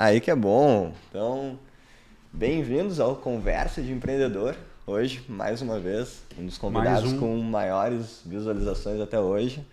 Aí 0.00 0.20
que 0.20 0.30
é 0.30 0.36
bom. 0.36 0.92
Então, 1.10 1.58
bem-vindos 2.32 3.00
ao 3.00 3.16
Conversa 3.16 3.82
de 3.82 3.90
Empreendedor. 3.90 4.54
Hoje, 4.86 5.24
mais 5.28 5.60
uma 5.60 5.80
vez, 5.80 6.22
um 6.38 6.46
dos 6.46 6.56
convidados 6.56 7.14
um. 7.14 7.18
com 7.18 7.36
maiores 7.38 8.20
visualizações 8.24 9.00
até 9.00 9.18
hoje. 9.18 9.66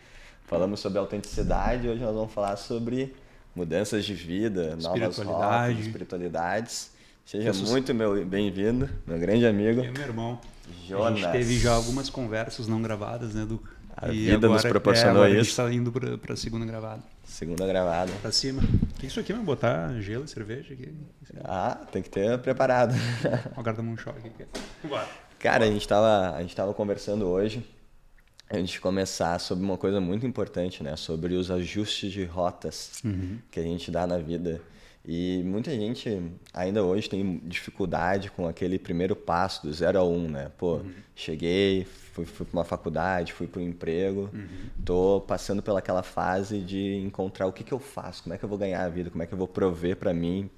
Falamos 0.48 0.80
sobre 0.80 0.98
autenticidade, 0.98 1.88
hoje 1.88 2.02
nós 2.02 2.16
vamos 2.16 2.34
falar 2.34 2.56
sobre 2.56 3.14
mudanças 3.56 4.04
de 4.04 4.16
vida, 4.16 4.76
novas 4.78 5.20
rotas, 5.20 5.78
espiritualidades. 5.78 6.90
Seja 7.24 7.54
muito 7.54 7.94
bem-vindo, 8.26 8.90
meu 9.06 9.20
grande 9.20 9.46
amigo. 9.46 9.84
E 9.84 9.92
meu 9.92 10.02
irmão. 10.02 10.40
Jonas. 10.88 11.20
A 11.20 11.22
gente 11.22 11.32
teve 11.34 11.60
já 11.60 11.74
algumas 11.74 12.10
conversas 12.10 12.68
não 12.68 12.82
gravadas, 12.82 13.36
né, 13.36 13.46
Duca? 13.46 13.70
A 13.96 14.12
e 14.12 14.26
vida 14.26 14.48
agora, 14.48 14.54
nos 14.54 14.64
proporcionou 14.64 15.24
é, 15.24 15.30
isso. 15.30 15.38
A 15.38 15.44
gente 15.44 15.50
está 15.52 15.72
indo 15.72 16.18
para 16.20 16.34
a 16.34 16.36
segunda 16.36 16.66
gravada. 16.66 17.04
Segunda 17.24 17.68
gravada. 17.68 18.12
Para 18.24 18.32
cima. 18.32 18.64
Que 19.06 19.10
isso 19.10 19.20
aqui, 19.20 19.34
vai 19.34 19.44
botar 19.44 19.94
gelo 20.02 20.26
e 20.26 20.28
cerveja 20.28 20.74
aqui? 20.74 20.92
Ah, 21.44 21.76
tem 21.92 22.02
que 22.02 22.10
ter 22.10 22.40
preparado. 22.40 22.96
Agora 23.56 23.78
dá 23.78 23.84
um 23.84 23.96
choque 23.96 24.28
aqui. 24.28 24.46
Bora. 24.84 25.08
Cara, 25.38 25.66
a 25.66 25.68
gente 25.68 25.82
estava 25.82 26.36
a 26.36 26.42
gente 26.42 26.56
tava 26.56 26.74
conversando 26.74 27.28
hoje 27.28 27.64
antes 28.52 28.72
de 28.72 28.82
começar 28.82 29.40
sobre 29.40 29.64
uma 29.64 29.78
coisa 29.78 30.02
muito 30.02 30.26
importante, 30.26 30.82
né? 30.82 30.96
Sobre 30.96 31.36
os 31.36 31.52
ajustes 31.52 32.12
de 32.12 32.26
rotas 32.26 33.00
uhum. 33.06 33.38
que 33.52 33.60
a 33.60 33.64
gente 33.64 33.92
dá 33.92 34.08
na 34.08 34.18
vida. 34.18 34.60
E 35.08 35.44
muita 35.44 35.70
gente 35.72 36.20
ainda 36.52 36.84
hoje 36.84 37.08
tem 37.08 37.40
dificuldade 37.44 38.32
com 38.32 38.48
aquele 38.48 38.80
primeiro 38.80 39.16
passo 39.16 39.68
do 39.68 39.72
zero 39.74 40.00
a 40.00 40.04
um, 40.04 40.28
né? 40.28 40.52
Pô, 40.58 40.78
uhum. 40.78 40.92
cheguei, 41.16 41.86
fui, 41.86 42.26
fui 42.26 42.46
para 42.46 42.58
uma 42.58 42.66
faculdade, 42.66 43.32
fui 43.32 43.46
para 43.46 43.62
um 43.62 43.64
emprego, 43.64 44.30
uhum. 44.34 44.48
tô 44.84 45.24
passando 45.28 45.62
pelaquela 45.62 46.02
fase 46.02 46.60
de 46.60 46.96
encontrar 46.96 47.46
o 47.46 47.54
que, 47.54 47.64
que 47.64 47.72
eu 47.72 47.80
faço, 47.80 48.24
como 48.24 48.34
é 48.34 48.38
que 48.38 48.44
eu 48.44 48.50
vou 48.50 48.58
ganhar 48.58 48.84
a 48.84 48.90
vida, 48.90 49.12
como 49.12 49.22
é 49.22 49.28
que 49.28 49.34
eu 49.34 49.38
vou 49.38 49.48
prover 49.48 49.96
para 49.96 50.12
mim, 50.12 50.50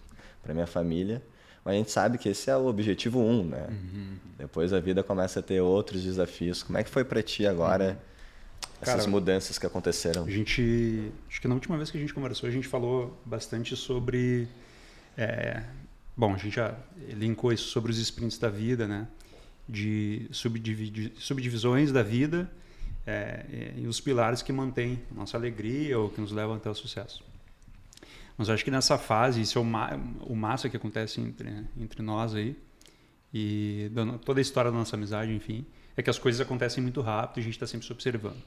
para 0.41 0.53
minha 0.53 0.67
família. 0.67 1.21
Mas 1.65 1.73
a 1.73 1.77
gente 1.77 1.91
sabe 1.91 2.17
que 2.17 2.29
esse 2.29 2.49
é 2.49 2.55
o 2.55 2.67
objetivo 2.67 3.19
um, 3.19 3.43
né? 3.43 3.67
Uhum. 3.69 4.17
Depois 4.37 4.71
a 4.71 4.79
vida 4.79 5.03
começa 5.03 5.41
a 5.41 5.43
ter 5.43 5.59
outros 5.59 6.01
desafios. 6.01 6.63
Como 6.63 6.77
é 6.77 6.83
que 6.85 6.89
foi 6.89 7.03
para 7.03 7.21
ti 7.21 7.45
agora? 7.45 7.89
Uhum 7.89 8.16
essas 8.81 8.95
Cara, 8.95 9.09
mudanças 9.09 9.57
que 9.57 9.65
aconteceram? 9.65 10.25
A 10.25 10.29
gente, 10.29 11.11
acho 11.27 11.41
que 11.41 11.47
na 11.47 11.55
última 11.55 11.77
vez 11.77 11.89
que 11.89 11.97
a 11.97 11.99
gente 11.99 12.13
conversou, 12.13 12.47
a 12.47 12.51
gente 12.51 12.67
falou 12.67 13.19
bastante 13.25 13.75
sobre. 13.75 14.47
É, 15.17 15.63
bom, 16.15 16.33
a 16.33 16.37
gente 16.37 16.55
já 16.55 16.75
linkou 17.09 17.51
isso 17.51 17.69
sobre 17.69 17.91
os 17.91 17.97
sprints 17.97 18.37
da 18.37 18.49
vida, 18.49 18.87
né? 18.87 19.07
De 19.67 20.29
subdivisões 20.31 21.91
da 21.91 22.03
vida 22.03 22.49
é, 23.05 23.73
e 23.77 23.87
os 23.87 23.99
pilares 23.99 24.41
que 24.41 24.53
mantêm 24.53 25.01
nossa 25.11 25.37
alegria 25.37 25.97
ou 25.97 26.09
que 26.09 26.21
nos 26.21 26.31
levam 26.31 26.55
até 26.55 26.69
o 26.69 26.75
sucesso. 26.75 27.23
Mas 28.37 28.49
acho 28.49 28.63
que 28.63 28.69
nessa 28.69 28.97
fase, 28.97 29.41
isso 29.41 29.57
é 29.57 29.61
o, 29.61 29.65
ma 29.65 29.99
o 30.21 30.35
massa 30.35 30.69
que 30.69 30.77
acontece 30.77 31.19
entre, 31.19 31.65
entre 31.79 32.03
nós 32.03 32.35
aí, 32.35 32.55
e 33.33 33.91
toda 34.23 34.39
a 34.39 34.41
história 34.41 34.69
da 34.69 34.77
nossa 34.77 34.95
amizade, 34.95 35.33
enfim, 35.33 35.65
é 35.95 36.03
que 36.03 36.09
as 36.09 36.19
coisas 36.19 36.39
acontecem 36.39 36.81
muito 36.83 37.01
rápido 37.01 37.37
e 37.37 37.39
a 37.39 37.43
gente 37.43 37.53
está 37.53 37.65
sempre 37.65 37.87
se 37.87 37.91
observando. 37.91 38.41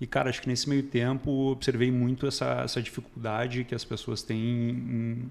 E, 0.00 0.06
cara, 0.06 0.28
acho 0.28 0.42
que 0.42 0.48
nesse 0.48 0.68
meio 0.68 0.82
tempo 0.82 1.30
observei 1.52 1.90
muito 1.90 2.26
essa, 2.26 2.62
essa 2.64 2.82
dificuldade 2.82 3.64
que 3.64 3.74
as 3.74 3.84
pessoas 3.84 4.22
têm 4.22 4.70
em 4.70 5.30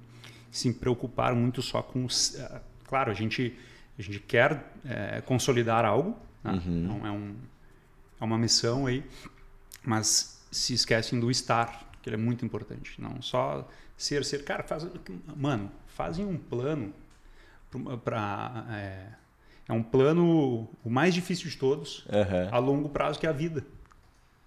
se 0.53 0.72
preocupar 0.72 1.33
muito 1.36 1.61
só 1.61 1.81
com. 1.81 2.06
Eh, 2.06 2.61
claro, 2.86 3.11
a 3.11 3.14
gente, 3.14 3.58
a 3.97 4.02
gente 4.02 4.19
quer 4.19 4.72
é, 4.86 5.19
consolidar 5.22 5.84
algo, 5.84 6.16
né? 6.44 6.53
uhum. 6.53 6.84
então 6.84 7.08
é, 7.08 7.11
um, 7.11 7.36
é 8.22 8.23
uma 8.23 8.38
missão 8.38 8.86
aí, 8.86 9.03
mas 9.84 10.45
se 10.52 10.75
esquecem 10.75 11.19
do 11.19 11.31
estar, 11.31 11.91
que 12.02 12.09
ele 12.09 12.16
é 12.16 12.19
muito 12.19 12.45
importante. 12.45 13.02
Não 13.02 13.19
só 13.19 13.67
ser, 13.97 14.23
ser. 14.23 14.44
Cara, 14.44 14.61
faz, 14.61 14.88
mano, 15.36 15.72
fazem 15.88 16.23
um 16.23 16.38
plano 16.38 16.94
para. 18.03 18.66
É, 18.72 19.08
é, 19.69 19.73
um 19.73 19.81
plano 19.81 20.69
o 20.84 20.89
mais 20.89 21.16
difícil 21.16 21.50
de 21.50 21.58
todos, 21.58 22.06
uhum. 22.06 22.50
a 22.52 22.59
longo 22.59 22.90
prazo, 22.90 23.19
que 23.19 23.25
é 23.25 23.29
a 23.29 23.34
vida. 23.34 23.66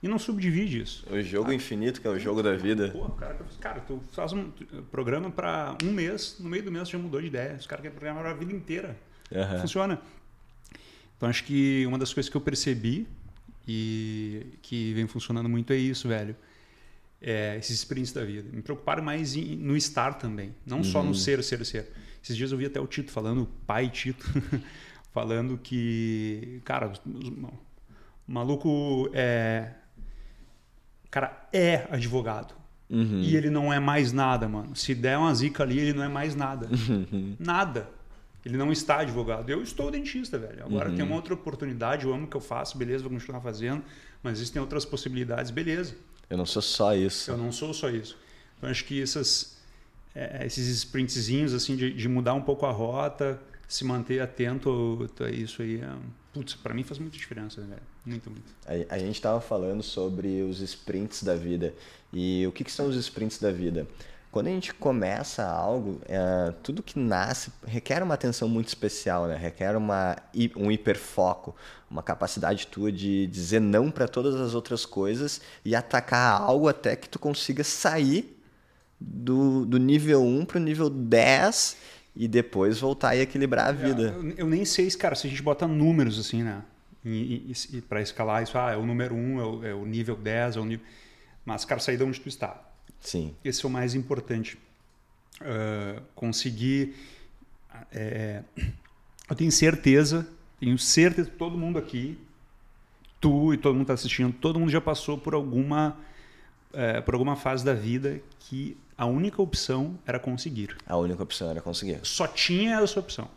E 0.07 0.09
não 0.09 0.21
subdivide 0.21 0.83
isso. 0.83 1.05
O 1.11 1.21
jogo 1.21 1.53
infinito, 1.53 2.01
que 2.01 2.07
é 2.07 2.11
o 2.11 2.17
jogo 2.17 2.41
da 2.41 2.55
vida. 2.55 2.91
Pô, 2.91 3.09
cara, 3.09 3.37
cara, 3.59 3.81
tu 3.81 4.01
faz 4.13 4.33
um 4.33 4.53
programa 4.89 5.33
para 5.33 5.77
um 5.83 5.91
mês, 5.91 6.37
no 6.39 6.49
meio 6.49 6.63
do 6.63 6.71
mês 6.71 6.89
já 6.89 6.97
mudou 6.97 7.21
de 7.21 7.27
ideia. 7.27 7.57
Os 7.59 7.67
caras 7.67 7.83
querem 7.83 7.99
programar 7.99 8.25
a 8.25 8.33
vida 8.33 8.53
inteira. 8.53 8.97
Uhum. 9.33 9.61
Funciona. 9.63 10.01
Então 11.17 11.29
acho 11.29 11.43
que 11.43 11.85
uma 11.89 11.99
das 11.99 12.15
coisas 12.15 12.31
que 12.31 12.37
eu 12.37 12.41
percebi 12.41 13.05
e 13.67 14.47
que 14.63 14.95
vem 14.95 15.09
funcionando 15.09 15.49
muito 15.49 15.73
é 15.73 15.77
isso, 15.77 16.07
velho. 16.07 16.37
É, 17.21 17.57
esses 17.59 17.81
sprints 17.81 18.13
da 18.13 18.25
vida. 18.25 18.49
Me 18.53 18.63
preocupar 18.63 19.03
mais 19.03 19.35
em, 19.35 19.57
no 19.57 19.77
estar 19.77 20.15
também, 20.15 20.55
não 20.65 20.79
uhum. 20.79 20.85
só 20.85 21.03
no 21.03 21.09
uhum. 21.09 21.15
ser, 21.15 21.43
ser, 21.43 21.67
ser. 21.67 21.91
Esses 22.23 22.37
dias 22.37 22.53
eu 22.53 22.59
vi 22.59 22.67
até 22.67 22.81
o 22.81 22.87
Tito 22.87 23.11
falando, 23.11 23.43
o 23.43 23.47
pai 23.67 23.91
Tito, 23.91 24.25
falando 25.13 25.59
que, 25.59 26.61
cara, 26.65 26.93
o 27.05 28.33
maluco 28.33 29.11
é, 29.13 29.73
cara 31.17 31.49
é 31.51 31.87
advogado. 31.91 32.55
Uhum. 32.91 33.21
E 33.23 33.35
ele 33.35 33.49
não 33.49 33.73
é 33.73 33.81
mais 33.81 34.13
nada, 34.13 34.47
mano. 34.47 34.77
Se 34.77 34.95
der 34.95 35.17
uma 35.17 35.35
zica 35.35 35.63
ali, 35.63 35.79
ele 35.79 35.95
não 35.95 36.05
é 36.05 36.09
mais 36.09 36.35
nada. 36.35 36.69
Uhum. 36.69 37.35
Nada. 37.39 37.89
Ele 38.45 38.59
não 38.59 38.71
está 38.71 39.01
advogado. 39.01 39.49
Eu 39.49 39.63
estou 39.63 39.91
dentista, 39.91 40.39
velho. 40.39 40.63
Agora 40.63 40.91
uhum. 40.91 40.95
tem 40.95 41.05
uma 41.05 41.17
outra 41.17 41.33
oportunidade, 41.33 42.05
eu 42.05 42.13
amo 42.13 42.27
o 42.27 42.29
que 42.29 42.37
eu 42.37 42.41
faço, 42.41 42.77
beleza, 42.77 43.03
vou 43.03 43.11
continuar 43.11 43.41
fazendo, 43.41 43.83
mas 44.23 44.35
existem 44.35 44.61
outras 44.61 44.85
possibilidades, 44.85 45.51
beleza. 45.51 45.97
Eu 46.29 46.37
não 46.37 46.45
sou 46.45 46.61
só 46.61 46.95
isso. 46.95 47.31
Eu 47.31 47.39
não 47.39 47.51
sou 47.51 47.73
só 47.73 47.89
isso. 47.89 48.19
Então 48.59 48.69
acho 48.69 48.85
que 48.85 49.01
essas, 49.01 49.57
é, 50.15 50.45
esses 50.45 50.69
sprintzinhos, 50.69 51.55
assim, 51.55 51.77
de, 51.77 51.95
de, 51.95 52.09
mudar 52.09 52.35
um 52.35 52.43
pouco 52.43 52.67
a 52.67 52.71
rota, 52.71 53.41
se 53.67 53.85
manter 53.87 54.21
atento 54.21 55.09
a 55.19 55.31
isso 55.31 55.63
aí, 55.63 55.81
é, 55.81 55.89
putz, 56.37 56.55
para 56.55 56.75
mim 56.75 56.83
faz 56.83 56.99
muita 56.99 57.17
diferença, 57.17 57.63
né, 57.63 57.69
velho. 57.69 57.83
Muito, 58.05 58.31
muito. 58.31 58.53
A, 58.67 58.95
a 58.95 58.99
gente 58.99 59.15
estava 59.15 59.41
falando 59.41 59.83
sobre 59.83 60.43
os 60.43 60.61
sprints 60.61 61.23
da 61.23 61.35
vida. 61.35 61.75
E 62.13 62.47
o 62.47 62.53
que, 62.53 62.63
que 62.63 62.71
são 62.71 62.89
os 62.89 62.97
sprints 62.97 63.39
da 63.39 63.51
vida? 63.51 63.87
Quando 64.31 64.49
a 64.49 64.51
gente 64.51 64.75
começa 64.75 65.47
algo, 65.47 65.99
é, 66.07 66.53
tudo 66.63 66.83
que 66.83 66.99
nasce 66.99 67.51
requer 67.67 68.03
uma 68.03 68.13
atenção 68.13 68.47
muito 68.47 68.69
especial, 68.69 69.27
né? 69.27 69.35
requer 69.35 69.75
uma, 69.77 70.15
um 70.55 70.71
hiperfoco, 70.71 71.57
uma 71.91 72.03
capacidade 72.03 72.67
tua 72.67 72.93
de 72.93 73.27
dizer 73.29 73.61
não 73.61 73.91
para 73.91 74.07
todas 74.07 74.35
as 74.35 74.55
outras 74.55 74.85
coisas 74.85 75.41
e 75.65 75.75
atacar 75.75 76.39
algo 76.39 76.69
até 76.69 76.95
que 76.97 77.09
tu 77.09 77.19
consiga 77.19 77.65
sair 77.65 78.39
do, 79.01 79.65
do 79.65 79.79
nível 79.79 80.23
1 80.23 80.45
para 80.45 80.59
o 80.59 80.61
nível 80.61 80.91
10 80.91 81.77
e 82.17 82.27
depois 82.27 82.81
voltar 82.81 83.15
e 83.15 83.21
equilibrar 83.21 83.69
a 83.69 83.73
vida. 83.73 84.17
Eu, 84.17 84.31
eu 84.31 84.47
nem 84.47 84.65
sei, 84.65 84.91
cara, 84.93 85.15
se 85.15 85.27
a 85.27 85.31
gente 85.31 85.43
bota 85.43 85.67
números 85.67 86.19
assim, 86.19 86.43
né? 86.43 86.63
para 87.89 88.01
escalar 88.01 88.43
isso, 88.43 88.59
ah, 88.59 88.73
é 88.73 88.77
o 88.77 88.85
número 88.85 89.15
1, 89.15 89.19
um, 89.19 89.41
é, 89.41 89.45
o, 89.45 89.65
é 89.67 89.75
o 89.75 89.87
nível 89.87 90.17
10, 90.17 90.57
é 90.57 90.61
o 90.61 90.65
nível... 90.65 90.85
Mas, 91.45 91.65
cara, 91.65 91.81
sair 91.81 91.97
de 91.97 92.03
onde 92.03 92.21
tu 92.21 92.29
está. 92.29 92.61
Sim. 92.99 93.33
Esse 93.45 93.65
é 93.65 93.69
o 93.69 93.71
mais 93.71 93.95
importante. 93.95 94.59
Uh, 95.41 96.03
conseguir... 96.17 96.97
É, 97.93 98.43
eu 99.29 99.37
tenho 99.37 99.53
certeza, 99.53 100.27
tenho 100.59 100.79
certeza 100.79 101.31
que 101.31 101.37
todo 101.37 101.59
mundo 101.59 101.79
aqui, 101.79 102.19
tu 103.21 103.53
e 103.53 103.57
todo 103.57 103.75
mundo 103.75 103.83
está 103.83 103.95
assistindo, 103.95 104.33
todo 104.33 104.59
mundo 104.59 104.71
já 104.71 104.81
passou 104.81 105.19
por 105.19 105.35
alguma, 105.35 105.97
é, 106.73 107.01
por 107.01 107.15
alguma 107.15 107.37
fase 107.37 107.65
da 107.65 107.75
vida 107.75 108.21
que 108.39 108.77
a 108.97 109.05
única 109.05 109.43
opção 109.43 109.99
era 110.07 110.19
conseguir. 110.19 110.76
A 110.87 110.97
única 110.97 111.23
opção 111.23 111.51
era 111.51 111.61
conseguir. 111.61 111.99
Só 112.03 112.27
tinha 112.27 112.81
essa 112.81 113.01
opção. 113.01 113.29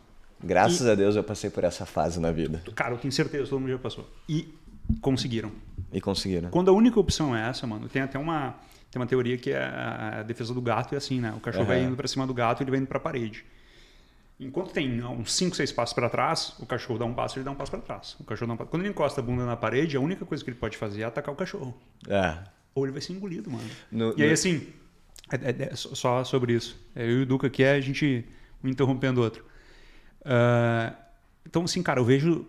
Graças 0.42 0.86
e, 0.86 0.90
a 0.90 0.94
Deus 0.94 1.16
eu 1.16 1.24
passei 1.24 1.50
por 1.50 1.64
essa 1.64 1.84
fase 1.84 2.18
na 2.20 2.30
vida. 2.30 2.62
Cara, 2.74 2.94
eu 2.94 2.98
tenho 2.98 3.12
certeza, 3.12 3.50
todo 3.50 3.60
mundo 3.60 3.70
já 3.70 3.78
passou. 3.78 4.08
E 4.28 4.54
conseguiram. 5.00 5.52
E 5.92 6.00
conseguiram. 6.00 6.50
Quando 6.50 6.70
a 6.70 6.72
única 6.72 6.98
opção 6.98 7.36
é 7.36 7.48
essa, 7.48 7.66
mano, 7.66 7.88
tem 7.88 8.02
até 8.02 8.18
uma, 8.18 8.54
tem 8.90 9.00
uma 9.00 9.06
teoria 9.06 9.36
que 9.36 9.50
é 9.50 9.62
a 9.62 10.22
defesa 10.22 10.54
do 10.54 10.60
gato 10.60 10.94
é 10.94 10.98
assim, 10.98 11.20
né? 11.20 11.32
O 11.36 11.40
cachorro 11.40 11.64
uhum. 11.64 11.68
vai 11.68 11.82
indo 11.82 11.96
para 11.96 12.08
cima 12.08 12.26
do 12.26 12.32
gato 12.32 12.60
e 12.60 12.64
ele 12.64 12.70
vai 12.70 12.80
indo 12.80 12.86
para 12.86 12.98
a 12.98 13.00
parede. 13.00 13.44
Enquanto 14.38 14.72
tem 14.72 15.04
uns 15.04 15.34
5, 15.34 15.54
6 15.54 15.70
passos 15.72 15.92
para 15.92 16.08
trás, 16.08 16.54
o 16.58 16.64
cachorro 16.64 16.98
dá 16.98 17.04
um 17.04 17.12
passo, 17.12 17.36
ele 17.36 17.44
dá 17.44 17.50
um 17.50 17.54
passo 17.54 17.70
para 17.70 17.80
trás. 17.80 18.16
O 18.18 18.24
cachorro 18.24 18.56
dá 18.56 18.62
um. 18.62 18.66
Quando 18.66 18.82
ele 18.82 18.90
encosta 18.90 19.20
a 19.20 19.24
bunda 19.24 19.44
na 19.44 19.54
parede, 19.54 19.98
a 19.98 20.00
única 20.00 20.24
coisa 20.24 20.42
que 20.42 20.48
ele 20.48 20.56
pode 20.56 20.78
fazer 20.78 21.02
é 21.02 21.04
atacar 21.04 21.34
o 21.34 21.36
cachorro. 21.36 21.78
É. 22.08 22.38
Ou 22.74 22.86
ele 22.86 22.92
vai 22.92 23.02
ser 23.02 23.12
engolido, 23.12 23.50
mano. 23.50 23.68
No, 23.92 24.14
e 24.16 24.22
aí, 24.22 24.28
no... 24.28 24.32
assim, 24.32 24.66
é, 25.30 25.50
é, 25.50 25.68
é, 25.72 25.76
só 25.76 26.24
sobre 26.24 26.54
isso. 26.54 26.78
Eu 26.94 27.20
e 27.20 27.22
o 27.22 27.26
Duca 27.26 27.46
aqui, 27.46 27.62
é 27.62 27.72
a 27.72 27.80
gente 27.80 28.24
um 28.62 28.68
interrompendo 28.68 29.20
o 29.20 29.24
outro. 29.24 29.44
Uh, 30.22 30.94
então, 31.46 31.64
assim, 31.64 31.82
cara, 31.82 32.00
eu 32.00 32.04
vejo. 32.04 32.46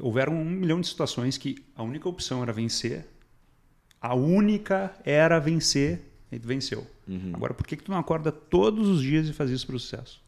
Houveram 0.00 0.34
um 0.34 0.44
milhão 0.44 0.80
de 0.80 0.86
situações 0.86 1.36
que 1.36 1.64
a 1.74 1.82
única 1.82 2.08
opção 2.08 2.42
era 2.42 2.52
vencer. 2.52 3.06
A 4.00 4.14
única 4.14 4.94
era 5.04 5.40
vencer 5.40 6.00
e 6.30 6.38
tu 6.38 6.46
venceu. 6.46 6.86
Uhum. 7.08 7.32
Agora, 7.34 7.54
por 7.54 7.66
que, 7.66 7.76
que 7.76 7.82
tu 7.82 7.90
não 7.90 7.98
acorda 7.98 8.30
todos 8.30 8.86
os 8.86 9.02
dias 9.02 9.28
e 9.28 9.32
faz 9.32 9.50
isso 9.50 9.66
para 9.66 9.74
o 9.74 9.80
sucesso? 9.80 10.22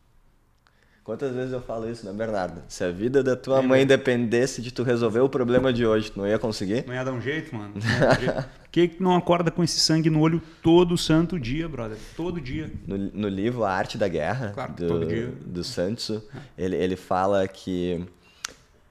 Quantas 1.02 1.34
vezes 1.34 1.52
eu 1.52 1.62
falo 1.62 1.90
isso, 1.90 2.04
né, 2.04 2.12
Bernardo? 2.12 2.62
Se 2.68 2.84
a 2.84 2.90
vida 2.90 3.22
da 3.22 3.34
tua 3.34 3.62
mãe 3.62 3.86
dependesse 3.86 4.60
de 4.60 4.70
tu 4.70 4.82
resolver 4.82 5.20
o 5.20 5.28
problema 5.28 5.72
de 5.72 5.86
hoje, 5.86 6.12
tu 6.12 6.18
não 6.18 6.26
ia 6.26 6.38
conseguir? 6.38 6.84
Não 6.86 6.94
ia 6.94 7.04
dar 7.04 7.12
um 7.12 7.20
jeito, 7.20 7.54
mano. 7.54 7.74
Por 8.60 8.68
que 8.70 8.92
não 9.00 9.16
acorda 9.16 9.50
com 9.50 9.64
esse 9.64 9.80
sangue 9.80 10.08
no 10.10 10.20
olho 10.20 10.40
todo 10.62 10.96
santo 10.96 11.40
dia, 11.40 11.68
brother? 11.68 11.96
Todo 12.16 12.40
dia. 12.40 12.70
No, 12.86 12.96
no 12.96 13.28
livro 13.28 13.64
A 13.64 13.72
Arte 13.72 13.98
da 13.98 14.06
Guerra, 14.06 14.52
Claro, 14.54 14.74
do, 14.74 15.30
do 15.30 15.64
Santos, 15.64 16.22
ele, 16.56 16.76
ele 16.76 16.94
fala 16.94 17.48
que 17.48 18.06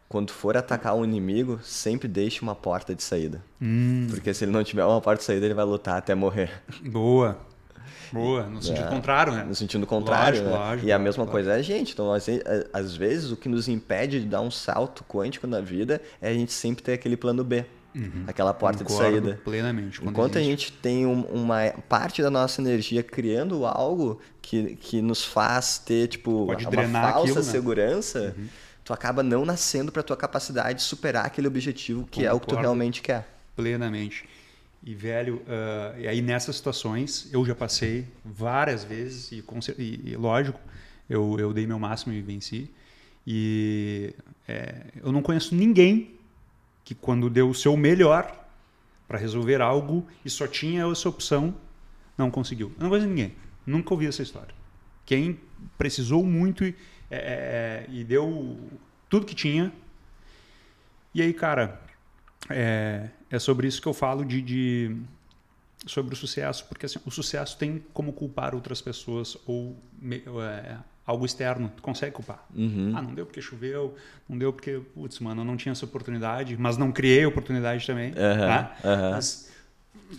quando 0.09 0.31
for 0.31 0.57
atacar 0.57 0.95
um 0.95 1.05
inimigo, 1.05 1.59
sempre 1.61 2.07
deixe 2.07 2.41
uma 2.41 2.55
porta 2.55 2.95
de 2.95 3.03
saída. 3.03 3.41
Hum. 3.61 4.07
Porque 4.09 4.33
se 4.33 4.43
ele 4.43 4.51
não 4.51 4.63
tiver 4.63 4.83
uma 4.83 4.99
porta 4.99 5.19
de 5.19 5.25
saída, 5.25 5.45
ele 5.45 5.53
vai 5.53 5.65
lutar 5.65 5.97
até 5.99 6.15
morrer. 6.15 6.51
Boa. 6.83 7.37
Boa. 8.11 8.43
No 8.43 8.61
sentido 8.61 8.87
É. 8.87 8.89
contrário, 8.89 9.33
né? 9.33 9.43
No 9.43 9.55
sentido 9.55 9.85
contrário, 9.85 10.39
Lógico, 10.41 10.57
né? 10.59 10.65
lógico, 10.69 10.87
e 10.87 10.91
a 10.91 10.99
mesma 10.99 11.21
lógico. 11.23 11.31
coisa 11.31 11.51
é 11.53 11.55
a 11.55 11.61
gente. 11.61 11.93
Então, 11.93 12.11
às 12.13 12.25
ve- 12.25 12.43
às 12.73 12.95
vezes, 12.95 13.31
o 13.31 13.37
que 13.37 13.47
nos 13.49 13.67
impede 13.67 14.19
de 14.21 14.25
dar 14.25 14.41
um 14.41 14.51
salto 14.51 15.03
quântico 15.03 15.45
na 15.47 15.61
vida 15.61 16.01
é 16.21 16.29
a 16.29 16.33
gente 16.33 16.51
sempre 16.51 16.83
ter 16.83 16.93
aquele 16.93 17.15
plano 17.17 17.43
B. 17.43 17.65
Aquela 18.27 18.53
porta 18.53 18.83
de 18.83 18.89
Uhum. 18.91 18.97
Concordo 18.97 19.25
saída. 19.27 19.41
Plenamente. 19.43 19.99
Enquanto 20.05 20.37
a 20.37 20.41
existe. 20.41 20.67
gente 20.67 20.71
tem 20.79 21.05
um- 21.05 21.23
uma 21.23 21.73
parte 21.89 22.21
da 22.21 22.29
nossa 22.29 22.61
energia 22.61 23.01
criando 23.03 23.65
algo 23.65 24.21
que, 24.41 24.75
que 24.77 25.01
nos 25.01 25.25
faz 25.25 25.79
ter, 25.79 26.07
tipo, 26.07 26.45
Pode 26.45 26.65
uma 26.67 26.71
falsa 27.01 27.19
aquilo, 27.19 27.35
né? 27.35 27.41
segurança, 27.43 28.35
tu 28.85 28.93
acaba 28.93 29.21
não 29.23 29.43
nascendo 29.43 29.91
para 29.91 30.01
tua 30.03 30.15
capacidade 30.15 30.79
de 30.79 30.83
superar 30.83 31.25
aquele 31.25 31.47
objetivo 31.47 32.07
que 32.09 32.25
é 32.25 32.31
o 32.31 32.39
que 32.39 32.45
tu 32.45 32.49
Concordo. 32.51 32.61
realmente 32.61 33.01
quer. 33.01 33.27
Plenamente. 33.55 34.23
E, 34.83 34.95
velho, 34.95 35.41
ah, 35.47 35.95
e 35.97 36.07
aí 36.07 36.21
nessas 36.21 36.55
situações 36.55 37.29
eu 37.31 37.45
já 37.45 37.53
passei 37.53 38.05
várias 38.23 38.83
vezes 38.83 39.31
e, 39.31 39.43
e, 39.77 40.11
e, 40.11 40.15
lógico, 40.15 40.59
eu, 41.09 41.37
eu 41.39 41.53
dei 41.53 41.67
meu 41.67 41.79
máximo 41.79 42.13
e 42.13 42.21
venci. 42.21 42.69
E 43.25 44.13
é, 44.47 44.85
eu 45.03 45.11
não 45.11 45.21
conheço 45.21 45.53
ninguém 45.53 46.15
que 46.83 46.95
quando 46.95 47.29
deu 47.29 47.49
o 47.49 47.55
seu 47.55 47.75
melhor 47.75 48.35
para 49.07 49.17
resolver 49.17 49.61
algo 49.61 50.07
e 50.23 50.29
só 50.29 50.47
tinha 50.47 50.85
essa 50.85 51.09
opção, 51.09 51.53
não 52.17 52.31
conseguiu. 52.31 52.71
Eu 52.77 52.83
não 52.83 52.89
conheço 52.89 53.07
ninguém. 53.07 53.35
Nunca 53.65 53.93
ouvi 53.93 54.07
essa 54.07 54.21
história. 54.21 54.53
Quem 55.05 55.39
precisou 55.77 56.23
muito 56.25 56.63
e, 56.63 56.75
é, 57.09 57.85
é, 57.87 57.91
e 57.91 58.03
deu 58.03 58.59
tudo 59.09 59.25
que 59.25 59.35
tinha. 59.35 59.71
E 61.13 61.21
aí, 61.21 61.33
cara, 61.33 61.81
é, 62.49 63.09
é 63.29 63.39
sobre 63.39 63.67
isso 63.67 63.81
que 63.81 63.87
eu 63.87 63.93
falo 63.93 64.23
de, 64.23 64.41
de- 64.41 64.95
sobre 65.87 66.13
o 66.13 66.17
sucesso, 66.17 66.65
porque 66.67 66.85
assim, 66.85 66.99
o 67.05 67.11
sucesso 67.11 67.57
tem 67.57 67.83
como 67.93 68.11
culpar 68.13 68.53
outras 68.53 68.81
pessoas 68.81 69.37
ou 69.45 69.75
é, 70.41 70.77
algo 71.05 71.25
externo. 71.25 71.71
Tu 71.75 71.81
consegue 71.81 72.13
culpar. 72.13 72.45
Uhum. 72.53 72.93
Ah, 72.95 73.01
não 73.01 73.13
deu 73.13 73.25
porque 73.25 73.41
choveu, 73.41 73.95
não 74.27 74.37
deu 74.37 74.51
porque, 74.53 74.81
putz, 74.93 75.19
mano, 75.19 75.41
eu 75.41 75.45
não 75.45 75.57
tinha 75.57 75.71
essa 75.71 75.85
oportunidade, 75.85 76.55
mas 76.57 76.77
não 76.77 76.91
criei 76.91 77.25
oportunidade 77.25 77.85
também. 77.87 78.11
Aham, 78.15 78.47
tá? 78.47 78.77
aham. 78.83 79.11
Mas, 79.11 79.49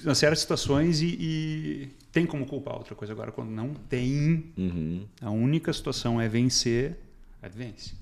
em 0.04 0.14
certas 0.14 0.40
situações 0.40 1.00
e, 1.02 1.06
e 1.20 1.88
tem 2.12 2.24
como 2.26 2.46
culpar 2.46 2.76
outra 2.76 2.94
coisa. 2.94 3.12
Agora, 3.12 3.30
quando 3.30 3.50
não 3.50 3.74
tem, 3.74 4.46
Uhum. 4.56 5.04
a 5.20 5.30
única 5.30 5.72
situação 5.72 6.20
é 6.20 6.28
vencer, 6.28 6.96
é 7.42 7.48
vence. 7.48 7.94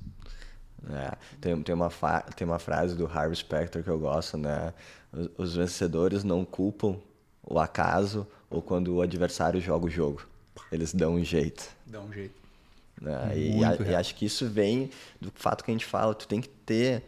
É, 0.91 1.17
tem, 1.41 1.61
tem, 1.63 1.75
uma 1.75 1.91
tem 2.37 2.47
uma 2.47 2.59
frase 2.59 2.95
do 2.95 3.07
Harvey 3.07 3.37
Specter 3.37 3.83
que 3.83 3.91
eu 3.91 3.99
gosto, 3.99 4.37
né? 4.39 4.73
Os, 5.13 5.29
os 5.39 5.57
vencedores 5.57 6.23
não 6.25 6.45
culpam 6.45 6.97
o 7.43 7.59
acaso 7.59 8.27
ou 8.49 8.63
quando 8.63 8.95
o 8.95 9.03
adversário 9.03 9.61
joga 9.61 9.87
o 9.87 9.91
jogo. 9.91 10.23
Eles 10.71 10.93
dão 10.95 11.15
um 11.15 11.25
jeito. 11.25 11.69
Dá 11.87 12.01
um 12.01 12.13
jeito. 12.13 12.35
né? 13.01 13.33
E, 13.37 13.65
a- 13.65 13.77
e 13.91 13.95
acho 13.95 14.15
que 14.15 14.25
isso 14.27 14.47
vem 14.49 14.91
do 15.21 15.33
fato 15.35 15.65
que 15.65 15.71
a 15.71 15.75
gente 15.75 15.87
fala, 15.87 16.15
tu 16.15 16.27
tem 16.29 16.41
que 16.41 16.49
ter 16.49 17.05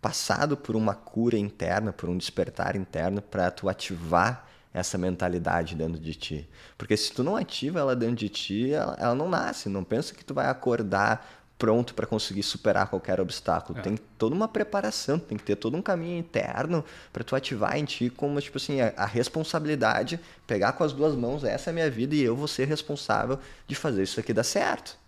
passado 0.00 0.56
por 0.56 0.76
uma 0.76 0.94
cura 0.94 1.36
interna, 1.38 1.92
por 1.92 2.08
um 2.08 2.16
despertar 2.16 2.76
interno 2.76 3.20
para 3.22 3.50
tu 3.50 3.68
ativar 3.68 4.46
essa 4.72 4.98
mentalidade 4.98 5.74
dentro 5.74 5.98
de 5.98 6.14
ti. 6.14 6.48
Porque 6.76 6.96
se 6.96 7.10
tu 7.12 7.24
não 7.24 7.34
ativa 7.34 7.80
ela 7.80 7.96
dentro 7.96 8.16
de 8.16 8.28
ti, 8.28 8.72
ela, 8.72 8.94
ela 8.98 9.14
não 9.14 9.28
nasce. 9.28 9.68
Não 9.70 9.82
pensa 9.82 10.14
que 10.14 10.24
tu 10.24 10.34
vai 10.34 10.46
acordar 10.48 11.35
pronto 11.58 11.94
para 11.94 12.06
conseguir 12.06 12.42
superar 12.42 12.88
qualquer 12.88 13.20
obstáculo. 13.20 13.78
É. 13.78 13.82
Tem 13.82 13.96
toda 14.18 14.34
uma 14.34 14.48
preparação, 14.48 15.18
tem 15.18 15.38
que 15.38 15.44
ter 15.44 15.56
todo 15.56 15.76
um 15.76 15.82
caminho 15.82 16.18
interno 16.18 16.84
para 17.12 17.24
tu 17.24 17.34
ativar 17.34 17.76
em 17.76 17.84
ti 17.84 18.10
como 18.10 18.40
tipo 18.40 18.58
assim 18.58 18.80
a, 18.80 18.92
a 18.96 19.06
responsabilidade, 19.06 20.20
pegar 20.46 20.72
com 20.72 20.84
as 20.84 20.92
duas 20.92 21.14
mãos, 21.14 21.44
essa 21.44 21.70
é 21.70 21.72
a 21.72 21.74
minha 21.74 21.90
vida 21.90 22.14
e 22.14 22.22
eu 22.22 22.36
vou 22.36 22.48
ser 22.48 22.66
responsável 22.66 23.38
de 23.66 23.74
fazer 23.74 24.02
isso 24.02 24.20
aqui 24.20 24.32
dar 24.32 24.44
certo. 24.44 24.98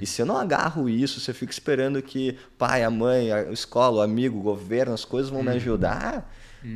E 0.00 0.06
se 0.06 0.22
eu 0.22 0.26
não 0.26 0.36
agarro 0.36 0.88
isso, 0.88 1.18
se 1.18 1.28
eu 1.28 1.34
fico 1.34 1.50
esperando 1.50 2.00
que 2.00 2.38
pai, 2.56 2.84
a 2.84 2.90
mãe, 2.90 3.32
a 3.32 3.50
escola, 3.50 3.98
o 3.98 4.00
amigo, 4.00 4.38
o 4.38 4.42
governo, 4.42 4.94
as 4.94 5.04
coisas 5.04 5.30
vão 5.30 5.42
me 5.42 5.50
ajudar, 5.50 6.32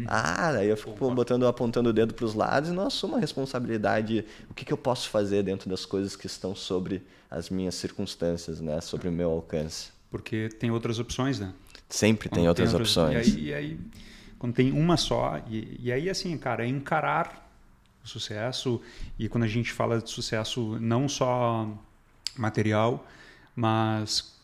ah, 0.07 0.51
aí 0.51 0.69
eu 0.69 0.77
fico 0.77 0.93
botando, 1.15 1.47
apontando 1.47 1.91
o 1.91 1.93
dedo 1.93 2.15
para 2.15 2.25
os 2.25 2.35
lados 2.35 2.71
e 2.71 2.73
não 2.73 2.87
assumo 2.87 3.17
a 3.17 3.19
responsabilidade. 3.19 4.25
O 4.49 4.55
que, 4.55 4.65
que 4.65 4.73
eu 4.73 4.77
posso 4.77 5.09
fazer 5.09 5.43
dentro 5.43 5.69
das 5.69 5.85
coisas 5.85 6.15
que 6.17 6.27
estão 6.27 6.55
sobre 6.55 7.03
as 7.31 7.51
minhas 7.51 7.75
circunstâncias, 7.75 8.61
né? 8.61 8.81
Sobre 8.81 9.09
o 9.09 9.13
meu 9.13 9.31
alcance. 9.31 9.91
Porque 10.11 10.49
tem 10.59 10.71
outras 10.71 10.99
opções, 10.99 11.39
né? 11.39 11.53
Sempre 11.89 12.29
tem 12.29 12.49
outras 12.49 12.73
opções. 12.75 13.29
E 13.29 13.39
aí, 13.39 13.45
e 13.45 13.55
aí, 13.55 13.81
quando 14.39 14.55
tem 14.55 14.73
uma 14.73 14.97
só, 14.97 15.41
e, 15.49 15.77
e 15.81 15.93
aí 15.93 16.09
assim, 16.09 16.37
cara, 16.39 16.65
é 16.65 16.69
encarar 16.69 17.49
o 18.05 18.09
sucesso. 18.09 18.81
E 19.19 19.29
quando 19.29 19.45
a 19.45 19.49
gente 19.49 19.73
fala 19.73 20.01
de 20.01 20.11
sucesso, 20.11 20.79
não 20.81 21.09
só 21.09 21.69
material, 22.37 23.07
mas, 23.55 24.35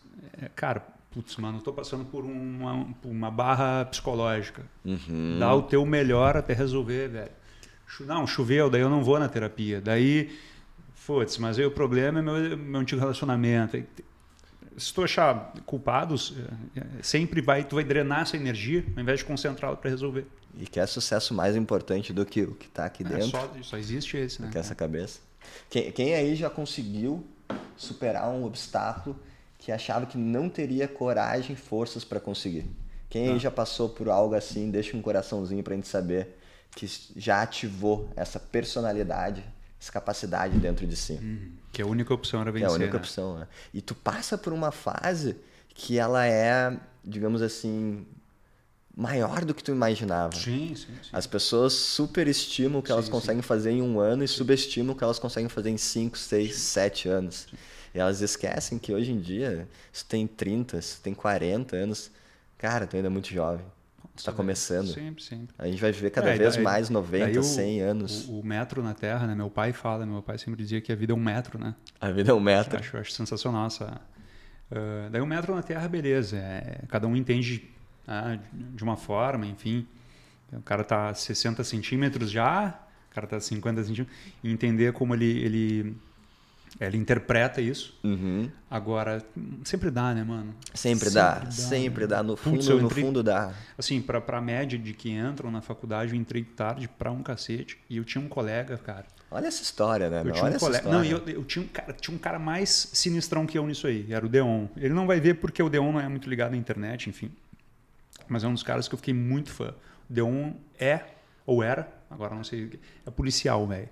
é, 0.41 0.49
cara, 0.55 0.87
putz, 1.17 1.35
mano, 1.39 1.59
eu 1.59 1.63
tô 1.63 1.73
passando 1.73 2.05
por 2.05 2.27
uma, 2.27 2.85
por 3.01 3.09
uma 3.09 3.31
barra 3.31 3.87
psicológica. 3.87 4.63
Uhum. 4.85 5.39
Dá 5.41 5.55
o 5.55 5.63
teu 5.63 5.87
melhor 5.87 6.37
até 6.37 6.53
resolver, 6.53 7.09
velho. 7.09 7.31
Não, 8.01 8.27
choveu, 8.27 8.69
daí 8.69 8.83
eu 8.83 8.91
não 8.91 9.03
vou 9.03 9.19
na 9.19 9.27
terapia. 9.27 9.81
Daí, 9.81 10.37
putz, 11.07 11.39
mas 11.39 11.59
aí 11.59 11.65
o 11.65 11.71
problema 11.71 12.19
é 12.19 12.23
meu, 12.23 12.59
meu 12.59 12.81
antigo 12.83 13.01
relacionamento. 13.01 13.83
Se 14.77 14.93
tu 14.93 15.03
achar 15.03 15.55
culpados, 15.65 16.35
é, 16.77 16.81
é, 16.81 17.03
sempre 17.03 17.41
vai, 17.41 17.65
tu 17.65 17.77
vai 17.77 17.85
drenar 17.85 18.21
essa 18.21 18.37
energia 18.37 18.85
ao 18.95 19.03
invés 19.03 19.21
de 19.21 19.25
concentrá-la 19.25 19.77
para 19.77 19.89
resolver. 19.89 20.27
E 20.59 20.67
que 20.67 20.79
é 20.79 20.87
sucesso 20.87 21.33
mais 21.33 21.57
importante 21.57 22.13
do 22.13 22.27
que 22.27 22.43
o 22.43 22.55
que 22.55 22.67
está 22.67 22.85
aqui 22.85 23.03
É, 23.03 23.09
dentro, 23.09 23.29
só, 23.29 23.51
só 23.63 23.79
existe 23.79 24.19
esse, 24.19 24.43
né? 24.43 24.51
que 24.53 24.59
essa 24.59 24.75
cabeça. 24.75 25.21
Quem, 25.71 25.91
quem 25.93 26.15
aí 26.15 26.37
já 26.37 26.51
conseguiu 26.51 27.27
superar 27.75 28.29
um 28.29 28.45
obstáculo 28.45 29.19
que 29.67 29.73
achava 29.73 30.07
que 30.07 30.17
não 30.17 30.49
teria 30.49 30.87
coragem 30.87 31.55
e 31.55 31.59
forças 31.59 32.05
para 32.05 32.21
conseguir? 32.21 32.71
Quem 33.11 33.33
aí 33.33 33.39
já 33.41 33.51
passou 33.51 33.89
por 33.89 34.09
algo 34.09 34.37
assim, 34.37 34.71
deixa 34.71 34.97
um 34.97 35.03
coraçãozinho 35.03 35.61
para 35.61 35.73
a 35.73 35.77
gente 35.77 35.89
saber 35.89 36.39
que 36.77 36.89
já 37.17 37.43
ativou 37.43 38.09
essa 38.15 38.39
personalidade, 38.39 39.43
essa 39.81 39.91
capacidade 39.91 40.57
dentro 40.57 40.87
de 40.87 40.95
si. 40.95 41.15
Uhum. 41.15 41.51
Que 41.73 41.83
a 41.83 41.87
única 41.87 42.15
opção 42.15 42.43
era 42.43 42.53
Que 42.53 42.61
vencer. 42.61 42.69
é 42.69 42.73
a 42.73 42.77
única 42.77 42.93
né? 42.93 42.99
opção, 43.01 43.39
né? 43.41 43.49
E 43.75 43.81
tu 43.81 43.93
passa 43.93 44.39
por 44.39 44.53
uma 44.53 44.71
fase 44.71 45.35
que 45.71 45.99
ela 45.99 46.25
é, 46.25 46.79
digamos 47.05 47.43
assim, 47.43 48.07
maior 48.97 49.45
do 49.45 49.53
que 49.53 49.65
tu 49.65 49.73
imaginava. 49.73 50.37
Sim, 50.37 50.77
sim, 50.77 50.87
sim. 51.03 51.11
As 51.13 51.27
pessoas 51.27 51.73
superestimam 51.73 52.79
o 52.79 52.83
que 52.85 52.93
elas 52.93 53.07
Sim, 53.07 53.11
conseguem 53.11 53.43
fazer 53.43 53.73
em 53.73 53.83
um 53.83 53.99
ano 53.99 54.23
e 54.23 54.29
subestimam 54.29 54.95
o 54.95 54.97
que 54.97 55.03
elas 55.03 55.19
conseguem 55.19 55.49
fazer 55.49 55.71
em 55.71 55.77
5, 55.77 56.17
6, 56.17 56.55
7 56.57 57.09
anos. 57.09 57.49
E 57.97 57.99
elas 57.99 58.21
esquecem 58.21 58.79
que 58.79 58.93
hoje 58.93 59.11
em 59.11 59.19
dia, 59.19 59.67
se 59.91 60.05
tem 60.05 60.27
30, 60.27 60.83
se 60.83 60.97
tu 60.99 61.03
tem 61.03 61.15
40 61.15 61.75
anos, 61.77 62.11
cara, 62.59 62.87
tu 62.87 62.95
ainda 62.95 63.09
é 63.09 63.11
muito 63.11 63.29
jovem. 63.33 63.65
Tu 64.15 64.23
tá 64.23 64.33
começando. 64.33 64.89
Sempre, 64.89 65.23
sempre. 65.23 65.55
A 65.59 65.67
gente 65.67 65.81
vai 65.81 65.93
viver 65.93 66.11
cada 66.11 66.29
É, 66.31 66.37
vez 66.37 66.55
daí- 66.57 66.63
mais 66.65 66.91
90, 66.91 67.25
daí 67.25 67.39
o- 67.39 67.43
100 67.43 67.81
anos. 67.81 68.29
O, 68.29 68.41
o 68.41 68.45
metro 68.45 68.83
na 68.83 68.93
Terra, 68.93 69.27
né? 69.27 69.35
Meu 69.35 69.49
pai 69.51 69.73
fala, 69.73 70.05
meu 70.05 70.23
pai 70.23 70.37
sempre 70.39 70.63
dizia 70.63 70.81
que 70.81 70.93
a 70.93 70.95
vida 70.95 71.13
é 71.13 71.17
um 71.17 71.23
metro, 71.23 71.59
né? 71.59 71.75
A 71.99 72.11
vida 72.11 72.31
é 72.33 72.35
um 72.35 72.41
metro. 72.41 72.79
Acho, 72.79 72.99
acho 72.99 73.13
sensacional 73.13 73.67
essa. 73.67 73.99
Ah, 74.71 75.09
daí 75.11 75.21
o 75.23 75.27
metro 75.27 75.55
na 75.55 75.63
Terra, 75.63 75.89
beleza. 75.89 76.37
é, 76.37 76.83
cada 76.89 77.07
um 77.07 77.17
entende 77.17 77.71
ah, 78.07 78.39
de 78.53 78.85
uma 78.85 78.97
forma, 78.97 79.47
enfim. 79.47 79.87
O 80.53 80.61
cara 80.63 80.85
tá 80.85 81.13
60 81.15 81.65
centímetros 81.65 82.31
já, 82.31 82.79
o 83.11 83.15
cara 83.15 83.27
tá 83.27 83.41
50 83.41 83.83
centímetros. 83.85 84.17
E 84.45 84.51
entender 84.51 84.93
como 84.93 85.15
ele, 85.15 85.39
ele, 85.41 85.97
ele 86.81 86.97
interpreta 86.97 87.61
isso. 87.61 87.99
Uhum. 88.05 88.51
Agora, 88.71 89.25
sempre 89.65 89.91
dá, 89.91 90.15
né, 90.15 90.23
mano? 90.25 90.55
Sempre, 90.75 91.11
dá, 91.11 91.35
Sempre 91.35 91.47
dá, 91.47 91.51
sempre 91.53 92.01
né? 92.03 92.07
dá. 92.09 92.23
No 92.23 92.37
Putz, 92.37 92.45
fundo, 92.67 92.71
eu 92.71 92.79
no 92.81 92.87
entrei- 92.87 93.05
fundo 93.05 93.23
dá. 93.23 93.53
Assim, 93.79 94.01
pra, 94.03 94.21
pra 94.21 94.41
média 94.41 94.79
de 94.79 94.93
que 94.93 95.11
entram 95.11 95.51
na 95.51 95.61
faculdade, 95.61 96.13
eu 96.15 96.19
entrei 96.21 96.45
tarde 96.45 96.89
pra 96.89 97.11
um 97.11 97.23
cacete. 97.23 97.79
E 97.89 97.97
eu 97.97 98.05
tinha 98.05 98.23
um 98.23 98.29
colega, 98.29 98.77
cara. 98.79 99.07
Olha 99.31 99.47
essa 99.49 99.63
história, 99.63 100.09
né? 100.11 100.21
Eu 100.21 100.25
meu? 100.25 100.33
tinha 100.35 100.45
Olha 100.45 100.53
um 100.53 100.57
essa 100.57 100.67
colega. 100.67 100.85
história. 100.89 101.11
Não, 101.11 101.19
eu, 101.27 101.29
eu 101.41 101.45
tinha, 101.45 101.65
um 101.65 101.69
cara, 101.69 101.93
tinha 101.95 102.15
um 102.15 102.19
cara 102.19 102.39
mais 102.39 102.91
sinistrão 102.93 103.47
que 103.47 103.59
eu 103.59 103.67
nisso 103.67 103.87
aí. 103.87 104.07
Era 104.11 104.25
o 104.25 104.29
Deon. 104.29 104.67
Ele 104.77 104.95
não 104.95 105.07
vai 105.07 105.19
ver 105.21 105.35
porque 105.35 105.63
o 105.63 105.69
Deon 105.69 105.93
não 105.93 106.01
é 106.01 106.09
muito 106.09 106.29
ligado 106.31 106.55
à 106.55 106.57
internet, 106.57 107.09
enfim. 107.09 107.31
Mas 108.29 108.45
é 108.45 108.49
um 108.49 108.53
dos 108.55 108.63
caras 108.63 108.87
que 108.89 108.95
eu 108.95 108.99
fiquei 108.99 109.15
muito 109.15 109.51
fã. 109.51 109.75
O 110.09 110.13
Deon 110.13 110.53
é, 110.79 111.01
ou 111.45 111.63
era, 111.63 111.89
agora 112.11 112.35
não 112.35 112.45
sei, 112.45 112.79
é 113.05 113.11
policial, 113.11 113.67
velho. 113.67 113.89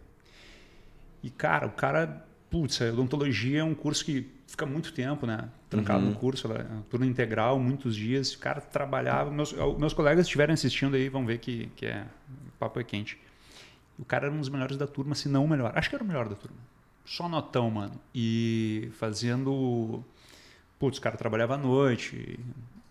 E, 1.23 1.31
cara, 1.31 1.67
o 1.67 1.71
cara 1.73 2.25
putz, 2.55 2.81
a 2.81 2.85
odontologia 2.93 3.59
é 3.61 3.65
um 3.65 3.75
curso 3.75 4.05
que 4.05 4.31
fica 4.47 4.65
muito 4.65 4.93
tempo, 4.93 5.27
né? 5.27 5.49
Trancado 5.69 6.05
Uhum. 6.05 6.11
no 6.11 6.17
curso, 6.17 6.47
ela, 6.47 6.61
é 6.61 6.67
turno 6.89 7.05
integral, 7.05 7.59
muitos 7.59 7.97
dias. 7.97 8.33
O 8.33 8.39
cara 8.39 8.61
trabalhava. 8.61 9.29
Meus, 9.29 9.53
meus 9.77 9.93
colegas 9.93 10.27
estiverem 10.27 10.53
assistindo 10.55 10.95
aí 10.95 11.09
vão 11.09 11.27
ver 11.27 11.39
que, 11.39 11.67
que 11.75 11.85
é, 11.87 12.07
o 12.47 12.53
papo 12.57 12.79
é 12.79 12.85
quente. 12.85 13.19
O 13.99 14.05
cara 14.05 14.27
era 14.27 14.35
um 14.35 14.39
dos 14.39 14.49
melhores 14.49 14.77
da 14.77 14.87
turma, 14.87 15.17
se 15.17 15.29
não 15.29 15.45
o 15.45 15.49
melhor. 15.49 15.73
Acho 15.75 15.89
que 15.89 15.97
era 15.97 16.05
o 16.05 16.07
melhor 16.07 16.29
da 16.29 16.37
turma. 16.37 16.57
Só 17.05 17.29
notão, 17.29 17.69
mano. 17.73 18.01
E 18.15 18.89
fazendo. 19.01 20.05
Putz, 20.79 20.99
o 20.99 21.01
cara 21.01 21.17
trabalhava 21.17 21.55
à 21.55 21.59
noite. 21.59 22.39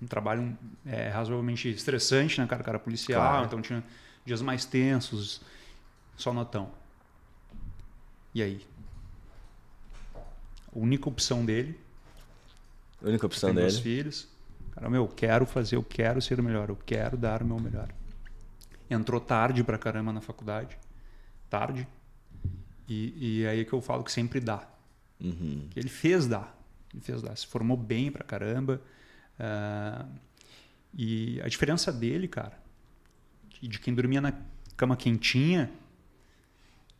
Um 0.01 0.08
trabalho 0.08 0.58
é, 0.86 1.08
razoavelmente 1.08 1.70
estressante, 1.70 2.41
né, 2.41 2.46
cara? 2.48 2.62
O 2.62 2.65
cara 2.65 2.75
era 2.77 2.84
policial, 2.84 3.22
Claro. 3.22 3.46
então 3.46 3.62
tinha 3.62 3.82
dias 4.25 4.41
mais 4.41 4.65
tensos. 4.65 5.39
Só 6.17 6.34
notão. 6.34 6.70
E 8.36 8.41
aí? 8.43 8.62
A 10.75 10.79
única 10.79 11.07
opção 11.07 11.45
dele, 11.45 11.79
A 13.03 13.07
única 13.07 13.25
opção 13.25 13.53
dele. 13.53 13.71
filhos. 13.81 14.27
Cara, 14.71 14.89
meu, 14.89 15.03
eu 15.03 15.07
quero 15.07 15.45
fazer, 15.45 15.75
eu 15.75 15.83
quero 15.83 16.21
ser 16.21 16.39
o 16.39 16.43
melhor, 16.43 16.69
eu 16.69 16.75
quero 16.75 17.15
dar 17.15 17.43
o 17.43 17.45
meu 17.45 17.59
melhor. 17.59 17.89
Entrou 18.89 19.19
tarde 19.21 19.63
pra 19.63 19.77
caramba 19.77 20.11
na 20.11 20.21
faculdade. 20.21 20.77
Tarde. 21.49 21.87
E, 22.87 23.41
e 23.41 23.47
aí 23.47 23.59
é 23.61 23.65
que 23.65 23.73
eu 23.73 23.81
falo 23.81 24.03
que 24.03 24.11
sempre 24.11 24.39
dá. 24.39 24.67
Uhum. 25.21 25.67
Que 25.69 25.79
ele 25.79 25.89
fez 25.89 26.27
dar. 26.27 26.57
Ele 26.91 27.01
fez 27.01 27.21
dar. 27.21 27.35
Se 27.37 27.45
formou 27.45 27.77
bem 27.77 28.11
pra 28.11 28.23
caramba. 28.23 28.81
Ah, 29.39 30.05
e 30.95 31.39
a 31.43 31.47
diferença 31.47 31.91
dele, 31.91 32.27
cara, 32.27 32.57
de 33.61 33.79
quem 33.79 33.93
dormia 33.93 34.21
na 34.21 34.33
cama 34.75 34.95
quentinha 34.97 35.71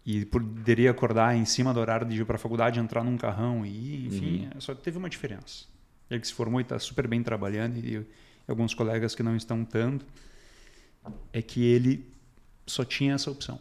e 0.06 0.26
poderia 0.26 0.92
acordar 0.92 1.36
em 1.36 1.46
cima 1.46 1.74
do 1.74 1.80
horário 1.80 2.06
de 2.08 2.20
ir 2.22 2.26
para 2.26 2.36
a 2.36 2.40
faculdade, 2.40 2.80
entrar 2.80 3.04
num 3.04 3.18
carrão 3.18 3.66
e 3.66 3.70
ir, 3.70 4.08
enfim, 4.08 4.50
só 4.60 4.76
teve 4.76 4.98
uma 4.98 5.10
diferença. 5.10 5.66
Ele 6.10 6.20
que 6.20 6.28
se 6.28 6.34
formou 6.34 6.60
e 6.60 6.64
está 6.64 6.78
super 6.78 7.08
bem 7.08 7.24
trabalhando 7.24 7.78
e, 7.78 7.96
e 7.98 8.06
alguns 8.48 8.74
colegas 8.74 9.16
que 9.16 9.24
não 9.24 9.36
estão 9.36 9.64
tanto, 9.64 10.06
é 11.32 11.42
que 11.42 11.64
ele 11.64 12.06
só 12.68 12.84
tinha 12.84 13.14
essa 13.16 13.32
opção. 13.32 13.60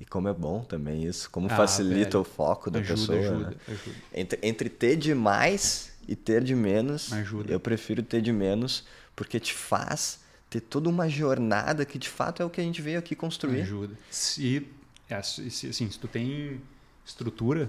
E 0.00 0.04
como 0.04 0.28
é 0.28 0.32
bom 0.32 0.62
também 0.62 1.04
isso, 1.04 1.28
como 1.30 1.46
Ah, 1.50 1.56
facilita 1.56 2.10
velho. 2.10 2.20
o 2.20 2.24
foco 2.24 2.70
da 2.70 2.78
ajuda, 2.78 2.94
pessoa. 3.00 3.18
ajuda, 3.18 3.50
né? 3.50 3.56
ajuda. 3.68 3.96
Entre, 4.14 4.38
entre 4.42 4.68
ter 4.68 4.96
de 4.96 5.12
mais 5.14 5.92
e 6.06 6.14
ter 6.16 6.42
de 6.42 6.54
menos, 6.54 7.12
Ajuda. 7.12 7.52
eu 7.52 7.58
prefiro 7.60 8.02
ter 8.02 8.22
de 8.22 8.32
menos, 8.32 8.86
porque 9.16 9.38
te 9.40 9.52
faz 9.52 10.20
ter 10.48 10.60
toda 10.60 10.88
uma 10.88 11.08
jornada 11.08 11.84
que 11.84 11.98
de 11.98 12.08
fato 12.08 12.42
é 12.42 12.44
o 12.46 12.48
que 12.48 12.60
a 12.60 12.64
gente 12.64 12.80
veio 12.80 12.98
aqui 12.98 13.14
construir. 13.14 13.62
Ajuda. 13.62 13.94
Se, 14.10 14.66
é, 15.08 15.22
se, 15.22 15.68
assim, 15.68 15.90
se 15.90 15.98
tu 15.98 16.08
tem 16.08 16.60
estrutura 17.04 17.68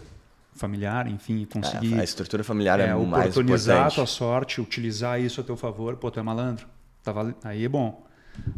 familiar, 0.53 1.07
enfim, 1.07 1.45
conseguir 1.45 1.93
É, 1.95 2.01
a 2.01 2.03
estrutura 2.03 2.43
familiar 2.43 2.79
é, 2.79 2.87
é, 2.87 2.95
mais 2.95 3.31
oportunizar 3.31 3.75
a 3.75 3.79
importante. 3.79 3.95
tua 3.95 4.05
sorte, 4.05 4.59
utilizar 4.61 5.19
isso 5.21 5.39
a 5.39 5.43
teu 5.43 5.55
favor, 5.55 5.95
pô, 5.97 6.11
tu 6.11 6.19
é 6.19 6.23
malandro. 6.23 6.67
Tá 7.03 7.13
Aí 7.43 7.63
é 7.65 7.69
bom. 7.69 8.05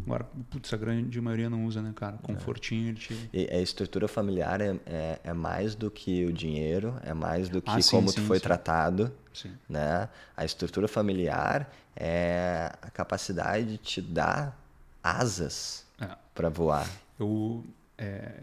Agora, 0.05 0.25
putz, 0.50 0.71
a 0.73 0.77
grande 0.77 1.19
maioria 1.21 1.50
não 1.50 1.65
usa, 1.65 1.81
né, 1.81 1.91
cara? 1.95 2.17
Confortinho, 2.21 2.93
te... 2.93 3.29
E 3.33 3.47
a 3.51 3.59
estrutura 3.59 4.07
familiar 4.07 4.61
é, 4.61 4.75
é, 4.85 5.19
é 5.23 5.33
mais 5.33 5.73
do 5.75 5.89
que 5.89 6.23
o 6.25 6.31
dinheiro, 6.33 6.95
é 7.03 7.13
mais 7.13 7.50
do 7.50 7.61
que 7.61 7.69
Ah, 7.71 7.81
sim, 7.81 7.89
como 7.91 8.09
sim, 8.09 8.15
tu 8.15 8.21
foi 8.27 8.38
sim. 8.38 8.43
tratado, 8.43 9.11
né? 9.67 10.07
A 10.38 10.45
estrutura 10.45 10.88
familiar 10.88 11.71
é 11.95 12.71
a 12.81 12.89
capacidade 12.91 13.65
de 13.65 13.77
te 13.77 14.01
dar 14.01 14.55
asas 15.03 15.85
É. 16.00 16.09
para 16.35 16.50
voar. 16.50 16.88
Eu, 17.19 17.63
é, 17.97 18.33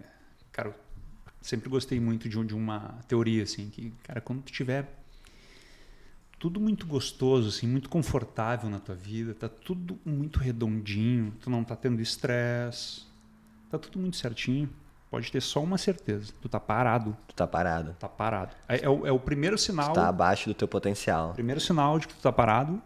cara, 0.63 0.77
sempre 1.41 1.69
gostei 1.69 2.01
muito 2.01 2.29
de, 2.29 2.45
de 2.45 2.55
uma 2.55 2.99
teoria, 3.07 3.43
assim, 3.45 3.69
que, 3.71 3.93
cara, 4.03 4.21
quando 4.21 4.43
tu 4.43 4.53
tiver 4.53 4.87
tudo 6.39 6.61
muito 6.61 6.87
gostoso, 6.87 7.49
assim, 7.49 7.67
muito 7.67 7.89
confortável 7.89 8.71
na 8.71 8.79
tua 8.79 8.95
vida, 8.95 9.35
tá 9.35 9.49
tudo 9.49 9.99
muito 10.05 10.39
redondinho, 10.39 11.33
tu 11.41 11.51
não 11.51 11.65
tá 11.65 11.75
tendo 11.75 12.01
estresse, 12.01 13.03
tá 13.71 13.77
tudo 13.79 13.99
muito 13.99 14.17
certinho, 14.17 14.71
pode 15.11 15.33
ter 15.33 15.41
só 15.41 15.61
uma 15.63 15.77
certeza, 15.79 16.33
tu 16.41 16.49
tá 16.49 16.61
parado, 16.61 17.17
Tu 17.27 17.35
tá 17.35 17.47
parado. 17.47 17.97
tá 17.99 18.09
parado. 18.09 18.55
É, 18.69 18.85
é 18.85 18.89
o, 18.89 19.07
é 19.07 19.11
o 19.11 19.19
primeiro 19.19 19.59
sinal, 19.59 19.93
Tu 19.93 19.95
tá 19.95 20.09
abaixo 20.09 20.49
do 20.49 20.55
teu 20.55 20.69
potencial. 20.69 21.33
primeiro 21.35 21.61
sinal 21.61 21.99
de 21.99 22.07
que 22.07 22.15
tu 22.15 22.21
tá 22.23 22.31
parado 22.33 22.81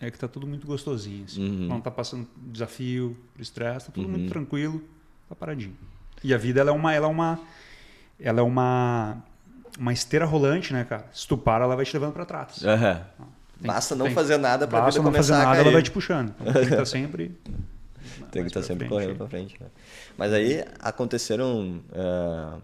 é 0.00 0.10
que 0.10 0.18
tá 0.18 0.26
tudo 0.26 0.46
muito 0.46 0.66
gostosinho, 0.66 1.24
assim. 1.26 1.42
Uhum. 1.42 1.68
não 1.68 1.80
tá 1.80 1.90
passando 1.92 2.26
desafio, 2.38 3.16
estresse, 3.38 3.86
tá 3.86 3.92
tudo 3.92 4.06
Uhum. 4.06 4.12
muito 4.12 4.28
tranquilo, 4.30 4.82
tá 5.28 5.34
paradinho. 5.36 5.76
E 6.22 6.34
a 6.34 6.38
vida 6.38 6.60
ela 6.60 6.70
é 6.70 6.72
uma, 6.72 6.92
ela 6.94 7.06
é 7.06 7.10
uma, 7.10 7.40
ela 8.18 8.40
é 8.40 8.42
uma, 8.42 9.22
uma 9.78 9.92
esteira 9.92 10.24
rolante, 10.24 10.72
né, 10.72 10.84
cara? 10.84 11.06
Se 11.12 11.26
tu 11.26 11.36
para, 11.38 11.64
ela 11.64 11.76
vai 11.76 11.84
te 11.84 11.92
levando 11.94 12.12
para 12.12 12.24
trás. 12.26 12.56
Tem- 12.56 13.66
Basta 13.66 13.94
não 13.94 14.06
tem- 14.06 14.14
fazer 14.14 14.38
nada 14.38 14.66
pra 14.66 14.80
Basta 14.80 14.98
não 15.00 15.04
começar 15.04 15.22
fazer 15.22 15.32
a 15.34 15.38
nada, 15.44 15.50
cair. 15.56 15.62
ela 15.62 15.72
vai 15.72 15.82
te 15.82 15.90
puxando. 15.90 16.34
Então, 16.40 16.52
tem 16.52 16.62
que 16.66 16.70
estar 16.72 16.84
sempre 16.86 17.38
Tem 18.32 18.42
que 18.42 18.48
estar 18.48 18.60
pra 18.60 18.66
sempre 18.66 18.86
frente. 18.86 18.88
correndo 18.88 19.16
pra 19.16 19.26
frente. 19.28 19.56
né? 19.60 19.66
Mas 20.16 20.32
aí 20.32 20.64
aconteceram 20.80 21.82
ah, 21.92 22.58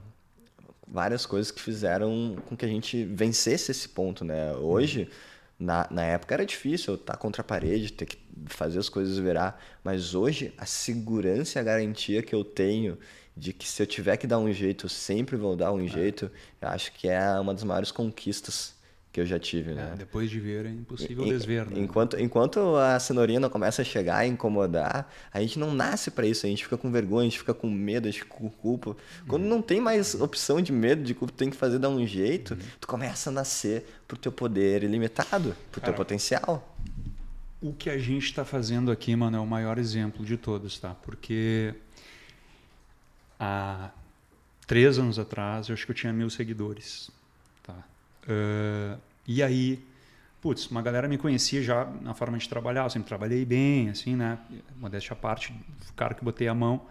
várias 0.86 1.26
coisas 1.26 1.50
que 1.50 1.60
fizeram 1.60 2.36
com 2.46 2.56
que 2.56 2.64
a 2.64 2.68
gente 2.68 3.04
vencesse 3.04 3.70
esse 3.70 3.88
ponto, 3.88 4.25
né? 4.25 4.52
Hoje, 4.54 5.10
na, 5.58 5.86
na 5.90 6.02
época 6.02 6.34
era 6.34 6.46
difícil 6.46 6.94
eu 6.94 6.98
estar 7.00 7.16
contra 7.16 7.42
a 7.42 7.44
parede, 7.44 7.92
ter 7.92 8.06
que 8.06 8.18
fazer 8.46 8.78
as 8.78 8.88
coisas 8.88 9.18
virar. 9.18 9.60
Mas 9.84 10.14
hoje, 10.14 10.54
a 10.56 10.64
segurança 10.64 11.58
e 11.58 11.60
a 11.60 11.62
garantia 11.64 12.22
que 12.22 12.34
eu 12.34 12.42
tenho 12.44 12.96
de 13.37 13.52
que 13.52 13.69
se 13.69 13.83
eu 13.83 13.87
tiver 13.87 14.16
que 14.16 14.26
dar 14.26 14.38
um 14.38 14.50
jeito, 14.52 14.87
eu 14.87 14.90
sempre 14.90 15.37
vou 15.37 15.55
dar 15.55 15.73
um 15.73 15.87
jeito, 15.87 16.31
eu 16.61 16.69
acho 16.69 16.93
que 16.93 17.07
é 17.09 17.38
uma 17.38 17.52
das 17.52 17.64
maiores 17.64 17.90
conquistas 17.93 18.75
que 19.12 19.21
eu 19.21 19.26
já 19.26 19.38
tive, 19.38 19.73
né? 19.73 19.90
É, 19.95 19.97
depois 19.97 20.28
de 20.31 20.38
ver 20.38 20.66
é 20.66 20.71
impossível 20.71 21.25
En- 21.25 21.28
desver, 21.31 21.64
né? 21.66 21.78
Enquanto, 21.81 22.19
enquanto 22.21 22.76
a 22.76 22.99
cenourinha 23.00 23.40
não 23.40 23.49
começa 23.49 23.81
a 23.81 23.85
chegar 23.85 24.26
e 24.26 24.28
incomodar, 24.31 25.11
a 25.33 25.40
gente 25.40 25.59
não 25.59 25.73
nasce 25.75 26.11
pra 26.11 26.26
isso, 26.26 26.45
a 26.45 26.49
gente 26.50 26.64
fica 26.64 26.76
com 26.76 26.90
vergonha, 26.90 27.23
a 27.23 27.31
gente 27.31 27.38
fica 27.38 27.55
com 27.55 27.69
medo, 27.71 28.09
a 28.09 28.11
gente 28.11 28.25
fica 28.25 28.35
com 28.37 28.50
culpa. 28.50 28.95
Quando 29.26 29.45
Uhum. 29.45 29.49
não 29.49 29.62
tem 29.62 29.81
mais 29.81 30.14
opção 30.14 30.61
de 30.61 30.71
medo, 30.73 31.02
de 31.02 31.14
culpa, 31.14 31.33
tem 31.35 31.49
que 31.49 31.57
fazer 31.57 31.78
dar 31.78 31.88
um 31.88 32.07
jeito, 32.07 32.59
tu 32.78 32.87
começa 32.87 33.31
a 33.31 33.33
nascer 33.33 33.87
pro 34.07 34.19
teu 34.19 34.31
poder 34.33 34.83
ilimitado, 34.83 35.57
pro 35.73 35.81
teu 35.81 35.93
Cara, 35.93 35.97
potencial. 35.97 36.76
O 37.61 37.73
que 37.73 37.88
a 37.88 37.97
gente 37.99 38.25
está 38.26 38.45
fazendo 38.45 38.90
aqui, 38.90 39.16
mano, 39.16 39.37
é 39.38 39.40
o 39.40 39.47
maior 39.47 39.78
exemplo 39.78 40.26
de 40.26 40.37
todos, 40.37 40.78
tá? 40.78 40.95
Porque 40.95 41.73
há 43.38 43.90
três 44.66 44.99
anos 44.99 45.19
atrás, 45.19 45.69
eu 45.69 45.75
acho 45.75 45.85
que 45.85 45.93
eu 45.93 45.97
tinha 45.97 46.12
mil 46.12 46.28
seguidores, 46.31 47.11
tá? 47.62 47.76
Ah, 48.28 48.99
e 49.26 49.43
aí, 49.43 49.85
putz, 50.40 50.66
uma 50.71 50.83
galera 50.83 51.09
me 51.09 51.19
conhecia 51.19 51.62
já 51.62 51.85
na 52.02 52.14
forma 52.14 52.38
de 52.38 52.49
trabalhar, 52.49 52.85
eu 52.85 52.90
sempre 52.90 53.09
trabalhei 53.09 53.45
bem, 53.45 53.90
assim, 53.90 54.16
né? 54.16 54.38
Modéstia 54.76 55.12
à 55.14 55.16
parte, 55.16 55.52
o 55.88 55.93
cara 55.95 56.14
que 56.14 56.25
botei 56.25 56.49
a 56.49 56.55
mão. 56.55 56.87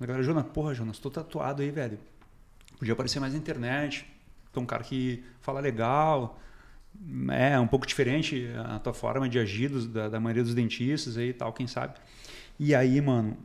A 0.00 0.06
galera, 0.06 0.22
Jonas, 0.24 0.44
porra, 0.52 0.74
Jonas, 0.74 0.98
tô 0.98 1.10
tatuado 1.10 1.62
aí, 1.62 1.70
velho. 1.70 1.98
Podia 2.78 2.92
aparecer 2.92 3.20
mais 3.20 3.32
na 3.32 3.38
internet. 3.38 4.06
É 4.54 4.58
um 4.58 4.66
cara 4.66 4.82
que 4.84 5.24
fala 5.40 5.60
legal, 5.60 6.38
é 7.32 7.58
um 7.58 7.66
pouco 7.66 7.86
diferente 7.86 8.46
a 8.66 8.78
tua 8.78 8.94
forma 8.94 9.28
de 9.28 9.38
agir 9.38 9.68
dos- 9.68 9.86
da, 9.86 10.08
da 10.08 10.20
maioria 10.20 10.42
dos 10.44 10.54
dentistas 10.54 11.16
aí 11.16 11.30
e 11.30 11.32
tal, 11.32 11.52
quem 11.52 11.66
sabe. 11.66 11.94
E 12.58 12.74
aí, 12.74 13.00
mano, 13.00 13.36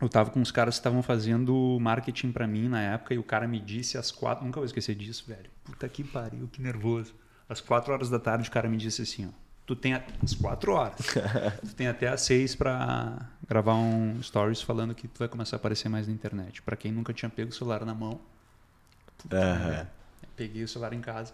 eu 0.00 0.08
tava 0.08 0.30
com 0.30 0.40
uns 0.40 0.50
caras 0.50 0.74
que 0.74 0.80
estavam 0.80 1.02
fazendo 1.02 1.78
marketing 1.80 2.32
pra 2.32 2.46
mim 2.46 2.68
na 2.68 2.80
época 2.82 3.14
e 3.14 3.18
o 3.18 3.22
cara 3.22 3.46
me 3.48 3.58
disse 3.60 3.96
às 3.96 4.10
quatro, 4.10 4.44
nunca 4.44 4.58
vou 4.60 4.64
esquecer 4.66 4.94
disso, 4.94 5.24
velho. 5.26 5.50
Puta 5.64 5.88
que 5.88 6.02
pariu, 6.04 6.48
que 6.52 6.60
nervoso. 6.60 7.14
Às 7.48 7.60
quatro 7.60 7.92
horas 7.92 8.10
da 8.10 8.18
tarde 8.18 8.48
o 8.48 8.52
cara 8.52 8.68
me 8.68 8.76
disse 8.76 9.02
assim, 9.02 9.26
ó, 9.26 9.30
tu 9.66 9.74
tem 9.76 9.94
a- 9.94 10.02
às 10.22 10.34
quatro 10.34 10.72
horas, 10.72 10.96
tu 11.66 11.74
tem 11.74 11.86
até 11.86 12.08
às 12.08 12.20
seis 12.22 12.54
pra 12.54 13.16
gravar 13.48 13.74
um 13.74 14.20
stories 14.22 14.60
falando 14.62 14.94
que 14.94 15.06
tu 15.08 15.18
vai 15.18 15.28
começar 15.28 15.56
a 15.56 15.58
aparecer 15.58 15.88
mais 15.88 16.06
na 16.06 16.12
internet. 16.12 16.60
Pra 16.62 16.76
quem 16.76 16.90
nunca 16.92 17.12
tinha 17.12 17.28
pego 17.30 17.50
o 17.50 17.54
celular 17.54 17.84
na 17.84 17.94
mão, 17.94 18.20
Aham. 19.32 19.86
Peguei 20.36 20.64
o 20.64 20.68
celular 20.68 20.92
em 20.92 21.00
casa. 21.00 21.32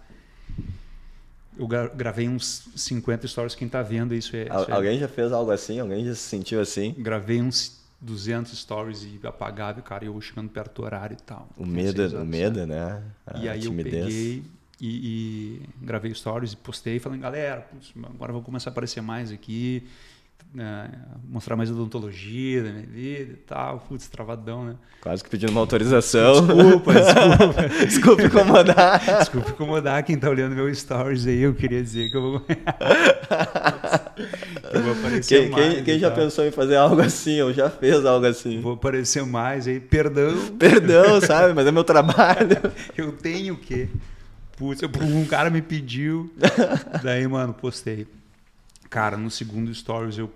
Eu 1.56 1.66
gra- 1.66 1.88
gravei 1.88 2.28
uns 2.28 2.68
50 2.76 3.26
stories. 3.26 3.54
Quem 3.54 3.68
tá 3.68 3.82
vendo 3.82 4.14
isso 4.14 4.36
é. 4.36 4.48
Al- 4.48 4.62
isso 4.62 4.70
é- 4.70 4.74
Alguém 4.74 4.98
já 4.98 5.08
fez 5.08 5.32
algo 5.32 5.50
assim? 5.50 5.80
Alguém 5.80 6.04
já 6.04 6.14
se 6.14 6.20
sentiu 6.20 6.60
assim? 6.60 6.94
Gravei 6.98 7.40
uns 7.42 7.79
200 8.00 8.58
stories 8.58 9.02
e 9.02 9.20
apagava, 9.26 9.80
cara, 9.82 10.04
e 10.04 10.08
eu 10.08 10.20
chegando 10.20 10.48
perto 10.48 10.76
do 10.76 10.84
horário 10.84 11.14
e 11.14 11.22
tal. 11.22 11.48
O 11.56 11.66
medo, 11.66 12.00
o 12.00 12.04
anos, 12.04 12.28
medo, 12.28 12.66
né? 12.66 13.02
né? 13.26 13.42
E 13.42 13.48
aí 13.48 13.60
timidez. 13.60 13.94
eu 13.94 14.02
peguei 14.02 14.44
e, 14.80 14.88
e 14.88 15.84
gravei 15.84 16.14
stories 16.14 16.52
e 16.52 16.56
postei 16.56 16.98
falando, 16.98 17.20
galera, 17.20 17.68
agora 18.04 18.32
vou 18.32 18.42
começar 18.42 18.70
a 18.70 18.72
aparecer 18.72 19.02
mais 19.02 19.30
aqui. 19.30 19.86
Né, 20.52 20.90
mostrar 21.28 21.54
mais 21.56 21.70
odontologia 21.70 22.64
da 22.64 22.70
minha 22.70 22.86
vida 22.86 23.32
e 23.32 23.36
tal. 23.36 23.78
Putz, 23.80 24.08
travadão, 24.08 24.64
né? 24.64 24.74
Quase 25.00 25.22
que 25.22 25.30
pedindo 25.30 25.52
uma 25.52 25.60
autorização. 25.60 26.44
Desculpa, 26.44 26.92
desculpa. 26.92 27.68
desculpa 27.86 28.22
incomodar. 28.24 29.18
Desculpa 29.18 29.50
incomodar 29.50 30.02
quem 30.02 30.18
tá 30.18 30.28
olhando 30.28 30.56
meu 30.56 30.74
stories 30.74 31.26
aí. 31.26 31.40
Eu 31.40 31.54
queria 31.54 31.80
dizer 31.82 32.10
que 32.10 32.16
eu 32.16 32.22
vou. 32.22 32.42
eu 34.72 34.82
vou 34.82 34.92
aparecer 34.92 35.42
quem, 35.42 35.50
mais. 35.50 35.74
Quem, 35.74 35.84
quem 35.84 35.98
já 36.00 36.10
pensou 36.10 36.44
em 36.44 36.50
fazer 36.50 36.76
algo 36.76 37.00
assim 37.00 37.40
ou 37.40 37.52
já 37.52 37.70
fez 37.70 38.04
algo 38.04 38.26
assim? 38.26 38.60
Vou 38.60 38.74
aparecer 38.74 39.24
mais 39.24 39.68
aí. 39.68 39.78
Perdão. 39.78 40.34
Perdão, 40.58 41.20
sabe? 41.20 41.54
Mas 41.54 41.66
é 41.66 41.72
meu 41.72 41.84
trabalho. 41.84 42.58
eu 42.98 43.12
tenho 43.12 43.56
que. 43.56 43.88
Putz, 44.56 44.82
um 44.82 45.24
cara 45.24 45.48
me 45.48 45.62
pediu. 45.62 46.30
Daí, 47.02 47.26
mano, 47.26 47.54
postei. 47.54 48.06
Cara, 48.90 49.16
no 49.16 49.30
segundo 49.30 49.72
Stories 49.72 50.18
eu. 50.18 50.30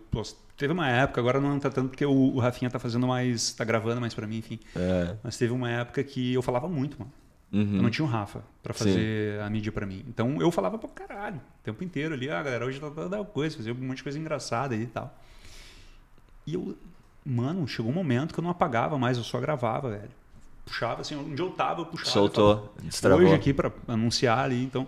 Teve 0.56 0.72
uma 0.72 0.88
época, 0.88 1.20
agora 1.20 1.40
não 1.40 1.58
tá 1.58 1.68
tanto 1.68 1.88
porque 1.88 2.06
o, 2.06 2.12
o 2.12 2.38
Rafinha 2.38 2.70
tá 2.70 2.78
fazendo 2.78 3.06
mais. 3.06 3.52
tá 3.52 3.64
gravando 3.64 4.00
mais 4.00 4.14
pra 4.14 4.26
mim, 4.26 4.38
enfim. 4.38 4.60
É. 4.76 5.16
Mas 5.22 5.36
teve 5.36 5.52
uma 5.52 5.68
época 5.68 6.02
que 6.04 6.32
eu 6.32 6.40
falava 6.40 6.68
muito, 6.68 6.96
mano. 6.98 7.12
Uhum. 7.52 7.76
Eu 7.76 7.82
não 7.82 7.90
tinha 7.90 8.04
o 8.04 8.08
Rafa 8.08 8.42
para 8.62 8.72
fazer 8.74 9.38
Sim. 9.38 9.44
a 9.44 9.50
mídia 9.50 9.70
para 9.70 9.86
mim. 9.86 10.04
Então 10.08 10.40
eu 10.40 10.50
falava 10.50 10.78
pra 10.78 10.88
caralho, 10.88 11.36
o 11.36 11.62
tempo 11.62 11.84
inteiro 11.84 12.14
ali, 12.14 12.28
ah, 12.28 12.42
galera, 12.42 12.66
hoje 12.66 12.80
tá 12.80 12.88
dando 12.88 13.24
coisa, 13.26 13.56
fazia 13.56 13.72
um 13.72 13.76
monte 13.76 13.98
de 13.98 14.02
coisa 14.02 14.18
engraçada 14.18 14.74
e 14.74 14.86
tal. 14.86 15.16
E 16.46 16.54
eu, 16.54 16.76
mano, 17.24 17.66
chegou 17.68 17.90
um 17.90 17.94
momento 17.94 18.34
que 18.34 18.40
eu 18.40 18.42
não 18.42 18.50
apagava 18.50 18.98
mais, 18.98 19.18
eu 19.18 19.24
só 19.24 19.40
gravava, 19.40 19.90
velho. 19.90 20.10
Puxava 20.64 21.02
assim, 21.02 21.14
onde 21.14 21.40
eu 21.40 21.50
tava, 21.50 21.82
eu 21.82 21.86
puxava. 21.86 22.10
Soltou, 22.10 22.56
falava, 22.56 22.72
destravou. 22.82 23.24
Hoje 23.24 23.34
aqui 23.34 23.52
para 23.52 23.70
anunciar 23.86 24.38
ali, 24.38 24.64
então, 24.64 24.86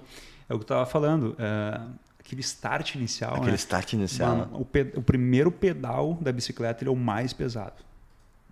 é 0.49 0.55
o 0.55 0.59
que 0.59 0.65
eu 0.65 0.69
tava 0.69 0.87
falando. 0.87 1.37
É, 1.39 1.81
aquele 2.27 2.41
start 2.41 2.97
inicial. 2.97 3.35
Aquele 3.35 3.53
né? 3.53 3.57
start 3.57 3.93
inicial. 3.93 4.37
Mano, 4.37 4.61
o, 4.61 4.65
pe 4.65 4.93
o, 4.95 5.03
primeiro 5.03 5.51
pedal 5.51 6.19
da 6.21 6.33
bicicleta 6.33 6.83
ele 6.83 6.91
é 6.91 6.93
o 6.93 6.97
mais 6.97 7.33
pesado. 7.33 7.87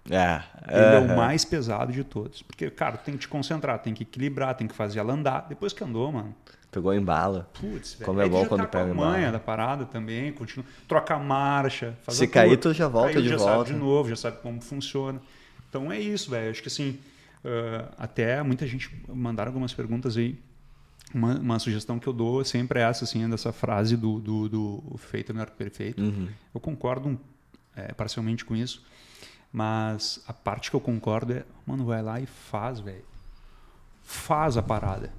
É, 0.09 0.43
ele 0.69 0.85
é, 0.85 0.95
é 0.95 0.99
o 0.99 1.17
mais 1.17 1.45
pesado 1.45 1.93
de 1.93 2.05
todos. 2.05 2.43
Porque, 2.43 2.71
cara, 2.71 2.97
tem 2.97 3.15
que 3.15 3.21
te 3.21 3.29
concentrar, 3.29 3.79
tem 3.79 3.95
que 3.95 4.03
equilibrar, 4.03 4.55
tem 4.55 4.69
que 4.69 4.75
fazer 4.75 5.01
ela 5.01 5.13
andar. 5.13 5.47
Depois 5.49 5.73
que 5.73 5.83
andou, 5.83 6.13
mano. 6.13 6.35
Pegou 6.71 6.93
em 6.93 7.01
bala. 7.01 7.49
Putz, 7.55 7.95
Como 7.95 8.21
é, 8.21 8.29
bom 8.29 8.45
quando 8.47 8.63
tá 8.63 8.67
pega 8.67 8.91
em 8.91 8.95
bala. 8.95 9.11
manha 9.11 9.33
da 9.33 9.39
parada 9.39 9.85
também, 9.85 10.33
continua. 10.33 10.67
Troca 10.87 11.15
a 11.15 11.19
marcha. 11.19 11.95
Se 12.09 12.27
cair, 12.27 12.57
tu 12.57 12.73
já 12.73 12.89
volta 12.89 13.15
Caiu, 13.15 13.23
de 13.23 13.29
já 13.29 13.37
volta. 13.37 13.53
sabe 13.53 13.73
de 13.73 13.77
novo, 13.77 14.09
já 14.09 14.17
sabe 14.17 14.39
como 14.39 14.61
funciona. 14.61 15.21
Então 15.69 15.91
é 15.91 15.99
isso, 15.99 16.31
velho. 16.31 16.51
Acho 16.51 16.61
que 16.61 16.69
assim, 16.69 16.99
uh, 17.45 17.89
até 17.97 18.43
muita 18.43 18.67
gente 18.67 18.91
mandaram 19.09 19.51
algumas 19.51 19.73
perguntas 19.73 20.17
aí 20.17 20.37
uma, 21.15 21.39
uma, 21.39 21.59
sugestão 21.59 21.99
que 21.99 22.07
eu 22.07 22.13
dou 22.13 22.45
sempre 22.45 22.81
é 22.81 22.83
essa, 22.83 23.05
assim, 23.05 23.29
dessa 23.29 23.53
frase 23.53 23.97
do, 23.97 24.19
do, 24.21 24.49
do 24.49 24.99
feito 24.99 25.31
é 25.31 25.33
melhor 25.33 25.51
que 25.51 25.57
perfeito. 25.57 26.03
Uhum. 26.03 26.29
Eu 26.53 26.61
concordo 26.61 27.19
é, 27.77 27.93
parcialmente 27.93 28.45
com 28.45 28.57
isso, 28.57 28.85
mas 29.53 30.23
a 30.27 30.33
parte 30.33 30.71
que 30.71 30.77
eu 30.77 30.81
concordo 30.81 31.33
é, 31.33 31.45
mano, 31.67 31.85
vai 31.85 32.03
lá 32.03 32.21
e 32.21 32.27
faz, 32.27 32.81
velho. 32.81 33.05
Faz 34.03 34.57
a 34.57 34.63
parada. 34.63 35.11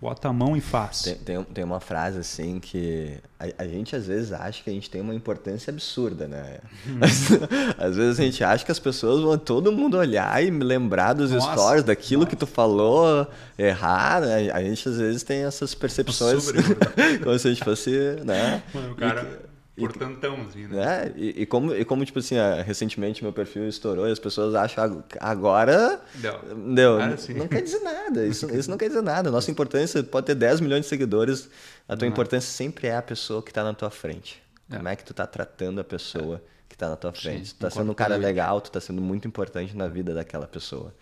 Bota 0.00 0.28
a 0.28 0.32
mão 0.32 0.56
e 0.56 0.62
faz. 0.62 1.02
Tem, 1.02 1.14
tem, 1.16 1.44
tem 1.44 1.62
uma 1.62 1.78
frase 1.78 2.18
assim 2.18 2.58
que 2.58 3.18
a, 3.38 3.64
a, 3.64 3.68
gente 3.68 3.94
às 3.94 4.06
vezes 4.06 4.32
acha 4.32 4.62
que 4.62 4.70
a 4.70 4.72
gente 4.72 4.88
tem 4.88 5.02
uma 5.02 5.14
importância 5.14 5.70
absurda, 5.70 6.26
né? 6.26 6.58
Hum. 6.86 7.00
Às, 7.76 7.96
vezes 7.96 8.18
a 8.18 8.22
gente 8.22 8.42
acha 8.42 8.64
que 8.64 8.72
as 8.72 8.78
pessoas 8.78 9.22
vão 9.22 9.36
todo 9.36 9.70
mundo 9.70 9.98
olhar 9.98 10.42
e 10.42 10.50
lembrar 10.50 11.12
dos 11.12 11.32
Nossa, 11.32 11.52
stories, 11.52 11.84
daquilo 11.84 12.22
nossa. 12.22 12.30
que 12.30 12.36
tu 12.36 12.46
falou 12.46 13.26
errar, 13.58 14.22
né? 14.22 14.50
A 14.50 14.62
gente 14.62 14.88
às 14.88 14.96
vezes 14.96 15.22
tem 15.22 15.44
essas 15.44 15.74
percepções 15.74 16.50
como 17.22 17.38
se 17.38 17.48
a 17.48 17.50
gente 17.50 17.62
fosse, 17.62 17.90
né? 18.24 18.62
Mano, 18.72 18.92
o 18.92 18.94
cara... 18.96 19.49
E, 19.76 19.82
Portantão, 19.82 20.40
assim, 20.42 20.66
né? 20.66 20.82
É, 20.82 21.12
e, 21.16 21.42
e, 21.42 21.46
como, 21.46 21.74
e 21.74 21.84
como, 21.84 22.04
tipo 22.04 22.18
assim, 22.18 22.34
recentemente 22.64 23.22
meu 23.22 23.32
perfil 23.32 23.68
estourou 23.68 24.08
e 24.08 24.12
as 24.12 24.18
pessoas 24.18 24.54
acham 24.54 25.04
agora. 25.20 26.00
Deu. 26.14 26.40
Deu. 26.74 27.00
Ah, 27.00 27.16
não 27.36 27.48
quer 27.48 27.62
dizer 27.62 27.80
nada. 27.80 28.26
Isso, 28.26 28.50
isso 28.54 28.70
não 28.70 28.76
quer 28.76 28.88
dizer 28.88 29.02
nada. 29.02 29.30
Nossa 29.30 29.50
importância 29.50 30.02
pode 30.02 30.26
ter 30.26 30.34
10 30.34 30.60
milhões 30.60 30.82
de 30.82 30.88
seguidores. 30.88 31.48
A 31.88 31.96
tua 31.96 32.06
não 32.06 32.12
importância 32.12 32.48
é. 32.48 32.52
sempre 32.52 32.88
é 32.88 32.96
a 32.96 33.02
pessoa 33.02 33.42
que 33.42 33.50
está 33.50 33.62
na 33.62 33.72
tua 33.72 33.90
frente. 33.90 34.42
É. 34.70 34.76
Como 34.76 34.88
é 34.88 34.96
que 34.96 35.04
tu 35.04 35.12
está 35.12 35.26
tratando 35.26 35.80
a 35.80 35.84
pessoa 35.84 36.36
é. 36.36 36.40
que 36.68 36.74
está 36.74 36.88
na 36.88 36.96
tua 36.96 37.12
frente? 37.12 37.48
Sim, 37.48 37.54
tu 37.54 37.60
tá 37.60 37.70
sendo 37.70 37.90
um 37.90 37.94
cara 37.94 38.16
legal, 38.16 38.60
tu 38.60 38.70
tá 38.70 38.80
sendo 38.80 39.00
muito 39.00 39.26
importante 39.26 39.76
na 39.76 39.88
vida 39.88 40.12
daquela 40.12 40.46
pessoa. 40.46 40.92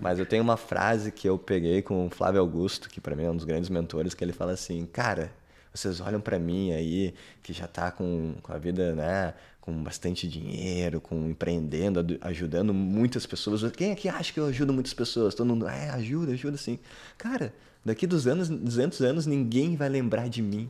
Mas 0.00 0.18
eu 0.18 0.26
tenho 0.26 0.42
uma 0.42 0.56
frase 0.56 1.10
que 1.12 1.28
eu 1.28 1.38
peguei 1.38 1.80
com 1.80 2.06
o 2.06 2.10
Flávio 2.10 2.40
Augusto, 2.40 2.88
que 2.88 3.00
para 3.00 3.16
mim 3.16 3.24
é 3.24 3.30
um 3.30 3.36
dos 3.36 3.44
grandes 3.44 3.70
mentores, 3.70 4.14
que 4.14 4.22
ele 4.22 4.32
fala 4.32 4.52
assim, 4.52 4.84
cara 4.84 5.32
vocês 5.72 6.00
olham 6.00 6.20
para 6.20 6.38
mim 6.38 6.72
aí, 6.72 7.14
que 7.42 7.52
já 7.52 7.64
está 7.64 7.90
com, 7.90 8.34
com 8.42 8.52
a 8.52 8.58
vida, 8.58 8.94
né? 8.94 9.34
Com 9.60 9.82
bastante 9.82 10.26
dinheiro, 10.26 11.00
com 11.00 11.28
empreendendo, 11.28 12.18
ajudando 12.22 12.74
muitas 12.74 13.26
pessoas. 13.26 13.70
Quem 13.72 13.92
aqui 13.92 14.08
acha 14.08 14.32
que 14.32 14.40
eu 14.40 14.46
ajudo 14.46 14.72
muitas 14.72 14.94
pessoas? 14.94 15.34
Todo 15.34 15.48
mundo, 15.48 15.68
é, 15.68 15.90
ajuda, 15.90 16.32
ajuda 16.32 16.56
sim. 16.56 16.78
Cara, 17.16 17.54
daqui 17.84 18.06
dos 18.06 18.26
anos, 18.26 18.48
200 18.48 19.00
anos, 19.02 19.26
ninguém 19.26 19.76
vai 19.76 19.88
lembrar 19.88 20.28
de 20.28 20.42
mim. 20.42 20.68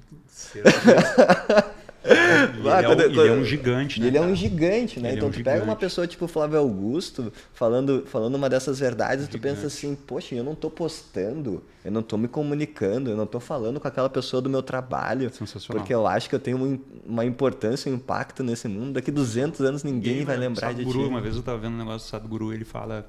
ele, 2.02 2.68
é, 2.68 2.82
quando, 2.82 3.00
ele 3.02 3.28
é 3.28 3.32
um 3.32 3.44
gigante, 3.44 4.00
né? 4.00 4.06
Ele 4.06 4.18
é 4.18 4.20
um 4.20 4.34
gigante, 4.34 4.98
né? 4.98 5.10
Ele 5.10 5.16
então 5.16 5.26
é 5.26 5.28
um 5.28 5.32
tu 5.32 5.36
gigante. 5.36 5.54
pega 5.54 5.64
uma 5.64 5.76
pessoa 5.76 6.06
tipo 6.06 6.26
Flávio 6.26 6.58
Augusto 6.58 7.32
falando, 7.52 8.04
falando 8.06 8.34
uma 8.34 8.48
dessas 8.48 8.78
verdades, 8.78 9.26
e 9.26 9.28
tu 9.28 9.38
pensa 9.38 9.66
assim, 9.66 9.94
poxa, 9.94 10.34
eu 10.34 10.42
não 10.42 10.54
tô 10.54 10.70
postando, 10.70 11.62
eu 11.84 11.92
não 11.92 12.02
tô 12.02 12.16
me 12.16 12.26
comunicando, 12.26 13.10
eu 13.10 13.16
não 13.16 13.26
tô 13.26 13.38
falando 13.38 13.78
com 13.78 13.86
aquela 13.86 14.08
pessoa 14.08 14.40
do 14.40 14.48
meu 14.48 14.62
trabalho, 14.62 15.30
porque 15.66 15.92
eu 15.92 16.06
acho 16.06 16.28
que 16.28 16.34
eu 16.34 16.40
tenho 16.40 16.80
uma 17.04 17.24
importância, 17.24 17.90
um 17.90 17.96
impacto 17.96 18.42
nesse 18.42 18.66
mundo. 18.66 18.94
Daqui 18.94 19.10
200 19.10 19.60
anos 19.60 19.84
ninguém 19.84 20.24
vai 20.24 20.36
lembrar 20.36 20.72
de 20.72 20.84
Guru, 20.84 21.02
ti. 21.02 21.08
Uma 21.08 21.20
vez 21.20 21.36
eu 21.36 21.42
tava 21.42 21.58
vendo 21.58 21.74
um 21.74 21.78
negócio 21.78 22.06
do 22.06 22.10
Sadhguru, 22.10 22.52
ele 22.52 22.64
fala 22.64 23.06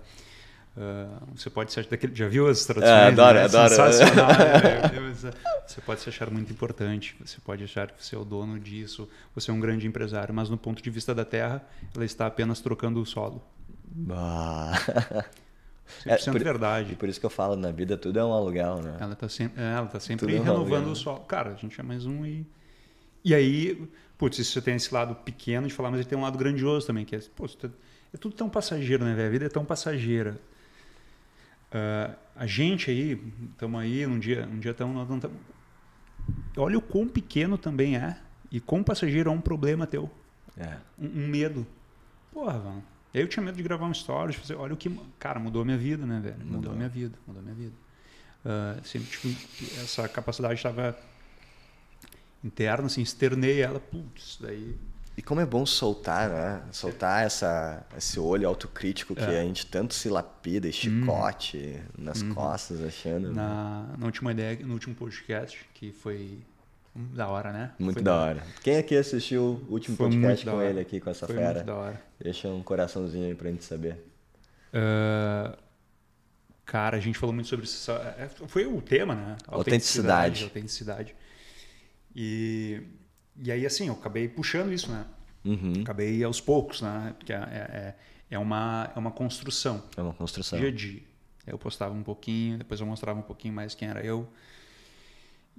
Uh, 0.76 1.36
você 1.36 1.50
pode 1.50 1.74
se 1.74 1.80
achar 1.80 1.90
daquele, 1.90 2.16
já 2.16 2.28
viu 2.28 2.48
as 2.48 2.64
traduções? 2.66 2.92
É, 2.92 3.08
adoro, 3.08 3.38
né? 3.38 3.44
adoro. 3.44 3.70
Sensacional. 3.70 4.28
né? 5.24 5.32
Você 5.68 5.82
pode 5.82 6.02
se 6.02 6.10
achar 6.10 6.30
muito 6.32 6.52
importante, 6.52 7.16
você 7.20 7.38
pode 7.44 7.64
achar 7.64 7.92
que 7.92 8.06
você 8.06 8.16
é 8.16 8.18
o 8.18 8.24
dono 8.24 8.60
disso, 8.60 9.08
você 9.36 9.52
é 9.52 9.54
um 9.54 9.60
grande 9.60 9.86
empresário, 9.86 10.34
mas 10.34 10.50
no 10.50 10.58
ponto 10.58 10.82
de 10.82 10.90
vista 10.90 11.14
da 11.14 11.26
Terra, 11.26 11.62
ela 11.94 12.06
está 12.06 12.26
apenas 12.26 12.62
trocando 12.62 13.02
o 13.02 13.06
solo. 13.06 13.44
Bah. 13.86 14.72
100% 16.06 16.28
é, 16.28 16.32
por, 16.32 16.44
verdade. 16.44 16.94
E 16.94 16.96
por 16.96 17.10
isso 17.10 17.20
que 17.20 17.26
eu 17.26 17.30
falo, 17.30 17.58
na 17.58 17.72
vida 17.72 17.98
tudo 17.98 18.18
é 18.18 18.24
um 18.24 18.32
aluguel, 18.32 18.82
né? 18.82 18.96
Ela 19.00 19.14
está 19.14 19.28
sempre, 19.28 19.62
é, 19.62 19.74
ela 19.74 19.88
tá 19.88 20.00
sempre 20.00 20.36
é 20.36 20.40
renovando 20.40 20.88
um 20.88 20.92
o 20.92 20.96
solo. 20.96 21.20
Cara, 21.22 21.52
a 21.52 21.56
gente 21.56 21.80
é 21.80 21.84
mais 21.84 22.06
um 22.06 22.26
e... 22.26 22.46
E 23.24 23.36
aí, 23.36 23.88
putz, 24.18 24.40
isso 24.40 24.54
você 24.54 24.62
tem 24.62 24.76
esse 24.76 24.92
lado 24.92 25.14
pequeno 25.14 25.68
de 25.68 25.74
falar, 25.74 25.92
mas 25.92 26.00
ele 26.00 26.10
tem 26.10 26.18
um 26.18 26.24
lado 26.24 26.38
grandioso 26.38 26.88
também, 26.88 27.06
que 27.06 27.16
é, 27.16 27.20
pô, 27.36 27.48
tá, 27.48 27.70
é 28.14 28.18
tudo 28.18 28.34
tão 28.34 28.50
passageiro, 28.50 29.06
né, 29.06 29.14
velho? 29.14 29.28
A 29.28 29.32
vida 29.32 29.46
é 29.46 29.50
tão 29.50 29.64
passageira. 29.64 30.40
Uh, 31.72 32.16
a 32.36 32.46
gente 32.46 32.92
aí, 32.92 33.22
estamos 33.52 33.80
aí, 33.80 34.06
um 34.06 34.20
dia 34.20 34.46
um 34.46 34.60
dia 34.60 34.72
estamos. 34.72 35.08
Olha 36.58 36.78
o 36.78 36.82
quão 36.82 37.08
pequeno 37.08 37.58
também 37.58 37.96
é 37.96 38.18
e 38.52 38.60
quão 38.60 38.84
passageiro 38.84 39.30
é 39.30 39.34
um 39.34 39.40
problema 39.40 39.88
teu. 39.88 40.12
É. 40.58 40.78
Um, 41.00 41.08
um, 41.08 41.28
medo. 41.28 41.66
Porra, 42.34 42.58
mano. 42.60 42.84
Eu 43.14 43.28
tinha 43.28 43.44
medo 43.44 43.56
de 43.56 43.64
gravar 43.64 43.86
um 43.86 43.92
story, 43.92 44.34
de 44.34 44.40
fazer, 44.40 44.56
olha 44.56 44.74
o 44.74 44.78
que. 44.78 44.90
Cara, 45.18 45.40
mudou 45.40 45.64
minha 45.64 45.78
vida, 45.78 46.06
né, 46.06 46.20
velho? 46.22 46.40
Mudou, 46.40 46.56
mudou 46.56 46.76
minha 46.76 46.90
vida, 46.90 47.18
mudou 47.26 47.42
minha 47.42 47.56
vida. 47.56 47.76
Uh, 48.44 48.86
sempre, 48.86 49.08
tipo, 49.08 49.28
essa 49.82 50.08
capacidade 50.10 50.56
estava 50.56 50.98
interna, 52.44 52.88
assim, 52.88 53.02
externei 53.02 53.62
ela, 53.62 53.80
putz, 53.80 54.38
daí 54.42 54.78
e 55.16 55.22
como 55.22 55.42
é 55.42 55.46
bom 55.46 55.66
soltar, 55.66 56.30
né? 56.30 56.62
Soltar 56.72 57.26
essa, 57.26 57.86
esse 57.98 58.20
olho 58.20 58.48
autocrítico 58.48 59.14
que 59.14 59.22
é. 59.22 59.42
a 59.42 59.44
gente 59.44 59.66
tanto 59.66 59.94
se 59.94 60.10
lapida 60.10 60.68
e 60.68 60.74
chicote 60.74 61.58
uhum. 61.58 62.06
nas 62.06 62.22
uhum. 62.22 62.34
costas, 62.34 62.82
achando. 62.82 63.34
Na, 63.34 63.88
na 63.98 64.06
última 64.06 64.32
ideia, 64.32 64.58
no 64.66 64.74
último 64.74 64.96
podcast, 64.96 65.60
que 65.74 65.92
foi 65.92 66.40
da 66.96 67.28
hora, 67.28 67.52
né? 67.52 67.72
Muito 67.78 67.96
foi 67.96 68.04
da 68.04 68.16
hora. 68.16 68.44
Quem 68.64 68.78
aqui 68.78 68.96
assistiu 68.96 69.66
o 69.68 69.74
último 69.74 69.98
foi 69.98 70.10
podcast 70.10 70.46
com 70.46 70.62
ele 70.62 70.80
aqui, 70.80 71.00
com 71.02 71.10
essa 71.10 71.28
foi 71.28 71.36
fera? 71.36 71.54
Muito 71.56 71.66
da 71.66 71.76
hora. 71.76 72.02
Deixa 72.20 72.48
um 72.48 72.64
coraçãozinho 72.64 73.28
aí 73.28 73.36
pra 73.36 73.50
gente 73.50 73.66
saber. 73.66 73.98
Uh, 74.74 75.58
cara, 76.66 76.96
a 76.96 77.00
gente 77.02 77.18
falou 77.18 77.36
muito 77.36 77.50
sobre 77.50 77.66
isso. 77.66 77.92
É, 77.92 78.30
foi 78.48 78.66
o 78.66 78.82
tema, 78.82 79.14
né? 79.14 79.38
Autenticidade. 79.46 80.44
Autenticidade. 80.44 80.44
autenticidade. 80.44 81.16
E 82.16 82.82
e 83.40 83.52
aí, 83.52 83.66
assim, 83.66 83.88
eu 83.88 83.94
acabei 83.94 84.28
puxando 84.28 84.72
isso, 84.72 84.92
né? 84.92 85.06
Uhum. 85.44 85.74
Acabei 85.82 86.24
aos 86.24 86.40
poucos, 86.40 86.82
né? 86.82 87.14
Porque 87.18 87.34
é, 87.34 87.38
é, 87.38 87.96
é, 88.32 88.40
uma, 88.40 88.92
é 88.96 89.00
uma 89.00 89.12
construção. 89.12 89.84
É 89.96 90.02
uma 90.02 90.14
construção. 90.14 90.60
Dia 90.60 90.68
a 90.68 90.72
dia. 90.72 91.02
Eu 91.46 91.58
postava 91.58 91.94
um 91.94 92.04
pouquinho, 92.04 92.58
depois 92.58 92.80
eu 92.80 92.86
mostrava 92.86 93.20
um 93.20 93.24
pouquinho 93.24 93.54
mais 93.54 93.74
quem 93.74 93.88
era 93.88 94.04
eu. 94.06 94.28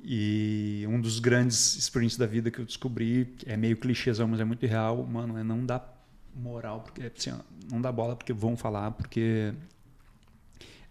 E 0.02 0.84
um 0.88 1.00
dos 1.00 1.18
grandes 1.18 1.76
experiências 1.76 2.18
da 2.18 2.26
vida 2.26 2.50
que 2.50 2.58
eu 2.58 2.64
descobri, 2.64 3.34
é 3.46 3.56
meio 3.56 3.76
clichêzão, 3.76 4.28
mas 4.28 4.40
é 4.40 4.44
muito 4.44 4.64
real, 4.66 5.04
mano, 5.04 5.36
é 5.36 5.42
não 5.42 5.64
dar 5.64 6.00
moral, 6.34 6.80
porque 6.80 7.02
assim, 7.02 7.32
não 7.70 7.80
dá 7.80 7.92
bola 7.92 8.16
porque 8.16 8.32
vão 8.32 8.56
falar, 8.56 8.92
porque 8.92 9.52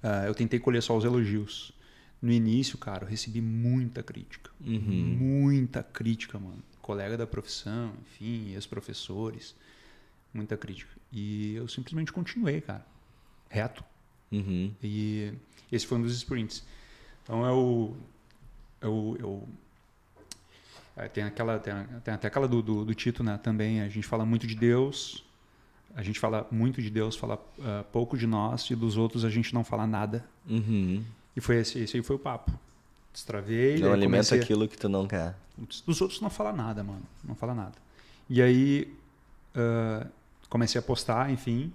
uh, 0.03 0.27
eu 0.27 0.35
tentei 0.35 0.59
colher 0.59 0.83
só 0.83 0.95
os 0.95 1.03
elogios. 1.03 1.71
No 2.21 2.31
início, 2.31 2.77
cara, 2.77 3.05
eu 3.05 3.09
recebi 3.09 3.41
muita 3.41 4.03
crítica. 4.03 4.51
Uhum. 4.63 5.17
Muita 5.19 5.81
crítica, 5.81 6.37
mano 6.37 6.61
colega 6.91 7.17
da 7.17 7.25
profissão, 7.25 7.93
enfim, 8.01 8.53
ex-professores, 8.53 9.55
muita 10.33 10.57
crítica. 10.57 10.91
E 11.09 11.55
eu 11.55 11.65
simplesmente 11.69 12.11
continuei, 12.11 12.59
cara, 12.59 12.85
reto. 13.49 13.81
Uhum. 14.29 14.73
E 14.83 15.31
esse 15.71 15.87
foi 15.87 15.97
um 15.97 16.01
dos 16.01 16.13
sprints. 16.13 16.65
Então 17.23 17.45
eu, 17.45 17.95
eu, 18.81 19.17
eu 19.21 19.49
é, 20.97 21.07
tem 21.07 21.23
aquela 21.23 21.57
tem, 21.59 21.73
tem 22.03 22.13
até 22.13 22.27
aquela 22.27 22.45
do, 22.45 22.61
do, 22.61 22.83
do, 22.83 22.93
Tito, 22.93 23.23
né? 23.23 23.37
Também 23.37 23.79
a 23.79 23.87
gente 23.87 24.05
fala 24.05 24.25
muito 24.25 24.45
de 24.45 24.55
Deus, 24.55 25.23
a 25.95 26.03
gente 26.03 26.19
fala 26.19 26.45
muito 26.51 26.81
de 26.81 26.89
Deus, 26.89 27.15
fala 27.15 27.35
uh, 27.35 27.85
pouco 27.89 28.17
de 28.17 28.27
nós 28.27 28.69
e 28.69 28.75
dos 28.75 28.97
outros 28.97 29.23
a 29.23 29.29
gente 29.29 29.53
não 29.53 29.63
fala 29.63 29.87
nada. 29.87 30.25
Uhum. 30.45 31.01
E 31.37 31.39
foi 31.39 31.55
esse, 31.55 31.79
esse 31.79 31.95
aí 31.95 32.03
foi 32.03 32.17
o 32.17 32.19
papo. 32.19 32.51
Destravei. 33.13 33.79
Não 33.79 33.91
alimenta 33.91 34.29
comecei... 34.29 34.39
aquilo 34.39 34.67
que 34.67 34.77
tu 34.77 34.87
não 34.87 35.07
quer. 35.07 35.35
Dos 35.85 36.01
outros 36.01 36.21
não 36.21 36.29
fala 36.29 36.51
nada, 36.53 36.83
mano. 36.83 37.03
Não 37.23 37.35
fala 37.35 37.53
nada. 37.53 37.75
E 38.29 38.41
aí 38.41 38.93
uh, 39.55 40.07
comecei 40.49 40.79
a 40.79 40.81
postar, 40.81 41.29
enfim. 41.31 41.71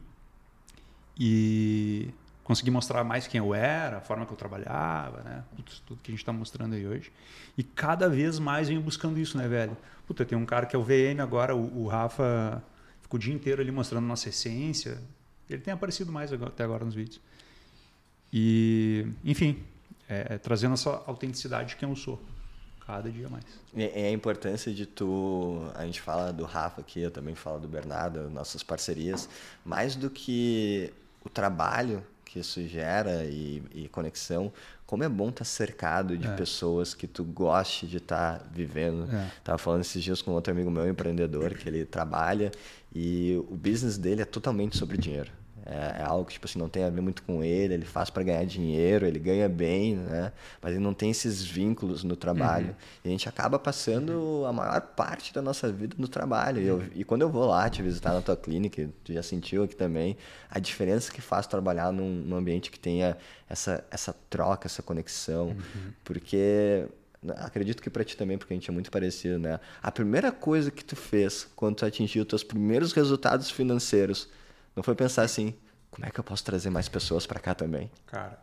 E 1.18 2.09
consegui 2.42 2.70
mostrar 2.70 3.03
mais 3.03 3.27
quem 3.27 3.38
eu 3.38 3.55
era, 3.55 3.99
a 3.99 4.01
forma 4.01 4.25
que 4.25 4.33
eu 4.33 4.37
trabalhava, 4.37 5.22
né? 5.22 5.44
Tudo, 5.57 5.70
tudo 5.87 6.01
que 6.03 6.11
a 6.11 6.12
gente 6.12 6.20
está 6.20 6.33
mostrando 6.33 6.75
aí 6.75 6.87
hoje. 6.87 7.12
E 7.59 7.62
cada 7.62 8.09
vez 8.09 8.38
mais 8.38 8.68
venho 8.68 8.81
buscando 8.81 9.18
isso, 9.18 9.37
né, 9.37 9.49
velho? 9.49 9.77
Puta, 10.07 10.25
tem 10.25 10.38
um 10.38 10.46
cara 10.46 10.64
que 10.66 10.77
é 10.77 10.79
o 10.79 10.85
VM 10.85 11.20
agora, 11.20 11.57
o, 11.57 11.85
o 11.85 11.88
Rafa 11.88 12.62
ficou 13.03 13.18
o 13.18 13.20
dia 13.20 13.35
inteiro 13.35 13.61
ali 13.61 13.70
mostrando 13.70 14.07
nossa 14.07 14.29
essência. 14.29 14.99
Ele 15.51 15.61
tem 15.61 15.75
aparecido 15.75 16.12
mais 16.12 16.33
até 16.33 16.64
agora 16.64 16.85
nos 16.85 16.94
vídeos. 16.94 17.20
E, 18.33 19.07
enfim, 19.25 19.64
é, 20.09 20.35
é, 20.35 20.38
trazendo 20.38 20.75
essa 20.75 21.03
autenticidade 21.07 21.71
de 21.71 21.77
quem 21.77 21.88
eu 21.88 21.97
sou. 21.97 22.21
Cada 22.87 23.11
dia 23.11 23.29
mais. 23.29 23.45
É 23.77 24.07
a 24.07 24.12
importância 24.12 24.73
de 24.73 24.87
tu. 24.87 25.61
A 25.75 25.85
gente 25.85 26.01
fala 26.01 26.33
do 26.33 26.45
Rafa 26.45 26.81
aqui, 26.81 27.01
eu 27.01 27.11
também 27.11 27.35
falo 27.35 27.59
do 27.59 27.66
Bernardo, 27.66 28.31
nossas 28.31 28.62
parcerias. 28.62 29.29
Mais 29.64 29.97
do 29.97 30.09
que 30.09 30.92
o 31.25 31.29
trabalho 31.29 32.05
que 32.25 32.40
isso 32.40 32.66
gera 32.69 33.25
e, 33.25 33.62
e 33.75 33.88
conexão, 33.88 34.53
como 34.85 35.03
é 35.03 35.09
bom 35.09 35.31
estar 35.31 35.38
tá 35.38 35.45
cercado 35.45 36.19
de 36.19 36.27
é. 36.29 36.35
pessoas 36.35 36.92
que 36.92 37.07
tu 37.07 37.25
goste 37.25 37.87
de 37.87 37.97
estar 37.97 38.38
tá 38.38 38.45
vivendo. 38.53 39.11
É. 39.12 39.31
Tava 39.42 39.59
falando 39.59 39.81
esses 39.81 40.03
dias 40.03 40.21
com 40.21 40.33
outro 40.33 40.53
amigo 40.53 40.71
meu, 40.71 40.88
empreendedor, 40.88 41.55
que 41.55 41.69
ele 41.69 41.85
trabalha 41.85 42.53
e 42.95 43.37
o 43.49 43.57
business 43.57 43.97
dele 43.97 44.23
é 44.23 44.25
totalmente 44.25 44.77
sobre 44.77 44.97
dinheiro. 44.99 45.31
É, 45.68 45.96
é, 45.98 46.02
algo 46.05 46.24
que 46.24 46.35
tipo 46.35 46.46
assim 46.46 46.61
não 46.61 46.68
tem 46.68 46.85
a 46.85 46.90
ver 46.90 47.00
muito 47.00 47.24
com 47.24 47.42
ele 47.42 47.74
ele 47.74 47.85
faz 47.85 48.09
para 48.09 48.22
ganhar 48.22 48.44
dinheiro 48.46 49.05
ele 49.05 49.18
ganha 49.18 49.48
bem 49.48 49.96
né 49.96 50.33
mas 50.62 50.72
ele 50.72 50.81
não 50.81 50.94
tem 50.94 51.11
esses 51.11 51.42
vínculos 51.42 52.05
no 52.05 52.14
trabalho 52.14 52.68
uhum. 52.68 52.74
e 53.05 53.09
a 53.09 53.11
gente 53.11 53.29
acaba 53.29 53.59
passando 53.59 54.44
a 54.46 54.52
maior 54.52 54.81
parte 54.81 55.35
da 55.35 55.42
nossa 55.42 55.72
vida 55.72 55.96
no 55.98 56.07
trabalho 56.07 56.62
e, 56.62 56.66
eu, 56.68 56.85
e 56.94 57.02
quando 57.02 57.22
eu 57.22 57.29
vou 57.29 57.46
lá 57.46 57.68
te 57.68 57.83
visitar 57.83 58.12
na 58.12 58.22
tua 58.22 58.37
clínica 58.37 58.88
tu 59.02 59.12
já 59.12 59.24
sentiu 59.24 59.64
aqui 59.64 59.74
também 59.74 60.16
a 60.48 60.61
diferença 60.61 61.11
que 61.12 61.20
faz 61.20 61.48
trabalhar 61.48 61.92
num, 61.92 62.11
num 62.11 62.37
ambiente 62.37 62.70
que 62.70 62.79
tenha 62.79 63.16
essa 63.50 63.85
essa 63.90 64.14
troca 64.31 64.68
essa 64.68 64.85
conexão 64.85 65.48
uhum. 65.48 65.92
porque 66.05 66.87
acredito 67.38 67.83
que 67.83 67.90
para 67.90 68.05
ti 68.05 68.16
também, 68.16 68.38
porque 68.38 68.52
a 68.52 68.57
gente 68.57 68.70
é 68.70 68.72
muito 68.72 68.88
parecido, 68.88 69.37
né? 69.37 69.59
A 69.83 69.90
primeira 69.90 70.31
coisa 70.31 70.70
que 70.70 70.85
tu 70.85 70.94
fez 70.94 71.48
quando 71.57 71.76
tu 71.76 71.85
atingiu 71.85 72.22
os 72.22 72.29
teus 72.29 72.44
primeiros 72.44 72.92
resultados 72.92 73.50
financeiros 73.50 74.29
não 74.77 74.83
foi 74.83 74.95
pensar 74.95 75.23
assim, 75.23 75.55
como 75.91 76.07
é 76.07 76.11
que 76.11 76.21
eu 76.21 76.25
posso 76.25 76.45
trazer 76.45 76.69
mais 76.69 76.87
pessoas 76.89 77.27
para 77.27 77.41
cá 77.41 77.55
também? 77.55 77.91
Cara, 78.07 78.39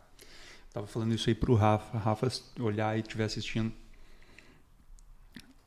tava 0.72 0.88
falando 0.88 1.14
isso 1.14 1.30
aí 1.30 1.34
pro 1.34 1.54
Rafa. 1.54 1.96
Rafa 1.96 2.28
olhar 2.58 2.96
e 2.96 3.00
estiver 3.00 3.24
assistindo. 3.24 3.72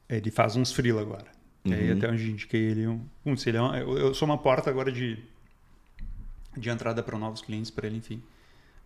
Ele 0.10 0.30
faz 0.30 0.58
uns 0.58 0.74
frila 0.74 1.02
agora. 1.02 1.32
Uhum. 1.64 1.72
E 1.72 1.74
aí 1.74 1.92
até 1.92 2.10
onde 2.10 2.30
indiquei 2.30 2.62
ele. 2.62 2.88
Um, 2.88 3.08
um, 3.26 3.38
se 3.38 3.50
ele 3.50 3.58
é 3.58 3.62
uma, 3.62 3.78
eu, 3.80 3.98
eu, 3.98 4.14
sou 4.14 4.26
uma 4.26 4.38
porta 4.38 4.70
agora 4.70 4.92
de, 4.92 5.24
de 6.58 6.70
entrada 6.70 7.02
para 7.02 7.18
novos 7.18 7.42
clientes 7.42 7.72
para 7.72 7.88
ele, 7.88 7.98
enfim. 7.98 8.22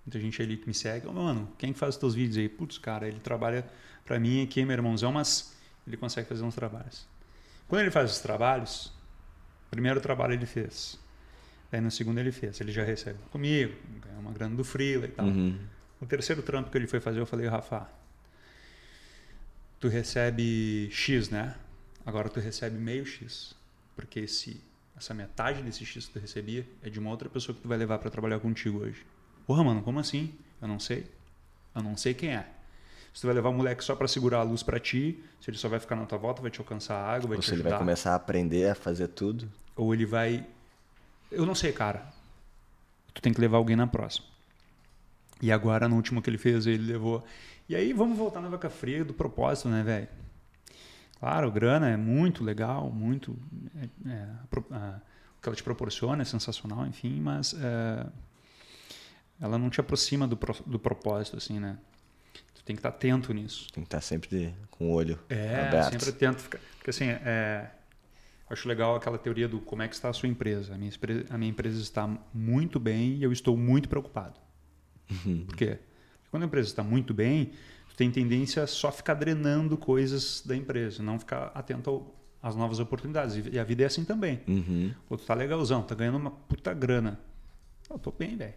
Muita 0.05 0.19
gente 0.19 0.39
ali 0.39 0.57
que 0.57 0.67
me 0.67 0.73
segue. 0.73 1.07
Oh, 1.07 1.13
mano, 1.13 1.51
quem 1.57 1.73
faz 1.73 1.95
os 1.95 1.99
teus 1.99 2.13
vídeos 2.13 2.37
aí? 2.37 2.47
Putz, 2.47 2.77
cara, 2.77 3.07
ele 3.07 3.19
trabalha 3.19 3.67
para 4.05 4.19
mim 4.19 4.43
aqui, 4.43 4.63
meu 4.63 4.73
irmãozão, 4.73 5.11
mas 5.11 5.55
ele 5.87 5.97
consegue 5.97 6.27
fazer 6.27 6.43
uns 6.43 6.55
trabalhos. 6.55 7.07
Quando 7.67 7.81
ele 7.81 7.91
faz 7.91 8.11
os 8.11 8.19
trabalhos, 8.19 8.93
primeiro 9.71 9.99
trabalho 9.99 10.33
ele 10.33 10.45
fez 10.45 11.00
Aí 11.71 11.79
no 11.79 11.89
segundo 11.89 12.19
ele 12.19 12.31
fez, 12.31 12.59
ele 12.59 12.71
já 12.71 12.83
recebe 12.83 13.17
comigo, 13.31 13.73
ganhou 14.05 14.19
uma 14.19 14.31
grana 14.31 14.55
do 14.55 14.63
Freela 14.63 15.05
e 15.05 15.09
tal. 15.09 15.25
Uhum. 15.25 15.57
O 16.01 16.05
terceiro 16.05 16.41
trampo 16.41 16.69
que 16.69 16.77
ele 16.77 16.87
foi 16.87 16.99
fazer, 16.99 17.19
eu 17.19 17.25
falei, 17.25 17.47
Rafa, 17.47 17.87
tu 19.79 19.87
recebe 19.87 20.89
X, 20.91 21.29
né? 21.29 21.55
Agora 22.05 22.27
tu 22.29 22.39
recebe 22.39 22.77
meio 22.77 23.05
X. 23.05 23.55
Porque 23.95 24.21
esse, 24.21 24.59
essa 24.97 25.13
metade 25.13 25.61
desse 25.61 25.85
X 25.85 26.07
que 26.07 26.13
tu 26.13 26.19
recebia 26.19 26.67
é 26.83 26.89
de 26.89 26.99
uma 26.99 27.09
outra 27.09 27.29
pessoa 27.29 27.55
que 27.55 27.61
tu 27.61 27.67
vai 27.67 27.77
levar 27.77 27.99
para 27.99 28.09
trabalhar 28.09 28.39
contigo 28.39 28.79
hoje. 28.79 29.05
Porra, 29.45 29.63
mano, 29.63 29.81
como 29.81 29.99
assim? 29.99 30.33
Eu 30.61 30.67
não 30.67 30.79
sei. 30.79 31.05
Eu 31.75 31.83
não 31.83 31.95
sei 31.95 32.13
quem 32.13 32.31
é. 32.35 32.47
Se 33.13 33.21
tu 33.21 33.27
vai 33.27 33.35
levar 33.35 33.49
o 33.49 33.53
moleque 33.53 33.83
só 33.83 33.95
para 33.95 34.07
segurar 34.07 34.39
a 34.39 34.43
luz 34.43 34.63
para 34.63 34.79
ti, 34.79 35.21
se 35.39 35.49
ele 35.49 35.57
só 35.57 35.67
vai 35.67 35.79
ficar 35.79 35.95
na 35.95 36.05
tua 36.05 36.17
volta, 36.17 36.41
vai 36.41 36.49
te 36.49 36.59
alcançar 36.59 36.95
a 36.95 37.13
água, 37.13 37.29
vai 37.29 37.37
Ou 37.37 37.41
te 37.41 37.47
se 37.47 37.53
ajudar. 37.53 37.69
ele 37.69 37.73
vai 37.75 37.79
começar 37.79 38.11
a 38.11 38.15
aprender 38.15 38.69
a 38.69 38.75
fazer 38.75 39.07
tudo. 39.09 39.49
Ou 39.75 39.93
ele 39.93 40.05
vai 40.05 40.45
eu 41.31 41.45
não 41.45 41.55
sei, 41.55 41.71
cara. 41.71 42.11
Tu 43.13 43.21
tem 43.21 43.33
que 43.33 43.41
levar 43.41 43.57
alguém 43.57 43.75
na 43.75 43.87
próxima. 43.87 44.25
E 45.41 45.51
agora, 45.51 45.87
no 45.87 45.95
último 45.95 46.21
que 46.21 46.29
ele 46.29 46.37
fez, 46.37 46.67
ele 46.67 46.91
levou. 46.91 47.23
E 47.67 47.75
aí, 47.75 47.93
vamos 47.93 48.17
voltar 48.17 48.41
na 48.41 48.49
vaca 48.49 48.69
fria 48.69 49.03
do 49.03 49.13
propósito, 49.13 49.69
né, 49.69 49.81
velho? 49.81 50.07
Claro, 51.19 51.51
grana 51.51 51.89
é 51.89 51.97
muito 51.97 52.43
legal, 52.43 52.89
muito. 52.91 53.37
É, 53.75 54.09
é, 54.09 54.27
a, 54.75 55.01
o 55.37 55.41
que 55.41 55.49
ela 55.49 55.55
te 55.55 55.63
proporciona 55.63 56.21
é 56.21 56.25
sensacional, 56.25 56.85
enfim, 56.85 57.19
mas 57.19 57.53
é, 57.53 58.05
ela 59.39 59.57
não 59.57 59.69
te 59.69 59.79
aproxima 59.79 60.27
do, 60.27 60.37
do 60.65 60.79
propósito, 60.79 61.37
assim, 61.37 61.59
né? 61.59 61.77
Tu 62.53 62.63
tem 62.63 62.75
que 62.75 62.79
estar 62.79 62.89
atento 62.89 63.33
nisso. 63.33 63.67
Tem 63.73 63.83
que 63.83 63.87
estar 63.87 64.01
sempre 64.01 64.29
de, 64.29 64.53
com 64.69 64.91
o 64.91 64.93
olho 64.93 65.19
é, 65.29 65.67
aberto. 65.67 65.91
sempre 65.91 66.09
atento. 66.09 66.43
Porque, 66.77 66.89
assim, 66.89 67.05
é, 67.05 67.69
Acho 68.51 68.67
legal 68.67 68.95
aquela 68.95 69.17
teoria 69.17 69.47
do 69.47 69.61
como 69.61 69.81
é 69.81 69.87
que 69.87 69.95
está 69.95 70.09
a 70.09 70.13
sua 70.13 70.27
empresa. 70.27 70.75
A 70.75 70.77
minha, 70.77 70.91
a 71.29 71.37
minha 71.37 71.49
empresa 71.49 71.81
está 71.81 72.05
muito 72.33 72.81
bem 72.81 73.15
e 73.15 73.23
eu 73.23 73.31
estou 73.31 73.55
muito 73.55 73.87
preocupado. 73.87 74.37
Uhum. 75.09 75.45
Por 75.45 75.55
quê? 75.55 75.79
Porque 76.17 76.29
quando 76.29 76.43
a 76.43 76.45
empresa 76.47 76.67
está 76.67 76.83
muito 76.83 77.13
bem, 77.13 77.53
tu 77.87 77.95
tem 77.95 78.11
tendência 78.11 78.61
a 78.61 78.67
só 78.67 78.91
ficar 78.91 79.13
drenando 79.13 79.77
coisas 79.77 80.43
da 80.45 80.53
empresa, 80.53 81.01
não 81.01 81.17
ficar 81.17 81.51
atento 81.55 82.05
às 82.43 82.53
novas 82.53 82.79
oportunidades. 82.79 83.41
E 83.49 83.57
a 83.57 83.63
vida 83.63 83.83
é 83.83 83.85
assim 83.85 84.03
também. 84.03 84.41
Uhum. 84.45 84.93
Pô, 85.07 85.15
tu 85.15 85.25
tá 85.25 85.33
legalzão, 85.33 85.81
tá 85.81 85.95
ganhando 85.95 86.17
uma 86.17 86.31
puta 86.31 86.73
grana. 86.73 87.17
Eu 87.89 87.97
tô 87.97 88.11
bem, 88.11 88.35
velho. 88.35 88.53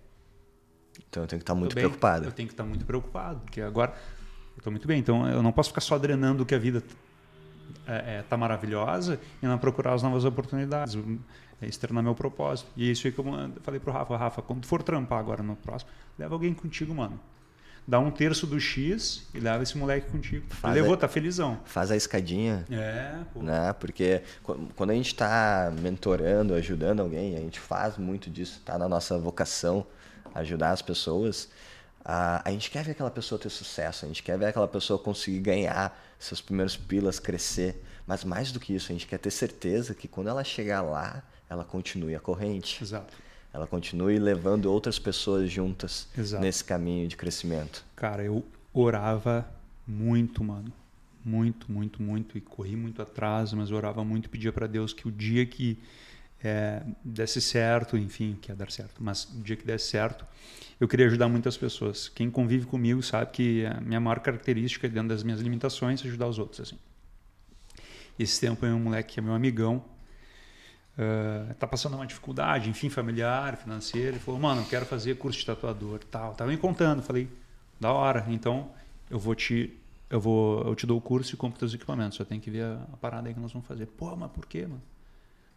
Então 1.08 1.22
eu 1.22 1.28
tenho 1.28 1.38
que 1.38 1.44
estar 1.44 1.54
tá 1.54 1.60
muito 1.60 1.74
preocupado. 1.74 2.24
Eu 2.24 2.32
tenho 2.32 2.48
que 2.48 2.54
estar 2.54 2.64
tá 2.64 2.68
muito 2.68 2.84
preocupado, 2.84 3.40
porque 3.42 3.60
agora 3.60 3.94
eu 4.54 4.58
estou 4.58 4.72
muito 4.72 4.88
bem. 4.88 4.98
Então 4.98 5.28
eu 5.28 5.40
não 5.40 5.52
posso 5.52 5.68
ficar 5.70 5.82
só 5.82 5.96
drenando 5.98 6.42
o 6.42 6.46
que 6.46 6.54
a 6.54 6.58
vida 6.58 6.82
é, 7.86 8.18
é, 8.18 8.22
tá 8.22 8.36
maravilhosa 8.36 9.20
e 9.42 9.46
não 9.46 9.58
procurar 9.58 9.94
as 9.94 10.02
novas 10.02 10.24
oportunidades, 10.24 10.96
é 11.60 11.66
externar 11.66 12.02
meu 12.02 12.14
propósito. 12.14 12.68
E 12.76 12.90
isso 12.90 13.06
aí 13.06 13.12
que 13.12 13.18
eu 13.18 13.24
falei 13.62 13.80
pro 13.80 13.92
Rafa, 13.92 14.16
Rafa, 14.16 14.42
quando 14.42 14.66
for 14.66 14.82
trampar 14.82 15.18
agora 15.18 15.42
no 15.42 15.56
próximo, 15.56 15.90
leva 16.18 16.34
alguém 16.34 16.52
contigo, 16.54 16.94
mano. 16.94 17.18
Dá 17.86 17.98
um 17.98 18.10
terço 18.10 18.46
do 18.46 18.58
X 18.58 19.28
e 19.34 19.38
leva 19.38 19.62
esse 19.62 19.76
moleque 19.76 20.10
contigo. 20.10 20.46
Faz 20.48 20.74
Levou, 20.74 20.94
a, 20.94 20.96
tá 20.96 21.06
felizão. 21.06 21.60
Faz 21.66 21.90
a 21.90 21.96
escadinha. 21.96 22.64
É, 22.70 23.14
pô. 23.32 23.42
Né? 23.42 23.74
Porque 23.74 24.22
quando 24.74 24.90
a 24.90 24.94
gente 24.94 25.08
está 25.08 25.70
mentorando, 25.82 26.54
ajudando 26.54 27.00
alguém, 27.00 27.36
a 27.36 27.40
gente 27.40 27.60
faz 27.60 27.98
muito 27.98 28.30
disso, 28.30 28.62
tá 28.64 28.78
na 28.78 28.88
nossa 28.88 29.18
vocação 29.18 29.86
ajudar 30.34 30.70
as 30.70 30.80
pessoas. 30.80 31.50
A, 32.02 32.46
a 32.48 32.50
gente 32.50 32.70
quer 32.70 32.84
ver 32.84 32.92
aquela 32.92 33.10
pessoa 33.10 33.38
ter 33.38 33.50
sucesso, 33.50 34.06
a 34.06 34.08
gente 34.08 34.22
quer 34.22 34.38
ver 34.38 34.46
aquela 34.46 34.68
pessoa 34.68 34.98
conseguir 34.98 35.40
ganhar 35.40 35.94
seus 36.24 36.40
primeiros 36.40 36.76
pilas, 36.76 37.18
crescer. 37.18 37.82
Mas 38.06 38.24
mais 38.24 38.52
do 38.52 38.60
que 38.60 38.74
isso, 38.74 38.90
a 38.90 38.92
gente 38.92 39.06
quer 39.06 39.18
ter 39.18 39.30
certeza 39.30 39.94
que 39.94 40.06
quando 40.08 40.28
ela 40.28 40.44
chegar 40.44 40.82
lá, 40.82 41.22
ela 41.48 41.64
continue 41.64 42.14
a 42.14 42.20
corrente. 42.20 42.82
Exato. 42.82 43.14
Ela 43.52 43.66
continue 43.66 44.18
levando 44.18 44.66
outras 44.66 44.98
pessoas 44.98 45.50
juntas 45.50 46.08
Exato. 46.16 46.42
nesse 46.42 46.64
caminho 46.64 47.06
de 47.06 47.16
crescimento. 47.16 47.84
Cara, 47.94 48.24
eu 48.24 48.44
orava 48.72 49.48
muito, 49.86 50.42
mano. 50.42 50.72
Muito, 51.24 51.70
muito, 51.70 52.02
muito. 52.02 52.36
E 52.36 52.40
corri 52.40 52.74
muito 52.74 53.00
atrás, 53.00 53.52
mas 53.52 53.70
orava 53.70 54.04
muito, 54.04 54.28
pedia 54.28 54.52
para 54.52 54.66
Deus 54.66 54.92
que 54.92 55.06
o 55.06 55.12
dia 55.12 55.46
que 55.46 55.78
é, 56.44 56.82
desse 57.02 57.40
certo, 57.40 57.96
enfim, 57.96 58.36
que 58.40 58.52
ia 58.52 58.54
dar 58.54 58.70
certo, 58.70 59.02
mas 59.02 59.24
o 59.24 59.42
dia 59.42 59.56
que 59.56 59.64
desse 59.64 59.88
certo, 59.88 60.26
eu 60.78 60.86
queria 60.86 61.06
ajudar 61.06 61.26
muitas 61.26 61.56
pessoas. 61.56 62.08
Quem 62.08 62.30
convive 62.30 62.66
comigo 62.66 63.02
sabe 63.02 63.30
que 63.30 63.64
a 63.64 63.80
minha 63.80 63.98
maior 63.98 64.20
característica 64.20 64.86
dentro 64.86 65.08
das 65.08 65.22
minhas 65.22 65.40
limitações 65.40 66.04
é 66.04 66.08
ajudar 66.08 66.28
os 66.28 66.38
outros. 66.38 66.60
Assim. 66.60 66.78
Esse 68.18 68.38
tempo 68.40 68.66
é 68.66 68.74
um 68.74 68.78
moleque 68.78 69.14
que 69.14 69.20
é 69.20 69.22
meu 69.22 69.32
amigão, 69.32 69.82
uh, 70.98 71.54
tá 71.54 71.66
passando 71.66 71.94
uma 71.94 72.06
dificuldade, 72.06 72.68
enfim, 72.68 72.90
familiar, 72.90 73.56
financeira. 73.56 74.10
Ele 74.10 74.18
falou, 74.18 74.38
mano, 74.38 74.60
eu 74.60 74.66
quero 74.66 74.84
fazer 74.84 75.16
curso 75.16 75.38
de 75.38 75.46
tatuador, 75.46 76.00
tal. 76.10 76.34
Tava 76.34 76.50
me 76.50 76.58
contando, 76.58 77.02
falei, 77.02 77.26
da 77.80 77.90
hora. 77.90 78.26
Então, 78.28 78.70
eu 79.10 79.18
vou 79.18 79.34
te 79.34 79.72
eu 80.10 80.20
vou, 80.20 80.62
eu 80.62 80.74
te 80.74 80.86
dou 80.86 80.98
o 80.98 81.00
curso 81.00 81.34
e 81.34 81.36
compro 81.36 81.58
teus 81.58 81.72
equipamentos. 81.72 82.18
Só 82.18 82.24
tem 82.24 82.38
que 82.38 82.50
ver 82.50 82.64
a, 82.64 82.74
a 82.92 82.96
parada 82.98 83.28
aí 83.28 83.34
que 83.34 83.40
nós 83.40 83.52
vamos 83.52 83.66
fazer. 83.66 83.86
Pô, 83.86 84.14
mas 84.14 84.30
por 84.30 84.46
quê, 84.46 84.66
mano? 84.66 84.82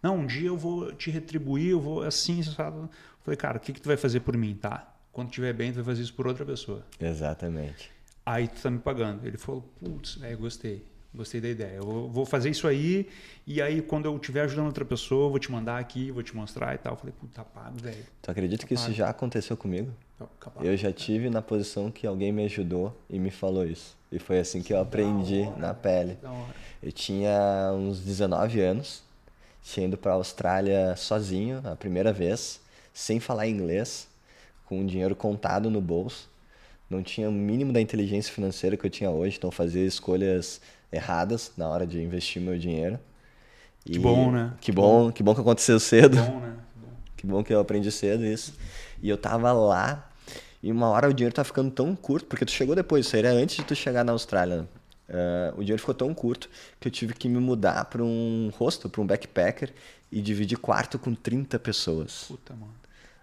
Não, 0.01 0.17
um 0.17 0.25
dia 0.25 0.47
eu 0.47 0.57
vou 0.57 0.93
te 0.93 1.09
retribuir, 1.09 1.71
eu 1.71 1.81
vou 1.81 2.03
assim, 2.03 2.41
sabe? 2.43 2.77
Eu 2.77 2.89
falei, 3.23 3.37
cara, 3.37 3.57
o 3.57 3.59
que, 3.59 3.73
que 3.73 3.81
tu 3.81 3.87
vai 3.87 3.97
fazer 3.97 4.21
por 4.21 4.37
mim, 4.37 4.55
tá? 4.55 4.93
Quando 5.11 5.31
tiver 5.31 5.53
bem, 5.53 5.71
tu 5.71 5.75
vai 5.75 5.85
fazer 5.85 6.03
isso 6.03 6.13
por 6.13 6.27
outra 6.27 6.45
pessoa. 6.45 6.85
Exatamente. 6.99 7.91
Aí 8.25 8.47
tu 8.47 8.61
tá 8.61 8.69
me 8.69 8.79
pagando. 8.79 9.25
Ele 9.25 9.37
falou, 9.37 9.61
putz, 9.79 10.15
velho, 10.15 10.37
gostei. 10.37 10.85
Gostei 11.13 11.41
da 11.41 11.49
ideia. 11.49 11.77
Eu 11.77 12.09
vou 12.09 12.25
fazer 12.25 12.49
isso 12.49 12.67
aí 12.67 13.09
e 13.45 13.61
aí 13.61 13.81
quando 13.81 14.05
eu 14.05 14.15
estiver 14.17 14.41
ajudando 14.41 14.67
outra 14.67 14.85
pessoa, 14.85 15.25
eu 15.25 15.29
vou 15.31 15.39
te 15.39 15.51
mandar 15.51 15.79
aqui, 15.79 16.11
vou 16.11 16.21
te 16.21 16.35
mostrar 16.35 16.75
e 16.75 16.77
tal. 16.77 16.93
Eu 16.93 16.97
falei, 16.97 17.15
puta, 17.19 17.43
pago, 17.43 17.77
velho. 17.79 18.05
Tu 18.21 18.29
acredita 18.29 18.61
tá 18.61 18.67
que 18.67 18.75
pago. 18.75 18.87
isso 18.87 18.95
já 18.95 19.09
aconteceu 19.09 19.57
comigo? 19.57 19.91
Tá 20.19 20.27
eu 20.61 20.75
já 20.75 20.91
tive 20.91 21.29
na 21.29 21.41
posição 21.41 21.89
que 21.89 22.05
alguém 22.05 22.31
me 22.31 22.43
ajudou 22.45 22.95
e 23.09 23.17
me 23.17 23.31
falou 23.31 23.65
isso. 23.65 23.95
E 24.11 24.19
foi 24.19 24.39
assim 24.39 24.61
que 24.61 24.73
eu 24.73 24.79
aprendi 24.79 25.49
na 25.57 25.73
pele. 25.73 26.17
Eu 26.81 26.91
tinha 26.91 27.71
uns 27.73 27.99
19 27.99 28.59
anos, 28.61 29.03
tinha 29.67 29.87
ido 29.87 29.97
para 29.97 30.13
a 30.13 30.15
Austrália 30.15 30.95
sozinho, 30.95 31.61
a 31.65 31.75
primeira 31.75 32.13
vez, 32.13 32.59
sem 32.93 33.19
falar 33.19 33.47
inglês, 33.47 34.07
com 34.65 34.85
dinheiro 34.85 35.15
contado 35.15 35.69
no 35.69 35.81
bolso. 35.81 36.29
Não 36.89 37.03
tinha 37.03 37.29
o 37.29 37.33
mínimo 37.33 37.73
da 37.73 37.81
inteligência 37.81 38.33
financeira 38.33 38.77
que 38.77 38.85
eu 38.85 38.89
tinha 38.89 39.09
hoje, 39.09 39.37
então 39.37 39.51
fazia 39.51 39.85
escolhas 39.85 40.61
erradas 40.91 41.51
na 41.57 41.67
hora 41.67 41.85
de 41.85 42.01
investir 42.01 42.41
meu 42.41 42.57
dinheiro. 42.57 42.97
E 43.85 43.91
que 43.91 43.99
bom, 43.99 44.31
né? 44.31 44.53
Que, 44.55 44.65
que 44.67 44.71
bom, 44.71 45.05
bom, 45.05 45.11
que 45.11 45.21
bom 45.21 45.35
que 45.35 45.41
aconteceu 45.41 45.79
cedo. 45.79 46.17
Que 46.17 46.31
bom, 46.31 46.39
né? 46.39 46.55
Que 46.55 46.79
bom. 46.79 46.93
que 47.17 47.27
bom 47.27 47.43
que 47.43 47.53
eu 47.53 47.59
aprendi 47.59 47.91
cedo 47.91 48.25
isso. 48.25 48.53
E 49.01 49.09
eu 49.09 49.17
tava 49.17 49.51
lá 49.51 50.09
e 50.63 50.71
uma 50.71 50.89
hora 50.89 51.09
o 51.09 51.13
dinheiro 51.13 51.35
tá 51.35 51.43
ficando 51.43 51.69
tão 51.71 51.95
curto, 51.95 52.25
porque 52.25 52.45
tu 52.45 52.51
chegou 52.51 52.75
depois, 52.75 53.05
isso 53.05 53.15
era 53.15 53.29
antes 53.29 53.57
de 53.57 53.63
tu 53.63 53.75
chegar 53.75 54.03
na 54.03 54.13
Austrália. 54.13 54.67
Uh, 55.09 55.57
o 55.57 55.59
dinheiro 55.61 55.79
ficou 55.79 55.95
tão 55.95 56.13
curto 56.13 56.49
que 56.79 56.87
eu 56.87 56.91
tive 56.91 57.13
que 57.13 57.29
me 57.29 57.39
mudar 57.39 57.85
para 57.85 58.03
um 58.03 58.51
hostel, 58.57 58.89
para 58.89 59.01
um 59.01 59.07
backpacker 59.07 59.73
e 60.11 60.21
dividir 60.21 60.57
quarto 60.57 60.99
com 60.99 61.15
30 61.15 61.57
pessoas. 61.59 62.25
Puta, 62.27 62.53
mano. 62.53 62.73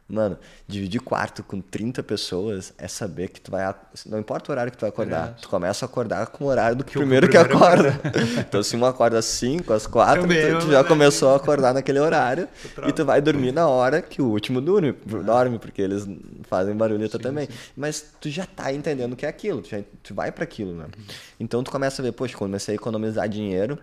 Mano, 0.06 0.36
dividir 0.68 1.00
quarto 1.00 1.42
com 1.42 1.62
30 1.62 2.02
pessoas 2.02 2.74
é 2.76 2.86
saber 2.86 3.30
que 3.30 3.40
tu 3.40 3.50
vai. 3.50 3.74
Não 4.04 4.18
importa 4.18 4.50
o 4.50 4.52
horário 4.52 4.70
que 4.70 4.76
tu 4.76 4.82
vai 4.82 4.90
acordar, 4.90 5.28
é 5.30 5.40
tu 5.40 5.48
começa 5.48 5.82
a 5.84 5.88
acordar 5.88 6.26
com 6.26 6.44
o 6.44 6.48
horário 6.48 6.76
do 6.76 6.84
que 6.84 6.92
primeiro, 6.92 7.26
que 7.26 7.38
acorda. 7.38 7.98
então, 8.38 8.62
se 8.62 8.76
um 8.76 8.84
acorda 8.84 9.18
às 9.18 9.24
5, 9.24 9.72
às 9.72 9.86
4, 9.86 10.22
tu, 10.22 10.66
tu, 10.66 10.72
já 10.72 10.84
começou 10.84 11.30
a 11.30 11.36
acordar 11.36 11.72
naquele 11.72 12.00
horário 12.00 12.46
e 12.86 12.92
tu 12.92 13.02
vai 13.02 13.22
dormir 13.22 13.50
na 13.50 13.66
hora 13.66 14.02
que 14.02 14.20
o 14.20 14.26
último 14.26 14.60
dorme, 14.60 14.92
dorme 14.92 15.58
porque 15.58 15.80
eles 15.80 16.06
fazem 16.42 16.76
barulheta 16.76 17.16
sim, 17.16 17.22
também. 17.22 17.46
Sim. 17.46 17.52
Mas 17.74 18.04
tu 18.20 18.28
já 18.28 18.44
tá 18.44 18.70
entendendo 18.74 19.14
o 19.14 19.16
que 19.16 19.24
é 19.24 19.28
aquilo, 19.30 19.62
tu, 19.62 19.70
já, 19.70 19.80
tu 20.02 20.14
vai 20.14 20.30
para 20.30 20.44
aquilo, 20.44 20.74
né? 20.74 20.84
Uhum. 20.84 21.04
Então, 21.40 21.64
tu 21.64 21.70
começa 21.70 22.02
a 22.02 22.04
ver, 22.04 22.12
poxa, 22.12 22.36
comecei 22.36 22.74
a 22.74 22.76
economizar 22.76 23.26
dinheiro, 23.26 23.78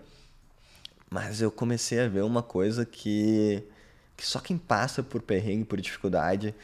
mas 1.10 1.42
eu 1.42 1.50
comecei 1.50 1.98
a 1.98 2.06
ver 2.06 2.22
uma 2.22 2.44
coisa 2.44 2.86
que 2.86 3.64
que 4.16 4.26
só 4.26 4.40
quem 4.40 4.58
passa 4.58 5.02
por 5.02 5.22
perrengue, 5.22 5.64
por 5.64 5.80
dificuldade, 5.80 6.54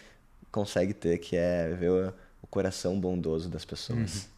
consegue 0.50 0.94
ter, 0.94 1.18
que 1.18 1.36
é 1.36 1.68
ver 1.74 1.90
o, 1.90 2.14
coração 2.50 2.98
bondoso 2.98 3.48
das 3.48 3.64
pessoas. 3.64 4.28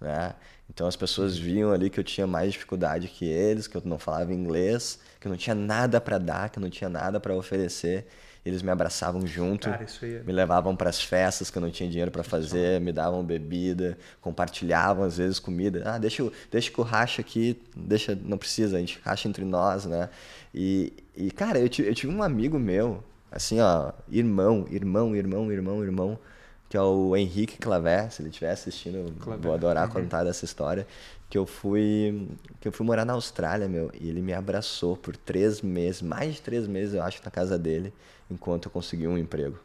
Uhum. 0.00 0.08
Né? 0.08 0.34
Então 0.68 0.86
as 0.86 0.94
pessoas 0.94 1.38
viam 1.38 1.72
ali 1.72 1.88
que 1.88 1.98
eu 1.98 2.04
tinha 2.04 2.26
mais 2.26 2.52
dificuldade 2.52 3.08
que 3.08 3.24
eles, 3.24 3.66
que 3.66 3.76
eu 3.76 3.82
não 3.84 3.98
falava 3.98 4.32
inglês, 4.32 4.98
que 5.18 5.26
eu 5.26 5.30
não 5.30 5.38
tinha 5.38 5.54
nada 5.54 6.00
para 6.00 6.18
dar, 6.18 6.50
que 6.50 6.58
eu 6.58 6.60
não 6.60 6.70
tinha 6.70 6.90
nada 6.90 7.18
para 7.18 7.34
oferecer. 7.34 8.06
Eles 8.44 8.62
me 8.62 8.70
abraçavam 8.70 9.26
junto, 9.26 9.68
Cara, 9.68 9.84
é... 10.02 10.22
me 10.22 10.32
levavam 10.32 10.74
para 10.74 10.88
as 10.88 11.02
festas 11.02 11.50
que 11.50 11.58
eu 11.58 11.62
não 11.62 11.70
tinha 11.70 11.88
dinheiro 11.88 12.10
para 12.10 12.22
fazer, 12.22 12.80
me 12.80 12.90
davam 12.90 13.22
bebida, 13.22 13.98
compartilhavam 14.20 15.04
às 15.04 15.18
vezes 15.18 15.38
comida. 15.38 15.82
Ah, 15.84 15.98
deixa, 15.98 16.30
deixa 16.50 16.70
que 16.70 16.78
eu 16.78 16.84
racha 16.84 17.20
aqui, 17.20 17.60
deixa, 17.76 18.18
não 18.24 18.38
precisa, 18.38 18.76
a 18.76 18.80
gente 18.80 18.98
racha 19.04 19.28
entre 19.28 19.44
nós, 19.44 19.84
né? 19.84 20.08
E, 20.54 20.92
e 21.14 21.30
cara, 21.30 21.58
eu 21.58 21.68
tive, 21.68 21.88
eu 21.88 21.94
tive 21.94 22.12
um 22.12 22.22
amigo 22.22 22.58
meu, 22.58 23.04
assim, 23.30 23.60
ó, 23.60 23.92
irmão, 24.08 24.66
irmão, 24.70 25.14
irmão, 25.14 25.52
irmão, 25.52 25.84
irmão, 25.84 26.18
que 26.70 26.76
é 26.76 26.80
o 26.80 27.14
Henrique 27.14 27.58
Clavé, 27.58 28.08
se 28.08 28.22
ele 28.22 28.30
estiver 28.30 28.52
assistindo, 28.52 29.12
vou 29.38 29.52
adorar 29.52 29.86
uhum. 29.86 29.92
contar 29.92 30.24
dessa 30.24 30.46
história, 30.46 30.86
que 31.28 31.36
eu 31.36 31.44
fui 31.44 32.28
que 32.60 32.68
eu 32.68 32.72
fui 32.72 32.86
morar 32.86 33.04
na 33.04 33.12
Austrália, 33.12 33.68
meu, 33.68 33.90
e 33.92 34.08
ele 34.08 34.22
me 34.22 34.32
abraçou 34.32 34.96
por 34.96 35.14
três 35.14 35.60
meses, 35.60 36.00
mais 36.00 36.36
de 36.36 36.40
três 36.40 36.66
meses, 36.66 36.94
eu 36.94 37.02
acho, 37.02 37.20
na 37.22 37.30
casa 37.30 37.58
dele, 37.58 37.92
enquanto 38.30 38.66
eu 38.66 38.70
consegui 38.70 39.06
um 39.06 39.18
emprego. 39.18 39.58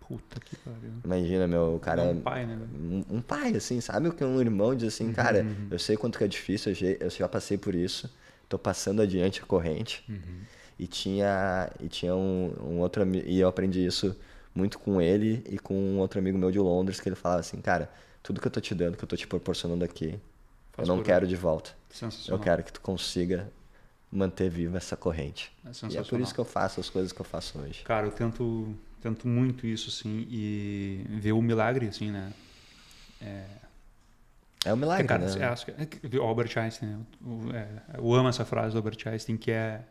Puta 0.00 0.40
que 0.40 0.56
pariu. 0.56 0.92
Imagina, 1.04 1.46
meu, 1.46 1.74
o 1.74 1.78
cara. 1.78 2.02
É 2.02 2.10
um 2.12 2.20
pai, 2.20 2.46
né? 2.46 2.58
Um, 2.74 3.16
um, 3.16 3.20
pai, 3.20 3.54
assim, 3.54 3.80
sabe 3.80 4.08
o 4.08 4.12
que 4.12 4.24
um 4.24 4.40
irmão 4.40 4.74
diz 4.74 4.94
assim, 4.94 5.08
uhum, 5.08 5.12
cara, 5.12 5.46
eu 5.70 5.78
sei 5.78 5.96
quanto 5.96 6.16
que 6.16 6.24
é 6.24 6.28
difícil, 6.28 6.72
eu 7.00 7.10
já 7.10 7.28
passei 7.28 7.58
por 7.58 7.74
isso 7.74 8.10
tô 8.52 8.58
passando 8.58 9.00
adiante 9.00 9.40
a 9.40 9.46
corrente. 9.46 10.04
Uhum. 10.08 10.40
E 10.78 10.86
tinha, 10.86 11.70
e 11.80 11.88
tinha 11.88 12.14
um, 12.14 12.52
um 12.60 12.80
outro 12.80 13.02
e 13.24 13.40
eu 13.40 13.48
aprendi 13.48 13.84
isso 13.84 14.14
muito 14.54 14.78
com 14.78 15.00
ele 15.00 15.44
e 15.48 15.58
com 15.58 15.74
um 15.74 15.98
outro 15.98 16.18
amigo 16.18 16.38
meu 16.38 16.50
de 16.50 16.58
Londres, 16.58 17.00
que 17.00 17.08
ele 17.08 17.16
falava 17.16 17.40
assim, 17.40 17.60
cara, 17.60 17.90
tudo 18.22 18.40
que 18.40 18.46
eu 18.46 18.50
tô 18.50 18.60
te 18.60 18.74
dando, 18.74 18.96
que 18.96 19.04
eu 19.04 19.08
tô 19.08 19.16
te 19.16 19.26
proporcionando 19.26 19.84
aqui, 19.84 20.18
Faz 20.72 20.88
eu 20.88 20.96
não 20.96 21.02
quero 21.02 21.26
de 21.26 21.36
volta. 21.36 21.70
Eu 22.28 22.38
quero 22.38 22.62
que 22.62 22.72
tu 22.72 22.80
consiga 22.80 23.50
manter 24.10 24.50
viva 24.50 24.76
essa 24.76 24.96
corrente. 24.96 25.52
É 25.64 25.70
e 25.88 25.96
é 25.96 26.02
por 26.02 26.20
isso 26.20 26.34
que 26.34 26.40
eu 26.40 26.44
faço 26.44 26.80
as 26.80 26.88
coisas 26.90 27.12
que 27.12 27.20
eu 27.20 27.24
faço 27.24 27.58
hoje. 27.58 27.82
Cara, 27.82 28.06
eu 28.06 28.10
tento, 28.10 28.74
tento 29.00 29.26
muito 29.26 29.66
isso, 29.66 29.88
assim, 29.88 30.26
e 30.30 31.04
ver 31.08 31.32
o 31.32 31.42
milagre, 31.42 31.88
assim, 31.88 32.10
né? 32.10 32.32
É, 33.20 33.44
é 34.66 34.72
um 34.72 34.76
milagre, 34.76 35.06
cara, 35.06 35.26
né? 35.26 35.88
É, 36.02 36.18
o 36.18 36.22
Albert 36.22 36.56
Einstein, 36.56 37.04
eu, 37.20 37.56
é, 37.56 37.68
eu 37.98 38.14
amo 38.14 38.28
essa 38.28 38.44
frase 38.44 38.72
do 38.72 38.78
Albert 38.78 38.98
Einstein, 39.06 39.36
que 39.36 39.50
é 39.50 39.82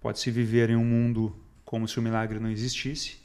pode-se 0.00 0.30
viver 0.30 0.70
em 0.70 0.76
um 0.76 0.84
mundo 0.84 1.36
como 1.64 1.88
se 1.88 1.98
o 1.98 2.02
milagre 2.02 2.38
não 2.38 2.48
existisse, 2.48 3.18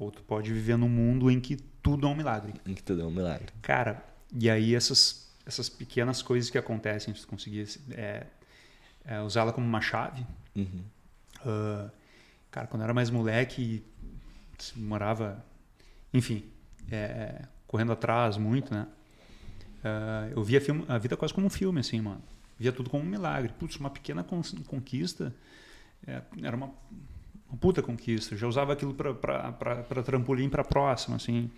ou 0.00 0.10
tu 0.10 0.22
pode 0.22 0.52
viver 0.52 0.78
num 0.78 0.88
mundo 0.88 1.30
em 1.30 1.38
que 1.38 1.56
tudo 1.56 2.06
é 2.06 2.10
um 2.10 2.14
milagre. 2.14 2.54
Em 2.66 2.74
que 2.74 2.82
tudo 2.82 3.02
é 3.02 3.04
um 3.04 3.10
milagre. 3.10 3.48
Cara, 3.60 4.02
e 4.34 4.48
aí 4.48 4.74
essas, 4.74 5.30
essas 5.44 5.68
pequenas 5.68 6.22
coisas 6.22 6.48
que 6.48 6.56
acontecem, 6.56 7.14
se 7.14 7.20
tu 7.20 7.28
conseguir 7.28 7.68
é, 7.90 8.26
é, 9.04 9.20
usá-la 9.20 9.52
como 9.52 9.66
uma 9.66 9.80
chave. 9.82 10.26
Uhum. 10.56 10.82
Uh, 11.44 11.90
cara, 12.50 12.66
quando 12.66 12.80
eu 12.80 12.84
era 12.84 12.94
mais 12.94 13.10
moleque, 13.10 13.84
morava, 14.74 15.44
enfim, 16.14 16.44
é, 16.90 17.42
correndo 17.66 17.92
atrás 17.92 18.38
muito, 18.38 18.72
né? 18.72 18.88
Uh, 19.84 20.32
eu 20.36 20.42
via 20.42 20.60
filme, 20.60 20.84
a 20.88 20.96
vida 20.96 21.16
quase 21.16 21.32
como 21.34 21.46
um 21.46 21.50
filme, 21.50 21.80
assim, 21.80 22.00
mano. 22.00 22.22
Via 22.58 22.72
tudo 22.72 22.88
como 22.88 23.04
um 23.04 23.06
milagre. 23.06 23.52
Putz, 23.58 23.76
uma 23.76 23.90
pequena 23.90 24.24
conquista 24.66 25.34
é, 26.06 26.22
era 26.42 26.56
uma, 26.56 26.70
uma, 27.50 27.58
puta 27.58 27.82
conquista. 27.82 28.34
Eu 28.34 28.38
já 28.38 28.46
usava 28.46 28.72
aquilo 28.72 28.94
para 28.94 30.02
trampolim 30.04 30.48
para 30.48 30.64
próxima, 30.64 31.16
assim. 31.16 31.50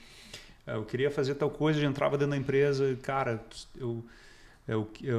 Uh, 0.66 0.70
eu 0.70 0.84
queria 0.84 1.10
fazer 1.10 1.34
tal 1.34 1.50
coisa, 1.50 1.80
já 1.80 1.86
entrava 1.86 2.16
dentro 2.16 2.30
da 2.30 2.36
empresa. 2.36 2.96
Cara, 3.02 3.42
eu, 3.76 4.04
eu, 4.66 4.90
eu 5.02 5.18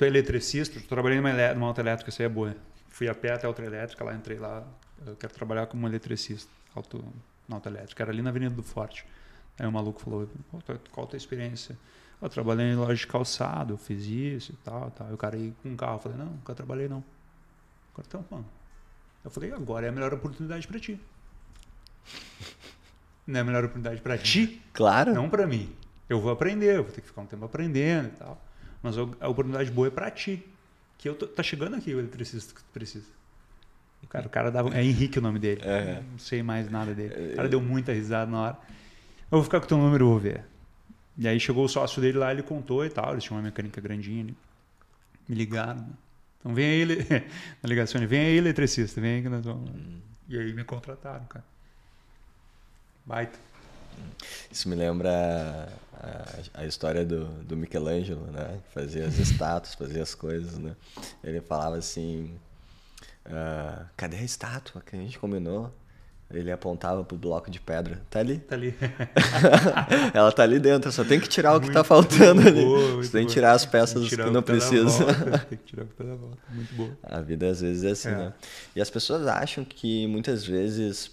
é 0.00 0.06
eletricista, 0.06 0.80
trabalhei 0.88 1.20
numa, 1.20 1.54
numa 1.54 1.66
autoelétrica, 1.68 2.10
isso 2.10 2.20
aí 2.20 2.26
é 2.26 2.28
boa. 2.28 2.56
Fui 2.88 3.08
a 3.08 3.14
pé 3.14 3.32
até 3.32 3.46
a 3.46 3.48
autoelétrica, 3.48 4.04
lá 4.04 4.14
entrei 4.14 4.38
lá. 4.38 4.64
Eu 5.06 5.16
quero 5.16 5.32
trabalhar 5.32 5.66
como 5.66 5.86
eletricista 5.86 6.50
auto, 6.74 7.04
na 7.48 7.56
autoelétrica. 7.56 8.02
Era 8.02 8.12
ali 8.12 8.22
na 8.22 8.30
Avenida 8.30 8.54
do 8.54 8.62
Forte. 8.62 9.06
Aí 9.58 9.66
o 9.66 9.72
maluco 9.72 10.00
falou, 10.00 10.28
qual 10.90 11.06
a 11.06 11.10
tua 11.10 11.16
experiência? 11.16 11.76
Eu 12.20 12.28
trabalhei 12.28 12.66
em 12.66 12.76
loja 12.76 12.94
de 12.94 13.06
calçado, 13.06 13.74
eu 13.74 13.78
fiz 13.78 14.04
isso 14.04 14.52
e 14.52 14.56
tal, 14.64 14.90
tal. 14.90 15.10
E 15.10 15.12
o 15.12 15.16
cara 15.16 15.36
ia 15.36 15.52
com 15.62 15.68
um 15.68 15.76
carro. 15.76 15.96
Eu 15.96 15.98
falei, 16.00 16.18
não, 16.18 16.26
nunca 16.26 16.54
trabalhei 16.54 16.88
não. 16.88 17.04
O 17.92 18.02
cara, 18.02 18.24
mano. 18.30 18.46
Eu 19.24 19.30
falei, 19.30 19.52
agora 19.52 19.86
é 19.86 19.88
a 19.88 19.92
melhor 19.92 20.12
oportunidade 20.12 20.66
para 20.66 20.78
ti. 20.78 21.00
Não 23.26 23.38
é 23.38 23.40
a 23.40 23.44
melhor 23.44 23.64
oportunidade 23.64 24.00
para 24.02 24.18
ti? 24.18 24.62
Claro. 24.72 25.14
Não 25.14 25.30
para 25.30 25.46
mim. 25.46 25.72
Eu 26.08 26.20
vou 26.20 26.30
aprender, 26.30 26.76
eu 26.76 26.84
vou 26.84 26.92
ter 26.92 27.00
que 27.00 27.06
ficar 27.06 27.22
um 27.22 27.26
tempo 27.26 27.44
aprendendo 27.44 28.08
e 28.08 28.12
tal. 28.12 28.40
Mas 28.82 28.96
a 28.98 29.28
oportunidade 29.28 29.70
boa 29.70 29.88
é 29.88 29.90
para 29.90 30.10
ti. 30.10 30.44
Que 30.98 31.08
eu 31.08 31.14
tô, 31.14 31.26
tá 31.26 31.42
chegando 31.42 31.76
aqui 31.76 31.94
o 31.94 31.98
eletricista 31.98 32.54
que 32.54 32.62
tu 32.62 32.70
precisa. 32.72 33.06
O 34.02 34.06
cara, 34.06 34.26
o 34.26 34.30
cara 34.30 34.50
dava. 34.50 34.76
É 34.76 34.84
Henrique 34.84 35.18
o 35.18 35.22
nome 35.22 35.38
dele. 35.38 35.62
É. 35.64 36.02
Não 36.10 36.18
sei 36.18 36.42
mais 36.42 36.70
nada 36.70 36.94
dele. 36.94 37.32
O 37.32 37.36
cara 37.36 37.48
deu 37.48 37.60
muita 37.60 37.92
risada 37.92 38.30
na 38.30 38.40
hora. 38.40 38.58
Eu 39.30 39.38
vou 39.38 39.42
ficar 39.42 39.58
com 39.60 39.64
o 39.64 39.68
teu 39.68 39.78
número, 39.78 40.06
vou 40.06 40.18
ver. 40.18 40.44
E 41.16 41.26
aí 41.26 41.40
chegou 41.40 41.64
o 41.64 41.68
sócio 41.68 42.02
dele 42.02 42.18
lá, 42.18 42.30
ele 42.30 42.42
contou 42.42 42.84
e 42.84 42.90
tal, 42.90 43.12
eles 43.12 43.24
tinham 43.24 43.38
uma 43.38 43.42
mecânica 43.42 43.80
grandinha 43.80 44.22
ali. 44.22 44.36
Me 45.26 45.34
ligaram. 45.34 45.88
Então 46.44 46.54
vem 46.54 46.66
aí, 46.66 46.86
na 47.62 47.68
ligação, 47.68 48.06
vem 48.06 48.20
aí 48.20 48.36
eletricista, 48.36 49.00
vem 49.00 49.16
aí 49.16 49.22
que 49.22 49.30
nós 49.30 49.42
vamos. 49.42 49.70
Hum. 49.70 50.00
E 50.28 50.38
aí 50.38 50.52
me 50.52 50.62
contrataram, 50.62 51.24
cara. 51.24 51.44
Baita. 53.06 53.38
Isso 54.50 54.68
me 54.68 54.74
lembra 54.74 55.72
a, 55.94 56.60
a, 56.60 56.66
história 56.66 57.04
do, 57.04 57.26
do 57.44 57.56
Michelangelo, 57.56 58.26
né? 58.26 58.60
Fazia 58.74 59.06
as 59.06 59.16
estátuas, 59.18 59.74
fazia 59.74 60.02
as 60.02 60.14
coisas, 60.14 60.58
né? 60.58 60.76
Ele 61.22 61.40
falava 61.40 61.76
assim, 61.76 62.38
uh, 63.26 63.86
cadê 63.96 64.18
a 64.18 64.22
estátua 64.22 64.82
que 64.82 64.96
a 64.96 64.98
gente 64.98 65.18
combinou? 65.18 65.72
Ele 66.34 66.50
apontava 66.50 67.04
pro 67.04 67.16
bloco 67.16 67.50
de 67.50 67.60
pedra. 67.60 68.02
Tá 68.10 68.20
ali. 68.20 68.38
Tá 68.38 68.54
ali. 68.54 68.74
Ela 70.12 70.32
tá 70.32 70.42
ali 70.42 70.58
dentro, 70.58 70.90
só 70.92 71.04
tem 71.04 71.20
que 71.20 71.28
tirar 71.28 71.56
o 71.56 71.60
que 71.60 71.70
tá 71.70 71.84
faltando 71.84 72.40
ali. 72.46 72.64
Boa, 72.64 72.96
Você 72.96 73.12
tem 73.12 73.26
que 73.26 73.32
tirar 73.32 73.52
as 73.52 73.64
peças 73.64 74.08
que, 74.08 74.16
que 74.16 74.30
não 74.30 74.42
precisa. 74.42 75.04
Tem 75.48 75.58
que 75.58 75.64
tirar 75.64 75.84
o 75.84 75.86
que 75.86 75.94
tá 75.94 76.04
na 76.04 76.14
volta. 76.14 76.38
Muito 76.50 76.74
boa. 76.74 76.98
A 77.02 77.20
vida 77.20 77.48
às 77.48 77.60
vezes 77.60 77.84
é 77.84 77.90
assim, 77.90 78.08
é. 78.08 78.16
né? 78.16 78.32
E 78.74 78.80
as 78.80 78.90
pessoas 78.90 79.26
acham 79.26 79.64
que 79.64 80.06
muitas 80.06 80.44
vezes 80.44 81.06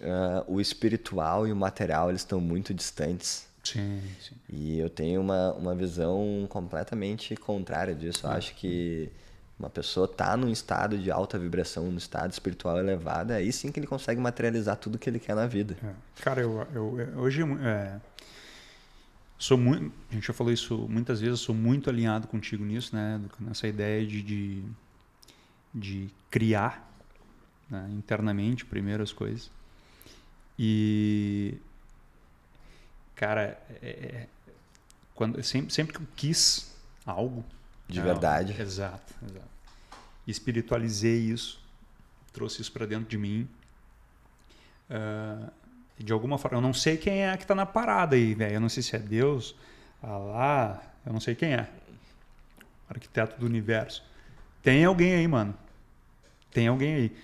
uh, 0.00 0.44
o 0.46 0.60
espiritual 0.60 1.46
e 1.46 1.52
o 1.52 1.56
material 1.56 2.10
eles 2.10 2.22
estão 2.22 2.40
muito 2.40 2.72
distantes. 2.72 3.46
Sim, 3.62 4.00
sim. 4.20 4.34
E 4.48 4.78
eu 4.78 4.88
tenho 4.88 5.20
uma, 5.20 5.52
uma 5.52 5.74
visão 5.74 6.46
completamente 6.48 7.36
contrária 7.36 7.94
disso. 7.94 8.26
Eu 8.26 8.30
acho 8.30 8.54
que 8.54 9.10
uma 9.60 9.68
pessoa 9.68 10.06
está 10.06 10.34
num 10.38 10.48
estado 10.48 10.98
de 10.98 11.10
alta 11.10 11.38
vibração, 11.38 11.84
num 11.84 11.98
estado 11.98 12.32
espiritual 12.32 12.78
elevado, 12.78 13.32
aí 13.32 13.52
sim 13.52 13.70
que 13.70 13.78
ele 13.78 13.86
consegue 13.86 14.18
materializar 14.18 14.76
tudo 14.76 14.98
que 14.98 15.08
ele 15.08 15.18
quer 15.18 15.36
na 15.36 15.46
vida. 15.46 15.76
É. 15.84 15.92
Cara, 16.22 16.40
eu, 16.40 16.66
eu, 16.74 17.18
hoje 17.18 17.42
é, 17.62 18.00
sou 19.38 19.58
muito, 19.58 19.92
a 20.10 20.14
gente 20.14 20.26
já 20.26 20.32
falou 20.32 20.50
isso 20.50 20.88
muitas 20.88 21.20
vezes, 21.20 21.40
sou 21.40 21.54
muito 21.54 21.90
alinhado 21.90 22.26
contigo 22.26 22.64
nisso, 22.64 22.96
né? 22.96 23.20
Nessa 23.38 23.68
ideia 23.68 24.04
de, 24.06 24.22
de, 24.22 24.64
de 25.74 26.10
criar 26.30 26.90
né? 27.68 27.86
internamente 27.92 28.64
primeiro 28.64 29.02
as 29.02 29.12
coisas. 29.12 29.50
E 30.58 31.58
cara, 33.14 33.62
é, 33.82 33.88
é, 33.88 34.26
quando 35.14 35.42
sempre, 35.42 35.70
sempre 35.70 35.94
que 35.94 36.02
eu 36.02 36.08
quis 36.16 36.74
algo 37.04 37.44
de 37.90 37.98
não, 37.98 38.06
verdade. 38.06 38.60
Exato, 38.60 39.14
exato. 39.22 39.50
Espiritualizei 40.26 41.18
isso, 41.18 41.62
trouxe 42.32 42.62
isso 42.62 42.72
para 42.72 42.86
dentro 42.86 43.08
de 43.08 43.18
mim. 43.18 43.48
Uh, 44.88 45.50
de 45.98 46.12
alguma 46.12 46.38
forma, 46.38 46.58
eu 46.58 46.62
não 46.62 46.72
sei 46.72 46.96
quem 46.96 47.24
é 47.24 47.36
que 47.36 47.44
está 47.44 47.54
na 47.54 47.66
parada 47.66 48.16
aí, 48.16 48.34
velho. 48.34 48.54
Eu 48.54 48.60
não 48.60 48.68
sei 48.68 48.82
se 48.82 48.96
é 48.96 48.98
Deus, 48.98 49.54
Allah, 50.02 50.82
eu 51.04 51.12
não 51.12 51.20
sei 51.20 51.34
quem 51.34 51.52
é. 51.52 51.68
Arquiteto 52.88 53.38
do 53.38 53.46
universo. 53.46 54.02
Tem 54.62 54.84
alguém 54.84 55.14
aí, 55.14 55.28
mano. 55.28 55.54
Tem 56.50 56.68
alguém 56.68 56.94
aí. 56.94 57.16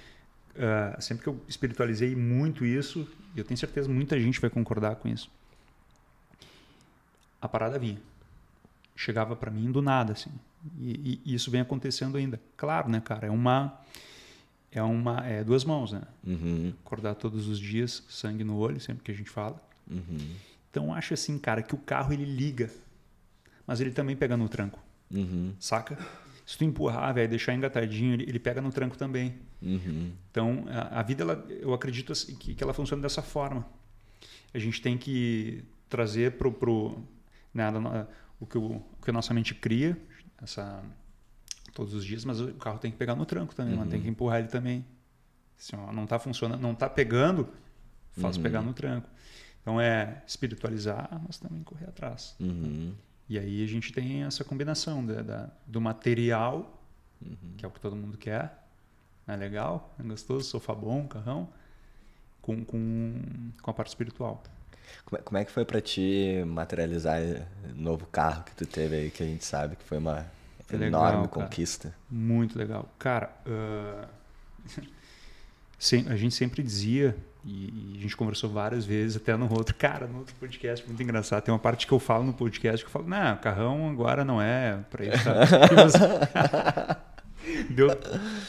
Uh, 0.55 1.03
sempre 1.03 1.23
que 1.23 1.29
eu 1.29 1.41
espiritualizei 1.49 2.15
muito 2.15 2.65
isso, 2.65 3.09
eu 3.35 3.45
tenho 3.45 3.59
certeza 3.59 3.89
muita 3.89 4.19
gente 4.19 4.41
vai 4.41 4.49
concordar 4.49 4.97
com 4.97 5.09
isso. 5.09 5.31
A 7.41 7.49
parada 7.49 7.79
vinha. 7.79 8.01
Chegava 8.95 9.37
para 9.37 9.51
mim 9.51 9.71
do 9.71 9.83
nada, 9.83 10.15
assim. 10.15 10.33
E, 10.79 11.21
e, 11.25 11.35
isso 11.35 11.51
vem 11.51 11.61
acontecendo 11.61 12.17
ainda. 12.17 12.41
Claro, 12.57 12.89
né, 12.89 13.01
cara? 13.01 13.27
É 13.27 13.31
uma. 13.31 13.81
É 14.71 14.83
uma. 14.83 15.27
É 15.27 15.45
duas 15.45 15.65
mãos, 15.65 15.93
né? 15.93 16.03
Uhum. 16.25 16.73
Acordar 16.85 17.15
todos 17.15 17.49
os 17.49 17.59
dias, 17.59 18.05
sangue 18.09 18.45
no 18.45 18.57
olho, 18.57 18.81
sempre 18.81 19.03
que 19.03 19.11
a 19.11 19.15
gente 19.15 19.31
fala. 19.31 19.61
Uhum. 19.91 20.35
Então 20.71 20.93
acho 20.93 21.15
assim, 21.15 21.39
cara, 21.39 21.63
que 21.63 21.75
o 21.75 21.79
carro 21.79 22.13
ele 22.13 22.25
liga, 22.25 22.71
mas 23.67 23.81
ele 23.81 23.91
também 23.91 24.15
pega 24.15 24.37
no 24.37 24.49
tranco. 24.49 24.79
Uhum. 25.11 25.55
Saca? 25.59 25.99
Se 26.45 26.59
tu 26.59 26.65
empurrar, 26.65 27.15
velho, 27.15 27.29
deixar 27.29 27.55
engatadinho, 27.55 28.15
ele, 28.15 28.25
ele, 28.25 28.39
pega 28.39 28.61
no 28.61 28.71
tranco 28.71 28.97
também. 28.97 29.35
Uhum. 29.63 30.13
Então 30.31 30.65
a, 30.69 31.01
a, 31.01 31.03
vida, 31.03 31.23
ela, 31.23 31.47
eu 31.49 31.73
acredito 31.73 32.13
assim, 32.13 32.35
que, 32.37 32.55
que 32.55 32.63
ela 32.63 32.75
funciona 32.75 33.03
dessa 33.03 33.23
forma. 33.23 33.67
A 34.53 34.59
gente 34.59 34.81
tem 34.81 34.97
que 34.97 35.65
trazer 35.89 36.33
pro, 36.33 36.53
pro 36.53 37.03
né, 37.53 37.71
o, 38.39 38.47
que 38.47 38.59
o, 38.59 38.77
o 38.77 39.03
que 39.03 39.11
a 39.11 39.13
nossa 39.13 39.33
mente 39.33 39.55
cria, 39.55 39.97
essa 40.43 40.83
todos 41.75 41.93
os 41.93 42.05
dias, 42.05 42.25
mas 42.25 42.41
o 42.41 42.55
carro 42.55 42.79
tem 42.79 42.91
que 42.91 42.97
pegar 42.97 43.15
no 43.15 43.27
tranco 43.27 43.55
também, 43.55 43.75
uhum. 43.75 43.81
mano, 43.81 43.91
tem 43.91 44.01
que 44.01 44.09
empurrar 44.09 44.39
ele 44.39 44.49
também. 44.49 44.85
Ó, 45.75 45.93
não 45.93 46.05
está 46.05 46.19
funcionando, 46.19 46.61
não 46.61 46.73
está 46.73 46.89
pegando, 46.89 47.49
faz 48.13 48.37
uhum. 48.37 48.43
pegar 48.43 48.63
no 48.63 48.73
tranco. 48.73 49.09
Então 49.61 49.81
é 49.81 50.23
espiritualizar, 50.27 51.21
mas 51.27 51.39
também 51.39 51.63
correr 51.63 51.87
atrás. 51.87 52.35
Uhum. 52.41 52.95
E 53.29 53.39
aí 53.39 53.63
a 53.63 53.67
gente 53.67 53.93
tem 53.93 54.23
essa 54.23 54.45
combinação 54.45 55.05
da, 55.05 55.23
da 55.23 55.51
do 55.67 55.81
material, 55.81 56.83
uhum. 57.21 57.55
que 57.59 57.65
é 57.65 57.69
o 57.69 57.71
que 57.71 57.81
todo 57.81 57.95
mundo 57.97 58.17
quer, 58.17 58.67
é 59.27 59.37
legal, 59.37 59.95
é 59.99 60.03
gostoso, 60.03 60.49
sofá 60.49 60.75
bom, 60.75 61.07
carrão, 61.09 61.49
com, 62.41 62.65
com, 62.65 63.21
com 63.61 63.71
a 63.71 63.75
parte 63.75 63.89
espiritual. 63.89 64.43
É, 65.13 65.19
como 65.19 65.39
é 65.39 65.45
que 65.45 65.53
foi 65.53 65.65
para 65.65 65.81
ti 65.81 66.43
materializar 66.47 67.21
o 67.21 67.81
novo 67.81 68.07
carro 68.07 68.45
que 68.45 68.55
tu 68.55 68.67
teve 68.67 68.97
aí, 68.97 69.11
que 69.11 69.23
a 69.23 69.27
gente 69.27 69.45
sabe 69.45 69.77
que 69.77 69.85
foi 69.85 69.99
uma 69.99 70.27
foi 70.67 70.83
enorme 70.83 71.23
legal, 71.23 71.29
conquista? 71.29 71.95
Muito 72.11 72.59
legal. 72.59 72.89
Cara, 72.99 73.31
uh... 73.47 74.09
a 76.09 76.17
gente 76.17 76.35
sempre 76.35 76.63
dizia, 76.63 77.17
e 77.45 77.97
a 77.99 78.03
gente 78.03 78.17
conversou 78.17 78.51
várias 78.51 78.85
vezes, 78.85 79.17
até 79.17 79.37
no 79.37 79.53
outro, 79.53 79.75
cara, 79.79 80.07
no 80.07 80.19
outro 80.19 80.35
podcast, 80.37 80.85
muito 80.87 81.03
engraçado. 81.03 81.43
Tem 81.43 81.53
uma 81.55 81.61
parte 81.61 81.87
que 81.87 81.93
eu 81.93 82.01
falo 82.01 82.25
no 82.25 82.33
podcast 82.33 82.85
que 82.85 82.89
eu 82.89 82.93
falo, 82.93 83.09
não, 83.09 83.37
carrão 83.37 83.89
agora 83.89 84.25
não 84.25 84.43
é 84.43 84.79
para 84.91 85.05
isso. 85.05 85.29
Deu 87.71 87.89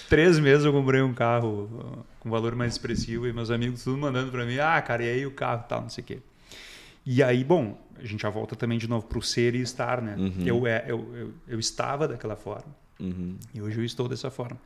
três 0.10 0.40
meses 0.40 0.66
eu 0.66 0.74
comprei 0.74 1.02
um 1.02 1.14
carro 1.14 2.06
com 2.20 2.30
valor 2.30 2.56
mais 2.56 2.74
expressivo 2.74 3.28
e 3.28 3.34
meus 3.34 3.52
amigos 3.52 3.84
tudo 3.84 3.98
mandando 3.98 4.32
para 4.32 4.46
mim, 4.46 4.58
ah, 4.60 4.82
cara, 4.82 5.04
e 5.04 5.10
aí 5.10 5.26
o 5.26 5.32
carro 5.32 5.64
tal, 5.68 5.82
não 5.82 5.90
sei 5.90 6.04
o 6.04 6.08
quê. 6.08 6.20
E 7.06 7.24
aí, 7.24 7.44
bom, 7.44 7.80
a 7.98 8.06
gente 8.06 8.22
já 8.22 8.30
volta 8.30 8.56
também 8.56 8.78
de 8.78 8.88
novo 8.88 9.08
para 9.08 9.18
o 9.18 9.22
ser 9.22 9.56
e 9.56 9.62
estar, 9.62 10.02
né? 10.02 10.16
Uhum. 10.18 10.44
Eu, 10.46 10.68
é, 10.68 10.86
eu, 10.88 11.16
eu, 11.16 11.34
eu, 11.48 11.60
estava 11.60 12.08
daquela 12.08 12.36
forma 12.36 12.76
uhum. 13.00 13.38
e 13.54 13.62
hoje 13.62 13.80
eu 13.80 13.86
estou 13.86 14.08
dessa 14.10 14.30
forma. 14.30 14.58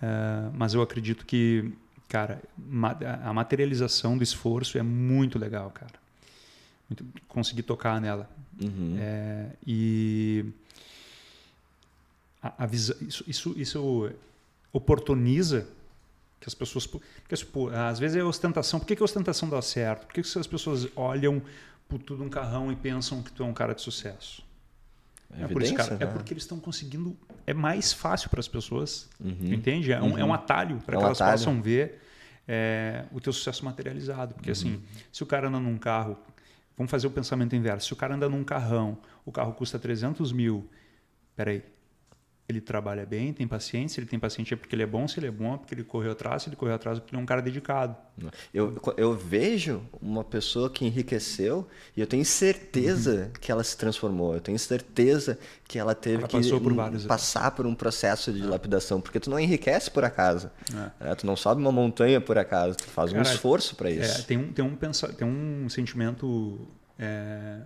Uh, 0.00 0.50
mas 0.54 0.72
eu 0.72 0.80
acredito 0.80 1.26
que, 1.26 1.72
cara, 2.08 2.40
a 3.22 3.32
materialização 3.32 4.16
do 4.16 4.22
esforço 4.22 4.78
é 4.78 4.82
muito 4.82 5.38
legal, 5.38 5.70
cara. 5.70 5.92
Muito, 6.88 7.04
conseguir 7.28 7.62
tocar 7.62 8.00
nela. 8.00 8.28
Uhum. 8.62 8.96
É, 8.98 9.46
e 9.66 10.44
a, 12.42 12.64
a 12.64 12.66
visão, 12.66 12.96
isso, 13.00 13.24
isso, 13.26 13.54
isso 13.56 14.10
oportuniza 14.72 15.66
que 16.40 16.48
as 16.48 16.54
pessoas. 16.54 16.86
Porque, 16.86 17.36
tipo, 17.36 17.68
às 17.68 17.98
vezes 17.98 18.16
é 18.16 18.24
ostentação. 18.24 18.80
Por 18.80 18.86
que, 18.86 18.96
que 18.96 19.02
a 19.02 19.04
ostentação 19.04 19.48
dá 19.48 19.60
certo? 19.60 20.06
Por 20.06 20.14
que, 20.14 20.22
que 20.22 20.38
as 20.38 20.46
pessoas 20.46 20.88
olham 20.96 21.42
por 21.88 22.00
tudo 22.00 22.24
um 22.24 22.28
carrão 22.28 22.72
e 22.72 22.76
pensam 22.76 23.22
que 23.22 23.30
tu 23.30 23.42
é 23.42 23.46
um 23.46 23.52
cara 23.52 23.74
de 23.74 23.82
sucesso? 23.82 24.42
É, 25.38 25.44
é 25.44 25.48
por 25.48 25.62
isso, 25.62 25.74
cara. 25.74 25.94
É 25.94 26.06
né? 26.06 26.06
porque 26.06 26.32
eles 26.32 26.42
estão 26.42 26.58
conseguindo. 26.58 27.16
É 27.46 27.52
mais 27.52 27.92
fácil 27.92 28.30
para 28.30 28.40
as 28.40 28.48
pessoas. 28.48 29.08
Uhum. 29.20 29.52
Entende? 29.52 29.92
É 29.92 30.00
um, 30.00 30.12
uhum. 30.12 30.18
é 30.18 30.24
um 30.24 30.32
atalho 30.32 30.80
para 30.84 30.94
é 30.94 30.98
um 30.98 31.00
que 31.00 31.06
elas 31.06 31.20
atalho. 31.20 31.38
possam 31.38 31.60
ver 31.60 32.00
é, 32.48 33.04
o 33.12 33.20
teu 33.20 33.32
sucesso 33.32 33.64
materializado. 33.64 34.34
Porque, 34.34 34.50
assim, 34.50 34.70
uhum. 34.70 34.74
assim, 34.76 35.04
se 35.12 35.22
o 35.22 35.26
cara 35.26 35.48
anda 35.48 35.60
num 35.60 35.76
carro. 35.76 36.16
Vamos 36.76 36.90
fazer 36.90 37.06
o 37.06 37.10
pensamento 37.10 37.54
inverso. 37.54 37.88
Se 37.88 37.92
o 37.92 37.96
cara 37.96 38.14
anda 38.14 38.26
num 38.26 38.42
carrão, 38.42 38.96
o 39.26 39.30
carro 39.30 39.52
custa 39.52 39.78
300 39.78 40.32
mil. 40.32 40.66
Peraí, 41.36 41.62
ele 42.50 42.60
trabalha 42.60 43.06
bem, 43.06 43.32
tem 43.32 43.46
paciência, 43.46 44.00
ele 44.00 44.06
tem 44.06 44.18
paciência 44.18 44.56
porque 44.56 44.74
ele 44.74 44.82
é 44.82 44.86
bom, 44.86 45.06
se 45.08 45.18
ele 45.18 45.26
é 45.26 45.30
bom, 45.30 45.54
é 45.54 45.56
porque 45.58 45.74
ele 45.74 45.84
correu 45.84 46.12
atrás, 46.12 46.42
se 46.42 46.48
ele 46.48 46.56
correu 46.56 46.74
atrás, 46.74 46.98
é 46.98 47.00
porque 47.00 47.14
ele 47.14 47.20
é 47.20 47.22
um 47.22 47.26
cara 47.26 47.40
dedicado. 47.40 47.96
Eu, 48.52 48.80
eu 48.96 49.14
vejo 49.14 49.82
uma 50.00 50.22
pessoa 50.22 50.68
que 50.68 50.84
enriqueceu 50.84 51.66
e 51.96 52.00
eu 52.00 52.06
tenho 52.06 52.24
certeza 52.24 53.24
uhum. 53.24 53.40
que 53.40 53.50
ela 53.50 53.64
se 53.64 53.76
transformou, 53.76 54.34
eu 54.34 54.40
tenho 54.40 54.58
certeza 54.58 55.38
que 55.66 55.78
ela 55.78 55.94
teve 55.94 56.18
ela 56.18 56.28
que 56.28 56.60
por 56.60 56.74
vários, 56.74 57.06
passar 57.06 57.50
por 57.52 57.66
um 57.66 57.74
processo 57.74 58.32
de 58.32 58.42
é. 58.42 58.46
lapidação, 58.46 59.00
porque 59.00 59.18
tu 59.18 59.30
não 59.30 59.40
enriquece 59.40 59.90
por 59.90 60.04
acaso, 60.04 60.50
é. 61.00 61.10
É, 61.12 61.14
tu 61.14 61.26
não 61.26 61.36
sobe 61.36 61.60
uma 61.60 61.72
montanha 61.72 62.20
por 62.20 62.36
acaso, 62.36 62.76
tu 62.76 62.84
faz 62.84 63.10
cara, 63.12 63.22
um 63.22 63.30
esforço 63.30 63.74
para 63.76 63.90
isso. 63.90 64.20
É, 64.20 64.22
tem, 64.22 64.36
um, 64.36 64.52
tem, 64.52 64.64
um 64.64 64.76
pensa, 64.76 65.12
tem 65.12 65.26
um 65.26 65.68
sentimento 65.68 66.68
é, 66.98 67.62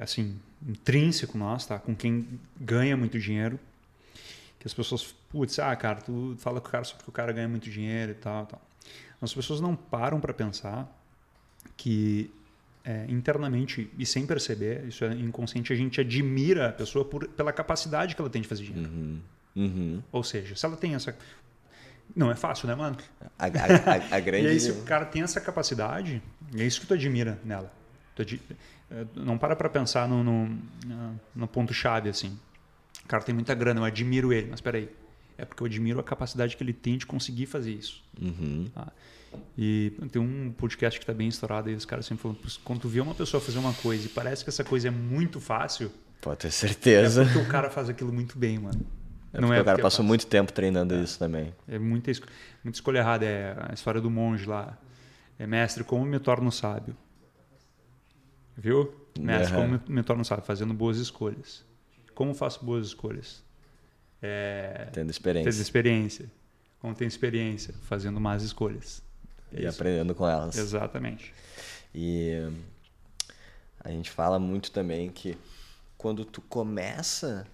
assim 0.00 0.38
intrínseco 0.66 1.36
nosso, 1.36 1.68
tá? 1.68 1.78
Com 1.78 1.94
quem 1.94 2.26
ganha 2.58 2.96
muito 2.96 3.18
dinheiro. 3.18 3.58
Que 4.58 4.66
as 4.66 4.74
pessoas, 4.74 5.14
putz, 5.30 5.58
ah, 5.58 5.74
cara, 5.76 6.00
tu 6.00 6.34
fala 6.38 6.60
com 6.60 6.68
o 6.68 6.70
cara 6.70 6.84
só 6.84 6.96
porque 6.96 7.10
o 7.10 7.12
cara 7.12 7.32
ganha 7.32 7.48
muito 7.48 7.68
dinheiro 7.68 8.12
e 8.12 8.14
tal, 8.14 8.46
tal. 8.46 8.62
As 9.20 9.32
pessoas 9.32 9.60
não 9.60 9.76
param 9.76 10.20
para 10.20 10.32
pensar 10.32 10.90
que 11.76 12.30
é, 12.84 13.06
internamente 13.08 13.90
e 13.98 14.04
sem 14.04 14.26
perceber, 14.26 14.84
isso 14.86 15.04
é 15.04 15.12
inconsciente, 15.14 15.72
a 15.72 15.76
gente 15.76 16.00
admira 16.00 16.68
a 16.68 16.72
pessoa 16.72 17.04
por, 17.04 17.26
pela 17.28 17.52
capacidade 17.52 18.14
que 18.14 18.20
ela 18.20 18.30
tem 18.30 18.42
de 18.42 18.48
fazer 18.48 18.64
dinheiro. 18.64 18.90
Uhum. 18.90 19.20
Uhum. 19.56 20.02
Ou 20.12 20.22
seja, 20.22 20.54
se 20.54 20.66
ela 20.66 20.76
tem 20.76 20.94
essa. 20.94 21.16
Não 22.14 22.30
é 22.30 22.34
fácil, 22.34 22.68
né, 22.68 22.74
mano? 22.74 22.96
A, 23.38 23.46
a, 23.46 24.16
a 24.16 24.20
grande... 24.20 24.46
e 24.48 24.50
aí, 24.50 24.60
se 24.60 24.70
o 24.70 24.82
cara 24.82 25.06
tem 25.06 25.22
essa 25.22 25.40
capacidade, 25.40 26.22
é 26.54 26.64
isso 26.64 26.80
que 26.80 26.86
tu 26.86 26.94
admira 26.94 27.38
nela. 27.44 27.72
Tu 28.14 28.22
ad... 28.22 28.40
É, 28.94 29.04
não 29.16 29.36
para 29.36 29.56
para 29.56 29.68
pensar 29.68 30.08
no, 30.08 30.22
no, 30.22 30.60
no 31.34 31.48
ponto-chave, 31.48 32.08
assim. 32.08 32.38
O 33.04 33.08
cara 33.08 33.24
tem 33.24 33.34
muita 33.34 33.52
grana, 33.54 33.80
eu 33.80 33.84
admiro 33.84 34.32
ele, 34.32 34.46
mas 34.48 34.58
espera 34.58 34.78
aí. 34.78 34.88
É 35.36 35.44
porque 35.44 35.62
eu 35.64 35.66
admiro 35.66 35.98
a 35.98 36.02
capacidade 36.04 36.56
que 36.56 36.62
ele 36.62 36.72
tem 36.72 36.96
de 36.96 37.04
conseguir 37.04 37.46
fazer 37.46 37.72
isso. 37.72 38.04
Uhum. 38.22 38.70
Tá? 38.72 38.92
E 39.58 39.92
tem 40.12 40.22
um 40.22 40.52
podcast 40.52 40.96
que 40.96 41.02
está 41.02 41.12
bem 41.12 41.26
estourado 41.26 41.68
e 41.68 41.74
os 41.74 41.84
caras 41.84 42.06
sempre 42.06 42.22
falam: 42.22 42.38
quando 42.62 42.82
tu 42.82 42.88
vê 42.88 43.00
uma 43.00 43.16
pessoa 43.16 43.40
fazer 43.40 43.58
uma 43.58 43.74
coisa 43.74 44.06
e 44.06 44.08
parece 44.08 44.44
que 44.44 44.50
essa 44.50 44.62
coisa 44.62 44.86
é 44.86 44.90
muito 44.92 45.40
fácil. 45.40 45.90
Pode 46.20 46.38
ter 46.38 46.52
certeza. 46.52 47.22
É 47.22 47.24
porque 47.24 47.40
o 47.40 47.48
cara 47.48 47.68
faz 47.68 47.88
aquilo 47.88 48.12
muito 48.12 48.38
bem, 48.38 48.60
mano. 48.60 48.80
É 49.32 49.40
não 49.40 49.52
é 49.52 49.60
o 49.60 49.64
cara 49.64 49.82
passou 49.82 50.04
muito 50.04 50.28
tempo 50.28 50.52
treinando 50.52 50.94
é. 50.94 51.02
isso 51.02 51.18
também. 51.18 51.52
É 51.66 51.80
muita, 51.80 52.12
muita 52.62 52.76
escolha 52.76 52.98
errada. 52.98 53.26
É 53.26 53.56
a 53.70 53.74
história 53.74 54.00
do 54.00 54.08
monge 54.08 54.46
lá. 54.46 54.78
É 55.36 55.48
mestre, 55.48 55.82
como 55.82 56.04
me 56.04 56.20
torno 56.20 56.52
sábio? 56.52 56.96
Viu? 58.56 58.94
Mestre, 59.18 59.56
uhum. 59.56 59.62
como 59.62 59.82
me, 59.86 59.94
me 59.96 60.02
torno 60.02 60.24
sábio? 60.24 60.44
Fazendo 60.44 60.74
boas 60.74 60.98
escolhas. 60.98 61.64
Como 62.14 62.34
faço 62.34 62.64
boas 62.64 62.86
escolhas? 62.86 63.42
É, 64.22 64.88
tendo 64.92 65.10
experiência. 65.10 65.50
Tendo 65.50 65.60
experiência. 65.60 66.30
Como 66.80 66.94
tem 66.94 67.06
experiência? 67.06 67.74
Fazendo 67.82 68.20
más 68.20 68.42
escolhas. 68.42 69.02
É 69.52 69.62
e 69.62 69.66
isso. 69.66 69.80
aprendendo 69.80 70.14
com 70.14 70.28
elas. 70.28 70.56
Exatamente. 70.56 71.34
E 71.94 72.32
a 73.80 73.90
gente 73.90 74.10
fala 74.10 74.38
muito 74.38 74.70
também 74.70 75.10
que 75.10 75.36
quando 75.96 76.24
tu 76.24 76.40
começa 76.40 77.46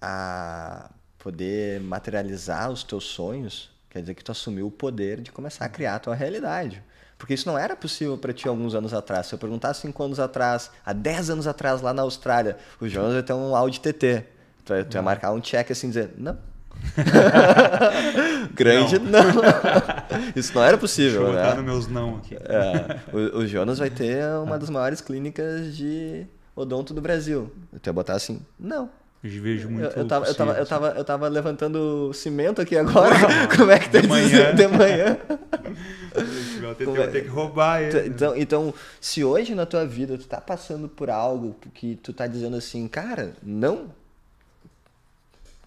a 0.00 0.90
poder 1.18 1.80
materializar 1.80 2.70
os 2.70 2.82
teus 2.82 3.04
sonhos, 3.04 3.70
quer 3.90 4.00
dizer 4.00 4.14
que 4.14 4.22
tu 4.22 4.30
assumiu 4.30 4.68
o 4.68 4.70
poder 4.70 5.20
de 5.20 5.32
começar 5.32 5.64
a 5.64 5.68
criar 5.68 5.96
a 5.96 5.98
tua 5.98 6.14
realidade. 6.14 6.82
Porque 7.18 7.34
isso 7.34 7.48
não 7.48 7.58
era 7.58 7.74
possível 7.74 8.18
para 8.18 8.32
ti 8.32 8.46
alguns 8.46 8.74
anos 8.74 8.92
atrás. 8.92 9.26
Se 9.26 9.34
eu 9.34 9.38
perguntasse 9.38 9.80
cinco 9.80 10.02
anos 10.02 10.20
atrás, 10.20 10.70
há 10.84 10.92
10 10.92 11.30
anos 11.30 11.46
atrás, 11.46 11.80
lá 11.80 11.92
na 11.92 12.02
Austrália, 12.02 12.58
o 12.80 12.86
Jonas 12.86 13.14
vai 13.14 13.22
ter 13.22 13.32
um 13.32 13.56
Audi 13.56 13.80
TT. 13.80 14.24
Tu 14.64 14.74
ia, 14.74 14.84
tu 14.84 14.94
ia 14.96 15.02
marcar 15.02 15.32
um 15.32 15.40
check 15.40 15.70
assim, 15.70 15.88
dizer, 15.88 16.10
não. 16.18 16.36
Grande, 18.52 18.98
não. 18.98 19.22
não. 19.22 19.42
Isso 20.36 20.54
não 20.54 20.62
era 20.62 20.76
possível, 20.76 21.24
Deixa 21.32 21.38
eu 21.38 21.44
né? 21.44 21.54
nos 21.54 21.64
meus 21.64 21.88
não 21.88 22.16
aqui. 22.16 22.36
É, 22.36 23.00
o, 23.12 23.38
o, 23.38 23.46
Jonas 23.46 23.78
vai 23.78 23.90
ter 23.90 24.24
uma 24.42 24.58
das 24.58 24.68
maiores 24.68 25.00
clínicas 25.00 25.74
de 25.76 26.26
odonto 26.54 26.92
do 26.92 27.00
Brasil. 27.00 27.50
Tu 27.80 27.86
ia 27.86 27.92
botar 27.92 28.14
assim, 28.14 28.40
não. 28.58 28.90
Eu 29.22 29.42
vejo 29.42 29.68
muito. 29.68 29.84
Eu, 29.84 30.02
eu, 30.02 30.06
tava, 30.06 30.26
eu, 30.26 30.34
tava, 30.34 30.52
eu, 30.52 30.66
tava, 30.66 30.88
eu 30.90 31.04
tava 31.04 31.28
levantando 31.28 32.12
cimento 32.12 32.60
aqui 32.60 32.76
agora. 32.76 33.14
Como 33.56 33.70
é 33.70 33.78
que 33.78 33.90
tá 33.90 34.00
de 34.00 34.08
manhã? 34.08 34.54
De 34.54 34.68
manhã. 34.68 35.18
Vai 36.60 36.74
ter, 36.74 37.16
é? 37.16 37.20
que 37.22 37.28
roubar 37.28 37.82
ele. 37.82 38.08
Então, 38.08 38.36
então, 38.36 38.74
se 39.00 39.24
hoje 39.24 39.54
na 39.54 39.66
tua 39.66 39.86
vida 39.86 40.16
tu 40.16 40.26
tá 40.26 40.40
passando 40.40 40.88
por 40.88 41.10
algo 41.10 41.56
que 41.74 41.96
tu 41.96 42.12
tá 42.12 42.26
dizendo 42.26 42.56
assim, 42.56 42.86
cara, 42.88 43.34
não. 43.42 43.90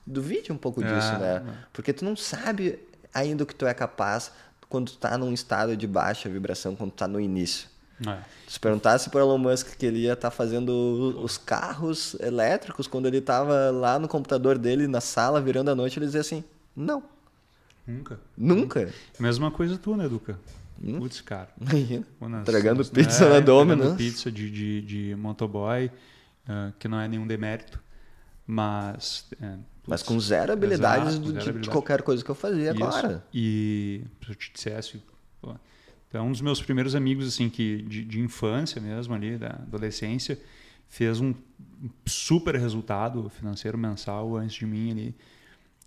Duvide 0.05 0.51
um 0.51 0.57
pouco 0.57 0.81
disso, 0.81 1.11
ah, 1.13 1.19
né? 1.19 1.43
Porque 1.71 1.93
tu 1.93 2.03
não 2.03 2.15
sabe 2.15 2.79
ainda 3.13 3.43
o 3.43 3.45
que 3.45 3.53
tu 3.53 3.67
é 3.67 3.73
capaz 3.73 4.31
quando 4.67 4.91
tu 4.91 4.97
tá 4.97 5.17
num 5.17 5.33
estado 5.33 5.75
de 5.75 5.85
baixa 5.85 6.29
vibração, 6.29 6.75
quando 6.75 6.91
tu 6.91 6.97
tá 6.97 7.07
no 7.07 7.19
início. 7.19 7.67
É. 8.07 8.17
Se 8.47 8.59
perguntasse 8.59 9.09
para 9.09 9.19
Elon 9.19 9.37
Musk 9.37 9.75
que 9.75 9.85
ele 9.85 9.99
ia 9.99 10.13
estar 10.13 10.29
tá 10.29 10.35
fazendo 10.35 10.71
os 11.21 11.37
carros 11.37 12.15
elétricos 12.19 12.87
quando 12.87 13.07
ele 13.07 13.17
estava 13.17 13.69
lá 13.71 13.99
no 13.99 14.07
computador 14.07 14.57
dele 14.57 14.87
na 14.87 15.01
sala 15.01 15.41
virando 15.41 15.69
a 15.69 15.75
noite, 15.75 15.99
ele 15.99 16.05
dizia 16.05 16.21
assim: 16.21 16.43
não. 16.75 17.03
Nunca. 17.85 18.19
Nunca. 18.37 18.93
Mesma 19.19 19.51
coisa 19.51 19.77
tu, 19.77 19.95
né, 19.95 20.07
Duca? 20.07 20.39
Hum? 20.81 20.99
Putz, 20.99 21.21
cara. 21.21 21.49
Nas, 21.59 22.41
Entregando 22.41 22.85
pizza 22.85 23.25
é, 23.25 23.29
na 23.33 23.39
Domino's. 23.39 23.95
pizza 23.95 24.31
de, 24.31 24.49
de, 24.49 24.81
de 24.81 25.15
motoboy, 25.15 25.87
uh, 26.47 26.71
que 26.77 26.87
não 26.87 26.99
é 26.99 27.07
nenhum 27.07 27.27
demérito, 27.27 27.79
mas... 28.45 29.25
É, 29.41 29.55
mas 29.87 30.03
com 30.03 30.19
zero 30.19 30.53
habilidades 30.53 31.15
Exato, 31.15 31.25
zero 31.25 31.33
de, 31.33 31.39
habilidade. 31.39 31.61
de, 31.61 31.69
qualquer 31.69 32.03
coisa 32.03 32.23
que 32.23 32.29
eu 32.29 32.35
fazia 32.35 32.71
Isso. 32.71 32.83
agora. 32.83 33.25
E 33.33 34.03
se 34.23 34.31
eu 34.31 34.35
te 34.35 34.53
dissesse... 34.53 35.01
Pô, 35.41 35.55
então, 36.09 36.27
um 36.27 36.31
dos 36.31 36.41
meus 36.41 36.59
primeiros 36.59 36.95
amigos, 36.95 37.27
assim, 37.27 37.49
que 37.49 37.83
de, 37.83 38.03
de 38.03 38.19
infância 38.19 38.81
mesmo 38.81 39.13
ali, 39.13 39.37
da 39.37 39.49
adolescência, 39.49 40.39
fez 40.87 41.21
um 41.21 41.35
super 42.05 42.55
resultado 42.55 43.29
financeiro 43.29 43.77
mensal 43.77 44.35
antes 44.35 44.55
de 44.55 44.65
mim 44.65 44.91
ali. 44.91 45.15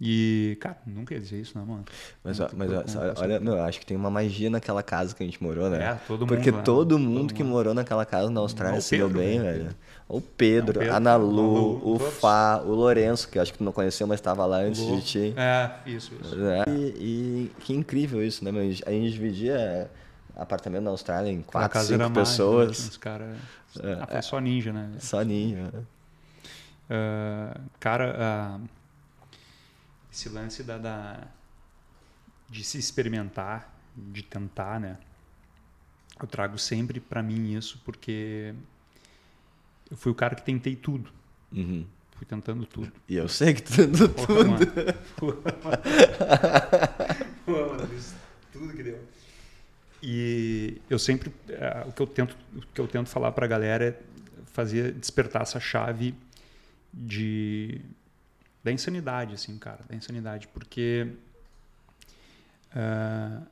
E, 0.05 0.57
cara, 0.61 0.79
nunca 0.85 1.14
ia 1.14 1.20
dizer 1.20 1.41
isso, 1.41 1.57
né, 1.57 1.64
mano? 1.64 1.85
Mas, 2.25 2.41
ó, 2.41 2.49
mas 2.57 2.70
ó, 2.73 2.83
olha, 3.18 3.39
meu, 3.39 3.62
acho 3.62 3.79
que 3.79 3.87
tem 3.87 3.97
uma 3.97 4.11
magia 4.11 4.51
naquela 4.51 4.83
casa 4.83 5.14
que 5.14 5.23
a 5.23 5.27
gente 5.27 5.41
morou, 5.41 5.70
né? 5.70 5.79
É, 5.81 5.95
todo 6.07 6.27
Porque 6.27 6.51
mundo. 6.51 6.55
Porque 6.57 6.64
todo 6.64 6.99
mundo 6.99 7.20
todo 7.29 7.35
que 7.35 7.45
mundo. 7.45 7.53
morou 7.53 7.75
naquela 7.75 8.05
casa 8.05 8.29
na 8.29 8.41
Austrália 8.41 8.81
se 8.81 8.97
deu 8.97 9.09
bem, 9.09 9.39
né? 9.39 9.53
velho. 9.53 9.77
O 10.09 10.20
Pedro, 10.20 10.75
Não, 10.75 10.81
Pedro 10.81 10.97
a 10.97 11.01
Nalu, 11.01 11.81
o, 11.85 11.95
o 11.95 11.99
Fá, 11.99 12.61
o 12.64 12.73
Lourenço, 12.73 13.29
que 13.29 13.39
eu 13.39 13.43
acho 13.43 13.53
que 13.53 13.59
tu 13.59 13.64
não 13.64 13.70
conheceu, 13.70 14.07
mas 14.07 14.18
estava 14.18 14.45
lá 14.45 14.59
antes 14.59 14.85
de 14.85 15.03
ti. 15.03 15.35
É, 15.37 15.70
isso, 15.87 16.12
isso. 16.20 16.37
É, 16.47 16.64
e, 16.68 16.73
e, 16.99 17.51
que 17.61 17.73
incrível 17.73 18.25
isso, 18.25 18.45
né, 18.45 18.51
meu? 18.51 18.62
A 18.62 18.91
gente 18.91 19.12
dividia 19.12 19.89
apartamento 20.37 20.85
na 20.85 20.91
Austrália 20.91 21.30
em 21.30 21.43
quatro, 21.43 21.80
cinco 21.80 22.11
pessoas. 22.11 22.80
Mais, 22.80 22.93
né? 22.93 22.99
cara... 23.01 23.37
É, 23.80 23.93
ah, 24.01 24.07
foi 24.07 24.22
só 24.22 24.39
ninja, 24.39 24.72
né? 24.72 24.97
Só 24.99 25.22
ninja. 25.22 25.72
Uh, 26.91 27.61
cara, 27.80 28.59
uh, 28.61 28.68
esse 30.12 30.28
lance 30.28 30.62
da, 30.62 30.76
da, 30.76 31.26
de 32.51 32.62
se 32.62 32.78
experimentar, 32.78 33.74
de 33.97 34.22
tentar, 34.22 34.78
né? 34.78 34.99
Eu 36.20 36.26
trago 36.26 36.59
sempre 36.59 37.01
para 37.01 37.22
mim 37.22 37.57
isso 37.57 37.80
porque 37.85 38.55
eu 39.91 39.97
fui 39.97 40.12
o 40.12 40.14
cara 40.14 40.35
que 40.35 40.43
tentei 40.43 40.76
tudo. 40.76 41.11
Uhum. 41.51 41.87
Fui 42.16 42.26
tentando 42.26 42.66
tudo. 42.66 42.93
E 43.09 43.16
eu 43.16 43.28
sei 43.28 43.55
que 43.55 43.62
tu 43.62 43.74
tentou 43.74 44.09
tudo. 44.09 44.51
Mano. 44.51 44.66
Pô, 47.45 47.53
mano, 47.53 47.89
tudo 48.53 48.72
que 48.74 48.83
deu. 48.83 49.01
E 50.03 50.82
eu 50.90 50.98
sempre 50.98 51.28
uh, 51.28 51.88
o 51.88 51.92
que 51.92 52.03
eu 52.03 52.07
tento 52.09 52.36
o 52.57 52.61
que 52.61 52.80
eu 52.80 52.88
tento 52.88 53.09
falar 53.09 53.30
para 53.30 53.44
a 53.44 53.48
galera 53.48 53.84
é 53.84 54.00
fazer 54.46 54.92
despertar 54.92 55.42
essa 55.42 55.61
chave 55.61 56.12
de 56.92 57.80
da 58.64 58.72
insanidade 58.72 59.34
assim, 59.34 59.57
cara, 59.59 59.80
da 59.88 59.94
insanidade, 59.94 60.48
porque 60.48 61.07
uh, 62.74 63.46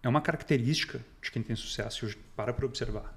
é 0.00 0.08
uma 0.08 0.20
característica 0.20 1.00
de 1.20 1.30
quem 1.30 1.42
tem 1.42 1.56
sucesso. 1.56 2.06
Hoje 2.06 2.16
para 2.36 2.52
para 2.52 2.64
observar. 2.64 3.12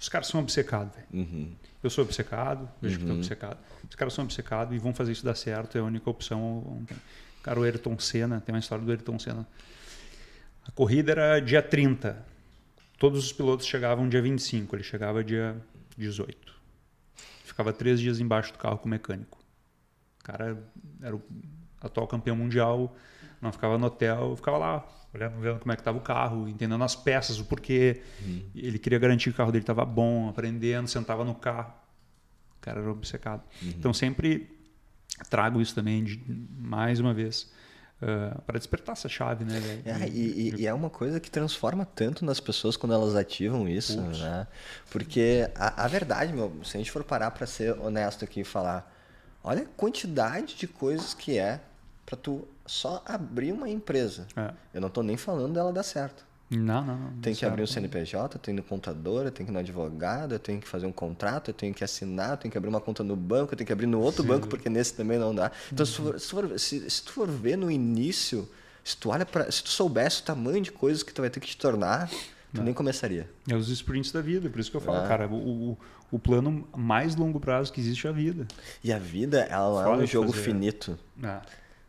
Os 0.00 0.08
caras 0.08 0.26
são 0.26 0.40
obcecados, 0.40 0.94
velho. 0.94 1.06
Uhum. 1.12 1.54
Eu 1.82 1.90
sou 1.90 2.04
obcecado, 2.04 2.68
vejo 2.80 2.94
uhum. 2.94 2.98
que 2.98 3.04
estou 3.04 3.16
obcecado. 3.16 3.58
Os 3.88 3.94
caras 3.94 4.12
são 4.14 4.24
obcecados 4.24 4.74
e 4.74 4.78
vão 4.78 4.94
fazer 4.94 5.12
isso 5.12 5.24
dar 5.24 5.34
certo, 5.34 5.76
é 5.76 5.80
a 5.82 5.84
única 5.84 6.08
opção. 6.08 6.82
Cara, 7.42 7.60
o 7.60 7.62
Ayrton 7.62 7.98
Senna, 7.98 8.40
tem 8.40 8.54
uma 8.54 8.58
história 8.58 8.84
do 8.84 8.90
Ayrton 8.90 9.18
Senna 9.18 9.46
a 10.66 10.70
corrida 10.72 11.12
era 11.12 11.40
dia 11.40 11.62
30. 11.62 12.24
Todos 12.98 13.24
os 13.24 13.32
pilotos 13.32 13.66
chegavam 13.66 14.08
dia 14.08 14.22
25, 14.22 14.76
ele 14.76 14.82
chegava 14.82 15.22
dia 15.22 15.56
18. 15.96 16.54
Ficava 17.44 17.72
três 17.72 18.00
dias 18.00 18.20
embaixo 18.20 18.52
do 18.52 18.58
carro 18.58 18.78
com 18.78 18.86
o 18.86 18.90
mecânico. 18.90 19.38
O 20.20 20.24
cara 20.24 20.58
era 21.02 21.14
o 21.14 21.22
atual 21.80 22.06
campeão 22.06 22.34
mundial, 22.34 22.96
não 23.40 23.52
ficava 23.52 23.76
no 23.76 23.86
hotel, 23.86 24.34
ficava 24.36 24.56
lá, 24.56 24.88
olhando, 25.14 25.38
vendo 25.38 25.58
como 25.60 25.72
é 25.72 25.76
que 25.76 25.82
estava 25.82 25.98
o 25.98 26.00
carro, 26.00 26.48
entendendo 26.48 26.82
as 26.82 26.96
peças, 26.96 27.38
o 27.38 27.44
porquê. 27.44 28.02
Uhum. 28.24 28.42
Ele 28.54 28.78
queria 28.78 28.98
garantir 28.98 29.24
que 29.24 29.34
o 29.34 29.36
carro 29.36 29.52
dele 29.52 29.62
estava 29.62 29.84
bom, 29.84 30.28
aprendendo, 30.28 30.88
sentava 30.88 31.24
no 31.24 31.34
carro. 31.34 31.72
O 32.56 32.60
cara 32.60 32.80
era 32.80 32.90
obcecado. 32.90 33.42
Uhum. 33.62 33.68
Então 33.68 33.92
sempre 33.92 34.50
trago 35.28 35.60
isso 35.60 35.74
também, 35.74 36.02
de, 36.02 36.20
mais 36.58 36.98
uma 36.98 37.12
vez 37.12 37.52
Uh, 38.04 38.38
para 38.42 38.58
despertar 38.58 38.92
essa 38.92 39.08
chave, 39.08 39.46
né? 39.46 39.54
É, 39.86 40.06
e, 40.08 40.54
e, 40.58 40.66
é 40.66 40.74
uma 40.74 40.90
coisa 40.90 41.18
que 41.18 41.30
transforma 41.30 41.86
tanto 41.86 42.22
nas 42.22 42.38
pessoas 42.38 42.76
quando 42.76 42.92
elas 42.92 43.16
ativam 43.16 43.66
isso, 43.66 43.98
Ups. 43.98 44.20
né? 44.20 44.46
Porque 44.90 45.50
a, 45.54 45.84
a, 45.84 45.88
verdade, 45.88 46.30
meu, 46.30 46.52
se 46.62 46.76
a 46.76 46.78
gente 46.78 46.90
for 46.90 47.02
parar 47.02 47.30
para 47.30 47.46
ser 47.46 47.72
honesto 47.78 48.22
aqui 48.22 48.40
e 48.40 48.44
falar, 48.44 48.94
olha 49.42 49.62
a 49.62 49.66
quantidade 49.74 50.54
de 50.54 50.66
coisas 50.66 51.14
que 51.14 51.38
é 51.38 51.60
para 52.04 52.14
tu 52.14 52.46
só 52.66 53.02
abrir 53.06 53.52
uma 53.52 53.70
empresa. 53.70 54.26
É. 54.36 54.52
Eu 54.74 54.82
não 54.82 54.88
estou 54.88 55.02
nem 55.02 55.16
falando 55.16 55.54
dela 55.54 55.72
dar 55.72 55.82
certo. 55.82 56.26
Não, 56.58 56.84
não. 56.84 56.96
não 56.96 57.20
tem 57.20 57.34
que 57.34 57.44
abrir 57.44 57.62
um 57.62 57.66
CNPJ, 57.66 58.38
tem 58.38 58.54
no 58.54 58.62
contador, 58.62 59.30
tem 59.30 59.44
que 59.44 59.52
ir 59.52 59.54
no 59.54 59.58
advogado, 59.58 60.38
tem 60.38 60.60
que 60.60 60.68
fazer 60.68 60.86
um 60.86 60.92
contrato, 60.92 61.52
tem 61.52 61.72
que 61.72 61.82
assinar, 61.82 62.36
tem 62.36 62.50
que 62.50 62.56
abrir 62.56 62.68
uma 62.68 62.80
conta 62.80 63.02
no 63.02 63.16
banco, 63.16 63.56
tem 63.56 63.66
que 63.66 63.72
abrir 63.72 63.86
no 63.86 64.00
outro 64.00 64.22
Sim. 64.22 64.28
banco, 64.28 64.48
porque 64.48 64.68
nesse 64.68 64.94
também 64.94 65.18
não 65.18 65.34
dá. 65.34 65.50
Então, 65.72 65.84
uhum. 65.84 66.18
se, 66.18 66.28
for, 66.28 66.58
se, 66.58 66.90
se, 66.90 67.02
tu 67.02 67.12
for 67.12 67.28
ver 67.28 67.56
no 67.56 67.70
início, 67.70 68.48
se 68.82 68.96
tu 68.96 69.10
olha 69.10 69.26
para, 69.26 69.50
se 69.50 69.62
tu 69.62 69.70
soubesse 69.70 70.22
o 70.22 70.24
tamanho 70.24 70.60
de 70.60 70.70
coisas 70.70 71.02
que 71.02 71.12
tu 71.12 71.20
vai 71.20 71.30
ter 71.30 71.40
que 71.40 71.48
te 71.48 71.56
tornar, 71.56 72.08
tu 72.08 72.58
não. 72.58 72.64
nem 72.64 72.74
começaria. 72.74 73.28
É 73.48 73.54
os 73.54 73.68
sprints 73.68 74.12
da 74.12 74.20
vida, 74.20 74.48
por 74.48 74.60
isso 74.60 74.70
que 74.70 74.76
eu 74.76 74.80
falo, 74.80 75.04
é. 75.04 75.08
cara, 75.08 75.28
o, 75.28 75.70
o, 75.70 75.78
o, 76.12 76.18
plano 76.18 76.66
mais 76.76 77.16
longo 77.16 77.40
prazo 77.40 77.72
que 77.72 77.80
existe 77.80 78.06
é 78.06 78.10
a 78.10 78.12
vida. 78.12 78.46
E 78.82 78.92
a 78.92 78.98
vida, 78.98 79.40
ela 79.40 79.84
é 79.84 79.88
um 79.88 80.06
jogo 80.06 80.32
fazer. 80.32 80.44
finito. 80.44 80.98
É. 81.22 81.40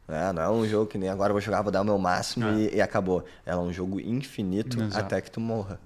É, 0.08 0.32
não 0.32 0.41
é 0.41 0.49
um 0.49 0.68
jogo 0.68 0.86
que 0.86 0.97
nem 0.97 1.10
agora 1.10 1.32
eu 1.32 1.34
vou 1.34 1.41
jogar, 1.41 1.62
vou 1.62 1.72
dar 1.72 1.82
o 1.82 1.86
meu 1.86 1.97
máximo 1.97 2.45
é. 2.45 2.53
e, 2.56 2.76
e, 2.76 2.82
acabou. 2.82 3.26
Ela 3.45 3.62
é 3.62 3.66
um 3.66 3.74
jogo 3.74 3.99
infinito 3.99 4.82
Exato. 4.82 5.06
até 5.06 5.20
que 5.20 5.32
tu 5.32 5.39
morra. 5.39 5.80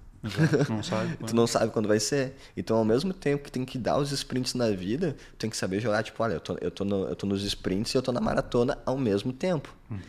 Não 0.67 0.83
sabe 0.83 1.17
tu 1.25 1.33
não 1.33 1.47
sabe 1.47 1.71
quando 1.71 1.87
vai 1.87 1.99
ser. 1.99 2.35
Então, 2.55 2.77
ao 2.77 2.83
mesmo 2.83 3.13
tempo 3.13 3.45
que 3.45 3.51
tem 3.51 3.63
que 3.63 3.77
dar 3.77 3.97
os 3.97 4.11
sprints 4.11 4.53
na 4.53 4.69
vida, 4.71 5.15
tu 5.31 5.37
tem 5.37 5.49
que 5.49 5.55
saber 5.55 5.79
jogar, 5.79 6.03
tipo, 6.03 6.21
olha, 6.21 6.33
eu 6.33 6.39
tô, 6.41 6.57
eu 6.59 6.69
tô, 6.69 6.83
no, 6.83 7.07
eu 7.07 7.15
tô 7.15 7.25
nos 7.25 7.43
sprints 7.45 7.93
e 7.93 7.97
eu 7.97 8.01
tô 8.01 8.11
na 8.11 8.19
maratona 8.19 8.77
ao 8.85 8.97
mesmo 8.97 9.31
tempo. 9.31 9.73
Uhum. 9.89 9.99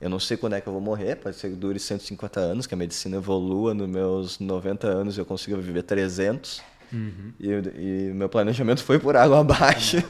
Eu 0.00 0.08
não 0.08 0.20
sei 0.20 0.36
quando 0.36 0.52
é 0.52 0.60
que 0.60 0.68
eu 0.68 0.72
vou 0.72 0.80
morrer, 0.80 1.16
pode 1.16 1.36
ser 1.36 1.50
que 1.50 1.56
dure 1.56 1.80
150 1.80 2.38
anos, 2.38 2.66
que 2.68 2.74
a 2.74 2.76
medicina 2.76 3.16
evolua 3.16 3.74
nos 3.74 3.88
meus 3.88 4.38
90 4.38 4.86
anos 4.86 5.16
e 5.16 5.20
eu 5.20 5.26
consiga 5.26 5.56
viver 5.56 5.82
300. 5.82 6.62
Uhum. 6.92 7.32
E, 7.40 7.50
e 7.50 8.12
meu 8.14 8.28
planejamento 8.28 8.84
foi 8.84 9.00
por 9.00 9.16
água 9.16 9.40
abaixo. 9.40 10.00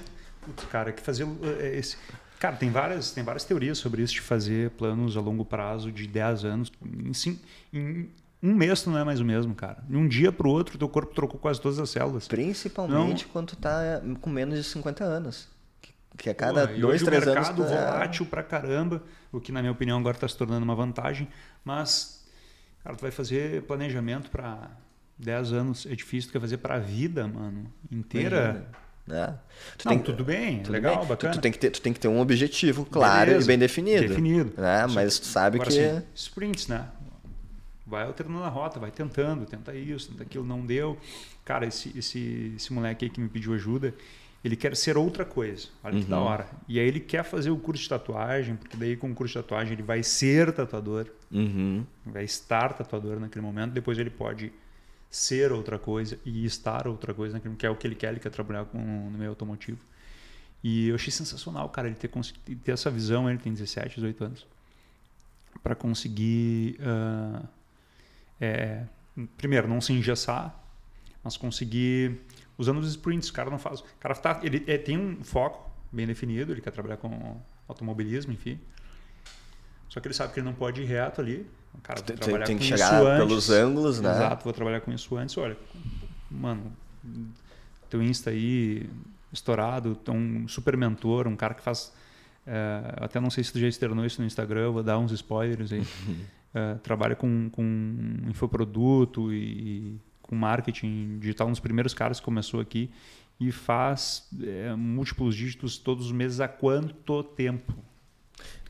Cara, 0.71 0.93
que 0.93 1.01
fazer 1.01 1.27
eh, 1.59 1.79
esse 1.79 1.97
Cara, 2.39 2.57
tem 2.57 2.71
várias, 2.71 3.11
tem 3.11 3.25
várias 3.25 3.45
teorias 3.45 3.79
sobre 3.79 4.03
isso 4.03 4.15
de 4.15 4.21
fazer 4.21 4.71
planos 4.71 5.17
a 5.17 5.21
longo 5.21 5.45
prazo 5.45 5.91
de 5.91 6.07
10 6.07 6.45
anos. 6.45 6.73
Em, 6.83 7.13
sim, 7.13 7.39
em 7.73 8.09
um 8.43 8.55
mês 8.55 8.83
tu 8.83 8.91
não 8.91 8.99
é 8.99 9.05
mais 9.05 9.21
o 9.21 9.25
mesmo, 9.25 9.55
cara. 9.55 9.83
De 9.89 9.97
um 9.97 10.07
dia 10.07 10.31
para 10.31 10.47
o 10.47 10.51
outro, 10.51 10.79
teu 10.79 10.89
corpo 10.89 11.13
trocou 11.13 11.41
quase 11.41 11.61
todas 11.61 11.79
as 11.79 11.91
células. 11.91 12.29
Principalmente 12.29 13.25
não... 13.25 13.33
quando 13.33 13.49
tu 13.49 13.57
tá 13.57 14.01
com 14.21 14.31
menos 14.31 14.57
de 14.57 14.65
50 14.65 15.05
anos. 15.05 15.49
Que 16.17 16.31
a 16.31 16.35
cada 16.35 16.67
Pô, 16.67 16.79
dois, 16.79 17.03
três 17.03 17.23
anos. 17.27 17.49
O 17.49 17.53
mercado 17.53 17.63
anos, 17.63 17.73
volátil 17.73 18.27
é... 18.27 18.29
pra 18.29 18.43
caramba, 18.43 19.03
o 19.31 19.41
que 19.41 19.53
na 19.53 19.61
minha 19.61 19.73
opinião 19.73 19.99
agora 19.99 20.17
está 20.17 20.27
se 20.27 20.37
tornando 20.37 20.65
uma 20.65 20.75
vantagem. 20.75 21.29
Mas, 21.65 22.25
cara, 22.83 22.97
tu 22.97 23.03
vai 23.03 23.11
fazer 23.11 23.63
planejamento 23.63 24.31
para 24.31 24.71
10 25.19 25.53
anos, 25.53 25.87
é 25.87 25.95
difícil, 25.95 26.31
tu 26.31 26.33
quer 26.33 26.41
fazer 26.41 26.59
para 26.59 26.77
a 26.77 26.79
vida, 26.79 27.27
mano, 27.27 27.73
inteira. 27.91 28.69
Né? 29.09 29.35
Tu 29.79 29.89
não, 29.89 29.95
tem, 29.95 30.03
tudo 30.03 30.23
bem, 30.23 30.61
tudo 30.61 30.73
legal, 30.73 30.99
bem. 30.99 31.07
bacana. 31.07 31.33
Tu, 31.33 31.39
tu, 31.39 31.43
tem 31.43 31.51
que 31.51 31.59
ter, 31.59 31.71
tu 31.71 31.81
tem 31.81 31.93
que 31.95 31.99
ter 31.99 32.09
um 32.09 32.21
objetivo 32.21 32.85
claro 32.85 33.31
Beleza, 33.31 33.47
e 33.47 33.49
bem 33.49 33.59
definido. 33.59 34.09
Definido. 34.09 34.53
Né? 34.57 34.87
Mas 34.89 35.19
tu 35.19 35.27
sabe 35.27 35.57
Agora, 35.57 35.71
que. 35.71 35.81
Assim, 35.81 36.03
sprints, 36.15 36.69
né? 36.69 36.87
Vai 37.87 38.05
alternando 38.05 38.45
a 38.45 38.49
rota, 38.49 38.79
vai 38.79 38.91
tentando, 38.91 39.47
tenta 39.47 39.75
isso, 39.75 40.11
tenta 40.11 40.23
aquilo, 40.23 40.45
não 40.45 40.65
deu. 40.65 40.99
Cara, 41.43 41.67
esse, 41.67 41.99
esse, 41.99 42.53
esse 42.55 42.71
moleque 42.71 43.07
aí 43.07 43.11
que 43.11 43.19
me 43.19 43.31
pediu 43.31 43.55
ajuda, 43.55 43.95
ele 44.45 44.57
quer 44.57 44.77
ser 44.77 44.99
outra 44.99 45.25
coisa. 45.25 45.69
Olha 45.83 45.95
uhum. 45.95 46.03
que 46.03 46.11
da 46.11 46.19
hora. 46.19 46.47
E 46.69 46.79
aí 46.79 46.87
ele 46.87 47.01
quer 47.01 47.25
fazer 47.25 47.51
o 47.51 47.57
curso 47.57 47.83
de 47.83 47.89
tatuagem, 47.89 48.57
porque 48.57 48.77
daí 48.77 48.95
com 48.95 49.11
o 49.11 49.15
curso 49.15 49.33
de 49.33 49.43
tatuagem 49.43 49.73
ele 49.73 49.83
vai 49.83 50.03
ser 50.03 50.53
tatuador, 50.53 51.07
uhum. 51.33 51.83
vai 52.05 52.25
estar 52.25 52.75
tatuador 52.75 53.19
naquele 53.19 53.45
momento, 53.45 53.73
depois 53.73 53.99
ele 53.99 54.11
pode 54.11 54.53
ser 55.11 55.53
outra 55.53 55.79
coisa 55.79 56.19
e 56.25 56.45
estar 56.45 56.87
outra 56.87 57.15
coisa 57.15 57.35
naquele 57.35 57.57
que 57.57 57.67
é 57.67 57.71
o 57.71 57.77
que 57.77 57.87
ele 57.87 57.95
quer, 57.95 58.11
ele 58.11 58.21
quer 58.21 58.31
trabalhar 58.31 58.65
com, 58.67 58.79
no 58.79 59.19
meio 59.19 59.31
automotivo. 59.31 59.79
E 60.63 60.89
eu 60.89 60.97
achei 60.97 61.13
sensacional, 61.13 61.69
cara, 61.69 61.89
ele 61.89 61.97
ter, 61.97 62.11
ter 62.65 62.73
essa 62.73 62.91
visão, 62.91 63.29
ele 63.29 63.39
tem 63.39 63.53
17, 63.53 63.97
18 63.97 64.25
anos, 64.25 64.47
para 65.63 65.75
conseguir, 65.75 66.79
uh, 66.81 67.47
é, 68.41 68.85
primeiro, 69.37 69.69
não 69.69 69.81
se 69.81 69.93
engessar, 69.93 70.55
mas 71.23 71.37
conseguir 71.37 72.21
usando 72.57 72.79
os 72.79 72.89
sprints. 72.89 73.29
O 73.29 73.33
cara 73.33 73.51
não 73.51 73.59
faz. 73.59 73.81
O 73.81 73.85
cara 74.01 74.15
tá, 74.15 74.41
ele 74.43 74.65
é, 74.67 74.77
tem 74.77 74.99
um 74.99 75.23
foco 75.23 75.71
bem 75.93 76.07
definido, 76.07 76.53
ele 76.53 76.61
quer 76.61 76.73
trabalhar 76.73 76.97
com 76.97 77.41
automobilismo, 77.67 78.33
enfim. 78.33 78.59
Só 79.89 80.01
que 80.01 80.09
ele 80.09 80.15
sabe 80.15 80.33
que 80.35 80.41
ele 80.41 80.47
não 80.47 80.55
pode 80.55 80.83
ir 80.83 80.85
reto 80.85 81.21
ali. 81.21 81.47
Cara 81.83 82.01
tem, 82.03 82.17
trabalhar 82.17 82.47
tem 82.47 82.57
com 82.57 82.63
que 82.63 82.69
chegar 82.69 83.03
antes. 83.03 83.27
pelos 83.27 83.51
ângulos, 83.51 84.01
né? 84.01 84.11
Exato, 84.11 84.45
vou 84.45 84.53
trabalhar 84.53 84.81
com 84.81 84.93
isso 84.93 85.17
antes. 85.17 85.37
Olha, 85.39 85.57
mano, 86.31 86.73
teu 87.89 88.03
Insta 88.03 88.31
aí 88.31 88.89
estourado, 89.33 89.99
um 90.09 90.49
super 90.49 90.77
mentor, 90.77 91.27
um 91.27 91.37
cara 91.37 91.55
que 91.55 91.63
faz. 91.63 91.93
É, 92.47 92.95
até 92.97 93.21
não 93.21 93.31
sei 93.31 93.45
se 93.45 93.53
tu 93.53 93.59
já 93.59 93.69
externou 93.69 94.05
isso 94.07 94.21
no 94.21 94.27
Instagram, 94.27 94.71
vou 94.71 94.83
dar 94.83 94.99
uns 94.99 95.13
spoilers 95.13 95.73
aí. 95.73 95.87
é, 96.55 96.75
trabalha 96.83 97.15
com, 97.15 97.51
com 97.51 97.63
infoproduto 98.27 99.33
e, 99.33 99.99
com 100.23 100.35
marketing 100.35 101.19
digital, 101.19 101.49
um 101.49 101.51
dos 101.51 101.61
primeiros 101.61 101.93
caras 101.95 102.19
que 102.21 102.25
começou 102.25 102.61
aqui 102.61 102.91
e 103.41 103.53
faz 103.53 104.29
é, 104.43 104.75
múltiplos 104.75 105.35
dígitos 105.35 105.79
todos 105.79 106.07
os 106.07 106.13
meses 106.13 106.41
há 106.41 106.49
quanto 106.49 107.23
tempo? 107.23 107.75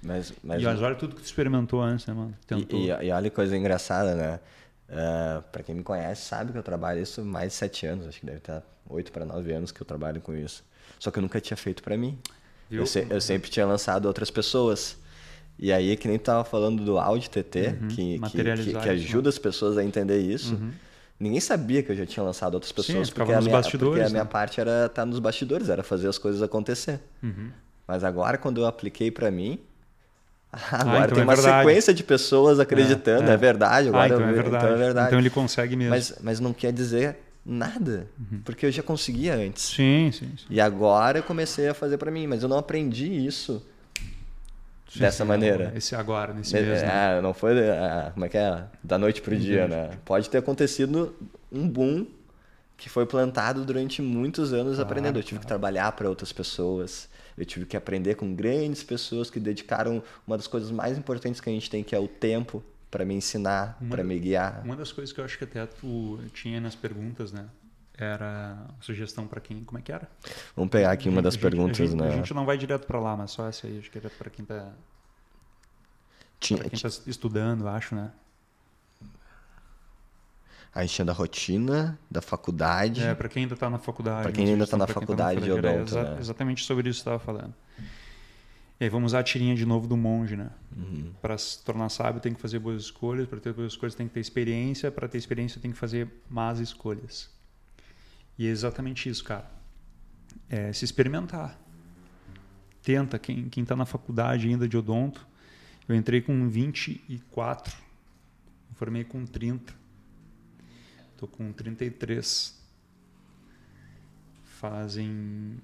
Mas, 0.03 0.32
mas... 0.42 0.62
E 0.62 0.66
olha 0.66 0.94
tudo 0.94 1.16
que 1.16 1.22
tu 1.22 1.24
experimentou 1.24 1.82
antes, 1.82 2.07
né, 2.07 2.14
mano? 2.14 2.34
Tentou. 2.46 2.78
E, 2.78 2.90
e, 2.90 3.07
e 3.07 3.11
olha 3.11 3.28
que 3.28 3.36
coisa 3.36 3.57
engraçada, 3.57 4.14
né? 4.14 4.40
Uh, 4.88 5.38
é, 5.38 5.40
para 5.53 5.62
quem 5.62 5.74
me 5.74 5.82
conhece, 5.82 6.22
sabe 6.22 6.53
que 6.53 6.59
eu 6.59 6.62
trabalho 6.62 7.03
isso 7.03 7.22
mais 7.24 7.53
de 7.53 7.59
sete 7.59 7.86
anos, 7.86 8.07
acho 8.07 8.20
que 8.20 8.26
deve 8.26 8.38
estar 8.38 8.62
oito 8.88 9.12
para 9.12 9.24
nove 9.24 9.53
anos 9.53 9.70
que 9.70 9.82
eu 9.82 9.86
trabalho 9.86 10.20
com 10.20 10.34
isso. 10.34 10.64
Só 10.99 11.11
que 11.11 11.18
eu 11.18 11.22
nunca 11.22 11.40
tinha 11.40 11.57
feito 11.57 11.82
para 11.82 11.96
mim. 11.96 12.18
Eu, 12.70 12.86
se, 12.86 13.07
eu, 13.09 13.20
sempre 13.20 13.51
tinha 13.51 13.66
lançado 13.66 14.07
outras 14.07 14.30
pessoas. 14.30 14.96
E 15.59 15.72
aí, 15.72 15.96
que 15.96 16.07
nem 16.07 16.18
tava 16.18 16.44
falando 16.44 16.84
do 16.84 16.99
Audi 16.99 17.28
TT, 17.28 17.59
uhum, 17.80 17.88
que, 17.88 18.18
que, 18.18 18.55
que, 18.55 18.72
que, 18.74 18.88
ajuda 18.88 19.24
né? 19.24 19.28
as 19.28 19.38
pessoas 19.38 19.76
a 19.76 19.84
entender 19.84 20.20
isso. 20.20 20.55
Uhum. 20.55 20.70
Ninguém 21.18 21.40
sabia 21.40 21.82
que 21.82 21.90
eu 21.90 21.96
já 21.96 22.07
tinha 22.07 22.22
lançado 22.22 22.55
outras 22.55 22.70
pessoas, 22.70 23.09
Sim, 23.09 23.14
porque, 23.14 23.32
a 23.32 23.40
minha, 23.40 23.61
porque 23.61 24.01
a 24.01 24.09
minha 24.09 24.24
né? 24.24 24.24
parte 24.24 24.61
era 24.61 24.86
estar 24.86 25.03
tá 25.03 25.07
nos 25.07 25.18
bastidores, 25.18 25.68
era 25.68 25.82
fazer 25.82 26.09
as 26.09 26.16
coisas 26.16 26.40
acontecer. 26.42 27.01
Uhum. 27.22 27.51
Mas 27.86 28.05
agora, 28.05 28.38
quando 28.38 28.61
eu 28.61 28.66
apliquei 28.66 29.11
para 29.11 29.30
mim, 29.30 29.59
agora 30.53 31.01
ah, 31.01 31.05
então 31.05 31.14
tem 31.14 31.20
é 31.20 31.24
uma 31.24 31.36
sequência 31.36 31.92
de 31.92 32.03
pessoas 32.03 32.59
acreditando, 32.59 33.28
é, 33.28 33.30
é. 33.30 33.34
é 33.34 33.36
verdade, 33.36 33.88
agora 33.88 34.05
ah, 34.05 34.07
então, 34.07 34.28
é 34.28 34.32
verdade. 34.32 34.57
então 34.64 34.68
é 34.68 34.78
verdade. 34.78 35.07
Então 35.09 35.18
ele 35.18 35.30
consegue 35.30 35.76
mesmo. 35.76 35.90
Mas, 35.90 36.14
mas 36.22 36.40
não 36.40 36.53
quer 36.53 36.72
dizer 36.72 37.16
nada, 37.44 38.07
uhum. 38.18 38.40
porque 38.44 38.66
eu 38.66 38.70
já 38.70 38.82
conseguia 38.82 39.34
antes. 39.34 39.64
Sim, 39.64 40.11
sim, 40.12 40.32
sim. 40.36 40.46
E 40.51 40.61
agora 40.61 41.18
eu 41.18 41.22
comecei 41.22 41.68
a 41.68 41.74
fazer 41.74 41.96
para 41.99 42.11
mim, 42.11 42.26
mas 42.26 42.42
eu 42.42 42.49
não 42.49 42.59
aprendi 42.59 43.26
isso 43.26 43.64
Sim, 44.88 45.01
dessa 45.01 45.24
maneira. 45.24 45.72
Esse 45.74 45.94
agora, 45.94 46.32
nesse 46.32 46.57
é, 46.57 46.62
mês, 46.62 46.82
né? 46.82 47.20
não 47.20 47.34
foi, 47.34 47.59
é, 47.59 48.11
como 48.12 48.24
é 48.24 48.28
que 48.28 48.38
é, 48.38 48.64
da 48.82 48.96
noite 48.96 49.20
pro 49.20 49.36
dia, 49.36 49.68
né? 49.68 49.90
Pode 50.05 50.30
ter 50.30 50.38
acontecido 50.38 51.14
um 51.53 51.68
boom 51.68 52.07
que 52.76 52.88
foi 52.88 53.05
plantado 53.05 53.64
durante 53.64 54.01
muitos 54.01 54.53
anos 54.53 54.76
claro, 54.76 54.82
aprendendo. 54.82 55.18
Eu 55.18 55.22
tive 55.22 55.32
claro. 55.32 55.40
que 55.42 55.46
trabalhar 55.46 55.92
para 55.92 56.09
outras 56.09 56.32
pessoas, 56.32 57.09
eu 57.39 57.47
tive 57.47 57.66
que 57.66 57.76
aprender 57.76 58.16
com 58.16 58.34
grandes 58.34 58.82
pessoas 58.82 59.30
que 59.30 59.39
dedicaram 59.39 60.03
uma 60.26 60.36
das 60.36 60.47
coisas 60.47 60.70
mais 60.70 60.99
importantes 60.99 61.41
que 61.41 61.49
a 61.49 61.53
gente 61.53 61.70
tem, 61.70 61.82
que 61.82 61.95
é 61.95 61.99
o 61.99 62.09
tempo, 62.09 62.62
para 62.91 63.05
me 63.05 63.14
ensinar, 63.14 63.78
para 63.89 64.03
me 64.03 64.18
guiar. 64.18 64.62
Uma 64.64 64.76
das 64.76 64.93
coisas 64.93 65.12
que 65.12 65.20
eu 65.20 65.24
acho 65.24 65.36
que 65.36 65.45
até 65.45 65.64
tu 65.66 66.18
tinha 66.32 66.61
nas 66.61 66.74
perguntas, 66.74 67.32
né? 67.32 67.47
era 67.99 68.57
sugestão 68.80 69.26
para 69.26 69.41
quem. 69.41 69.64
Como 69.64 69.78
é 69.78 69.82
que 69.82 69.91
era? 69.91 70.09
Vamos 70.55 70.70
pegar 70.70 70.93
aqui 70.93 71.09
uma 71.09 71.20
das 71.20 71.34
a 71.34 71.39
perguntas, 71.39 71.91
gente, 71.91 71.97
né? 71.97 72.09
A 72.09 72.12
gente 72.12 72.32
não 72.32 72.47
vai 72.47 72.57
direto 72.57 72.86
para 72.86 73.01
lá, 73.01 73.16
mas 73.16 73.32
só 73.32 73.49
essa 73.49 73.66
aí, 73.66 73.78
acho 73.78 73.91
que 73.91 73.99
era 73.99 74.09
para 74.09 74.30
quem 74.30 74.45
está. 74.45 74.72
Tinha, 76.39 76.62
quem 76.62 76.74
está 76.74 76.89
estudando, 77.07 77.66
acho, 77.66 77.97
né? 77.97 78.12
A 80.74 80.82
gente 80.82 80.94
tinha 80.94 81.04
da 81.04 81.12
rotina, 81.12 81.98
da 82.10 82.20
faculdade. 82.20 83.02
É, 83.02 83.14
para 83.14 83.28
quem 83.28 83.42
ainda 83.42 83.54
está 83.54 83.68
na 83.70 83.78
faculdade. 83.78 84.22
Para 84.22 84.32
quem 84.32 84.48
ainda 84.48 84.64
está 84.64 84.76
na 84.76 84.86
faculdade 84.86 85.40
de 85.40 85.50
odonto. 85.50 85.66
É, 85.68 85.82
exa 85.82 86.02
né? 86.02 86.16
Exatamente 86.20 86.64
sobre 86.64 86.88
isso 86.88 86.98
que 86.98 87.00
estava 87.08 87.18
falando. 87.18 87.54
E 88.80 88.84
aí 88.84 88.90
vamos 88.90 89.10
usar 89.10 89.20
a 89.20 89.22
tirinha 89.24 89.56
de 89.56 89.66
novo 89.66 89.88
do 89.88 89.96
monge, 89.96 90.36
né? 90.36 90.50
Uhum. 90.76 91.12
Para 91.20 91.36
se 91.36 91.64
tornar 91.64 91.88
sábio 91.88 92.20
tem 92.20 92.32
que 92.32 92.40
fazer 92.40 92.60
boas 92.60 92.82
escolhas, 92.82 93.26
para 93.26 93.40
ter 93.40 93.52
boas 93.52 93.72
escolhas 93.72 93.94
tem 93.94 94.06
que 94.06 94.14
ter 94.14 94.20
experiência, 94.20 94.90
para 94.92 95.08
ter 95.08 95.18
experiência 95.18 95.60
tem 95.60 95.72
que 95.72 95.78
fazer 95.78 96.08
más 96.30 96.60
escolhas. 96.60 97.28
E 98.38 98.46
é 98.46 98.50
exatamente 98.50 99.08
isso, 99.08 99.24
cara. 99.24 99.50
É 100.48 100.72
se 100.72 100.84
experimentar. 100.84 101.58
Tenta, 102.80 103.18
quem 103.18 103.50
está 103.56 103.74
na 103.74 103.84
faculdade 103.84 104.46
ainda 104.46 104.68
de 104.68 104.76
odonto, 104.76 105.26
eu 105.88 105.96
entrei 105.96 106.20
com 106.20 106.48
24, 106.48 107.76
me 108.70 108.76
formei 108.76 109.02
com 109.02 109.26
30. 109.26 109.74
Estou 111.18 111.28
com 111.28 111.52
33. 111.52 112.56
Fazem. 114.44 115.60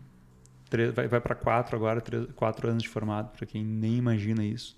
Três, 0.68 0.92
vai 0.92 1.06
vai 1.06 1.20
para 1.20 1.36
4 1.36 1.76
agora, 1.76 2.02
4 2.34 2.68
anos 2.68 2.82
de 2.82 2.88
formado, 2.88 3.30
para 3.30 3.46
quem 3.46 3.64
nem 3.64 3.94
imagina 3.94 4.44
isso. 4.44 4.76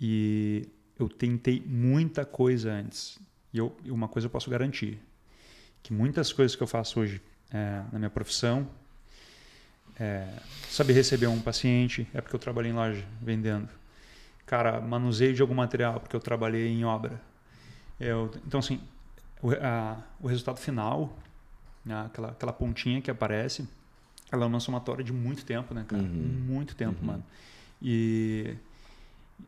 E 0.00 0.66
eu 0.98 1.10
tentei 1.10 1.62
muita 1.66 2.24
coisa 2.24 2.72
antes. 2.72 3.18
E 3.52 3.58
eu, 3.58 3.76
uma 3.84 4.08
coisa 4.08 4.28
eu 4.28 4.30
posso 4.30 4.48
garantir: 4.48 4.98
que 5.82 5.92
muitas 5.92 6.32
coisas 6.32 6.56
que 6.56 6.62
eu 6.62 6.66
faço 6.66 6.98
hoje 6.98 7.20
é, 7.50 7.82
na 7.92 7.98
minha 7.98 8.10
profissão, 8.10 8.66
é, 9.98 10.26
saber 10.70 10.94
receber 10.94 11.26
um 11.26 11.38
paciente, 11.38 12.08
é 12.14 12.22
porque 12.22 12.34
eu 12.34 12.40
trabalhei 12.40 12.70
em 12.70 12.74
loja 12.74 13.06
vendendo. 13.20 13.68
Cara, 14.46 14.80
manuseio 14.80 15.34
de 15.34 15.42
algum 15.42 15.54
material, 15.54 16.00
porque 16.00 16.16
eu 16.16 16.20
trabalhei 16.20 16.66
em 16.66 16.82
obra. 16.82 17.20
Eu, 18.00 18.30
então, 18.46 18.60
assim, 18.60 18.80
o, 19.42 19.50
a, 19.52 19.98
o 20.20 20.26
resultado 20.26 20.58
final, 20.58 21.16
né, 21.84 22.04
aquela, 22.06 22.28
aquela 22.28 22.52
pontinha 22.52 23.00
que 23.00 23.10
aparece, 23.10 23.68
ela 24.30 24.44
é 24.44 24.46
uma 24.46 24.60
somatória 24.60 25.04
de 25.04 25.12
muito 25.12 25.44
tempo, 25.44 25.74
né, 25.74 25.84
cara? 25.86 26.02
Uhum. 26.02 26.44
Muito 26.46 26.74
tempo, 26.74 27.00
uhum. 27.00 27.06
mano. 27.06 27.24
E 27.82 28.54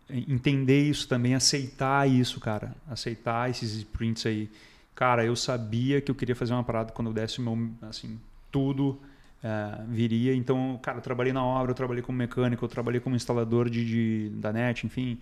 entender 0.09 0.89
isso 0.89 1.07
também, 1.07 1.35
aceitar 1.35 2.09
isso, 2.09 2.41
cara. 2.41 2.75
Aceitar 2.89 3.51
esses 3.51 3.75
sprints 3.75 4.27
aí 4.27 4.51
cara, 4.95 5.25
eu 5.25 5.35
sabia 5.35 6.01
que 6.01 6.11
eu 6.11 6.15
queria 6.15 6.37
fazer 6.37 6.53
uma 6.53 6.65
parada 6.65 6.93
quando 6.93 7.09
eu 7.09 7.15
desse 7.15 7.41
o 7.41 7.43
meu, 7.43 7.71
assim, 7.83 8.21
tudo 8.51 9.01
é, 9.43 9.83
viria. 9.89 10.35
Então, 10.35 10.79
cara, 10.83 10.99
eu 10.99 11.03
trabalhei 11.03 11.33
na 11.33 11.45
obra, 11.45 11.73
eu 11.73 11.75
trabalhei 11.75 12.03
como 12.03 12.17
mecânico, 12.19 12.65
eu 12.65 12.69
trabalhei 12.69 13.01
como 13.01 13.17
instalador 13.17 13.69
de, 13.69 13.85
de, 13.85 14.31
da 14.37 14.53
net, 14.53 14.87
enfim, 14.87 15.19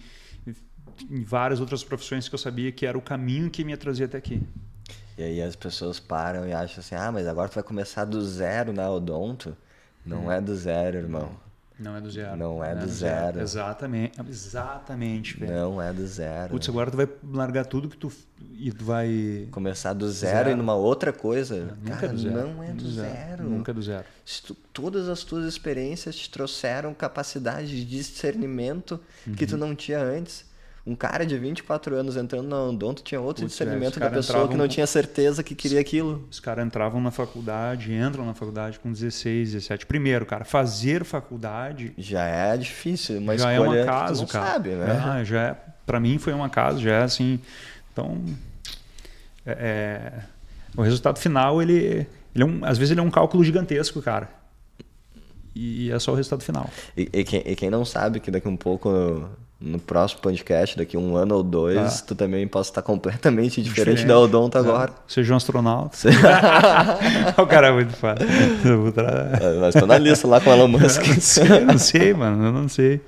em 1.10 1.22
várias 1.22 1.60
outras 1.60 1.84
profissões 1.84 2.28
que 2.28 2.34
eu 2.34 2.38
sabia 2.38 2.70
que 2.72 2.86
era 2.86 2.96
o 2.96 3.02
caminho 3.02 3.50
que 3.50 3.64
me 3.64 3.76
trazia 3.76 4.06
até 4.06 4.18
aqui. 4.18 4.42
E 5.16 5.22
aí 5.22 5.42
as 5.42 5.54
pessoas 5.54 6.00
param 6.00 6.46
e 6.48 6.52
acham 6.52 6.80
assim, 6.80 6.94
ah, 6.94 7.12
mas 7.12 7.26
agora 7.26 7.48
tu 7.48 7.54
vai 7.54 7.64
começar 7.64 8.04
do 8.04 8.22
zero 8.24 8.72
na 8.72 8.90
odonto. 8.90 9.56
Não 10.04 10.26
hum. 10.26 10.32
é 10.32 10.40
do 10.40 10.54
zero, 10.56 10.96
irmão. 10.96 11.30
Não 11.80 11.96
é 11.96 12.00
do 12.00 12.10
zero. 12.10 12.36
Não 12.36 12.62
é 12.62 12.74
do 12.74 12.86
zero. 12.86 13.40
Exatamente. 13.40 14.20
Exatamente, 14.28 15.38
velho. 15.38 15.52
Não 15.52 15.80
é 15.80 15.90
do 15.92 16.06
zero. 16.06 16.50
Putz, 16.50 16.68
agora 16.68 16.90
tu 16.90 16.96
vai 16.98 17.08
largar 17.32 17.64
tudo 17.64 17.88
que 17.88 17.96
tu. 17.96 18.12
E 18.52 18.70
tu 18.70 18.84
vai. 18.84 19.48
Começar 19.50 19.94
do 19.94 20.06
zero, 20.10 20.36
zero. 20.36 20.50
e 20.50 20.54
numa 20.54 20.74
outra 20.74 21.10
coisa. 21.10 21.74
Nunca 21.82 21.96
Cara, 21.96 22.06
é 22.06 22.08
do 22.10 22.18
zero. 22.18 22.48
Não 22.48 22.62
é 22.62 22.68
do, 22.68 22.74
do 22.74 22.90
zero. 22.90 23.08
zero. 23.08 23.44
Nunca 23.44 23.70
é 23.70 23.74
do 23.74 23.82
zero. 23.82 24.04
Tu, 24.46 24.54
todas 24.74 25.08
as 25.08 25.24
tuas 25.24 25.46
experiências 25.46 26.16
te 26.16 26.30
trouxeram 26.30 26.92
capacidade 26.92 27.68
de 27.68 27.84
discernimento 27.84 29.00
uhum. 29.26 29.34
que 29.34 29.46
tu 29.46 29.56
não 29.56 29.74
tinha 29.74 30.00
antes. 30.00 30.49
Um 30.90 30.96
cara 30.96 31.24
de 31.24 31.38
24 31.38 31.94
anos 31.94 32.16
entrando 32.16 32.48
na 32.48 32.64
Odonto 32.64 33.00
tinha 33.00 33.20
outro 33.20 33.44
Putz, 33.44 33.52
discernimento 33.52 33.98
é, 33.98 34.00
da 34.00 34.10
pessoa 34.10 34.48
que 34.48 34.56
não 34.56 34.66
tinha 34.66 34.84
certeza 34.88 35.40
que 35.40 35.54
queria 35.54 35.78
aquilo. 35.78 36.26
Os 36.28 36.40
caras 36.40 36.66
entravam 36.66 37.00
na 37.00 37.12
faculdade, 37.12 37.94
entram 37.94 38.26
na 38.26 38.34
faculdade 38.34 38.80
com 38.80 38.90
16, 38.90 39.52
17. 39.52 39.86
Primeiro, 39.86 40.26
cara, 40.26 40.44
fazer 40.44 41.04
faculdade... 41.04 41.92
Já 41.96 42.24
é 42.24 42.56
difícil, 42.56 43.18
uma 43.18 43.38
já 43.38 43.52
é 43.52 43.60
um 43.60 43.70
acaso, 43.70 44.26
cara. 44.26 44.46
sabe, 44.46 44.70
né? 44.70 45.00
Ah, 45.00 45.22
já 45.22 45.40
é, 45.40 45.56
pra 45.86 46.00
mim 46.00 46.18
foi 46.18 46.34
um 46.34 46.42
acaso, 46.42 46.80
já 46.80 46.90
é 46.90 47.02
assim... 47.04 47.38
Então, 47.92 48.20
é, 49.46 49.52
é 49.52 50.12
o 50.76 50.82
resultado 50.82 51.20
final, 51.20 51.62
ele, 51.62 52.04
ele 52.34 52.42
é 52.42 52.44
um, 52.44 52.64
às 52.64 52.78
vezes 52.78 52.90
ele 52.90 53.00
é 53.00 53.02
um 53.04 53.12
cálculo 53.12 53.44
gigantesco, 53.44 54.02
cara. 54.02 54.28
E 55.54 55.88
é 55.92 55.98
só 56.00 56.10
o 56.10 56.14
resultado 56.16 56.42
final. 56.42 56.68
E, 56.96 57.08
e, 57.12 57.22
quem, 57.22 57.42
e 57.46 57.54
quem 57.54 57.70
não 57.70 57.84
sabe 57.84 58.18
que 58.18 58.28
daqui 58.28 58.48
um 58.48 58.56
pouco 58.56 59.28
no 59.60 59.78
próximo 59.78 60.22
podcast, 60.22 60.76
daqui 60.76 60.96
um 60.96 61.14
ano 61.16 61.34
ou 61.34 61.42
dois, 61.42 62.00
ah. 62.00 62.04
tu 62.06 62.14
também 62.14 62.48
possa 62.48 62.70
estar 62.70 62.80
completamente 62.80 63.60
diferente, 63.60 63.96
diferente. 63.96 64.06
da 64.06 64.18
Odonto 64.18 64.56
é. 64.56 64.60
agora. 64.60 64.92
Seja 65.06 65.34
um 65.34 65.36
astronauta. 65.36 65.98
o 67.36 67.46
cara 67.46 67.68
é 67.68 67.72
muito 67.72 67.92
fácil. 67.92 68.26
É, 68.26 69.60
mas 69.60 69.74
tô 69.74 69.86
na 69.86 69.98
lista 69.98 70.26
lá 70.26 70.40
com 70.40 70.48
o 70.48 70.52
Elon 70.54 70.68
Musk. 70.68 71.06
não 71.06 71.20
sei, 71.20 71.60
não 71.60 71.78
sei, 71.78 72.14
mano, 72.14 72.44
eu 72.46 72.52
não 72.52 72.68
sei. 72.68 73.02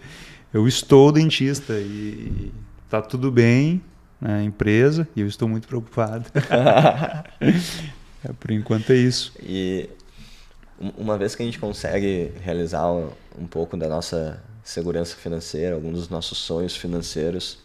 Eu 0.52 0.68
estou 0.68 1.10
dentista 1.10 1.72
e 1.72 2.52
tá 2.90 3.00
tudo 3.00 3.32
bem 3.32 3.80
na 4.20 4.42
empresa 4.44 5.08
e 5.16 5.22
eu 5.22 5.26
estou 5.26 5.48
muito 5.48 5.66
preocupado. 5.66 6.26
é, 7.40 8.32
por 8.38 8.50
enquanto 8.50 8.90
é 8.90 8.96
isso. 8.96 9.32
E 9.42 9.88
uma 10.98 11.16
vez 11.16 11.34
que 11.34 11.42
a 11.42 11.46
gente 11.46 11.58
consegue 11.58 12.30
realizar 12.42 12.92
um 12.92 13.46
pouco 13.48 13.74
da 13.74 13.88
nossa 13.88 14.42
segurança 14.62 15.16
financeira, 15.16 15.74
alguns 15.74 15.94
dos 15.94 16.08
nossos 16.08 16.38
sonhos 16.38 16.76
financeiros, 16.76 17.58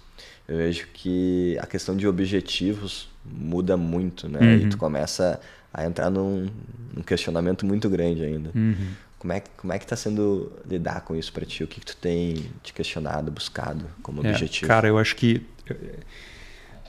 eu 0.47 0.57
vejo 0.57 0.87
que 0.93 1.57
a 1.59 1.65
questão 1.65 1.95
de 1.95 2.07
objetivos 2.07 3.09
muda 3.25 3.75
muito, 3.75 4.29
né? 4.29 4.39
Uhum. 4.39 4.67
E 4.67 4.69
tu 4.69 4.77
começa 4.77 5.39
a 5.73 5.85
entrar 5.85 6.09
num, 6.09 6.49
num 6.93 7.03
questionamento 7.03 7.65
muito 7.65 7.89
grande 7.89 8.23
ainda. 8.23 8.49
Uhum. 8.55 8.87
Como 9.19 9.33
é, 9.33 9.43
como 9.57 9.73
é 9.73 9.79
que 9.79 9.85
está 9.85 9.95
sendo 9.95 10.51
lidar 10.65 11.01
com 11.01 11.15
isso 11.15 11.33
para 11.33 11.45
ti? 11.45 11.63
O 11.63 11.67
que, 11.67 11.79
que 11.79 11.85
tu 11.85 11.97
tem 11.97 12.45
te 12.63 12.71
questionado, 12.71 13.31
buscado 13.31 13.85
como 14.01 14.25
é, 14.25 14.29
objetivo? 14.29 14.67
Cara, 14.67 14.87
eu 14.87 14.97
acho 14.97 15.15
que 15.15 15.45
eh, 15.69 15.75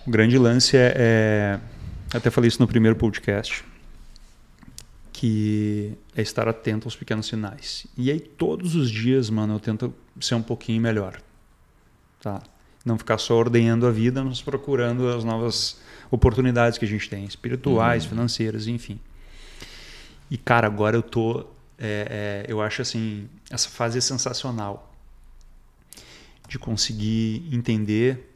o 0.06 0.10
grande 0.10 0.38
lance 0.38 0.76
é, 0.76 0.94
é, 0.96 1.60
até 2.14 2.30
falei 2.30 2.48
isso 2.48 2.60
no 2.60 2.68
primeiro 2.68 2.96
podcast, 2.96 3.64
que 5.18 5.98
é 6.14 6.22
estar 6.22 6.46
atento 6.46 6.86
aos 6.86 6.94
pequenos 6.94 7.26
sinais. 7.26 7.88
E 7.96 8.08
aí 8.08 8.20
todos 8.20 8.76
os 8.76 8.88
dias, 8.88 9.28
mano, 9.28 9.54
eu 9.54 9.58
tento 9.58 9.92
ser 10.20 10.36
um 10.36 10.42
pouquinho 10.42 10.80
melhor. 10.80 11.20
Tá? 12.20 12.40
Não 12.84 12.96
ficar 12.96 13.18
só 13.18 13.34
ordenhando 13.34 13.84
a 13.84 13.90
vida, 13.90 14.22
mas 14.22 14.40
procurando 14.40 15.08
as 15.08 15.24
novas 15.24 15.80
oportunidades 16.08 16.78
que 16.78 16.84
a 16.84 16.88
gente 16.88 17.10
tem, 17.10 17.24
espirituais, 17.24 18.04
uhum. 18.04 18.10
financeiras, 18.10 18.68
enfim. 18.68 19.00
E 20.30 20.38
cara, 20.38 20.68
agora 20.68 20.96
eu 20.96 21.02
tô, 21.02 21.40
é, 21.76 22.44
é, 22.46 22.46
eu 22.46 22.62
acho 22.62 22.80
assim, 22.80 23.28
essa 23.50 23.68
fase 23.68 23.98
é 23.98 24.00
sensacional 24.00 24.94
de 26.48 26.60
conseguir 26.60 27.42
entender 27.52 28.32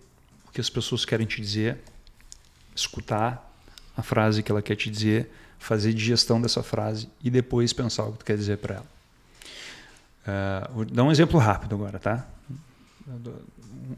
o 0.49 0.51
que 0.51 0.61
as 0.61 0.68
pessoas 0.68 1.05
querem 1.05 1.28
te 1.28 1.41
dizer, 1.41 1.78
escutar 2.74 3.57
a 3.97 4.03
frase 4.03 4.43
que 4.43 4.51
ela 4.51 4.61
quer 4.61 4.74
te 4.74 4.91
dizer 4.91 5.30
fazer 5.63 5.93
digestão 5.93 6.41
dessa 6.41 6.63
frase 6.63 7.09
e 7.23 7.31
depois 7.31 7.73
pensar 7.73 8.05
o 8.05 8.13
que 8.13 8.19
tu 8.19 8.25
quer 8.25 8.37
dizer 8.37 8.59
para 8.59 8.75
ela. 8.77 8.87
Uh, 10.27 10.75
vou 10.75 10.85
dar 10.85 11.05
um 11.05 11.11
exemplo 11.11 11.39
rápido 11.39 11.77
agora, 11.77 12.01
tá? 12.01 12.27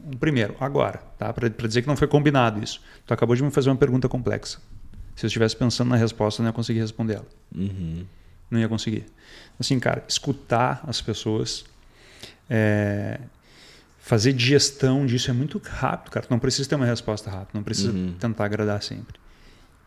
Um 0.05 0.17
primeiro, 0.17 0.55
agora, 0.59 1.01
tá? 1.17 1.33
Para 1.33 1.49
dizer 1.49 1.81
que 1.81 1.87
não 1.87 1.97
foi 1.97 2.07
combinado 2.07 2.63
isso. 2.63 2.81
Tu 3.05 3.13
acabou 3.13 3.35
de 3.35 3.43
me 3.43 3.49
fazer 3.49 3.71
uma 3.71 3.75
pergunta 3.75 4.07
complexa. 4.07 4.59
Se 5.15 5.25
eu 5.25 5.27
estivesse 5.27 5.55
pensando 5.55 5.89
na 5.89 5.95
resposta, 5.95 6.39
eu 6.39 6.43
não 6.43 6.49
ia 6.49 6.53
conseguir 6.53 6.79
responder 6.79 7.15
ela. 7.15 7.27
Uhum. 7.55 8.05
Não 8.51 8.59
ia 8.59 8.69
conseguir. 8.69 9.05
Assim, 9.59 9.79
cara, 9.79 10.03
escutar 10.07 10.83
as 10.85 11.01
pessoas, 11.01 11.65
é, 12.47 13.19
fazer 13.99 14.33
digestão 14.33 15.03
disso 15.03 15.31
é 15.31 15.33
muito 15.33 15.59
rápido, 15.63 16.11
cara. 16.11 16.27
Tu 16.27 16.29
não 16.29 16.39
precisa 16.39 16.69
ter 16.69 16.75
uma 16.75 16.85
resposta 16.85 17.29
rápida, 17.29 17.51
não 17.55 17.63
precisa 17.63 17.91
uhum. 17.91 18.13
tentar 18.19 18.45
agradar 18.45 18.83
sempre. 18.83 19.19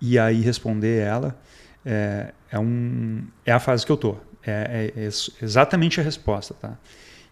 E 0.00 0.18
aí 0.18 0.40
responder 0.40 1.02
ela 1.02 1.38
é, 1.84 2.32
é, 2.50 2.58
um, 2.58 3.24
é 3.44 3.52
a 3.52 3.60
fase 3.60 3.84
que 3.84 3.92
eu 3.92 3.96
tô. 3.96 4.16
É, 4.46 4.92
é, 4.96 5.04
é 5.04 5.08
exatamente 5.42 6.00
a 6.00 6.02
resposta, 6.02 6.54
tá? 6.54 6.76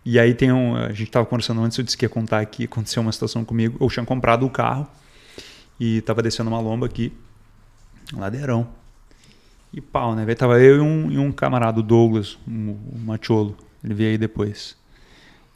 E 0.04 0.20
aí 0.20 0.34
tem 0.34 0.52
um, 0.52 0.76
a 0.76 0.90
gente 0.90 1.04
estava 1.04 1.26
conversando 1.26 1.60
antes, 1.62 1.76
eu 1.78 1.84
disse 1.84 1.96
que 1.96 2.04
ia 2.04 2.08
contar 2.08 2.40
aqui, 2.40 2.64
aconteceu 2.64 3.02
uma 3.02 3.10
situação 3.10 3.44
comigo, 3.44 3.76
eu 3.80 3.88
tinha 3.88 4.06
comprado 4.06 4.46
o 4.46 4.50
carro 4.50 4.86
e 5.80 5.98
estava 5.98 6.22
descendo 6.22 6.48
uma 6.48 6.60
lomba 6.60 6.86
aqui, 6.86 7.12
um 8.14 8.20
ladeirão. 8.20 8.68
E 9.72 9.80
pau, 9.80 10.14
né? 10.14 10.34
Tava 10.34 10.60
eu 10.60 10.76
e 10.76 10.80
um, 10.80 11.10
e 11.10 11.18
um 11.18 11.32
camarada, 11.32 11.80
o 11.80 11.82
Douglas, 11.82 12.38
um, 12.46 12.78
um 12.94 12.98
macholo, 12.98 13.56
ele 13.82 13.94
veio 13.94 14.10
aí 14.10 14.18
depois. 14.18 14.76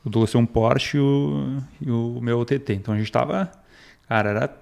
O 0.05 0.11
Douglas 0.11 0.33
tem 0.33 0.41
um 0.41 0.47
Porsche 0.47 0.97
e 0.97 1.01
o, 1.01 1.63
e 1.81 1.91
o 1.91 2.19
meu 2.21 2.39
OTT. 2.41 2.73
Então 2.75 2.93
a 2.93 2.99
gente 2.99 3.11
tava, 3.11 3.51
cara, 4.09 4.31
era, 4.31 4.57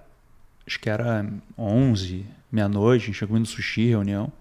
acho 0.66 0.78
que 0.78 0.90
era 0.90 1.26
11, 1.56 2.26
meia-noite, 2.50 3.04
a 3.04 3.06
gente 3.06 3.18
tinha 3.18 3.28
comendo 3.28 3.46
sushi, 3.46 3.88
reunião. 3.88 4.32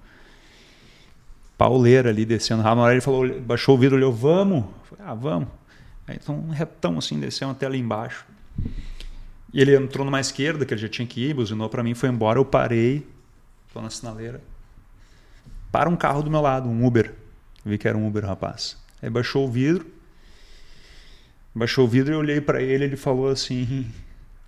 Pauleira 1.57 2.09
ali 2.09 2.25
descendo. 2.25 2.61
A 2.65 2.73
hora 2.73 2.93
ele 2.93 3.01
falou, 3.01 3.39
baixou 3.41 3.75
o 3.75 3.77
vidro, 3.77 3.95
olhou, 3.95 4.13
vamos? 4.13 4.65
Falei, 4.83 5.05
ah, 5.05 5.13
vamos. 5.13 5.49
Aí 6.07 6.17
então 6.21 6.35
um 6.35 6.49
retão 6.49 6.97
assim, 6.97 7.19
desceu 7.19 7.49
até 7.49 7.65
ali 7.65 7.79
embaixo. 7.79 8.25
E 9.53 9.61
ele 9.61 9.75
entrou 9.75 10.05
numa 10.05 10.19
esquerda, 10.19 10.65
que 10.65 10.73
ele 10.73 10.81
já 10.81 10.89
tinha 10.89 11.07
que 11.07 11.29
ir, 11.29 11.33
buzinou 11.33 11.69
para 11.69 11.83
mim, 11.83 11.93
foi 11.93 12.09
embora. 12.09 12.39
Eu 12.39 12.45
parei, 12.45 13.07
tô 13.73 13.81
na 13.81 13.89
sinaleira. 13.89 14.41
Para 15.71 15.89
um 15.89 15.95
carro 15.95 16.21
do 16.21 16.29
meu 16.29 16.41
lado, 16.41 16.69
um 16.69 16.85
Uber. 16.85 17.13
Eu 17.65 17.71
vi 17.71 17.77
que 17.77 17.87
era 17.87 17.97
um 17.97 18.07
Uber, 18.07 18.25
rapaz. 18.25 18.77
Aí 19.01 19.09
baixou 19.09 19.45
o 19.45 19.51
vidro. 19.51 19.85
Baixou 21.53 21.85
o 21.85 21.87
vidro 21.87 22.13
e 22.13 22.15
eu 22.15 22.19
olhei 22.19 22.39
para 22.39 22.61
ele 22.61 22.83
ele 22.83 22.95
falou 22.95 23.29
assim: 23.29 23.91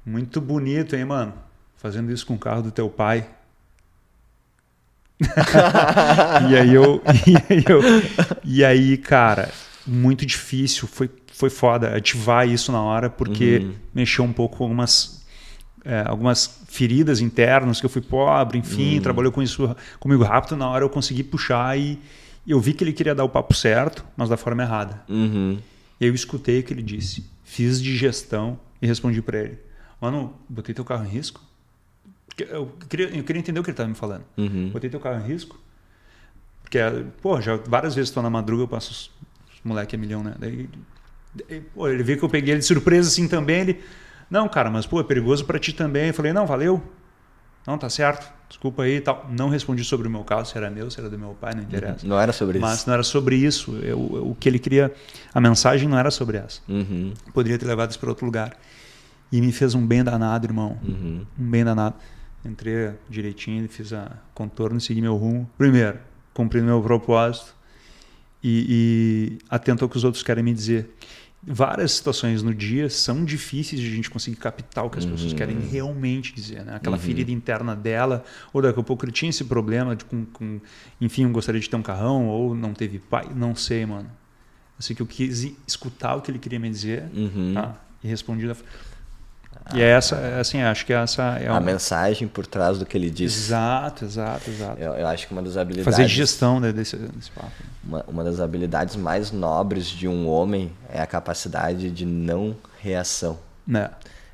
Muito 0.05 0.39
bonito, 0.39 0.95
hein, 0.95 1.05
mano? 1.05 1.33
Fazendo 1.75 2.11
isso 2.11 2.25
com 2.25 2.35
o 2.35 2.39
carro 2.39 2.61
do 2.61 2.71
teu 2.71 2.89
pai. 2.89 3.27
e 6.49 6.55
aí 6.55 6.73
eu, 6.73 7.01
e 7.27 7.35
aí 7.35 7.63
eu, 7.67 7.81
e 8.43 8.65
aí, 8.65 8.97
cara, 8.97 9.51
muito 9.85 10.25
difícil, 10.25 10.87
foi, 10.87 11.09
foi 11.33 11.49
foda 11.49 11.95
ativar 11.95 12.47
isso 12.47 12.71
na 12.71 12.81
hora, 12.81 13.09
porque 13.09 13.57
uhum. 13.57 13.73
mexeu 13.93 14.23
um 14.23 14.31
pouco 14.31 14.57
com 14.57 14.63
algumas, 14.63 15.25
é, 15.83 16.03
algumas 16.05 16.61
feridas 16.67 17.19
internas, 17.19 17.79
que 17.79 17.85
eu 17.85 17.89
fui 17.89 18.01
pobre, 18.01 18.57
enfim, 18.57 18.95
uhum. 18.95 19.01
trabalhou 19.01 19.31
com 19.31 19.41
isso 19.41 19.75
comigo 19.99 20.23
rápido, 20.23 20.55
na 20.55 20.69
hora 20.69 20.85
eu 20.85 20.89
consegui 20.89 21.23
puxar 21.23 21.77
e 21.77 21.99
eu 22.47 22.59
vi 22.59 22.73
que 22.73 22.83
ele 22.83 22.93
queria 22.93 23.13
dar 23.13 23.23
o 23.25 23.29
papo 23.29 23.53
certo, 23.53 24.05
mas 24.15 24.29
da 24.29 24.37
forma 24.37 24.63
errada. 24.63 25.03
Uhum. 25.09 25.59
E 25.99 26.05
eu 26.05 26.15
escutei 26.15 26.61
o 26.61 26.63
que 26.63 26.73
ele 26.73 26.81
disse, 26.81 27.29
fiz 27.43 27.81
digestão 27.81 28.57
e 28.81 28.87
respondi 28.87 29.21
para 29.21 29.39
ele, 29.39 29.59
mano, 29.99 30.33
botei 30.47 30.73
teu 30.73 30.85
carro 30.85 31.05
em 31.05 31.09
risco? 31.09 31.48
Eu 32.43 32.71
queria, 32.87 33.07
eu 33.15 33.23
queria 33.23 33.39
entender 33.39 33.59
o 33.59 33.63
que 33.63 33.69
ele 33.69 33.73
estava 33.73 33.89
me 33.89 33.95
falando. 33.95 34.23
Uhum. 34.37 34.69
Botei 34.69 34.89
teu 34.89 34.99
carro 34.99 35.23
em 35.23 35.27
risco. 35.27 35.59
Porque, 36.61 36.79
pô, 37.21 37.41
já 37.41 37.55
várias 37.57 37.95
vezes 37.95 38.09
estou 38.09 38.21
na 38.21 38.29
madruga, 38.29 38.63
eu 38.63 38.67
passo 38.67 38.91
os, 38.91 39.11
os 39.53 39.59
moleque 39.63 39.95
a 39.95 39.99
milhão, 39.99 40.23
né? 40.23 40.35
Daí, 40.37 40.69
daí, 41.33 41.61
pô, 41.61 41.87
ele 41.87 42.03
viu 42.03 42.17
que 42.17 42.23
eu 42.23 42.29
peguei 42.29 42.53
ele 42.53 42.59
de 42.59 42.65
surpresa 42.65 43.09
assim 43.09 43.27
também. 43.27 43.61
Ele, 43.61 43.79
não, 44.29 44.47
cara, 44.47 44.69
mas 44.69 44.85
pô, 44.85 44.99
é 44.99 45.03
perigoso 45.03 45.45
para 45.45 45.57
ti 45.57 45.73
também. 45.73 46.07
Eu 46.07 46.13
falei, 46.13 46.31
não, 46.31 46.45
valeu. 46.45 46.81
Não, 47.65 47.77
tá 47.77 47.89
certo. 47.89 48.31
Desculpa 48.47 48.83
aí 48.83 48.95
e 48.95 49.01
tal. 49.01 49.27
Não 49.29 49.49
respondi 49.49 49.83
sobre 49.83 50.07
o 50.07 50.11
meu 50.11 50.23
carro, 50.23 50.45
se 50.45 50.57
era 50.57 50.69
meu, 50.69 50.89
se 50.89 50.99
era 50.99 51.09
do 51.09 51.19
meu 51.19 51.35
pai, 51.39 51.53
não 51.53 51.61
interessa. 51.61 52.05
Não 52.05 52.19
era 52.19 52.31
sobre 52.31 52.57
mas 52.57 52.71
isso. 52.71 52.79
Mas 52.79 52.85
não 52.87 52.93
era 52.93 53.03
sobre 53.03 53.35
isso. 53.35 53.77
Eu, 53.77 53.99
o 53.99 54.35
que 54.39 54.49
ele 54.49 54.57
queria. 54.59 54.93
A 55.33 55.41
mensagem 55.41 55.87
não 55.87 55.97
era 55.97 56.09
sobre 56.09 56.37
essa. 56.37 56.61
Uhum. 56.67 57.13
Poderia 57.33 57.59
ter 57.59 57.65
levado 57.65 57.91
isso 57.91 57.99
para 57.99 58.09
outro 58.09 58.25
lugar. 58.25 58.57
E 59.31 59.39
me 59.39 59.51
fez 59.51 59.75
um 59.75 59.85
bem 59.85 60.03
danado, 60.03 60.47
irmão. 60.47 60.79
Uhum. 60.83 61.25
Um 61.37 61.49
bem 61.49 61.63
danado. 61.63 61.95
Entrei 62.43 62.93
direitinho, 63.09 63.67
fiz 63.67 63.91
a 63.91 64.11
contorno, 64.33 64.79
segui 64.79 65.01
meu 65.01 65.15
rumo. 65.15 65.49
Primeiro, 65.57 65.99
cumprindo 66.33 66.65
meu 66.65 66.81
propósito 66.81 67.53
e, 68.43 69.37
e 69.39 69.45
atento 69.49 69.83
ao 69.83 69.89
que 69.89 69.97
os 69.97 70.03
outros 70.03 70.23
querem 70.23 70.43
me 70.43 70.53
dizer. 70.53 70.89
Várias 71.41 71.93
situações 71.93 72.43
no 72.43 72.53
dia 72.53 72.89
são 72.89 73.23
difíceis 73.23 73.79
de 73.79 73.87
a 73.87 73.91
gente 73.91 74.09
conseguir 74.09 74.35
captar 74.37 74.85
o 74.85 74.89
que 74.89 74.99
as 74.99 75.05
uhum. 75.05 75.11
pessoas 75.11 75.31
querem 75.33 75.57
realmente 75.59 76.33
dizer. 76.33 76.65
Né? 76.65 76.75
Aquela 76.75 76.97
uhum. 76.97 77.01
ferida 77.01 77.31
interna 77.31 77.75
dela, 77.75 78.25
ou 78.51 78.61
daqui 78.61 78.79
a 78.79 78.83
pouco 78.83 79.05
ele 79.05 79.11
tinha 79.13 79.29
esse 79.29 79.45
problema 79.45 79.95
de, 79.95 80.03
com, 80.03 80.25
com, 80.25 80.59
enfim, 80.99 81.23
eu 81.23 81.29
gostaria 81.29 81.59
de 81.59 81.69
ter 81.69 81.77
um 81.77 81.81
carrão, 81.81 82.27
ou 82.27 82.53
não 82.53 82.73
teve 82.73 82.99
pai, 82.99 83.29
não 83.33 83.55
sei, 83.55 83.85
mano. 83.85 84.11
sei 84.79 84.93
que 84.93 85.01
eu 85.01 85.07
quis 85.07 85.49
escutar 85.65 86.15
o 86.15 86.21
que 86.21 86.29
ele 86.29 86.39
queria 86.39 86.59
me 86.59 86.69
dizer 86.69 87.05
Uhum. 87.13 87.53
tá? 87.53 87.81
e 88.03 88.07
respondi 88.07 88.47
da... 88.47 88.55
E 89.73 89.81
é 89.81 89.89
essa, 89.89 90.15
é 90.15 90.39
assim, 90.39 90.61
acho 90.61 90.85
que 90.85 90.93
essa 90.93 91.37
é 91.39 91.47
A 91.47 91.51
uma... 91.51 91.59
mensagem 91.59 92.27
por 92.27 92.47
trás 92.47 92.79
do 92.79 92.85
que 92.85 92.97
ele 92.97 93.09
disse. 93.09 93.37
Exato, 93.37 94.03
exato, 94.03 94.49
exato. 94.49 94.81
Eu, 94.81 94.93
eu 94.93 95.07
acho 95.07 95.27
que 95.27 95.33
uma 95.33 95.43
das 95.43 95.57
habilidades. 95.57 95.95
Fazer 95.95 96.07
digestão 96.07 96.59
né, 96.59 96.71
desse, 96.71 96.95
desse 96.95 97.29
papo. 97.31 97.51
Uma, 97.83 98.03
uma 98.07 98.23
das 98.23 98.39
habilidades 98.39 98.95
mais 98.95 99.31
nobres 99.31 99.85
de 99.85 100.07
um 100.07 100.27
homem 100.27 100.71
é 100.91 100.99
a 100.99 101.05
capacidade 101.05 101.91
de 101.91 102.05
não 102.05 102.55
reação. 102.79 103.37
Né? 103.65 103.91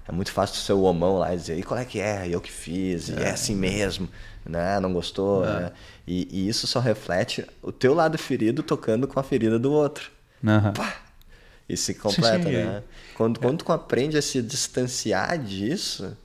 É 0.07 0.11
muito 0.11 0.31
fácil 0.31 0.55
ser 0.55 0.73
o 0.73 0.83
homão 0.83 1.17
lá 1.17 1.33
e 1.33 1.37
dizer, 1.37 1.57
e 1.57 1.63
qual 1.63 1.79
é 1.79 1.83
que 1.83 1.99
é? 1.99 2.27
Eu 2.29 2.39
que 2.39 2.51
fiz, 2.51 3.09
e 3.09 3.15
é 3.15 3.31
assim 3.31 3.55
mesmo, 3.55 4.07
né? 4.45 4.79
Não 4.79 4.93
gostou, 4.93 5.43
né? 5.43 5.71
E, 6.07 6.27
e 6.31 6.47
isso 6.47 6.67
só 6.67 6.79
reflete 6.79 7.45
o 7.61 7.71
teu 7.71 7.93
lado 7.93 8.17
ferido 8.17 8.61
tocando 8.61 9.07
com 9.07 9.19
a 9.19 9.23
ferida 9.23 9.57
do 9.57 9.71
outro. 9.71 10.11
Aham. 10.45 10.73
E 11.67 11.75
se 11.77 11.93
completa, 11.95 12.49
sim. 12.49 12.55
né? 12.55 12.83
Quando, 13.15 13.39
quando 13.39 13.63
tu 13.63 13.71
aprende 13.71 14.17
a 14.17 14.21
se 14.21 14.41
distanciar 14.41 15.37
disso, 15.39 16.15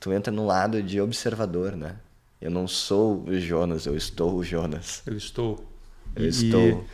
tu 0.00 0.12
entra 0.12 0.32
no 0.32 0.44
lado 0.46 0.82
de 0.82 1.00
observador, 1.00 1.72
né? 1.76 1.96
Eu 2.40 2.50
não 2.50 2.68
sou 2.68 3.24
o 3.24 3.38
Jonas, 3.40 3.86
eu 3.86 3.96
estou 3.96 4.34
o 4.36 4.44
Jonas. 4.44 5.02
Eu 5.06 5.16
estou. 5.16 5.64
Eu 6.14 6.24
E- 6.24 6.28
estou. 6.28 6.86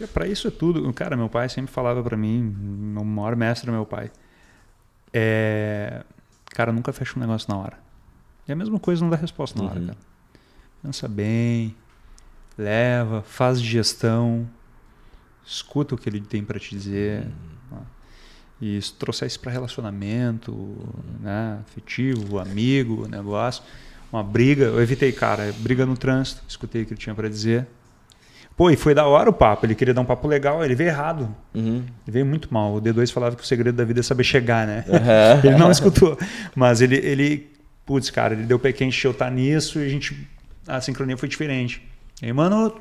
E, 0.00 0.06
para 0.06 0.26
isso 0.26 0.48
é 0.48 0.50
tudo. 0.50 0.92
Cara, 0.92 1.16
meu 1.16 1.28
pai 1.28 1.48
sempre 1.48 1.72
falava 1.72 2.02
para 2.02 2.16
mim, 2.16 2.54
o 2.98 3.04
maior 3.04 3.34
mestre 3.36 3.68
é 3.70 3.72
meu 3.72 3.86
pai. 3.86 4.10
É, 5.12 6.02
cara, 6.50 6.72
nunca 6.72 6.92
fecha 6.92 7.16
um 7.16 7.20
negócio 7.20 7.48
na 7.50 7.56
hora. 7.58 7.78
E 8.48 8.52
a 8.52 8.56
mesma 8.56 8.78
coisa 8.78 9.02
não 9.02 9.10
dá 9.10 9.16
resposta 9.16 9.58
na 9.62 9.68
hora, 9.70 9.80
Uhum. 9.80 9.86
cara. 9.86 9.98
Pensa 10.82 11.08
bem, 11.08 11.74
leva, 12.58 13.22
faz 13.22 13.60
digestão, 13.62 14.48
escuta 15.44 15.94
o 15.94 15.98
que 15.98 16.08
ele 16.08 16.20
tem 16.20 16.44
para 16.44 16.58
te 16.58 16.70
dizer. 16.70 17.22
Uhum. 17.22 17.76
né? 17.78 17.82
E 18.60 18.80
se 18.80 18.94
trouxer 18.94 19.26
isso 19.26 19.40
para 19.40 19.50
relacionamento, 19.50 20.54
né, 21.20 21.58
afetivo, 21.60 22.38
amigo, 22.38 23.08
negócio, 23.08 23.62
uma 24.12 24.22
briga, 24.22 24.66
eu 24.66 24.80
evitei, 24.80 25.10
cara, 25.10 25.52
briga 25.58 25.84
no 25.84 25.96
trânsito, 25.96 26.42
escutei 26.46 26.82
o 26.82 26.86
que 26.86 26.92
ele 26.92 27.00
tinha 27.00 27.14
para 27.14 27.28
dizer. 27.28 27.66
Pô, 28.56 28.70
e 28.70 28.76
foi 28.76 28.94
da 28.94 29.06
hora 29.06 29.30
o 29.30 29.32
papo, 29.32 29.64
ele 29.64 29.74
queria 29.74 29.94
dar 29.94 30.02
um 30.02 30.04
papo 30.04 30.28
legal, 30.28 30.64
ele 30.64 30.74
veio 30.74 30.90
errado. 30.90 31.34
Uhum. 31.54 31.78
Ele 31.78 32.12
veio 32.12 32.26
muito 32.26 32.52
mal. 32.52 32.74
O 32.74 32.80
D2 32.80 33.10
falava 33.10 33.34
que 33.34 33.42
o 33.42 33.46
segredo 33.46 33.74
da 33.74 33.84
vida 33.84 34.00
é 34.00 34.02
saber 34.02 34.24
chegar, 34.24 34.66
né? 34.66 34.84
Aham. 34.88 35.40
ele 35.48 35.56
não 35.56 35.70
escutou. 35.70 36.18
Mas 36.54 36.82
ele, 36.82 36.96
ele, 36.96 37.50
putz, 37.86 38.10
cara, 38.10 38.34
ele 38.34 38.44
deu 38.44 38.58
pé 38.58 38.72
quente, 38.72 39.04
eu 39.04 39.14
tá 39.14 39.30
nisso 39.30 39.80
e 39.80 39.86
a 39.86 39.88
gente, 39.88 40.28
a 40.68 40.80
sincronia 40.80 41.16
foi 41.16 41.28
diferente. 41.28 41.82
E 42.20 42.26
aí, 42.26 42.32
mano, 42.32 42.74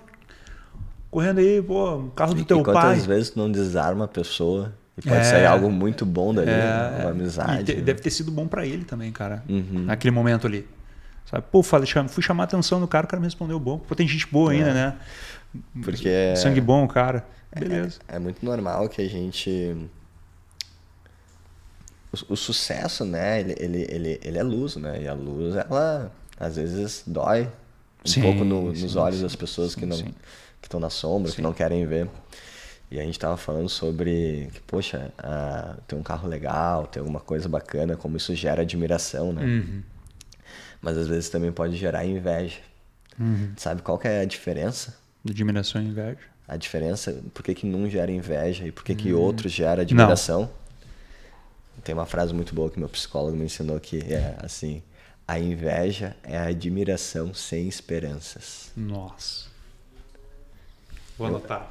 correndo 1.12 1.40
aí, 1.40 1.62
pô, 1.62 1.96
um 1.98 2.10
carro 2.10 2.34
do 2.34 2.42
E 2.42 2.46
teu 2.46 2.64
quantas 2.64 2.82
pai. 2.82 3.00
vezes 3.00 3.30
tu 3.32 3.38
não 3.40 3.52
desarma 3.52 4.06
a 4.06 4.08
pessoa 4.08 4.74
e 4.98 5.02
pode 5.02 5.16
É. 5.18 5.24
sair 5.24 5.46
algo 5.46 5.70
muito 5.70 6.06
bom 6.06 6.34
dali, 6.34 6.50
É, 6.50 7.00
uma 7.02 7.12
amizade. 7.12 7.62
e 7.62 7.64
te- 7.66 7.76
né? 7.76 7.82
deve 7.82 8.00
ter 8.02 8.10
sido 8.10 8.32
bom 8.32 8.48
pra 8.48 8.66
ele 8.66 8.86
também, 8.86 9.12
cara. 9.12 9.44
Uhum. 9.50 9.84
Naquele 9.86 10.12
momento 10.12 10.48
ali. 10.48 10.68
Sabe? 11.30 11.44
Pô, 11.52 11.62
falei, 11.62 11.88
fui 12.10 12.24
chamar 12.24 12.44
a 12.44 12.46
atenção 12.46 12.80
do 12.80 12.88
cara, 12.88 13.06
o 13.06 13.08
cara 13.10 13.20
me 13.20 13.28
respondeu 13.28 13.60
bom. 13.60 13.78
Pô, 13.78 13.94
tem 13.94 14.08
gente 14.08 14.28
boa 14.28 14.52
ainda, 14.52 14.74
né? 14.74 14.98
Porque 15.84 16.34
Sangue 16.36 16.62
bom, 16.62 16.88
cara. 16.88 17.26
Beleza. 17.54 18.00
é 18.08 18.18
muito 18.18 18.44
normal 18.46 18.88
que 18.88 19.02
a 19.02 19.08
gente. 19.10 19.76
O, 22.30 22.34
o 22.34 22.38
sucesso, 22.38 23.06
né? 23.06 23.40
Ele, 23.42 23.56
ele, 23.60 23.88
ele, 23.90 24.20
ele 24.24 24.38
é 24.38 24.44
luz, 24.44 24.76
né? 24.78 25.02
E 25.04 25.08
a 25.08 25.14
luz, 25.14 25.56
ela 25.56 26.12
às 26.40 26.56
vezes 26.56 27.04
dói 27.06 27.44
um 28.06 28.10
Sim, 28.10 28.22
pouco 28.22 28.44
no- 28.44 28.76
sim, 28.76 28.84
nos 28.84 28.96
olhos 28.96 29.18
sim, 29.18 29.24
das 29.24 29.36
pessoas 29.36 29.76
que 29.76 29.86
não 29.86 29.96
sim. 29.98 30.14
Que 30.62 30.68
estão 30.68 30.80
na 30.80 30.90
sombra, 30.90 31.32
que 31.32 31.42
não 31.42 31.54
querem 31.54 31.86
ver. 31.86 32.08
E 32.90 33.00
a 33.00 33.04
gente 33.04 33.18
tava 33.18 33.38
falando 33.38 33.70
sobre 33.70 34.50
que, 34.54 34.60
poxa, 34.62 35.14
ah, 35.18 35.78
ter 35.88 35.96
um 35.96 36.04
carro 36.04 36.28
legal, 36.28 36.86
ter 36.88 37.00
alguma 37.00 37.22
coisa 37.22 37.48
bacana, 37.48 37.96
como 37.96 38.18
isso 38.18 38.36
gera 38.36 38.62
admiração, 38.64 39.32
né? 39.32 39.44
Uhum. 39.44 39.82
Mas 40.82 40.98
às 40.98 41.08
vezes 41.08 41.30
também 41.30 41.52
pode 41.52 41.78
gerar 41.78 42.06
inveja. 42.06 42.60
Uhum. 43.20 43.54
Sabe 43.56 43.82
qual 43.82 43.98
que 43.98 44.08
é 44.08 44.22
a 44.22 44.26
diferença? 44.26 44.98
Admiração 45.28 45.82
e 45.82 45.86
inveja. 45.86 46.20
A 46.48 46.58
diferença, 46.58 47.22
por 47.34 47.44
que, 47.44 47.54
que 47.54 47.66
um 47.66 47.90
gera 47.90 48.12
inveja 48.12 48.68
e 48.68 48.72
por 48.74 48.84
que, 48.84 48.92
Hum. 48.92 48.96
que 48.98 49.14
outro 49.14 49.48
gera 49.48 49.84
admiração? 49.84 50.50
Tem 51.84 51.96
uma 51.96 52.06
frase 52.06 52.34
muito 52.34 52.54
boa 52.54 52.70
que 52.70 52.78
meu 52.78 52.90
psicólogo 52.90 53.38
me 53.38 53.46
ensinou 53.46 53.80
que 53.80 54.00
é 54.14 54.36
assim: 54.40 54.84
a 55.28 55.40
inveja 55.40 56.16
é 56.24 56.38
a 56.38 56.48
admiração 56.48 57.34
sem 57.34 57.68
esperanças. 57.70 58.72
Nossa. 58.76 59.51
Vou 61.22 61.28
anotar. 61.30 61.70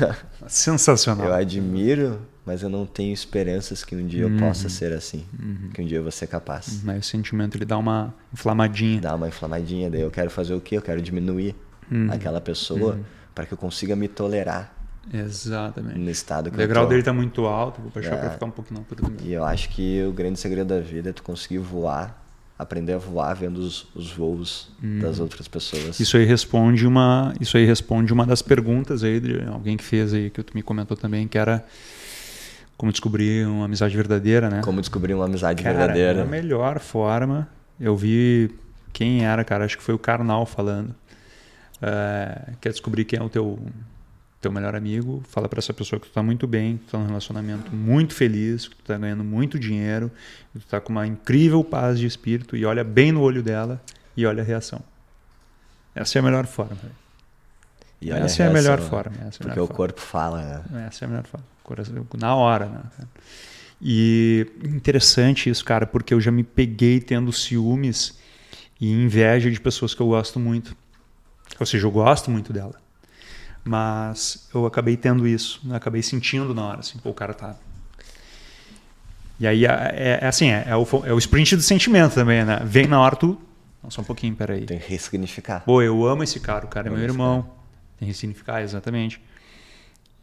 Sensacional. 0.46 1.26
Eu 1.28 1.34
admiro, 1.34 2.20
mas 2.44 2.62
eu 2.62 2.68
não 2.68 2.84
tenho 2.86 3.12
esperanças 3.12 3.84
que 3.84 3.94
um 3.96 4.06
dia 4.06 4.26
Uhum. 4.26 4.34
eu 4.34 4.38
possa 4.40 4.68
ser 4.68 4.92
assim, 4.92 5.24
que 5.72 5.80
um 5.82 5.86
dia 5.86 5.98
eu 5.98 6.02
vou 6.02 6.12
ser 6.12 6.26
capaz. 6.26 6.80
Mas 6.84 7.06
o 7.06 7.08
sentimento 7.08 7.56
ele 7.56 7.64
dá 7.64 7.78
uma 7.78 8.14
inflamadinha. 8.32 9.00
Dá 9.00 9.14
uma 9.14 9.28
inflamadinha, 9.28 9.90
daí 9.90 10.00
eu 10.00 10.10
quero 10.10 10.30
fazer 10.30 10.54
o 10.54 10.60
quê? 10.60 10.76
Eu 10.76 10.82
quero 10.82 11.00
diminuir 11.00 11.54
Uhum. 11.90 12.08
aquela 12.10 12.40
pessoa 12.40 12.98
para 13.34 13.44
que 13.44 13.52
eu 13.52 13.58
consiga 13.58 13.94
me 13.96 14.08
tolerar 14.08 14.72
Exatamente. 15.12 15.98
no 15.98 16.10
estado 16.10 16.50
que 16.50 16.54
O 16.54 16.58
degrau 16.58 16.84
eu 16.84 16.86
tô. 16.86 16.90
dele 16.90 17.02
tá 17.02 17.12
muito 17.12 17.44
alto, 17.46 17.80
vou 17.82 17.90
baixar 17.90 18.14
É. 18.14 18.16
pra 18.20 18.30
ficar 18.30 18.46
um 18.46 18.50
pouquinho 18.50 18.80
na 18.80 18.80
altura 18.82 19.02
do 19.02 19.10
meu. 19.10 19.20
E 19.30 19.32
eu 19.32 19.44
acho 19.44 19.68
que 19.70 20.02
o 20.04 20.12
grande 20.12 20.38
segredo 20.38 20.68
da 20.68 20.80
vida 20.80 21.10
é 21.10 21.12
tu 21.12 21.22
conseguir 21.22 21.58
voar, 21.58 22.21
aprender 22.62 22.94
a 22.94 22.98
voar 22.98 23.34
vendo 23.34 23.58
os, 23.58 23.86
os 23.94 24.10
voos 24.10 24.68
das 24.80 25.20
outras 25.20 25.48
pessoas. 25.48 25.98
Isso 26.00 26.16
aí 26.16 26.24
responde 26.24 26.86
uma, 26.86 27.34
isso 27.40 27.56
aí 27.56 27.66
responde 27.66 28.12
uma 28.12 28.24
das 28.24 28.42
perguntas 28.42 29.02
aí 29.04 29.20
de 29.20 29.42
alguém 29.48 29.76
que 29.76 29.84
fez 29.84 30.14
aí 30.14 30.30
que 30.30 30.42
tu 30.42 30.54
me 30.54 30.62
comentou 30.62 30.96
também, 30.96 31.28
que 31.28 31.36
era 31.38 31.64
como 32.76 32.90
descobrir 32.90 33.46
uma 33.46 33.66
amizade 33.66 33.96
verdadeira, 33.96 34.50
né? 34.50 34.60
Como 34.64 34.80
descobrir 34.80 35.14
uma 35.14 35.26
amizade 35.26 35.62
Cara, 35.62 35.76
verdadeira. 35.76 36.22
a 36.22 36.24
melhor 36.24 36.80
forma, 36.80 37.48
eu 37.78 37.96
vi 37.96 38.50
quem 38.92 39.24
era, 39.24 39.44
cara, 39.44 39.64
acho 39.64 39.76
que 39.76 39.82
foi 39.84 39.94
o 39.94 39.98
Karnal 39.98 40.44
falando. 40.46 40.94
É, 41.80 42.52
quer 42.60 42.70
descobrir 42.70 43.04
quem 43.04 43.18
é 43.18 43.22
o 43.22 43.28
teu 43.28 43.58
teu 44.42 44.52
melhor 44.52 44.74
amigo, 44.74 45.22
fala 45.28 45.48
pra 45.48 45.58
essa 45.58 45.72
pessoa 45.72 45.98
que 46.00 46.08
tu 46.08 46.12
tá 46.12 46.22
muito 46.22 46.46
bem, 46.46 46.76
que 46.76 46.84
tu 46.86 46.90
tá 46.92 46.98
num 46.98 47.06
relacionamento 47.06 47.74
muito 47.74 48.14
feliz, 48.14 48.68
que 48.68 48.76
tu 48.76 48.82
tá 48.84 48.98
ganhando 48.98 49.24
muito 49.24 49.58
dinheiro, 49.58 50.10
que 50.52 50.58
tu 50.58 50.66
tá 50.66 50.80
com 50.80 50.90
uma 50.92 51.06
incrível 51.06 51.62
paz 51.64 51.98
de 51.98 52.06
espírito 52.06 52.56
e 52.56 52.64
olha 52.64 52.82
bem 52.84 53.12
no 53.12 53.20
olho 53.22 53.42
dela 53.42 53.80
e 54.16 54.26
olha 54.26 54.42
a 54.42 54.46
reação. 54.46 54.82
Essa 55.94 56.18
é 56.18 56.20
a 56.20 56.22
melhor 56.22 56.46
forma. 56.46 56.76
E 58.00 58.10
olha 58.12 58.24
Essa 58.24 58.42
é 58.42 58.46
a 58.48 58.50
melhor 58.50 58.78
reação, 58.78 58.84
né? 58.98 59.02
forma. 59.04 59.16
Essa 59.16 59.22
é 59.22 59.26
a 59.26 59.30
Porque 59.30 59.44
melhor 59.50 59.62
o 59.62 59.66
forma. 59.66 59.76
corpo 59.76 60.00
fala, 60.00 60.64
né? 60.70 60.86
Essa 60.88 61.04
é 61.04 61.06
a 61.06 61.08
melhor 61.08 61.24
forma. 61.26 61.46
Coração- 61.62 62.06
Na 62.18 62.34
hora, 62.34 62.66
né? 62.66 62.82
E 63.80 64.46
interessante 64.64 65.48
isso, 65.48 65.64
cara, 65.64 65.86
porque 65.86 66.12
eu 66.12 66.20
já 66.20 66.30
me 66.32 66.42
peguei 66.42 67.00
tendo 67.00 67.32
ciúmes 67.32 68.18
e 68.80 68.90
inveja 68.90 69.50
de 69.50 69.60
pessoas 69.60 69.94
que 69.94 70.00
eu 70.00 70.08
gosto 70.08 70.40
muito. 70.40 70.76
Ou 71.60 71.66
seja, 71.66 71.86
eu 71.86 71.90
gosto 71.90 72.30
muito 72.30 72.52
dela. 72.52 72.81
Mas 73.64 74.48
eu 74.52 74.66
acabei 74.66 74.96
tendo 74.96 75.26
isso, 75.26 75.60
eu 75.68 75.74
acabei 75.74 76.02
sentindo 76.02 76.52
na 76.52 76.66
hora, 76.66 76.80
assim, 76.80 76.98
pô, 76.98 77.10
o 77.10 77.14
cara 77.14 77.32
tá. 77.32 77.56
E 79.38 79.46
aí 79.46 79.64
é, 79.64 80.18
é 80.22 80.26
assim, 80.26 80.50
é, 80.50 80.64
é 80.68 80.76
o, 80.76 80.86
é 81.04 81.12
o 81.12 81.18
sprint 81.18 81.56
do 81.56 81.62
sentimento 81.62 82.14
também, 82.14 82.44
né? 82.44 82.60
Vem 82.64 82.86
na 82.86 83.00
hora 83.00 83.16
tu. 83.16 83.40
Não, 83.82 83.90
só 83.90 84.00
um 84.00 84.04
pouquinho, 84.04 84.34
peraí. 84.36 84.64
Tem 84.64 84.78
que 84.78 84.88
ressignificar. 84.88 85.64
Pô, 85.64 85.82
eu 85.82 86.06
amo 86.06 86.22
esse 86.22 86.38
cara, 86.38 86.64
o 86.64 86.68
cara 86.68 86.86
é 86.86 86.90
Amo 86.90 86.98
meu 86.98 87.04
irmão. 87.04 87.50
Tem 87.98 88.08
que 88.08 88.14
significar, 88.14 88.62
exatamente. 88.62 89.20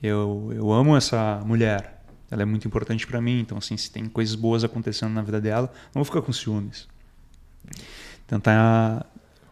Eu, 0.01 0.51
eu 0.55 0.71
amo 0.71 0.95
essa 0.95 1.41
mulher. 1.45 2.01
Ela 2.31 2.43
é 2.43 2.45
muito 2.45 2.67
importante 2.67 3.05
pra 3.05 3.19
mim. 3.19 3.39
Então, 3.39 3.57
assim, 3.57 3.75
se 3.75 3.91
tem 3.91 4.05
coisas 4.05 4.35
boas 4.35 4.63
acontecendo 4.63 5.11
na 5.11 5.21
vida 5.21 5.41
dela, 5.41 5.71
não 5.93 6.01
vou 6.01 6.05
ficar 6.05 6.21
com 6.21 6.31
ciúmes. 6.31 6.87
Tentar. 8.27 9.05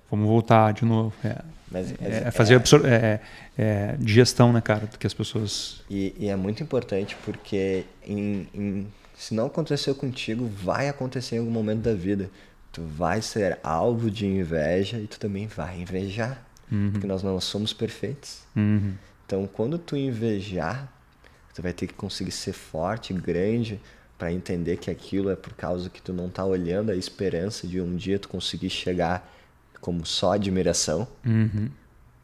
Vamos 0.10 0.28
voltar 0.28 0.72
de 0.74 0.86
novo. 0.86 1.14
É, 1.24 1.42
Mas, 1.70 1.94
mas 2.00 2.14
é 2.14 2.32
fazer 2.32 2.56
absor- 2.56 2.86
é, 2.86 3.20
é, 3.58 3.96
digestão, 4.00 4.54
né, 4.54 4.62
cara? 4.62 4.86
Do 4.88 4.98
que 4.98 5.06
as 5.06 5.14
pessoas. 5.14 5.82
E, 5.90 6.14
e 6.18 6.28
é 6.30 6.36
muito 6.36 6.64
importante 6.64 7.16
porque 7.26 7.84
em- 8.06 8.48
em- 8.54 8.88
se 9.18 9.34
não 9.34 9.48
aconteceu 9.48 9.94
contigo, 9.96 10.46
vai 10.48 10.88
acontecer 10.88 11.36
em 11.36 11.40
algum 11.40 11.52
momento 11.52 11.82
da 11.82 11.94
vida. 11.94 12.30
Tu 12.72 12.82
vai 12.82 13.22
ser 13.22 13.58
alvo 13.64 14.10
de 14.12 14.26
inveja 14.26 14.98
e 14.98 15.08
tu 15.08 15.20
também 15.20 15.48
vai 15.48 15.82
invejar. 15.82 16.44
Porque 16.92 17.08
nós 17.08 17.24
não 17.24 17.40
somos 17.40 17.72
perfeitos. 17.74 18.40
Uhum. 18.56 18.94
Então, 19.26 19.48
quando 19.52 19.78
tu 19.78 19.96
invejar, 19.96 20.92
tu 21.56 21.62
vai 21.62 21.72
ter 21.74 21.88
que 21.88 21.94
conseguir 21.94 22.32
ser 22.32 22.52
forte, 22.54 23.14
grande, 23.14 23.80
para 24.18 24.32
entender 24.34 24.78
que 24.78 24.92
aquilo 24.92 25.30
é 25.30 25.36
por 25.36 25.54
causa 25.54 25.90
que 25.90 26.02
tu 26.02 26.12
não 26.12 26.30
tá 26.30 26.44
olhando 26.44 26.92
a 26.92 26.96
esperança 26.96 27.66
de 27.66 27.80
um 27.80 27.96
dia 27.96 28.20
tu 28.20 28.28
conseguir 28.28 28.70
chegar 28.70 29.34
como 29.82 30.06
só 30.06 30.34
admiração, 30.34 31.08
Uhum. 31.26 31.70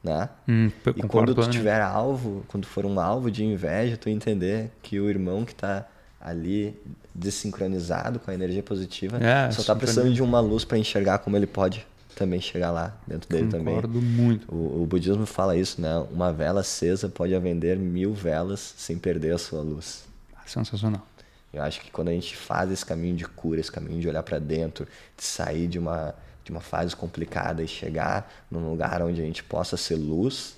né? 0.03 0.29
Hum, 0.47 0.71
E 0.95 1.03
quando 1.03 1.27
tu 1.29 1.35
plenamente. 1.35 1.49
tiver 1.57 1.81
alvo, 1.81 2.43
quando 2.47 2.65
for 2.65 2.85
um 2.85 2.99
alvo 2.99 3.29
de 3.31 3.43
inveja, 3.43 3.97
tu 3.97 4.09
entender 4.09 4.71
que 4.81 4.99
o 4.99 5.09
irmão 5.09 5.45
que 5.45 5.55
tá 5.55 5.85
ali 6.19 6.79
desincronizado 7.13 8.19
com 8.19 8.31
a 8.31 8.33
energia 8.33 8.63
positiva 8.63 9.17
É, 9.17 9.51
só 9.51 9.61
tá 9.63 9.75
precisando 9.75 10.13
de 10.13 10.21
uma 10.23 10.39
luz 10.39 10.63
para 10.63 10.77
enxergar 10.77 11.19
como 11.19 11.35
ele 11.35 11.45
pode 11.47 11.85
também 12.15 12.39
chegar 12.39 12.71
lá 12.71 12.95
dentro 13.07 13.27
dele 13.29 13.45
Concordo 13.45 13.57
também. 13.57 13.75
Concordo 13.75 14.01
muito. 14.01 14.53
O, 14.53 14.83
o, 14.83 14.85
budismo 14.85 15.25
fala 15.25 15.55
isso, 15.57 15.81
né? 15.81 15.97
Uma 16.11 16.31
vela 16.31 16.61
acesa 16.61 17.09
pode 17.09 17.37
vender 17.39 17.77
mil 17.77 18.13
velas 18.13 18.73
sem 18.77 18.97
perder 18.97 19.33
a 19.33 19.37
sua 19.37 19.61
luz. 19.61 20.05
Sensacional. 20.45 21.05
Eu 21.51 21.61
acho 21.63 21.81
que 21.81 21.91
quando 21.91 22.09
a 22.09 22.11
gente 22.11 22.35
faz 22.35 22.71
esse 22.71 22.85
caminho 22.85 23.15
de 23.15 23.25
cura, 23.25 23.59
esse 23.59 23.71
caminho 23.71 23.99
de 23.99 24.07
olhar 24.07 24.23
para 24.23 24.39
dentro, 24.39 24.87
de 25.17 25.23
sair 25.23 25.67
de 25.67 25.77
uma 25.79 26.13
de 26.43 26.51
uma 26.51 26.61
fase 26.61 26.95
complicada 26.95 27.63
e 27.63 27.67
chegar 27.67 28.31
num 28.51 28.69
lugar 28.69 29.01
onde 29.01 29.21
a 29.21 29.25
gente 29.25 29.43
possa 29.43 29.77
ser 29.77 29.95
luz, 29.95 30.57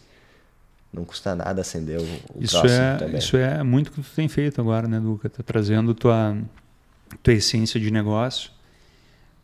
não 0.91 1.05
custa 1.05 1.35
nada 1.35 1.61
acender 1.61 1.99
o, 1.99 2.03
o 2.33 2.43
isso 2.43 2.65
é, 2.65 2.97
também. 2.97 3.17
Isso 3.17 3.37
é 3.37 3.61
muito 3.63 3.91
que 3.91 4.01
tu 4.01 4.09
tem 4.15 4.27
feito 4.27 4.59
agora, 4.59 4.87
né, 4.87 4.97
Luca? 4.97 5.29
Tá 5.29 5.43
trazendo 5.43 5.93
tua 5.93 6.37
tua 7.21 7.33
essência 7.33 7.79
de 7.79 7.91
negócio 7.91 8.51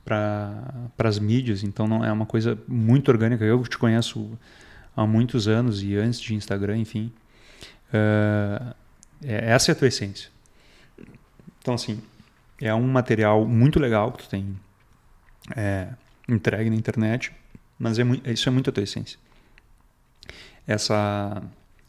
para 0.04 0.74
as 0.98 1.20
mídias, 1.20 1.64
então 1.64 1.88
não 1.88 2.04
é 2.04 2.12
uma 2.12 2.26
coisa 2.26 2.58
muito 2.68 3.10
orgânica. 3.10 3.46
Eu 3.46 3.62
te 3.64 3.78
conheço 3.78 4.38
há 4.96 5.06
muitos 5.06 5.48
anos 5.48 5.84
e 5.84 5.96
antes 5.96 6.20
de 6.20 6.34
Instagram, 6.34 6.78
enfim. 6.78 7.12
Uh, 7.94 8.74
essa 9.24 9.72
é 9.72 9.74
a 9.74 9.76
tua 9.76 9.88
essência. 9.88 10.30
Então, 11.60 11.76
assim, 11.76 12.02
é 12.60 12.74
um 12.74 12.88
material 12.88 13.46
muito 13.46 13.80
legal 13.80 14.12
que 14.12 14.24
tu 14.24 14.30
tem 14.30 14.58
é, 15.56 15.90
entregue 16.34 16.70
na 16.70 16.76
internet, 16.76 17.32
mas 17.78 18.00
é 18.00 18.04
muito, 18.04 18.30
isso 18.30 18.48
é 18.48 18.52
muito 18.52 18.70
a 18.70 18.74
tua 18.74 18.84
essência. 18.84 19.20
Essa, 20.66 21.42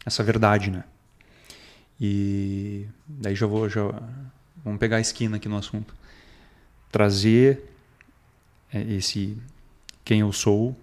essa 0.05 0.23
verdade, 0.23 0.71
né? 0.71 0.85
E 2.01 2.87
daí 3.07 3.35
já 3.35 3.47
vou, 3.47 3.69
já, 3.69 3.83
vamos 4.65 4.81
pegar 4.81 4.97
a 4.97 5.01
esquina 5.01 5.37
aqui 5.37 5.49
no 5.49 5.57
assunto. 5.57 5.95
Trazer 6.91 7.63
é, 8.73 8.83
esse 8.95 9.37
quem 10.05 10.21
eu 10.21 10.33
sou, 10.33 10.77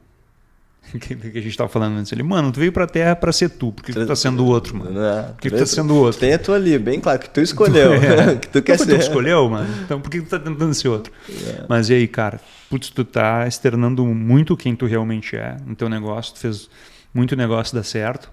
que 1.00 1.14
a 1.14 1.42
gente 1.42 1.50
estava 1.50 1.70
falando 1.70 1.98
antes. 1.98 2.12
Ele, 2.12 2.24
mano, 2.24 2.52
tu 2.52 2.60
veio 2.60 2.72
pra 2.72 2.88
Terra 2.88 3.16
para 3.16 3.32
ser 3.32 3.50
tu, 3.50 3.72
porque 3.72 3.94
tu 3.94 4.06
tá 4.06 4.16
sendo 4.16 4.44
o 4.44 4.48
outro, 4.48 4.78
mano. 4.78 5.00
É, 5.00 5.24
porque 5.24 5.50
tu 5.50 5.58
tá 5.58 5.66
sendo 5.66 5.94
o 5.94 5.98
outro. 5.98 6.20
Tem 6.20 6.34
a 6.34 6.40
tua 6.40 6.56
ali, 6.56 6.78
bem 6.80 7.00
claro, 7.00 7.20
que 7.20 7.30
tu 7.30 7.42
escolheu. 7.42 7.94
É. 8.00 8.36
que 8.40 8.48
tu 8.48 8.62
quer 8.62 8.78
ser. 8.78 8.86
Tu 8.88 8.96
escolheu, 8.96 9.50
mano. 9.50 9.68
Então 9.84 10.00
por 10.00 10.10
que 10.10 10.22
tu 10.22 10.30
tá 10.30 10.40
tentando 10.40 10.74
ser 10.74 10.88
outro? 10.88 11.12
É. 11.30 11.66
Mas 11.68 11.90
e 11.90 11.94
aí, 11.94 12.08
cara? 12.08 12.40
Putz, 12.70 12.90
tu 12.90 13.04
tá 13.04 13.48
externando 13.48 14.06
muito 14.06 14.56
quem 14.56 14.76
tu 14.76 14.86
realmente 14.86 15.36
é 15.36 15.58
no 15.66 15.76
teu 15.76 15.90
negócio, 15.90 16.34
tu 16.34 16.40
fez 16.40 16.70
muito 17.14 17.36
negócio 17.36 17.76
dar 17.76 17.84
certo. 17.84 18.32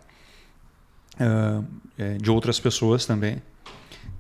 Uh, 1.21 1.65
de 2.21 2.31
outras 2.31 2.61
pessoas 2.61 3.07
também. 3.07 3.43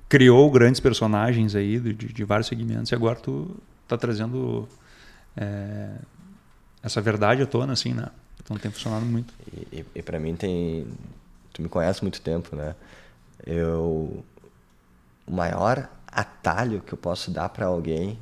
Criou 0.08 0.50
grandes 0.50 0.80
personagens 0.80 1.54
aí 1.54 1.78
de, 1.78 1.92
de, 1.92 2.06
de 2.12 2.24
vários 2.24 2.46
segmentos 2.46 2.90
e 2.90 2.94
agora 2.94 3.16
tu 3.16 3.56
tá 3.86 3.96
trazendo 3.96 4.68
é, 5.36 5.90
essa 6.82 7.00
verdade 7.00 7.42
à 7.42 7.46
tona, 7.46 7.72
assim, 7.72 7.92
né? 7.92 8.06
Então 8.46 8.56
tem 8.56 8.70
funcionado 8.70 9.04
muito. 9.04 9.34
E, 9.52 9.80
e, 9.80 9.86
e 9.96 10.02
para 10.02 10.18
mim 10.20 10.36
tem. 10.36 10.86
Tu 11.52 11.60
me 11.60 11.68
conhece 11.68 12.02
muito 12.02 12.20
tempo, 12.20 12.54
né? 12.54 12.74
Eu. 13.44 14.24
O 15.26 15.32
maior 15.32 15.90
atalho 16.06 16.80
que 16.80 16.92
eu 16.92 16.98
posso 16.98 17.32
dar 17.32 17.48
para 17.48 17.66
alguém 17.66 18.16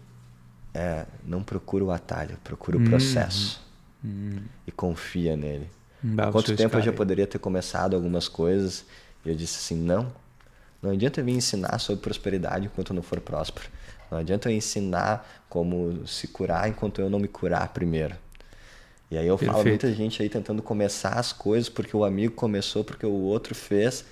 é 0.73 1.05
não 1.23 1.43
procura 1.43 1.85
o 1.85 1.91
atalho, 1.91 2.39
procura 2.43 2.79
o 2.79 2.81
hum, 2.81 2.85
processo. 2.85 3.61
Hum. 4.03 4.39
E 4.67 4.73
confia 4.73 5.37
nele. 5.37 5.69
Há 6.19 6.33
quanto 6.33 6.57
tempo 6.57 6.77
eu 6.77 6.83
já 6.83 6.93
poderia 6.93 7.27
ter 7.27 7.39
começado 7.39 7.95
algumas 7.95 8.29
coisas 8.29 8.85
e 9.25 9.29
eu 9.29 9.35
disse 9.35 9.59
assim: 9.59 9.83
não, 9.83 10.11
não 10.83 10.91
adianta 10.91 11.21
eu 11.21 11.25
vir 11.25 11.33
ensinar 11.33 11.79
sobre 11.79 12.03
prosperidade 12.03 12.67
enquanto 12.67 12.91
eu 12.91 12.97
não 12.97 13.03
for 13.03 13.21
próspero. 13.21 13.69
Não 14.11 14.19
adianta 14.19 14.51
eu 14.51 14.57
ensinar 14.57 15.45
como 15.49 16.07
se 16.07 16.29
curar 16.29 16.69
enquanto 16.69 17.01
eu 17.01 17.11
não 17.11 17.19
me 17.19 17.29
curar 17.29 17.69
primeiro. 17.69 18.17
E 19.11 19.19
aí 19.19 19.27
eu 19.27 19.37
Perfeito. 19.37 19.53
falo 19.53 19.69
muita 19.69 19.93
gente 19.93 20.23
aí 20.23 20.29
tentando 20.29 20.63
começar 20.63 21.19
as 21.19 21.33
coisas 21.33 21.69
porque 21.69 21.97
o 21.97 22.05
amigo 22.05 22.35
começou, 22.35 22.83
porque 22.83 23.07
o 23.07 23.13
outro 23.13 23.55
fez, 23.55 24.05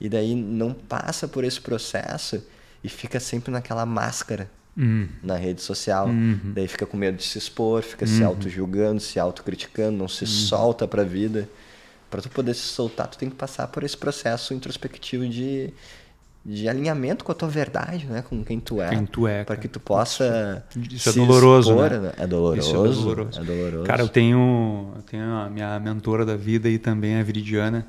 e 0.00 0.08
daí 0.08 0.34
não 0.34 0.72
passa 0.72 1.26
por 1.26 1.44
esse 1.44 1.60
processo 1.60 2.42
e 2.82 2.88
fica 2.88 3.18
sempre 3.18 3.50
naquela 3.50 3.84
máscara 3.84 4.50
uhum. 4.76 5.08
na 5.22 5.36
rede 5.36 5.62
social. 5.62 6.08
Uhum. 6.08 6.52
Daí 6.54 6.68
fica 6.68 6.86
com 6.86 6.96
medo 6.96 7.16
de 7.16 7.24
se 7.24 7.38
expor, 7.38 7.82
fica 7.82 8.04
uhum. 8.04 8.16
se 8.16 8.22
auto-julgando, 8.22 9.00
se 9.00 9.18
auto-criticando, 9.18 9.96
não 9.96 10.08
se 10.08 10.24
uhum. 10.24 10.30
solta 10.30 10.86
para 10.86 11.02
a 11.02 11.04
vida. 11.04 11.48
Para 12.10 12.22
tu 12.22 12.28
poder 12.28 12.54
se 12.54 12.62
soltar, 12.62 13.08
tu 13.08 13.18
tem 13.18 13.28
que 13.28 13.36
passar 13.36 13.66
por 13.68 13.82
esse 13.82 13.96
processo 13.96 14.54
introspectivo 14.54 15.28
de 15.28 15.72
de 16.48 16.68
alinhamento 16.68 17.24
com 17.24 17.32
a 17.32 17.34
tua 17.34 17.48
verdade, 17.48 18.06
né? 18.06 18.22
Com 18.22 18.44
quem 18.44 18.60
tu 18.60 18.80
é. 18.80 18.90
Quem 18.90 19.04
tu 19.04 19.26
é. 19.26 19.42
Para 19.42 19.56
que 19.56 19.66
tu 19.66 19.80
possa. 19.80 20.64
Isso 20.92 21.08
é 21.08 21.12
doloroso, 21.12 21.70
expor, 21.72 21.90
né? 21.90 21.98
né? 21.98 22.12
É 22.16 22.26
doloroso. 22.26 22.60
Isso 22.68 22.70
é 22.70 22.88
doloroso. 23.02 23.40
É 23.40 23.44
doloroso. 23.44 23.84
Cara, 23.84 24.02
eu 24.02 24.08
tenho, 24.08 24.92
eu 24.94 25.02
tenho 25.02 25.24
a 25.24 25.50
minha 25.50 25.80
mentora 25.80 26.24
da 26.24 26.36
vida 26.36 26.68
e 26.68 26.78
também 26.78 27.16
a 27.16 27.22
Viridiana, 27.24 27.84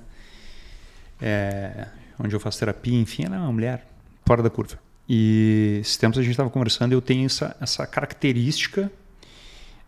é, 1.22 1.88
onde 2.20 2.36
eu 2.36 2.40
faço 2.40 2.58
terapia. 2.58 3.00
Enfim, 3.00 3.26
ela 3.26 3.36
é 3.36 3.40
uma 3.40 3.52
mulher 3.52 3.88
fora 4.26 4.42
da 4.42 4.50
curva. 4.50 4.80
E 5.08 5.78
esses 5.82 5.96
tempos 5.96 6.18
a 6.18 6.24
gente 6.24 6.32
estava 6.32 6.50
conversando, 6.50 6.94
eu 6.94 7.02
tenho 7.02 7.28
essa, 7.28 7.56
essa 7.62 7.86
característica 7.86 8.92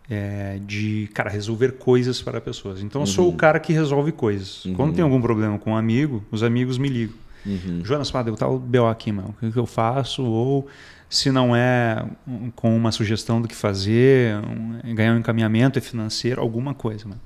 é, 0.08 0.60
de, 0.64 1.10
cara, 1.12 1.28
resolver 1.28 1.72
coisas 1.72 2.22
para 2.22 2.40
pessoas. 2.40 2.80
Então, 2.80 3.00
eu 3.00 3.06
sou 3.06 3.26
o 3.26 3.30
uhum. 3.30 3.36
cara 3.36 3.58
que 3.58 3.72
resolve 3.72 4.12
coisas. 4.12 4.64
Uhum. 4.64 4.74
Quando 4.74 4.94
tem 4.94 5.02
algum 5.02 5.20
problema 5.20 5.58
com 5.58 5.72
um 5.72 5.76
amigo, 5.76 6.24
os 6.30 6.44
amigos 6.44 6.78
me 6.78 6.88
ligam. 6.88 7.16
Uhum. 7.44 7.80
Jonas, 7.84 8.10
pá, 8.10 8.22
deu 8.22 8.36
tal 8.36 8.58
BO 8.58 8.86
aqui, 8.86 9.12
mano. 9.12 9.34
O 9.42 9.50
que 9.50 9.58
eu 9.58 9.66
faço? 9.66 10.22
Ou 10.24 10.68
se 11.08 11.30
não 11.32 11.56
é 11.56 12.06
com 12.54 12.76
uma 12.76 12.92
sugestão 12.92 13.42
do 13.42 13.48
que 13.48 13.54
fazer, 13.54 14.36
um, 14.36 14.94
ganhar 14.94 15.14
um 15.14 15.18
encaminhamento 15.18 15.80
financeiro, 15.80 16.40
alguma 16.40 16.72
coisa, 16.72 17.06
mano. 17.08 17.20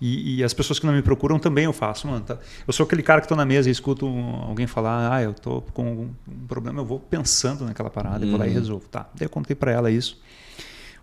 E, 0.00 0.36
e, 0.36 0.44
as 0.44 0.54
pessoas 0.54 0.78
que 0.78 0.86
não 0.86 0.94
me 0.94 1.02
procuram 1.02 1.38
também 1.38 1.64
eu 1.64 1.74
faço, 1.74 2.08
mano. 2.08 2.24
Tá? 2.24 2.38
Eu 2.66 2.72
sou 2.72 2.84
aquele 2.84 3.02
cara 3.02 3.20
que 3.20 3.26
estou 3.26 3.36
na 3.36 3.44
mesa 3.44 3.68
e 3.68 3.72
escuto 3.72 4.06
alguém 4.46 4.66
falar, 4.66 5.14
ah, 5.14 5.22
eu 5.22 5.34
tô 5.34 5.60
com 5.60 6.10
um 6.26 6.46
problema, 6.48 6.80
eu 6.80 6.84
vou 6.86 6.98
pensando 6.98 7.66
naquela 7.66 7.90
parada, 7.90 8.24
uhum. 8.24 8.30
vou 8.30 8.40
lá 8.40 8.46
e 8.46 8.50
resolvo. 8.50 8.88
Tá. 8.88 9.10
Daí 9.14 9.26
eu 9.26 9.30
contei 9.30 9.54
para 9.54 9.72
ela 9.72 9.90
isso. 9.90 10.20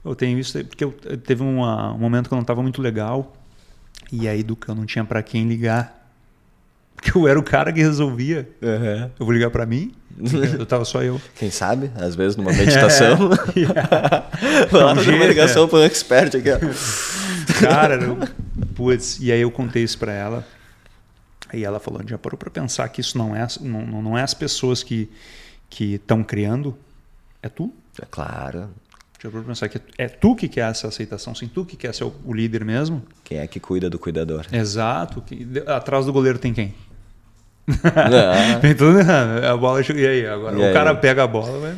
Eu 0.03 0.15
tenho 0.15 0.39
isso 0.39 0.63
porque 0.65 0.84
eu, 0.84 0.91
teve 0.91 1.43
uma, 1.43 1.93
um 1.93 1.99
momento 1.99 2.28
que 2.28 2.34
eu 2.34 2.38
não 2.38 2.41
estava 2.41 2.61
muito 2.63 2.82
legal 2.82 3.34
e 4.11 4.28
aí 4.28 4.41
do 4.41 4.55
que 4.55 4.70
eu 4.70 4.76
não 4.76 4.86
tinha 4.86 5.03
para 5.03 5.22
quem 5.22 5.47
ligar 5.47 5.97
porque 6.98 7.16
eu 7.16 7.28
era 7.28 7.39
o 7.39 7.43
cara 7.43 7.72
que 7.72 7.80
resolvia. 7.80 8.50
Uhum. 8.60 9.12
Eu 9.20 9.26
vou 9.26 9.32
ligar 9.32 9.52
para 9.52 9.66
mim? 9.66 9.93
Eu 10.58 10.66
tava 10.66 10.84
só 10.84 11.04
eu. 11.04 11.22
Quem 11.36 11.52
sabe? 11.52 11.91
Às 11.95 12.16
vezes 12.16 12.36
numa 12.36 12.52
meditação. 12.52 13.30
É. 13.58 14.76
Lá 14.76 14.95
fazer 14.95 15.14
uma 15.14 15.26
ligação 15.26 15.66
é. 15.66 15.68
para 15.68 15.80
um 15.80 15.84
expert 15.84 16.36
aqui. 16.36 16.50
Ó. 16.52 17.60
Cara, 17.60 17.95
eu, 17.95 18.18
putz, 18.76 19.20
e 19.20 19.32
aí 19.32 19.41
eu 19.41 19.52
contei 19.52 19.84
isso 19.84 19.98
para 19.98 20.12
ela. 20.12 20.45
Aí 21.50 21.64
ela 21.64 21.80
falou: 21.80 22.02
já 22.06 22.18
parou 22.18 22.38
para 22.38 22.50
pensar 22.50 22.88
que 22.89 23.00
isso 23.00 23.18
não 23.18 23.36
é, 23.36 23.48
não, 23.62 24.02
não 24.02 24.18
é 24.18 24.24
as 24.24 24.34
pessoas 24.34 24.84
que 24.84 25.10
estão 25.80 26.24
criando, 26.24 26.78
é 27.41 27.50
tu? 27.50 27.74
É 28.02 28.06
claro. 28.10 28.70
Já 29.22 29.30
parou 29.30 29.43
para 29.43 29.54
pensar 29.54 29.70
que 29.70 29.80
é 29.98 30.08
tu 30.08 30.36
que 30.36 30.48
quer 30.48 30.70
essa 30.70 30.88
aceitação, 30.88 31.34
sim, 31.34 31.48
tu 31.48 31.66
que 31.66 31.76
quer 31.76 31.93
ser 31.93 32.04
o, 32.04 32.34
líder 32.34 32.64
mesmo? 32.64 33.04
Quem 33.24 33.39
é 33.39 33.48
que 33.48 33.60
cuida 33.60 33.89
do 33.89 33.98
cuidador? 33.98 34.45
Exato. 34.52 35.24
Atrás 35.68 36.06
do 36.06 36.14
goleiro 36.14 36.38
tem 36.38 36.54
quem? 36.54 36.76
Então, 38.63 38.88
a 39.51 39.57
bola 39.57 39.82
e 39.82 40.07
aí 40.07 40.26
agora? 40.26 40.55
E 40.55 40.61
o 40.61 40.65
aí? 40.65 40.74
cara 40.74 40.95
pega 40.95 41.24
a 41.24 41.28
bola 41.28 41.76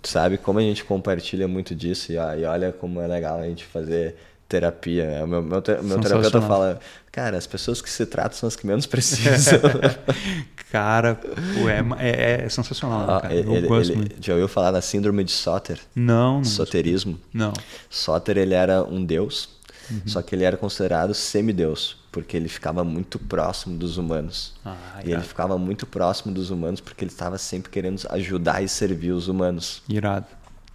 tu 0.00 0.08
sabe 0.08 0.38
como 0.38 0.58
a 0.58 0.62
gente 0.62 0.84
compartilha 0.84 1.46
muito 1.46 1.74
disso 1.74 2.12
e, 2.12 2.14
e 2.14 2.44
olha 2.44 2.72
como 2.72 3.00
é 3.00 3.06
legal 3.06 3.40
a 3.40 3.42
gente 3.42 3.64
fazer 3.64 4.16
terapia 4.48 5.04
né? 5.06 5.24
o 5.24 5.26
meu, 5.26 5.42
meu, 5.42 5.62
meu 5.82 6.00
terapeuta 6.00 6.40
fala 6.40 6.80
cara 7.12 7.36
as 7.36 7.46
pessoas 7.46 7.82
que 7.82 7.90
se 7.90 8.06
tratam 8.06 8.38
são 8.38 8.46
as 8.46 8.56
que 8.56 8.66
menos 8.66 8.86
precisam. 8.86 9.60
Cara 10.70 11.14
pô, 11.14 11.68
é, 11.68 12.44
é, 12.44 12.48
sensacional 12.48 13.20
cara? 13.20 13.32
eu 13.32 13.54
ele, 13.54 13.68
gosto 13.68 13.92
ele, 13.92 13.98
muito. 13.98 14.16
já 14.20 14.32
ouviu 14.32 14.48
falar 14.48 14.72
da 14.72 14.82
síndrome 14.82 15.22
de 15.22 15.30
Soter? 15.30 15.78
Não, 15.94 16.38
não. 16.38 16.44
Soterismo? 16.44 17.18
Não. 17.32 17.52
Soter 17.88 18.36
ele 18.36 18.52
era 18.52 18.82
um 18.82 19.02
deus 19.02 19.48
uhum. 19.90 20.00
só 20.04 20.20
que 20.20 20.34
ele 20.34 20.44
era 20.44 20.56
considerado 20.56 21.14
semideus 21.14 21.96
porque 22.16 22.34
ele 22.34 22.48
ficava 22.48 22.82
muito 22.82 23.18
próximo 23.18 23.76
dos 23.76 23.98
humanos. 23.98 24.54
Ah, 24.64 25.02
e 25.04 25.12
ele 25.12 25.20
ficava 25.20 25.58
muito 25.58 25.84
próximo 25.86 26.32
dos 26.32 26.48
humanos 26.48 26.80
porque 26.80 27.04
ele 27.04 27.12
estava 27.12 27.36
sempre 27.36 27.70
querendo 27.70 28.00
ajudar 28.08 28.62
e 28.62 28.68
servir 28.70 29.12
os 29.12 29.28
humanos. 29.28 29.82
Irado. 29.86 30.24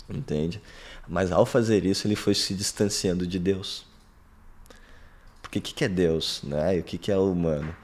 Entende? 0.07 0.61
Mas 1.07 1.31
ao 1.31 1.43
fazer 1.43 1.83
isso, 1.83 2.05
ele 2.05 2.15
foi 2.15 2.35
se 2.35 2.53
distanciando 2.53 3.25
de 3.25 3.39
Deus. 3.39 3.83
Porque 5.41 5.57
o 5.57 5.61
que, 5.63 5.73
que 5.73 5.83
é 5.83 5.89
Deus? 5.89 6.41
Né? 6.43 6.77
E 6.77 6.79
o 6.81 6.83
que, 6.83 6.99
que 6.99 7.11
é 7.11 7.17
o 7.17 7.31
humano? 7.31 7.75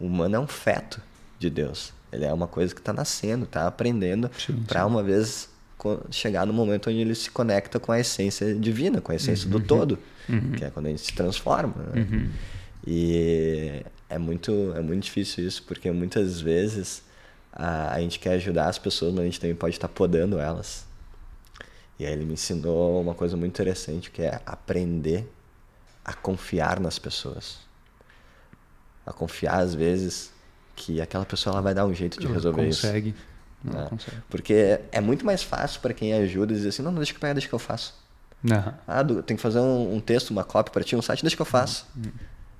O 0.00 0.06
humano 0.06 0.36
é 0.36 0.40
um 0.40 0.46
feto 0.46 0.98
de 1.38 1.50
Deus. 1.50 1.92
Ele 2.10 2.24
é 2.24 2.32
uma 2.32 2.46
coisa 2.46 2.74
que 2.74 2.80
está 2.80 2.94
nascendo, 2.94 3.44
está 3.44 3.66
aprendendo 3.66 4.30
para 4.66 4.86
uma 4.86 5.02
vez 5.02 5.50
chegar 6.10 6.46
no 6.46 6.54
momento 6.54 6.88
onde 6.88 7.00
ele 7.00 7.14
se 7.14 7.30
conecta 7.30 7.78
com 7.78 7.92
a 7.92 8.00
essência 8.00 8.54
divina, 8.54 9.02
com 9.02 9.12
a 9.12 9.16
essência 9.16 9.44
uhum. 9.44 9.58
do 9.58 9.60
todo, 9.60 9.98
uhum. 10.30 10.52
que 10.52 10.64
é 10.64 10.70
quando 10.70 10.86
a 10.86 10.88
gente 10.88 11.02
se 11.02 11.12
transforma. 11.12 11.74
Né? 11.92 12.06
Uhum. 12.10 12.30
E 12.86 13.84
é 14.08 14.18
muito, 14.18 14.72
é 14.76 14.80
muito 14.80 15.04
difícil 15.04 15.46
isso, 15.46 15.62
porque 15.62 15.90
muitas 15.90 16.40
vezes 16.40 17.02
a, 17.52 17.94
a 17.94 18.00
gente 18.00 18.18
quer 18.18 18.34
ajudar 18.34 18.68
as 18.68 18.78
pessoas, 18.78 19.12
mas 19.12 19.20
a 19.22 19.24
gente 19.24 19.40
também 19.40 19.56
pode 19.56 19.76
estar 19.76 19.88
podando 19.88 20.38
elas. 20.38 20.84
E 21.98 22.06
aí 22.06 22.12
ele 22.12 22.24
me 22.24 22.34
ensinou 22.34 23.00
uma 23.00 23.14
coisa 23.14 23.36
muito 23.36 23.52
interessante, 23.52 24.10
que 24.10 24.22
é 24.22 24.40
aprender 24.44 25.30
a 26.04 26.12
confiar 26.12 26.80
nas 26.80 26.98
pessoas. 26.98 27.58
A 29.06 29.12
confiar, 29.12 29.60
às 29.60 29.74
vezes, 29.74 30.32
que 30.74 31.00
aquela 31.00 31.24
pessoa 31.24 31.54
ela 31.54 31.62
vai 31.62 31.74
dar 31.74 31.86
um 31.86 31.94
jeito 31.94 32.18
de 32.18 32.26
resolver 32.26 32.64
consegue. 32.64 33.10
isso. 33.10 33.18
Não 33.62 33.82
né? 33.82 33.86
consegue. 33.88 34.16
Porque 34.28 34.80
é 34.90 35.00
muito 35.00 35.24
mais 35.24 35.42
fácil 35.42 35.80
para 35.80 35.94
quem 35.94 36.12
ajuda 36.14 36.52
dizer 36.52 36.70
assim: 36.70 36.82
não, 36.82 36.90
não, 36.90 36.98
deixa 36.98 37.12
que 37.12 37.18
eu 37.18 37.20
pegar, 37.20 37.34
deixa 37.34 37.48
que 37.48 37.54
eu 37.54 37.58
faço. 37.58 37.94
Não. 38.42 38.74
Ah, 38.88 39.04
tem 39.24 39.36
que 39.36 39.42
fazer 39.42 39.60
um, 39.60 39.94
um 39.94 40.00
texto, 40.00 40.30
uma 40.30 40.42
cópia 40.42 40.72
para 40.72 40.82
ti, 40.82 40.96
um 40.96 41.02
site, 41.02 41.22
deixa 41.22 41.36
que 41.36 41.42
eu 41.42 41.46
faço. 41.46 41.86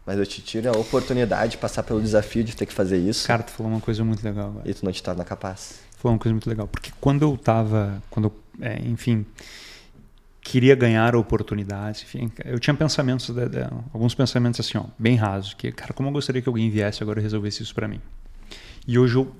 Mas 0.04 0.18
eu 0.18 0.26
te 0.26 0.40
tiro 0.42 0.68
a 0.68 0.72
oportunidade 0.76 1.52
de 1.52 1.58
passar 1.58 1.82
pelo 1.84 2.00
desafio 2.00 2.42
de 2.42 2.56
ter 2.56 2.66
que 2.66 2.72
fazer 2.72 2.98
isso 2.98 3.26
Cara, 3.26 3.42
tu 3.42 3.52
falou 3.52 3.70
uma 3.70 3.80
coisa 3.80 4.02
muito 4.04 4.22
legal 4.24 4.48
agora. 4.48 4.68
e 4.68 4.74
tu 4.74 4.84
não 4.84 4.90
te 4.92 5.00
torna 5.02 5.24
capaz. 5.24 5.80
Foi 5.96 6.10
uma 6.10 6.18
coisa 6.18 6.32
muito 6.34 6.48
legal. 6.50 6.66
Porque 6.66 6.90
quando 7.00 7.22
eu 7.22 7.36
tava. 7.36 8.02
Quando 8.10 8.24
eu, 8.26 8.66
é, 8.66 8.80
enfim, 8.84 9.24
queria 10.40 10.74
ganhar 10.74 11.14
oportunidades, 11.14 12.02
enfim, 12.02 12.30
eu 12.44 12.58
tinha 12.58 12.74
pensamentos, 12.74 13.30
de- 13.30 13.48
de- 13.48 13.62
alguns 13.94 14.14
pensamentos 14.14 14.58
assim, 14.58 14.76
ó, 14.78 14.84
bem 14.98 15.14
rasos. 15.14 15.54
Que, 15.54 15.70
cara, 15.70 15.92
como 15.92 16.08
eu 16.08 16.12
gostaria 16.12 16.42
que 16.42 16.48
alguém 16.48 16.68
viesse 16.68 17.02
agora 17.02 17.20
e 17.20 17.22
resolvesse 17.22 17.62
isso 17.62 17.74
pra 17.74 17.86
mim. 17.86 18.00
E 18.86 18.98
hoje 18.98 19.14
eu, 19.14 19.32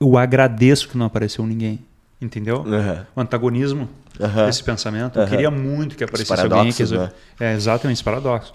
eu 0.00 0.16
agradeço 0.16 0.88
que 0.88 0.96
não 0.96 1.06
apareceu 1.06 1.44
ninguém. 1.46 1.80
Entendeu? 2.20 2.64
Aham. 2.66 3.06
O 3.14 3.20
antagonismo 3.20 3.88
Aham. 4.20 4.46
desse 4.46 4.62
pensamento. 4.62 5.18
Eu 5.20 5.26
queria 5.28 5.50
muito 5.52 5.96
que 5.96 6.02
aparecesse 6.02 6.32
alguém 6.32 6.48
que 6.48 6.54
paradoxos, 6.58 6.90
resolve- 6.90 7.12
É, 7.38 7.54
exatamente, 7.54 7.96
esse 7.96 8.04
paradoxo. 8.04 8.52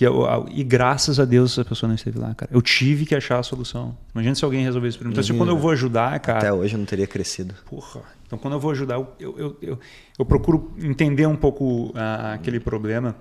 Que 0.00 0.06
eu- 0.06 0.48
e 0.50 0.64
graças 0.64 1.20
a 1.20 1.26
Deus 1.26 1.52
essa 1.52 1.62
pessoa 1.62 1.86
não 1.88 1.94
esteve 1.94 2.18
lá, 2.18 2.34
cara. 2.34 2.50
Eu 2.50 2.62
tive 2.62 3.04
que 3.04 3.14
achar 3.14 3.38
a 3.38 3.42
solução. 3.42 3.94
Imagina 4.14 4.34
se 4.34 4.42
alguém 4.42 4.64
resolvesse 4.64 4.96
isso. 4.96 5.06
Então, 5.06 5.20
assim, 5.20 5.36
quando 5.36 5.50
eu 5.50 5.58
vou 5.58 5.70
ajudar, 5.72 6.18
cara. 6.20 6.38
Até 6.38 6.50
hoje 6.50 6.72
eu 6.74 6.78
não 6.78 6.86
teria 6.86 7.06
crescido. 7.06 7.54
Porra. 7.68 8.00
Então, 8.26 8.38
quando 8.38 8.54
eu 8.54 8.60
vou 8.60 8.70
ajudar, 8.70 8.94
eu, 8.94 9.14
eu, 9.18 9.56
eu, 9.60 9.78
eu, 10.18 10.24
procuro 10.24 10.72
entender 10.82 11.26
um 11.26 11.36
pouco 11.36 11.92
ah, 11.94 12.32
aquele 12.32 12.58
problema, 12.58 13.14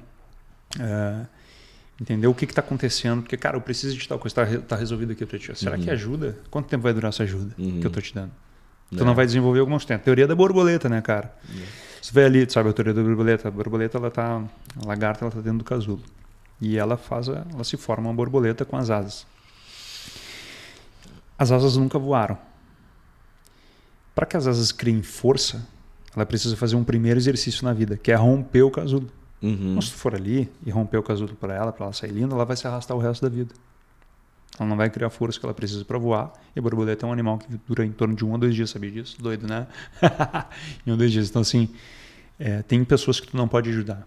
ah, 0.80 1.26
entender 2.00 2.28
o 2.28 2.34
que 2.34 2.46
está 2.46 2.62
acontecendo, 2.62 3.24
porque, 3.24 3.36
cara, 3.36 3.58
eu 3.58 3.62
preciso 3.62 3.98
de 3.98 4.08
tal 4.08 4.18
coisa, 4.18 4.42
está 4.42 4.60
tá 4.62 4.76
resolvido 4.78 5.12
aqui 5.12 5.26
pra 5.26 5.38
ti. 5.38 5.52
Será 5.60 5.78
que 5.78 5.92
ajuda? 5.92 6.38
Quanto 6.50 6.70
tempo 6.70 6.84
vai 6.84 6.94
durar 6.94 7.10
essa 7.10 7.24
ajuda 7.24 7.54
Uhum. 7.60 7.82
que 7.82 7.88
eu 7.88 7.92
tô 7.92 8.00
te 8.00 8.16
dando? 8.16 8.32
Tu 8.96 9.04
É. 9.04 9.06
não 9.06 9.14
vai 9.14 9.26
desenvolver 9.26 9.60
alguns 9.60 9.84
tempos. 9.84 10.06
Teoria 10.06 10.26
da 10.26 10.34
borboleta, 10.34 10.88
né, 10.88 11.02
cara? 11.02 11.36
Você 12.02 12.14
vê 12.14 12.24
ali, 12.24 12.50
sabe 12.50 12.70
a 12.70 12.72
teoria 12.72 12.94
da 12.94 13.04
borboleta? 13.04 13.50
A 13.50 13.52
borboleta, 13.52 13.98
ela 13.98 14.10
tá, 14.10 14.42
a 14.82 14.88
lagarta, 14.88 15.26
ela 15.26 15.32
tá 15.32 15.42
dentro 15.42 15.58
do 15.58 15.66
casulo. 15.66 16.02
E 16.62 16.78
ela 16.78 16.98
faz, 16.98 17.30
a- 17.30 17.46
ela 17.54 17.64
se 17.64 17.78
forma 17.78 18.10
uma 18.10 18.14
borboleta 18.14 18.66
com 18.66 18.76
as 18.78 18.90
asas. 18.90 19.26
As 21.38 21.52
asas 21.52 21.78
nunca 21.78 21.98
voaram. 21.98 22.38
Para 24.14 24.26
que 24.26 24.36
as 24.36 24.46
asas 24.48 24.72
criem 24.72 25.02
força, 25.02 25.66
ela 26.14 26.26
precisa 26.26 26.58
fazer 26.58 26.76
um 26.76 26.84
primeiro 26.84 27.20
exercício 27.20 27.64
na 27.64 27.72
vida, 27.72 27.96
que 27.98 28.12
é 28.12 28.16
romper 28.16 28.64
o 28.64 28.72
casulo. 28.72 29.10
Uhum. 29.42 29.70
Então, 29.72 29.82
se 29.82 29.92
tu 29.92 29.98
for 29.98 30.14
ali 30.14 30.52
e 30.66 30.70
romper 30.70 30.98
o 30.98 31.04
casulo 31.04 31.34
para 31.36 31.54
ela, 31.54 31.72
para 31.72 31.86
ela 31.86 31.94
sair 31.94 32.12
linda, 32.12 32.36
ela 32.36 32.44
vai 32.44 32.58
se 32.58 32.68
arrastar 32.68 32.98
o 32.98 33.00
resto 33.00 33.22
da 33.22 33.30
vida. 33.30 33.54
Ela 34.60 34.68
não 34.68 34.76
vai 34.76 34.90
criar 34.90 35.08
a 35.08 35.10
força 35.10 35.40
que 35.40 35.46
ela 35.46 35.54
precisa 35.54 35.86
para 35.86 35.98
voar. 35.98 36.34
E 36.54 36.60
a 36.60 36.62
borboleta 36.62 37.06
é 37.06 37.10
um 37.10 37.14
animal 37.14 37.38
que 37.38 37.48
dura 37.66 37.86
em 37.86 37.92
torno 37.94 38.14
de 38.14 38.26
um 38.26 38.36
a 38.36 38.38
dois 38.38 38.54
dias, 38.54 38.70
sabia 38.70 38.92
disso? 38.92 39.16
Doido, 39.22 39.48
né? 39.48 39.68
em 40.86 40.92
um 40.92 40.96
a 40.96 40.98
dois 40.98 41.14
dias. 41.14 41.30
Então, 41.30 41.42
assim, 41.42 41.70
é, 42.38 42.62
tem 42.64 42.84
pessoas 42.84 43.22
que 43.22 43.28
tu 43.28 43.38
não 43.38 43.48
pode 43.48 43.70
ajudar. 43.70 44.06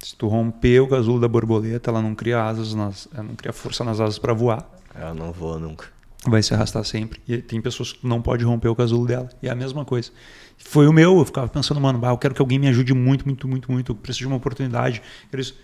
Se 0.00 0.14
tu 0.14 0.28
romper 0.28 0.80
o 0.80 0.88
casulo 0.88 1.20
da 1.20 1.26
borboleta, 1.28 1.90
ela 1.90 2.00
não 2.00 2.14
cria 2.14 2.42
asas, 2.42 2.72
nas, 2.74 3.08
ela 3.12 3.24
não 3.24 3.34
cria 3.34 3.52
força 3.52 3.82
nas 3.82 4.00
asas 4.00 4.18
para 4.18 4.32
voar 4.32 4.68
Eu 4.94 5.14
não 5.14 5.32
vou 5.32 5.58
nunca. 5.58 5.86
vai 6.26 6.42
se 6.42 6.54
arrastar 6.54 6.84
sempre. 6.84 7.20
E 7.26 7.38
tem 7.38 7.60
pessoas 7.60 7.92
que 7.92 8.06
não 8.06 8.22
pode 8.22 8.44
romper 8.44 8.68
o 8.68 8.76
casulo 8.76 9.06
dela. 9.06 9.28
E 9.42 9.48
é 9.48 9.50
a 9.50 9.54
mesma 9.56 9.84
coisa. 9.84 10.10
Foi 10.56 10.86
o 10.86 10.92
meu, 10.92 11.18
eu 11.18 11.24
ficava 11.24 11.48
pensando, 11.48 11.80
mano, 11.80 11.98
bah, 11.98 12.10
eu 12.10 12.18
quero 12.18 12.34
que 12.34 12.40
alguém 12.40 12.58
me 12.58 12.68
ajude 12.68 12.94
muito, 12.94 13.24
muito, 13.26 13.48
muito, 13.48 13.70
muito. 13.72 13.92
Eu 13.92 13.96
preciso 13.96 14.20
de 14.20 14.26
uma 14.28 14.36
oportunidade. 14.36 15.02
Isso. 15.32 15.56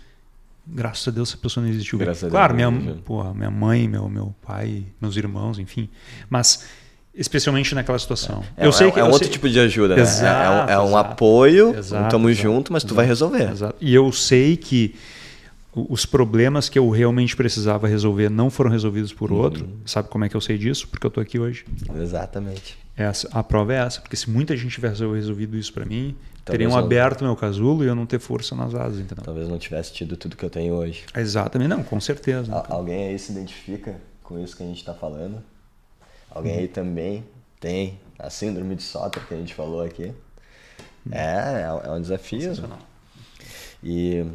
Graças 0.67 1.07
a 1.07 1.11
Deus 1.11 1.29
essa 1.29 1.37
pessoa 1.37 1.63
não 1.63 1.71
existiu. 1.71 1.99
Graças 1.99 2.23
a 2.23 2.27
Deus 2.27 2.31
claro, 2.31 2.55
minha, 2.55 2.71
porra, 3.05 3.33
minha 3.33 3.51
mãe, 3.51 3.87
meu, 3.87 4.09
meu 4.09 4.33
pai, 4.41 4.85
meus 4.99 5.15
irmãos, 5.15 5.59
enfim. 5.59 5.89
Mas 6.27 6.65
especialmente 7.15 7.73
naquela 7.75 7.97
situação. 7.99 8.43
É, 8.57 8.65
eu 8.65 8.71
sei 8.71 8.87
é- 8.87 8.91
que 8.91 8.99
é 8.99 9.03
um 9.03 9.07
outro 9.07 9.25
sei- 9.25 9.31
tipo 9.31 9.49
de 9.49 9.59
ajuda, 9.59 9.95
né? 9.95 10.01
Exato, 10.01 10.71
é 10.71 10.75
um, 10.75 10.79
é 10.79 10.83
um 10.83 10.87
exato. 10.89 11.11
apoio, 11.11 11.75
Exato, 11.77 12.09
tamo 12.11 12.29
exato, 12.29 12.43
junto, 12.43 12.73
mas 12.73 12.83
tu 12.83 12.93
vai 12.93 13.05
resolver. 13.05 13.49
Exato. 13.51 13.75
E 13.79 13.93
eu 13.93 14.11
sei 14.11 14.57
que 14.57 14.95
os 15.73 16.05
problemas 16.05 16.69
que 16.69 16.79
eu 16.79 16.89
realmente 16.89 17.35
precisava 17.35 17.87
resolver 17.87 18.29
não 18.29 18.49
foram 18.49 18.71
resolvidos 18.71 19.11
por 19.11 19.31
Uhum. 19.31 19.37
outro. 19.39 19.69
Sabe 19.85 20.07
como 20.07 20.23
é 20.23 20.29
que 20.29 20.35
eu 20.35 20.41
sei 20.41 20.57
disso? 20.57 20.87
Porque 20.87 21.05
eu 21.05 21.11
tô 21.11 21.19
aqui 21.19 21.37
hoje. 21.37 21.65
Exatamente. 22.01 22.77
Essa, 22.95 23.27
a 23.33 23.43
prova 23.43 23.73
é 23.73 23.77
essa, 23.77 23.99
porque 23.99 24.15
se 24.15 24.29
muita 24.29 24.55
gente 24.55 24.71
tivesse 24.73 25.05
resolvido 25.05 25.57
isso 25.57 25.73
para 25.73 25.83
mim, 25.83 26.15
Talvez 26.45 26.61
teriam 26.69 26.77
aberto 26.77 27.25
meu 27.25 27.35
casulo 27.35 27.83
e 27.83 27.87
eu 27.87 27.95
não 27.95 28.05
ter 28.05 28.19
força 28.19 28.55
nas 28.55 28.73
asas, 28.73 28.99
entendeu? 28.99 29.21
Talvez 29.25 29.49
não 29.49 29.57
tivesse 29.57 29.91
tido 29.91 30.15
tudo 30.15 30.37
que 30.37 30.45
eu 30.45 30.49
tenho 30.49 30.75
hoje. 30.75 31.03
Exatamente, 31.13 31.67
não, 31.67 31.83
com 31.83 31.99
certeza. 31.99 32.53
Al- 32.53 32.65
alguém 32.69 33.09
aí 33.09 33.19
se 33.19 33.33
identifica 33.33 33.95
com 34.23 34.41
isso 34.41 34.55
que 34.55 34.63
a 34.63 34.65
gente 34.65 34.77
está 34.77 34.93
falando? 34.93 35.39
Alguém 36.35 36.53
Uhum. 36.53 36.59
aí 36.59 36.67
também 36.67 37.25
tem 37.59 37.99
a 38.19 38.29
síndrome 38.29 38.75
de 38.75 38.83
Soter 38.83 39.25
que 39.25 39.33
a 39.33 39.37
gente 39.37 39.55
falou 39.55 39.81
aqui? 39.81 40.13
É, 41.11 41.61
é, 41.61 41.87
é 41.87 41.91
um 41.91 42.01
desafio. 42.01 42.41
Sensacional. 42.41 42.79
E 43.81 44.25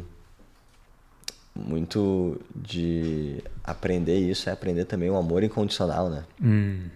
muito 1.55 2.41
de 2.55 3.43
aprender 3.63 4.17
isso 4.17 4.49
é 4.49 4.53
aprender 4.53 4.85
também 4.85 5.09
o 5.09 5.15
amor 5.15 5.43
incondicional, 5.43 6.09
né? 6.09 6.23
Hum, 6.41 6.89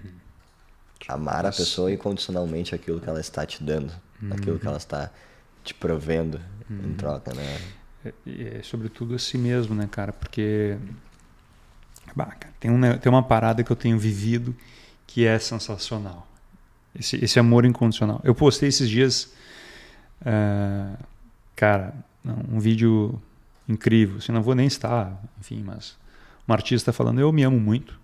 Amar 1.07 1.45
a 1.45 1.51
pessoa 1.51 1.91
incondicionalmente 1.91 2.73
aquilo 2.73 2.99
que 2.99 3.07
ela 3.07 3.19
está 3.19 3.45
te 3.45 3.61
dando, 3.61 3.93
aquilo 4.31 4.57
que 4.57 4.65
ela 4.67 4.77
está 4.77 5.11
te 5.63 5.73
provendo 5.73 6.41
em 6.69 6.93
troca, 6.95 7.31
né? 7.33 7.43
é, 8.05 8.57
é 8.57 8.63
sobretudo 8.63 9.13
a 9.13 9.19
si 9.19 9.37
mesmo, 9.37 9.75
né, 9.75 9.87
cara? 9.91 10.11
Porque 10.11 10.77
bah, 12.15 12.25
cara, 12.25 12.53
tem, 12.59 12.71
um, 12.71 12.97
tem 12.97 13.11
uma 13.11 13.21
parada 13.21 13.63
que 13.63 13.71
eu 13.71 13.75
tenho 13.75 13.99
vivido 13.99 14.55
que 15.07 15.25
é 15.25 15.37
sensacional. 15.39 16.27
Esse, 16.97 17.23
esse 17.23 17.39
amor 17.39 17.65
incondicional. 17.65 18.21
Eu 18.23 18.33
postei 18.33 18.69
esses 18.69 18.89
dias, 18.89 19.33
ah, 20.25 20.95
cara, 21.55 21.93
um 22.51 22.59
vídeo 22.59 23.21
incrível. 23.67 24.17
Assim, 24.17 24.31
não 24.31 24.41
vou 24.41 24.55
nem 24.55 24.65
estar, 24.67 25.21
enfim, 25.39 25.61
mas 25.63 25.97
um 26.47 26.53
artista 26.53 26.93
falando: 26.93 27.19
Eu 27.19 27.31
me 27.31 27.43
amo 27.43 27.59
muito. 27.59 27.99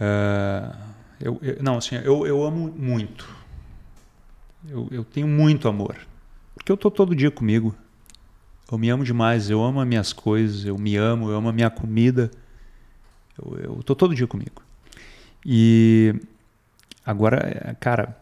Ah, 0.00 0.76
eu, 1.20 1.38
eu- 1.42 1.62
não, 1.62 1.78
assim, 1.78 1.96
eu, 1.96 2.26
eu 2.26 2.42
amo 2.44 2.68
muito. 2.76 3.28
Eu, 4.68 4.88
eu 4.90 5.04
tenho 5.04 5.26
muito 5.26 5.68
amor. 5.68 5.96
Porque 6.54 6.70
eu 6.72 6.76
tô 6.76 6.90
todo 6.90 7.14
dia 7.14 7.30
comigo. 7.30 7.74
Eu 8.70 8.78
me 8.78 8.88
amo 8.90 9.04
demais. 9.04 9.48
Eu 9.48 9.62
amo 9.62 9.80
as 9.80 9.86
minhas 9.86 10.12
coisas. 10.12 10.64
Eu 10.64 10.76
me 10.76 10.96
amo. 10.96 11.30
Eu 11.30 11.36
amo 11.36 11.48
a 11.48 11.52
minha 11.52 11.70
comida. 11.70 12.30
Eu, 13.38 13.58
eu 13.76 13.82
tô 13.82 13.94
todo 13.94 14.14
dia 14.14 14.26
comigo. 14.26 14.62
E 15.48 16.12
agora, 17.04 17.76
cara, 17.78 18.20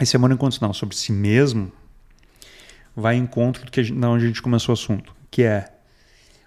esse 0.00 0.14
amor 0.14 0.30
incondicional 0.30 0.72
sobre 0.72 0.94
si 0.94 1.10
mesmo 1.10 1.72
vai 2.94 3.16
em 3.16 3.22
encontro 3.22 3.64
do 3.64 3.72
que 3.72 3.80
a 3.80 3.82
gente, 3.82 3.98
onde 4.04 4.22
a 4.24 4.26
gente 4.28 4.40
começou 4.40 4.72
o 4.72 4.78
assunto, 4.78 5.12
que 5.28 5.42
é 5.42 5.72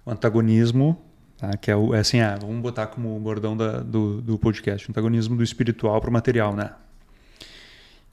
o 0.05 0.11
antagonismo, 0.11 0.97
tá? 1.37 1.57
que 1.57 1.69
é, 1.69 1.75
o, 1.75 1.93
é 1.93 1.99
assim, 1.99 2.21
ah, 2.21 2.37
vamos 2.39 2.61
botar 2.61 2.87
como 2.87 3.19
bordão 3.19 3.57
da, 3.57 3.81
do, 3.81 4.21
do 4.21 4.39
podcast, 4.39 4.87
o 4.87 4.91
antagonismo 4.91 5.35
do 5.35 5.43
espiritual 5.43 5.99
para 5.99 6.09
o 6.09 6.13
material, 6.13 6.55
né? 6.55 6.71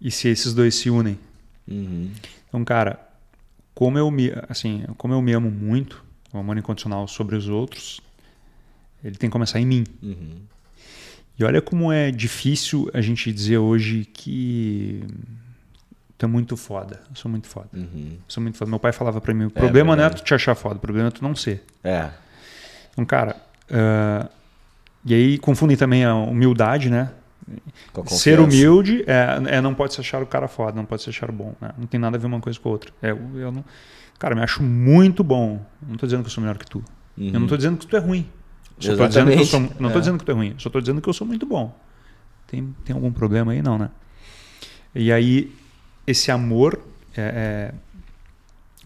E 0.00 0.10
se 0.10 0.26
esses 0.26 0.52
dois 0.52 0.74
se 0.74 0.90
unem, 0.90 1.16
Uhum. 1.66 2.10
então, 2.48 2.62
cara, 2.64 2.98
como 3.74 3.96
eu 3.96 4.10
me, 4.10 4.30
assim, 4.48 4.84
como 4.98 5.14
eu 5.14 5.22
me 5.22 5.32
amo 5.32 5.50
muito, 5.50 6.04
o 6.32 6.38
amor 6.38 6.58
incondicional 6.58 7.06
sobre 7.06 7.36
os 7.36 7.48
outros, 7.48 8.00
ele 9.04 9.16
tem 9.16 9.30
que 9.30 9.32
começar 9.32 9.60
em 9.60 9.66
mim. 9.66 9.84
Uhum. 10.02 10.40
E 11.38 11.44
olha 11.44 11.60
como 11.60 11.90
é 11.92 12.10
difícil 12.10 12.88
a 12.94 13.00
gente 13.00 13.32
dizer 13.32 13.58
hoje 13.58 14.04
que 14.04 15.04
tu 16.16 16.26
é 16.26 16.28
muito 16.28 16.56
foda. 16.56 17.00
Eu 17.10 17.16
sou 17.16 17.30
muito 17.30 17.48
foda. 17.48 17.68
Uhum. 17.74 18.18
Sou 18.28 18.42
muito 18.42 18.56
foda. 18.56 18.70
Meu 18.70 18.78
pai 18.78 18.92
falava 18.92 19.20
pra 19.20 19.34
mim, 19.34 19.46
o 19.46 19.50
problema 19.50 19.96
não 19.96 20.04
é 20.04 20.10
tu 20.10 20.22
te 20.22 20.32
achar 20.34 20.54
foda, 20.54 20.76
o 20.76 20.78
problema 20.80 21.08
é 21.08 21.10
tu 21.10 21.22
não 21.22 21.34
ser. 21.34 21.64
É. 21.82 22.10
Então, 22.92 23.04
cara, 23.04 23.36
ah, 23.70 24.28
e 25.04 25.12
aí 25.12 25.38
confundem 25.38 25.76
também 25.76 26.04
a 26.04 26.14
humildade, 26.14 26.88
né? 26.88 27.10
Ser 28.06 28.40
humilde 28.40 29.04
é, 29.06 29.56
é 29.56 29.60
não 29.60 29.74
pode 29.74 29.92
se 29.92 30.00
achar 30.00 30.22
o 30.22 30.26
cara 30.26 30.48
foda, 30.48 30.76
não 30.76 30.86
pode 30.86 31.02
se 31.02 31.10
achar 31.10 31.30
bom. 31.30 31.54
né? 31.60 31.70
Não 31.76 31.86
tem 31.86 32.00
nada 32.00 32.16
a 32.16 32.20
ver 32.20 32.26
uma 32.26 32.40
coisa 32.40 32.58
com 32.58 32.68
a 32.68 32.72
outra. 32.72 32.90
É, 33.02 33.10
eu, 33.10 33.18
eu 33.34 33.52
não, 33.52 33.64
cara, 34.18 34.32
eu 34.32 34.36
me 34.38 34.42
acho 34.44 34.62
muito 34.62 35.22
bom. 35.24 35.60
Não 35.86 35.96
tô 35.96 36.06
dizendo 36.06 36.22
que 36.22 36.28
eu 36.28 36.30
sou 36.32 36.40
melhor 36.42 36.56
que 36.56 36.66
tu. 36.66 36.82
Eu 37.18 37.32
não 37.34 37.40
Uhum. 37.42 37.46
tô 37.48 37.56
dizendo 37.56 37.76
que 37.76 37.86
tu 37.86 37.96
é 37.96 38.00
ruim. 38.00 38.26
Só 38.78 38.96
tô 38.96 39.06
dizendo 39.06 39.30
que 39.30 39.38
eu 39.40 39.44
sou, 39.44 39.60
não 39.60 39.90
tô 39.90 39.98
É. 39.98 40.00
dizendo 40.00 40.18
que 40.18 40.24
tu 40.24 40.30
é 40.32 40.34
ruim. 40.34 40.54
Só 40.58 40.68
tô 40.70 40.80
dizendo 40.80 41.00
que 41.00 41.08
eu 41.08 41.12
sou 41.12 41.26
muito 41.26 41.46
bom. 41.46 41.76
Tem, 42.46 42.74
tem 42.84 42.94
algum 42.94 43.12
problema 43.12 43.52
aí? 43.52 43.62
Não, 43.62 43.78
né? 43.78 43.90
E 44.94 45.12
aí, 45.12 45.52
esse 46.06 46.30
amor 46.30 46.80
é, 47.16 47.72
é 47.72 47.74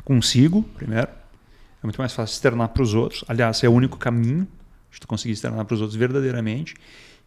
consigo, 0.04 0.62
primeiro. 0.62 1.08
É 1.08 1.86
muito 1.86 1.98
mais 1.98 2.12
fácil 2.12 2.32
externar 2.34 2.68
para 2.68 2.82
os 2.82 2.94
outros. 2.94 3.24
Aliás, 3.28 3.62
é 3.62 3.68
o 3.68 3.72
único 3.72 3.98
caminho 3.98 4.46
de 4.90 5.00
tu 5.00 5.06
conseguir 5.06 5.32
externar 5.34 5.64
para 5.64 5.74
os 5.74 5.80
outros 5.80 5.96
verdadeiramente. 5.96 6.74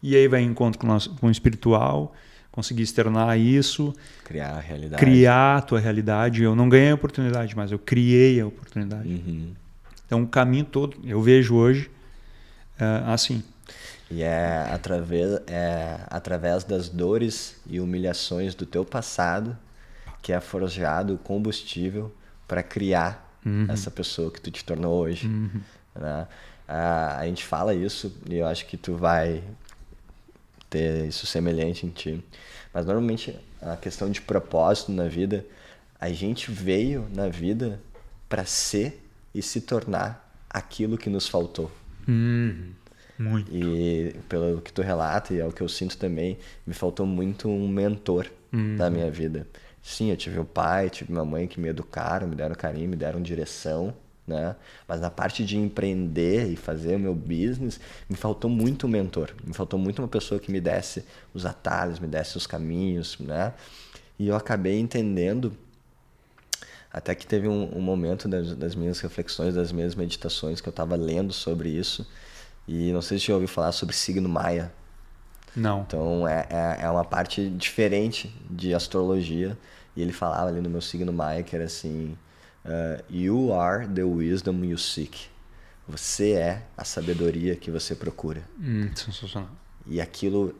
E 0.02 0.16
aí 0.16 0.26
vai 0.26 0.42
em 0.42 0.46
encontro 0.46 0.78
com 0.80 0.86
o, 0.86 0.90
nosso, 0.90 1.10
com 1.10 1.28
o 1.28 1.30
espiritual, 1.30 2.12
conseguir 2.50 2.82
externar 2.82 3.38
isso, 3.38 3.94
criar 4.24 4.56
a 4.56 4.60
realidade. 4.60 5.02
criar 5.02 5.56
a 5.58 5.60
tua 5.62 5.78
realidade. 5.80 6.42
Eu 6.42 6.54
não 6.56 6.68
ganhei 6.68 6.90
a 6.90 6.94
oportunidade, 6.94 7.56
mas 7.56 7.70
eu 7.70 7.78
criei 7.78 8.40
a 8.40 8.46
oportunidade. 8.46 9.08
Uhum. 9.08 9.52
Então 10.06 10.22
o 10.22 10.26
caminho 10.26 10.64
todo 10.64 10.96
eu 11.04 11.22
vejo 11.22 11.54
hoje 11.54 11.90
assim. 13.06 13.42
E 14.10 14.22
é 14.22 14.68
através, 14.70 15.40
é 15.46 15.98
através 16.10 16.64
das 16.64 16.88
dores 16.88 17.56
e 17.66 17.80
humilhações 17.80 18.54
do 18.54 18.66
teu 18.66 18.84
passado 18.84 19.56
que 20.22 20.32
é 20.32 20.40
forjado 20.40 21.14
o 21.14 21.18
combustível 21.18 22.14
para 22.46 22.62
criar 22.62 23.36
uhum. 23.44 23.66
essa 23.68 23.90
pessoa 23.90 24.30
que 24.30 24.40
tu 24.40 24.50
te 24.50 24.64
tornou 24.64 25.00
hoje. 25.00 25.26
Uhum. 25.26 25.60
Né? 25.96 26.28
A, 26.68 27.18
a 27.18 27.26
gente 27.26 27.44
fala 27.44 27.74
isso 27.74 28.14
e 28.30 28.36
eu 28.36 28.46
acho 28.46 28.66
que 28.66 28.76
tu 28.76 28.94
vai 28.94 29.42
ter 30.70 31.06
isso 31.06 31.26
semelhante 31.26 31.84
em 31.84 31.90
ti. 31.90 32.24
Mas 32.72 32.86
normalmente 32.86 33.38
a 33.60 33.76
questão 33.76 34.10
de 34.10 34.20
propósito 34.20 34.92
na 34.92 35.08
vida, 35.08 35.44
a 36.00 36.10
gente 36.10 36.50
veio 36.50 37.08
na 37.14 37.28
vida 37.28 37.80
para 38.28 38.44
ser 38.44 39.04
e 39.34 39.42
se 39.42 39.60
tornar 39.60 40.32
aquilo 40.48 40.96
que 40.96 41.10
nos 41.10 41.28
faltou. 41.28 41.70
Uhum. 42.06 42.72
Muito. 43.18 43.54
E 43.54 44.14
pelo 44.28 44.60
que 44.60 44.72
tu 44.72 44.82
relata 44.82 45.32
e 45.32 45.40
é 45.40 45.46
o 45.46 45.52
que 45.52 45.62
eu 45.62 45.68
sinto 45.68 45.96
também, 45.96 46.38
me 46.66 46.74
faltou 46.74 47.06
muito 47.06 47.48
um 47.48 47.68
mentor 47.68 48.26
uhum. 48.52 48.76
na 48.76 48.90
minha 48.90 49.10
vida. 49.10 49.46
Sim, 49.82 50.10
eu 50.10 50.16
tive 50.16 50.38
um 50.38 50.44
pai, 50.44 50.88
tive 50.90 51.12
uma 51.12 51.24
mãe 51.24 51.46
que 51.46 51.60
me 51.60 51.68
educaram, 51.68 52.28
me 52.28 52.36
deram 52.36 52.54
carinho, 52.54 52.88
me 52.88 52.96
deram 52.96 53.20
direção, 53.20 53.92
né? 54.26 54.54
Mas 54.86 55.00
na 55.00 55.10
parte 55.10 55.44
de 55.44 55.56
empreender 55.56 56.48
e 56.50 56.56
fazer 56.56 56.96
o 56.96 56.98
meu 56.98 57.14
business, 57.14 57.80
me 58.08 58.16
faltou 58.16 58.48
muito 58.48 58.86
um 58.86 58.90
mentor. 58.90 59.34
Me 59.44 59.52
faltou 59.52 59.78
muito 59.78 60.00
uma 60.00 60.08
pessoa 60.08 60.40
que 60.40 60.52
me 60.52 60.60
desse 60.60 61.04
os 61.34 61.44
atalhos, 61.44 61.98
me 61.98 62.06
desse 62.06 62.36
os 62.36 62.46
caminhos, 62.46 63.18
né? 63.18 63.52
E 64.18 64.28
eu 64.28 64.36
acabei 64.36 64.78
entendendo 64.78 65.52
até 66.92 67.14
que 67.14 67.26
teve 67.26 67.48
um, 67.48 67.76
um 67.76 67.80
momento 67.80 68.28
das, 68.28 68.54
das, 68.54 68.74
minhas 68.74 69.00
reflexões, 69.00 69.54
das 69.54 69.72
minhas 69.72 69.94
meditações, 69.94 70.60
que 70.60 70.68
eu 70.68 70.72
estava 70.72 70.94
lendo 70.94 71.32
sobre 71.32 71.70
isso. 71.70 72.06
E 72.68 72.92
não 72.92 73.00
sei 73.00 73.18
se 73.18 73.26
já 73.26 73.34
ouviu 73.34 73.48
falar 73.48 73.72
sobre 73.72 73.94
signo 73.96 74.28
Maia. 74.28 74.72
Não. 75.56 75.82
Então 75.82 76.28
é, 76.28 76.46
é, 76.50 76.84
é, 76.84 76.90
uma 76.90 77.04
parte 77.04 77.48
diferente 77.48 78.34
de 78.50 78.74
astrologia. 78.74 79.56
E 79.96 80.02
ele 80.02 80.12
falava 80.12 80.48
ali 80.48 80.60
no 80.60 80.68
meu 80.68 80.82
signo 80.82 81.12
Maia 81.12 81.42
que 81.42 81.56
era 81.56 81.64
assim: 81.64 82.16
uh, 82.64 83.02
You 83.10 83.54
are 83.54 83.86
the 83.88 84.04
wisdom 84.04 84.62
you 84.64 84.76
seek. 84.76 85.32
Você 85.88 86.32
é 86.32 86.62
a 86.76 86.84
sabedoria 86.84 87.56
que 87.56 87.70
você 87.70 87.94
procura. 87.94 88.42
Hum, 88.60 88.90
sensacional. 88.94 89.50
E 89.86 90.00
aquilo 90.00 90.54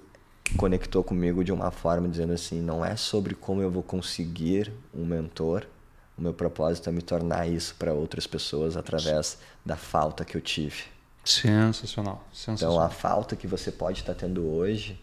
conectou 0.57 1.05
comigo 1.05 1.45
de 1.45 1.53
uma 1.53 1.71
forma 1.71 2.09
dizendo 2.09 2.33
assim: 2.33 2.61
não 2.61 2.85
é 2.85 2.97
sobre 2.97 3.35
como 3.35 3.63
eu 3.63 3.71
vou 3.71 3.83
conseguir 3.83 4.73
um 4.95 5.05
mentor. 5.05 5.67
O 6.17 6.23
meu 6.23 6.35
propósito 6.35 6.89
é 6.89 6.93
me 6.93 7.03
tornar 7.03 7.49
isso 7.49 7.75
para 7.79 7.93
outras 7.93 8.27
pessoas 8.27 8.77
através 8.77 9.39
da 9.65 9.77
falta 9.77 10.25
que 10.25 10.37
eu 10.37 10.41
tive. 10.41 10.85
Sensacional. 11.25 12.27
Sensacional. 12.33 12.75
Então, 12.75 12.85
a 12.85 12.91
falta 12.91 13.37
que 13.37 13.47
você 13.47 13.71
pode 13.71 14.01
estar 14.01 14.15
tendo 14.15 14.47
hoje 14.47 15.01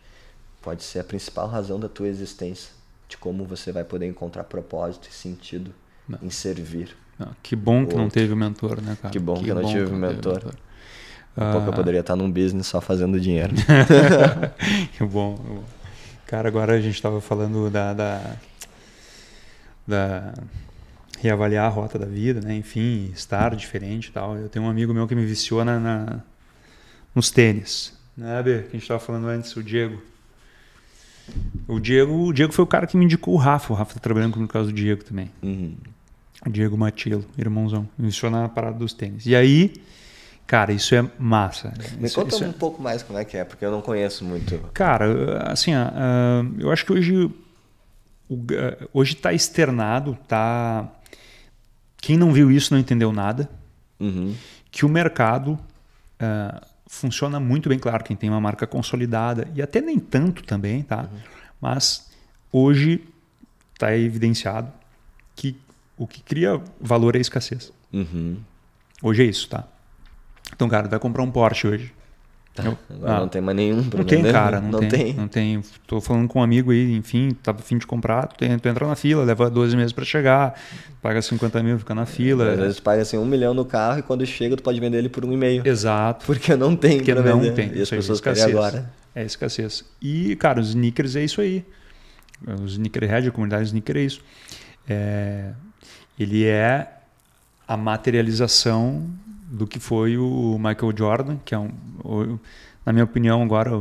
pode 0.62 0.84
ser 0.84 1.00
a 1.00 1.04
principal 1.04 1.48
razão 1.48 1.80
da 1.80 1.88
tua 1.88 2.08
existência, 2.08 2.72
de 3.08 3.18
como 3.18 3.46
você 3.46 3.72
vai 3.72 3.84
poder 3.84 4.08
encontrar 4.08 4.44
propósito 4.44 5.08
e 5.10 5.14
sentido 5.14 5.74
não. 6.08 6.20
em 6.22 6.30
servir. 6.30 6.96
Não, 7.18 7.36
que 7.42 7.56
bom 7.56 7.86
que 7.86 7.96
não 7.96 8.10
teve 8.10 8.36
mentor, 8.36 8.82
né, 8.82 8.98
cara? 9.02 9.12
Que 9.12 9.20
bom 9.20 9.36
que, 9.36 9.46
que 9.46 9.50
eu 9.50 9.56
não 9.56 9.66
tive 9.66 9.86
que 9.86 9.92
mentor. 9.92 10.34
mentor. 10.36 10.54
Um 11.38 11.52
pouco 11.52 11.68
eu 11.68 11.74
ah. 11.74 11.76
poderia 11.76 12.00
estar 12.02 12.16
num 12.16 12.30
business 12.30 12.68
só 12.68 12.82
fazendo 12.82 13.20
dinheiro. 13.20 13.54
que 14.98 15.04
bom. 15.06 15.64
Cara, 16.28 16.50
agora 16.50 16.74
a 16.74 16.82
gente 16.82 16.96
estava 16.96 17.22
falando 17.22 17.70
da, 17.70 17.94
da, 17.94 18.36
da 19.88 20.34
reavaliar 21.22 21.66
a 21.66 21.70
rota 21.70 22.00
da 22.00 22.06
vida, 22.06 22.40
né? 22.42 22.56
Enfim, 22.56 23.12
estar 23.14 23.56
diferente 23.56 24.08
e 24.08 24.12
tal. 24.12 24.38
Eu 24.38 24.50
tenho 24.50 24.66
um 24.66 24.70
amigo 24.70 24.94
meu 24.94 25.08
que 25.08 25.16
me 25.16 25.26
viciou 25.26 25.64
na, 25.66 25.80
na 25.80 26.20
nos 27.14 27.32
tênis, 27.32 27.98
né, 28.16 28.42
Bê? 28.44 28.60
Que 28.62 28.68
a 28.68 28.72
gente 28.72 28.82
estava 28.82 29.00
falando 29.00 29.28
antes, 29.28 29.56
o 29.56 29.64
Diego. 29.64 30.02
O 31.68 31.80
Diego, 31.80 32.28
o 32.28 32.34
Diego 32.34 32.54
foi 32.54 32.64
o 32.64 32.68
cara 32.68 32.88
que 32.88 32.98
me 32.98 33.06
indicou 33.06 33.34
o 33.34 33.38
Rafa. 33.38 33.74
O 33.74 33.76
Rafa 33.76 33.96
tá 33.96 34.00
trabalhando 34.00 34.34
comigo 34.34 34.48
no 34.48 34.54
caso 34.54 34.68
do 34.68 34.74
Diego 34.74 35.04
também. 35.04 35.30
Uhum. 35.44 35.76
O 36.46 36.50
Diego 36.50 36.78
Matilo, 36.78 37.26
irmãozão. 37.38 37.88
Me 37.98 38.08
viciou 38.08 38.32
na 38.32 38.48
parada 38.48 38.78
dos 38.78 38.94
tênis. 38.94 39.26
E 39.26 39.36
aí, 39.36 39.74
cara, 40.48 40.72
isso 40.72 40.96
é 40.96 41.06
massa. 41.20 41.74
Me 42.00 42.08
isso, 42.08 42.16
conta 42.16 42.34
isso 42.34 42.46
um 42.46 42.50
é... 42.50 42.54
pouco 42.54 42.82
mais 42.82 43.04
como 43.04 43.20
é 43.20 43.26
que 43.26 43.38
é, 43.38 43.44
porque 43.44 43.64
eu 43.64 43.72
não 43.72 43.82
conheço 43.82 44.24
muito. 44.24 44.58
Cara, 44.74 45.52
assim, 45.52 45.74
uh, 45.76 46.56
eu 46.58 46.72
acho 46.72 46.86
que 46.86 46.94
hoje 46.94 47.30
hoje 48.94 49.16
está 49.16 49.34
externado, 49.34 50.18
tá 50.28 50.88
quem 52.02 52.18
não 52.18 52.32
viu 52.32 52.52
isso 52.52 52.74
não 52.74 52.80
entendeu 52.80 53.12
nada. 53.12 53.50
Uhum. 54.00 54.36
Que 54.72 54.86
o 54.86 54.90
mercado 54.90 55.54
uh, 55.54 56.66
funciona 56.88 57.40
muito 57.40 57.70
bem, 57.70 57.78
claro, 57.78 58.04
quem 58.04 58.16
tem 58.16 58.30
uma 58.30 58.42
marca 58.42 58.66
consolidada, 58.66 59.48
e 59.54 59.62
até 59.62 59.82
nem 59.82 60.00
tanto 60.00 60.44
também, 60.44 60.84
tá? 60.84 61.02
Uhum. 61.04 61.20
Mas 61.62 62.10
hoje 62.52 63.04
está 63.74 63.96
evidenciado 63.96 64.72
que 65.36 65.56
o 65.98 66.08
que 66.08 66.22
cria 66.22 66.62
valor 66.80 67.16
é 67.16 67.20
a 67.20 67.22
escassez. 67.22 67.72
Uhum. 67.92 68.38
Hoje 69.02 69.24
é 69.24 69.26
isso, 69.26 69.50
tá? 69.50 69.66
Então, 70.54 70.68
cara, 70.68 70.88
vai 70.88 71.00
comprar 71.00 71.24
um 71.24 71.32
Porsche 71.32 71.68
hoje. 71.68 71.94
Tá. 72.54 72.64
Agora 72.90 73.16
ah, 73.16 73.20
não 73.22 73.28
tem 73.28 73.42
mais 73.42 73.56
nenhum 73.56 73.78
Não 73.78 74.04
tem, 74.04 74.24
cara. 74.24 74.60
Não, 74.60 74.72
não 74.72 74.80
tem, 74.80 74.90
tem, 74.90 75.14
Não 75.14 75.28
tem. 75.28 75.62
Tô 75.88 76.02
falando 76.02 76.28
com 76.28 76.40
um 76.40 76.44
amigo 76.44 76.72
aí, 76.72 76.96
enfim, 76.96 77.32
tá 77.32 77.52
a 77.52 77.54
fim 77.56 77.78
de 77.78 77.88
comprar. 77.88 78.28
Tu, 78.28 78.38
tem, 78.38 78.58
tu 78.58 78.68
entra 78.68 78.86
na 78.88 78.96
fila, 78.96 79.24
leva 79.24 79.50
12 79.50 79.78
meses 79.78 79.94
para 79.94 80.04
chegar, 80.04 80.60
paga 81.02 81.22
50 81.22 81.64
mil, 81.64 81.80
fica 81.80 81.96
na 81.96 82.06
fila. 82.06 82.52
Às 82.52 82.60
vezes 82.60 82.80
paga 82.80 83.02
assim 83.02 83.18
um 83.18 83.26
milhão 83.26 83.54
no 83.54 83.64
carro 83.64 84.00
e 84.00 84.02
quando 84.02 84.26
chega 84.26 84.58
tu 84.58 84.64
pode 84.64 84.80
vender 84.80 84.98
ele 84.98 85.10
por 85.10 85.24
um 85.24 85.32
e 85.32 85.38
meio. 85.38 85.66
Exato. 85.66 86.26
Porque 86.26 86.56
não 86.56 86.76
tem 86.76 86.98
Porque 86.98 87.14
não 87.14 87.24
vender. 87.24 87.54
tem. 87.54 87.72
E 87.74 87.82
as 87.82 87.90
pessoas 87.90 88.20
querem 88.20 88.44
agora. 88.44 88.92
É 89.16 89.24
escassez. 89.24 89.86
E, 90.02 90.36
cara, 90.36 90.60
os 90.60 90.70
sneakers 90.70 91.16
é 91.16 91.24
isso 91.24 91.42
aí. 91.42 91.66
Os 92.64 92.74
sneakerhead, 92.74 93.28
a 93.28 93.32
comunidade 93.32 93.66
sneaker 93.66 93.98
é 93.98 94.02
isso. 94.02 94.22
É, 94.88 95.52
ele 96.18 96.46
é 96.46 96.88
a 97.68 97.78
materialização 97.78 99.10
do 99.50 99.66
que 99.66 99.80
foi 99.80 100.18
o 100.18 100.58
Michael 100.58 100.94
Jordan, 100.96 101.38
que 101.44 101.56
é 101.56 101.60
um, 101.60 101.72
na 102.86 102.94
minha 102.94 103.04
opinião 103.04 103.42
agora 103.42 103.72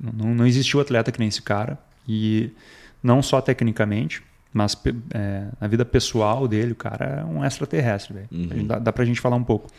não, 0.00 0.34
não 0.34 0.46
existiu 0.46 0.80
atleta 0.80 1.10
que 1.10 1.18
nem 1.18 1.28
esse 1.28 1.42
cara 1.42 1.78
e 2.08 2.50
não 3.02 3.22
só 3.22 3.40
tecnicamente, 3.40 4.22
mas 4.52 4.76
é, 5.14 5.46
na 5.60 5.66
vida 5.66 5.84
pessoal 5.84 6.48
dele, 6.48 6.72
o 6.72 6.76
cara 6.76 7.20
é 7.20 7.24
um 7.24 7.44
extraterrestre, 7.44 8.14
velho. 8.14 8.28
Uhum. 8.32 8.66
Dá, 8.66 8.78
dá 8.78 8.92
pra 8.92 9.04
gente 9.04 9.20
falar 9.20 9.36
um 9.36 9.44
pouco. 9.44 9.70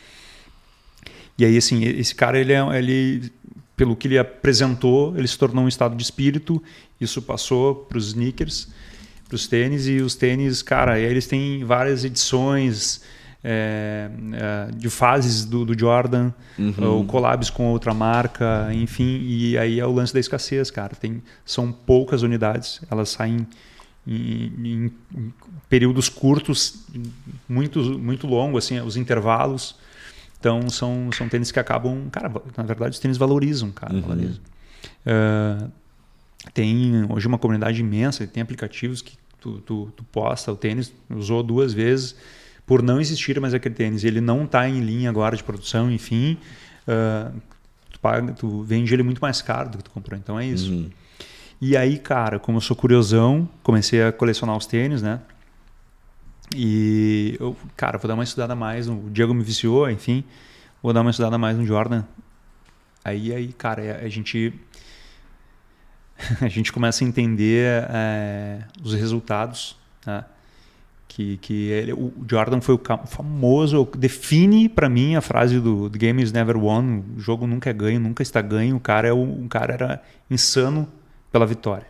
E 1.38 1.44
aí, 1.44 1.56
assim, 1.56 1.84
esse 1.84 2.14
cara, 2.14 2.38
ele, 2.38 2.52
é, 2.52 2.78
ele, 2.78 3.30
pelo 3.76 3.94
que 3.94 4.08
ele 4.08 4.18
apresentou, 4.18 5.16
ele 5.16 5.28
se 5.28 5.38
tornou 5.38 5.64
um 5.64 5.68
estado 5.68 5.94
de 5.94 6.02
espírito. 6.02 6.62
Isso 7.00 7.20
passou 7.20 7.74
para 7.74 7.98
os 7.98 8.08
sneakers, 8.08 8.68
para 9.28 9.36
os 9.36 9.46
tênis. 9.46 9.86
E 9.86 10.00
os 10.00 10.14
tênis, 10.14 10.62
cara, 10.62 10.98
eles 10.98 11.26
têm 11.26 11.64
várias 11.64 12.04
edições, 12.04 13.02
é, 13.44 14.08
é, 14.34 14.72
de 14.72 14.88
fases 14.88 15.44
do, 15.44 15.64
do 15.64 15.78
Jordan, 15.78 16.32
uhum. 16.58 16.74
ou 16.84 17.04
collabs 17.04 17.50
com 17.50 17.70
outra 17.70 17.92
marca, 17.92 18.68
enfim, 18.72 19.20
e 19.22 19.58
aí 19.58 19.80
é 19.80 19.86
o 19.86 19.92
lance 19.92 20.12
da 20.14 20.20
escassez, 20.20 20.70
cara. 20.70 20.94
Tem, 20.94 21.22
são 21.44 21.72
poucas 21.72 22.22
unidades, 22.22 22.80
elas 22.90 23.08
saem 23.08 23.46
em, 24.06 24.52
em, 24.64 24.92
em 25.16 25.34
períodos 25.68 26.08
curtos, 26.08 26.86
muito, 27.48 27.98
muito 27.98 28.26
longos, 28.26 28.64
assim, 28.64 28.80
os 28.80 28.96
intervalos. 28.96 29.76
Então 30.38 30.68
são, 30.68 31.10
são 31.12 31.28
tênis 31.28 31.52
que 31.52 31.60
acabam, 31.60 32.08
cara, 32.10 32.28
na 32.56 32.64
verdade 32.64 32.90
os 32.90 32.98
tênis 32.98 33.16
valorizam, 33.16 33.70
cara, 33.70 33.94
uhum. 33.94 34.00
valorizam. 34.00 34.40
Uh, 35.06 35.70
tem 36.52 37.06
hoje 37.08 37.26
uma 37.28 37.38
comunidade 37.38 37.80
imensa, 37.80 38.26
tem 38.26 38.42
aplicativos 38.42 39.00
que 39.02 39.16
tu, 39.40 39.60
tu, 39.60 39.92
tu 39.96 40.04
posta 40.04 40.52
o 40.52 40.56
tênis, 40.56 40.92
usou 41.08 41.42
duas 41.42 41.72
vezes, 41.72 42.16
por 42.66 42.82
não 42.82 43.00
existir 43.00 43.40
mais 43.40 43.54
aquele 43.54 43.74
tênis, 43.74 44.04
ele 44.04 44.20
não 44.20 44.44
está 44.44 44.68
em 44.68 44.80
linha 44.80 45.10
agora 45.10 45.36
de 45.36 45.42
produção, 45.42 45.90
enfim, 45.90 46.38
uh, 46.86 47.32
tu, 47.90 48.00
paga, 48.00 48.32
tu 48.32 48.62
vende 48.62 48.92
ele 48.94 49.02
muito 49.02 49.20
mais 49.20 49.42
caro 49.42 49.70
do 49.70 49.78
que 49.78 49.84
tu 49.84 49.90
comprou. 49.90 50.18
Então 50.18 50.38
é 50.38 50.46
isso. 50.46 50.72
Uhum. 50.72 50.90
E 51.60 51.76
aí, 51.76 51.98
cara, 51.98 52.38
como 52.38 52.58
eu 52.58 52.60
sou 52.60 52.76
curiosão, 52.76 53.48
comecei 53.62 54.02
a 54.02 54.12
colecionar 54.12 54.56
os 54.56 54.66
tênis, 54.66 55.02
né? 55.02 55.20
E 56.54 57.36
eu, 57.40 57.56
cara, 57.76 57.98
vou 57.98 58.08
dar 58.08 58.14
uma 58.14 58.24
estudada 58.24 58.54
mais. 58.54 58.88
O 58.88 59.08
Diego 59.10 59.32
me 59.32 59.42
viciou, 59.42 59.88
enfim, 59.90 60.24
vou 60.82 60.92
dar 60.92 61.00
uma 61.00 61.10
estudada 61.10 61.38
mais 61.38 61.56
no 61.56 61.64
Jordan. 61.64 62.04
Aí, 63.04 63.32
aí, 63.32 63.52
cara, 63.52 64.00
a 64.04 64.08
gente 64.08 64.52
a 66.40 66.48
gente 66.48 66.72
começa 66.72 67.04
a 67.04 67.06
entender 67.06 67.86
é, 67.90 68.64
os 68.82 68.94
resultados, 68.94 69.76
né? 70.06 70.24
Que, 71.14 71.36
que 71.38 71.68
ele, 71.68 71.92
o 71.92 72.10
Jordan 72.28 72.62
foi 72.62 72.74
o 72.74 72.80
famoso, 73.06 73.86
define 73.96 74.66
para 74.66 74.88
mim 74.88 75.14
a 75.14 75.20
frase 75.20 75.60
do 75.60 75.90
The 75.90 75.98
Game 75.98 76.22
is 76.22 76.32
Never 76.32 76.56
Won, 76.56 77.02
o 77.16 77.20
jogo 77.20 77.46
nunca 77.46 77.68
é 77.68 77.72
ganho, 77.72 78.00
nunca 78.00 78.22
está 78.22 78.40
ganho, 78.40 78.76
o 78.76 78.80
cara, 78.80 79.08
é 79.08 79.12
o, 79.12 79.44
o 79.44 79.46
cara 79.46 79.74
era 79.74 80.02
insano 80.30 80.88
pela 81.30 81.44
vitória. 81.44 81.86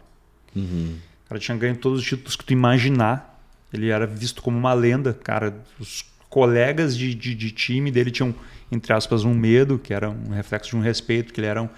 Uhum. 0.57 0.97
O 1.25 1.29
cara 1.29 1.39
tinha 1.39 1.57
ganho 1.57 1.77
todos 1.77 2.01
os 2.01 2.05
títulos 2.05 2.35
que 2.35 2.45
tu 2.45 2.53
imaginar. 2.53 3.41
Ele 3.73 3.91
era 3.91 4.07
visto 4.07 4.43
como 4.43 4.59
uma 4.59 4.75
lenda, 4.75 5.15
cara. 5.15 5.55
Os 5.79 6.05
colegas 6.29 6.97
de, 6.97 7.15
de, 7.15 7.35
de 7.35 7.51
time 7.53 7.93
dele 7.93 8.11
tinham, 8.11 8.35
entre 8.73 8.93
aspas, 8.93 9.25
um 9.25 9.33
medo, 9.33 9.79
que 9.79 9.95
era 9.95 10.11
um 10.11 10.31
reflexo 10.31 10.71
de 10.71 10.77
um 10.77 10.81
respeito, 10.81 11.33
que 11.33 11.41
ele 11.41 11.47
era 11.47 11.63
um, 11.63 11.69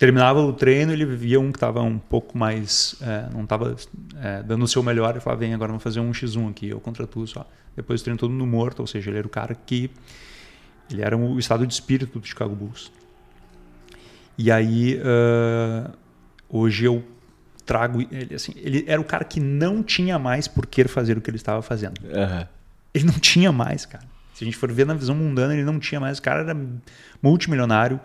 terminava 0.00 0.40
o 0.40 0.50
treino, 0.50 0.92
ele 0.92 1.04
via 1.04 1.38
um 1.38 1.52
que 1.52 1.58
estava 1.58 1.82
um 1.82 1.98
pouco 1.98 2.36
mais. 2.36 2.96
É, 3.02 3.28
não 3.34 3.44
estava 3.44 3.76
é, 4.20 4.42
dando 4.42 4.64
o 4.64 4.66
seu 4.66 4.82
melhor 4.82 5.14
e 5.14 5.20
falava: 5.20 5.40
vem, 5.40 5.52
agora 5.52 5.68
vamos 5.68 5.82
fazer 5.82 6.00
um 6.00 6.10
x1 6.10 6.50
aqui, 6.50 6.70
eu 6.70 6.80
contra 6.80 7.06
tu 7.06 7.26
só. 7.26 7.46
Depois 7.76 8.00
o 8.00 8.04
treino 8.04 8.18
todo 8.18 8.32
no 8.32 8.46
morto, 8.46 8.80
ou 8.80 8.86
seja, 8.86 9.10
ele 9.10 9.18
era 9.18 9.26
o 9.26 9.30
cara 9.30 9.54
que. 9.54 9.90
Ele 10.90 11.02
era 11.02 11.16
o 11.16 11.38
estado 11.38 11.66
de 11.66 11.72
espírito 11.72 12.18
do 12.18 12.26
Chicago 12.26 12.54
Bulls. 12.54 12.90
E 14.36 14.50
aí, 14.50 14.98
uh, 14.98 15.92
hoje 16.48 16.86
eu 16.86 17.04
trago 17.64 18.00
ele 18.10 18.34
assim, 18.34 18.52
ele 18.56 18.84
era 18.88 19.00
o 19.00 19.04
cara 19.04 19.22
que 19.22 19.38
não 19.38 19.82
tinha 19.82 20.18
mais 20.18 20.48
por 20.48 20.66
que 20.66 20.82
fazer 20.88 21.16
o 21.16 21.20
que 21.20 21.28
ele 21.30 21.36
estava 21.36 21.60
fazendo. 21.60 22.00
Uhum. 22.02 22.46
Ele 22.92 23.04
não 23.04 23.18
tinha 23.20 23.52
mais, 23.52 23.84
cara. 23.84 24.04
Se 24.34 24.42
a 24.42 24.46
gente 24.46 24.56
for 24.56 24.72
ver 24.72 24.86
na 24.86 24.94
visão 24.94 25.14
mundana, 25.14 25.52
ele 25.52 25.62
não 25.62 25.78
tinha 25.78 26.00
mais. 26.00 26.18
O 26.18 26.22
cara 26.22 26.40
era 26.40 26.56
multimilionário, 27.22 28.00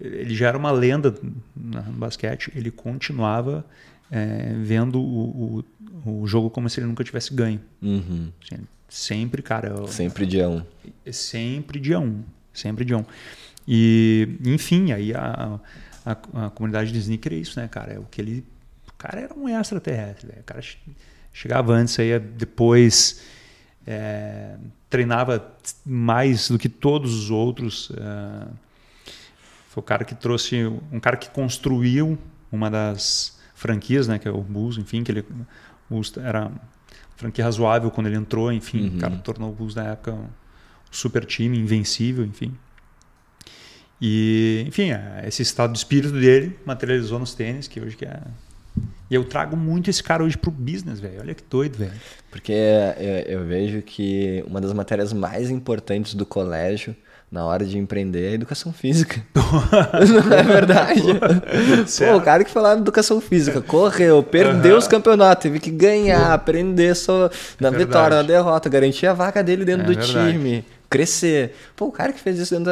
ele 0.00 0.34
já 0.34 0.48
era 0.48 0.58
uma 0.58 0.70
lenda 0.70 1.14
no 1.54 1.82
basquete. 1.92 2.50
Ele 2.54 2.70
continuava 2.70 3.64
é, 4.10 4.54
vendo 4.62 5.00
o, 5.00 5.64
o, 6.04 6.12
o, 6.22 6.26
jogo 6.26 6.50
como 6.50 6.68
se 6.68 6.80
ele 6.80 6.86
nunca 6.86 7.04
tivesse 7.04 7.34
ganho. 7.34 7.60
Uhum. 7.82 8.30
Assim, 8.42 8.62
sempre, 8.88 9.42
cara. 9.42 9.68
Eu, 9.68 9.86
sempre 9.86 10.26
dia 10.26 10.48
um. 10.48 10.62
Sempre 11.10 11.78
dia 11.78 12.00
um. 12.00 12.22
Sempre 12.52 12.84
dia 12.84 12.96
um. 12.96 13.04
E, 13.68 14.36
enfim, 14.44 14.92
aí 14.92 15.14
a, 15.14 15.60
a, 16.04 16.12
a 16.46 16.50
comunidade 16.50 16.90
de 16.90 16.98
sneaker 16.98 17.32
é 17.32 17.36
isso, 17.36 17.60
né, 17.60 17.68
cara? 17.68 17.92
É 17.92 17.98
o 17.98 18.04
que 18.04 18.20
ele 18.20 18.44
cara 19.00 19.20
era 19.20 19.34
um 19.34 19.48
extraterrestre, 19.48 20.26
velho. 20.26 20.40
O 20.40 20.44
cara 20.44 20.60
chegava 21.32 21.72
antes, 21.72 21.98
aí 21.98 22.18
depois 22.18 23.22
é, 23.86 24.56
treinava 24.90 25.54
mais 25.86 26.50
do 26.50 26.58
que 26.58 26.68
todos 26.68 27.14
os 27.14 27.30
outros. 27.30 27.90
É, 27.96 28.46
foi 29.70 29.80
o 29.80 29.84
cara 29.84 30.04
que 30.04 30.16
trouxe, 30.16 30.66
um 30.90 30.98
cara 30.98 31.16
que 31.16 31.30
construiu 31.30 32.18
uma 32.50 32.68
das 32.68 33.38
franquias, 33.54 34.08
né, 34.08 34.18
que 34.18 34.26
é 34.26 34.30
o 34.30 34.42
Bulls, 34.42 34.76
enfim, 34.76 35.04
que 35.04 35.12
ele 35.12 35.24
era 36.16 36.50
franquia 37.16 37.44
razoável 37.44 37.88
quando 37.88 38.08
ele 38.08 38.16
entrou, 38.16 38.52
enfim, 38.52 38.88
uhum. 38.88 38.96
o 38.96 38.98
cara 38.98 39.16
tornou 39.18 39.50
o 39.50 39.54
Bulls 39.54 39.76
na 39.76 39.84
época 39.84 40.12
um 40.12 40.26
super 40.90 41.24
time, 41.24 41.56
invencível, 41.56 42.24
enfim. 42.24 42.52
E, 44.02 44.64
enfim, 44.66 44.90
é, 44.90 45.22
esse 45.28 45.42
estado 45.42 45.70
de 45.70 45.78
espírito 45.78 46.14
dele 46.14 46.58
materializou 46.66 47.20
nos 47.20 47.32
tênis, 47.32 47.68
que 47.68 47.80
hoje 47.80 47.96
que 47.96 48.04
é 48.04 48.20
e 49.08 49.14
eu 49.14 49.24
trago 49.24 49.56
muito 49.56 49.90
esse 49.90 50.02
cara 50.02 50.22
hoje 50.22 50.36
pro 50.36 50.50
business, 50.50 51.00
velho. 51.00 51.20
Olha 51.20 51.34
que 51.34 51.42
doido, 51.48 51.76
velho. 51.76 51.92
Porque 52.30 52.52
eu, 52.52 53.38
eu, 53.38 53.44
vejo 53.44 53.82
que 53.82 54.42
uma 54.46 54.60
das 54.60 54.72
matérias 54.72 55.12
mais 55.12 55.50
importantes 55.50 56.14
do 56.14 56.24
colégio 56.24 56.94
na 57.30 57.44
hora 57.44 57.64
de 57.64 57.78
empreender 57.78 58.30
é 58.30 58.34
educação 58.34 58.72
física. 58.72 59.22
Não 59.34 60.36
é 60.36 60.42
verdade? 60.42 61.02
Pô, 61.98 62.16
o 62.16 62.20
cara 62.20 62.42
que 62.42 62.50
foi 62.50 62.60
lá 62.60 62.74
na 62.74 62.80
educação 62.80 63.20
física, 63.20 63.60
correu, 63.60 64.22
perdeu 64.22 64.72
uhum. 64.72 64.78
os 64.78 64.88
campeonatos, 64.88 65.44
teve 65.44 65.60
que 65.60 65.70
ganhar, 65.70 66.32
aprender 66.32 66.96
só 66.96 67.30
na 67.60 67.68
é 67.68 67.70
vitória, 67.70 68.16
na 68.16 68.22
derrota, 68.22 68.68
garantir 68.68 69.06
a 69.06 69.12
vaga 69.12 69.44
dele 69.44 69.64
dentro 69.64 69.84
é 69.84 69.86
do 69.86 69.94
verdade. 69.94 70.32
time 70.32 70.64
crescer. 70.90 71.54
Pô, 71.76 71.86
o 71.86 71.92
cara 71.92 72.12
que 72.12 72.18
fez 72.18 72.36
isso 72.36 72.52
dentro 72.52 72.64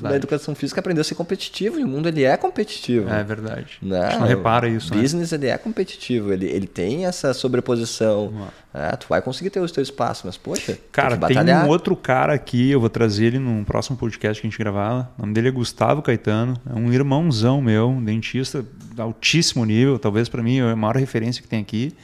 da, 0.00 0.08
da, 0.08 0.16
educação 0.16 0.54
física 0.54 0.80
aprendeu 0.80 1.02
a 1.02 1.04
ser 1.04 1.14
competitivo 1.14 1.78
e 1.78 1.84
o 1.84 1.86
mundo 1.86 2.08
ele 2.08 2.24
é 2.24 2.34
competitivo. 2.34 3.10
É 3.10 3.22
verdade. 3.22 3.76
Não, 3.82 4.00
a 4.00 4.08
gente 4.08 4.20
não 4.20 4.26
repara 4.26 4.66
isso. 4.66 4.92
O 4.92 4.96
né? 4.96 5.02
business 5.02 5.30
ele 5.30 5.48
é 5.48 5.58
competitivo, 5.58 6.32
ele, 6.32 6.46
ele 6.46 6.66
tem 6.66 7.04
essa 7.04 7.34
sobreposição. 7.34 8.48
É, 8.72 8.96
tu 8.96 9.06
vai 9.08 9.20
conseguir 9.20 9.50
ter 9.50 9.60
o 9.60 9.68
teu 9.68 9.82
espaço, 9.82 10.22
mas 10.24 10.38
poxa. 10.38 10.78
Cara, 10.90 11.18
tem, 11.18 11.36
tem, 11.44 11.54
um 11.54 11.68
outro 11.68 11.94
cara 11.94 12.32
aqui, 12.32 12.70
eu 12.70 12.80
vou 12.80 12.88
trazer 12.88 13.26
ele 13.26 13.38
num 13.38 13.62
próximo 13.62 13.96
podcast 13.96 14.40
que 14.40 14.46
a 14.46 14.50
gente 14.50 14.58
gravar. 14.58 15.14
O 15.18 15.22
nome 15.22 15.34
dele 15.34 15.48
é 15.48 15.50
Gustavo 15.50 16.00
Caetano, 16.00 16.58
é 16.68 16.74
um 16.74 16.90
irmãozão 16.90 17.60
meu, 17.60 17.90
um 17.90 18.02
dentista 18.02 18.64
de 18.94 19.00
altíssimo 19.02 19.66
nível, 19.66 19.98
talvez 19.98 20.30
para 20.30 20.42
mim 20.42 20.60
é 20.60 20.70
a 20.70 20.76
maior 20.76 20.96
referência 20.96 21.42
que 21.42 21.48
tem 21.48 21.60
aqui 21.60 21.94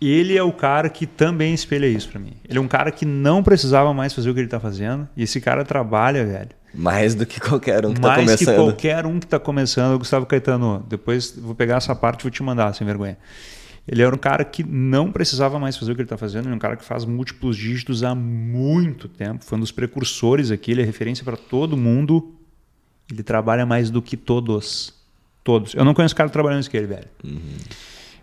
ele 0.00 0.36
é 0.36 0.42
o 0.42 0.52
cara 0.52 0.88
que 0.88 1.06
também 1.06 1.52
espelha 1.52 1.86
isso 1.86 2.08
para 2.08 2.18
mim. 2.18 2.32
Ele 2.48 2.58
é 2.58 2.60
um 2.60 2.68
cara 2.68 2.90
que 2.90 3.04
não 3.04 3.42
precisava 3.42 3.92
mais 3.92 4.14
fazer 4.14 4.30
o 4.30 4.34
que 4.34 4.40
ele 4.40 4.48
tá 4.48 4.58
fazendo. 4.58 5.08
E 5.16 5.22
esse 5.22 5.40
cara 5.40 5.64
trabalha, 5.64 6.24
velho. 6.24 6.50
Mais 6.72 7.14
do 7.14 7.26
que 7.26 7.40
qualquer 7.40 7.84
um 7.84 7.92
que 7.92 8.00
mais 8.00 8.14
tá 8.14 8.20
começando. 8.20 8.46
Mais 8.46 8.58
que 8.58 8.64
qualquer 8.64 9.06
um 9.06 9.20
que 9.20 9.26
tá 9.26 9.38
começando. 9.38 9.98
Gustavo 9.98 10.24
Caetano, 10.24 10.84
depois 10.88 11.36
vou 11.36 11.54
pegar 11.54 11.76
essa 11.76 11.94
parte 11.94 12.20
e 12.20 12.22
vou 12.22 12.30
te 12.30 12.42
mandar, 12.42 12.72
sem 12.74 12.86
vergonha. 12.86 13.18
Ele 13.86 14.02
era 14.02 14.14
um 14.14 14.18
cara 14.18 14.44
que 14.44 14.62
não 14.62 15.10
precisava 15.10 15.58
mais 15.58 15.76
fazer 15.76 15.92
o 15.92 15.94
que 15.94 16.00
ele 16.00 16.06
está 16.06 16.16
fazendo. 16.16 16.44
Ele 16.44 16.52
é 16.52 16.56
um 16.56 16.60
cara 16.60 16.76
que 16.76 16.84
faz 16.84 17.04
múltiplos 17.04 17.56
dígitos 17.56 18.02
há 18.02 18.14
muito 18.14 19.08
tempo. 19.08 19.44
Foi 19.44 19.58
um 19.58 19.60
dos 19.60 19.72
precursores 19.72 20.50
aqui. 20.50 20.70
Ele 20.70 20.82
é 20.82 20.84
referência 20.84 21.24
para 21.24 21.36
todo 21.36 21.76
mundo. 21.76 22.34
Ele 23.10 23.22
trabalha 23.22 23.66
mais 23.66 23.90
do 23.90 24.00
que 24.00 24.16
todos. 24.16 24.94
Todos. 25.42 25.74
Eu 25.74 25.84
não 25.84 25.92
conheço 25.92 26.14
cara 26.14 26.30
trabalhando 26.30 26.60
isso 26.60 26.70
que 26.70 26.76
ele, 26.76 26.86
velho. 26.86 27.08
Uhum. 27.24 27.40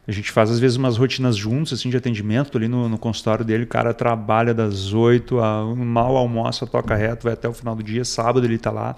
A 0.07 0.11
gente 0.11 0.31
faz 0.31 0.49
às 0.49 0.57
vezes 0.57 0.77
umas 0.77 0.95
rotinas 0.95 1.35
juntos, 1.35 1.73
assim, 1.73 1.89
de 1.89 1.97
atendimento. 1.97 2.49
Tô 2.49 2.57
ali 2.57 2.69
no, 2.69 2.87
no 2.87 2.97
consultório 2.97 3.43
dele, 3.43 3.65
o 3.65 3.67
cara 3.67 3.93
trabalha 3.93 4.53
das 4.53 4.93
8 4.93 5.39
a 5.39 5.75
mal 5.75 6.15
almoça, 6.15 6.65
toca 6.65 6.95
reto, 6.95 7.25
vai 7.25 7.33
até 7.33 7.49
o 7.49 7.53
final 7.53 7.75
do 7.75 7.83
dia. 7.83 8.05
Sábado 8.05 8.45
ele 8.45 8.57
tá 8.57 8.71
lá. 8.71 8.97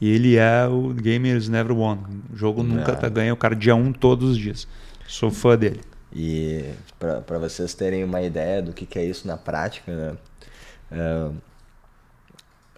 E 0.00 0.08
ele 0.08 0.36
é 0.36 0.66
o 0.66 0.94
Gamers 0.94 1.48
Never 1.48 1.76
Won. 1.76 1.98
O 2.32 2.36
jogo 2.36 2.62
nunca 2.62 2.94
tá 2.94 3.08
ganha, 3.08 3.34
o 3.34 3.36
cara 3.36 3.56
dia 3.56 3.74
1 3.74 3.78
um 3.80 3.92
todos 3.92 4.30
os 4.30 4.38
dias. 4.38 4.68
Sou 5.08 5.30
fã 5.30 5.58
dele. 5.58 5.80
E 6.14 6.64
para 6.98 7.38
vocês 7.38 7.74
terem 7.74 8.04
uma 8.04 8.22
ideia 8.22 8.62
do 8.62 8.72
que, 8.72 8.86
que 8.86 8.98
é 8.98 9.04
isso 9.04 9.26
na 9.26 9.36
prática, 9.36 9.92
né? 9.92 10.16
Uh, 10.92 11.34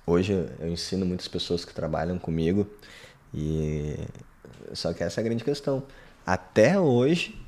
hoje 0.06 0.32
eu 0.60 0.68
ensino 0.68 1.04
muitas 1.04 1.28
pessoas 1.28 1.64
que 1.64 1.72
trabalham 1.72 2.18
comigo 2.18 2.66
e 3.32 3.96
só 4.74 4.92
que 4.92 5.02
essa 5.02 5.20
é 5.20 5.22
a 5.22 5.24
grande 5.24 5.44
questão 5.44 5.82
até 6.26 6.78
hoje, 6.78 7.38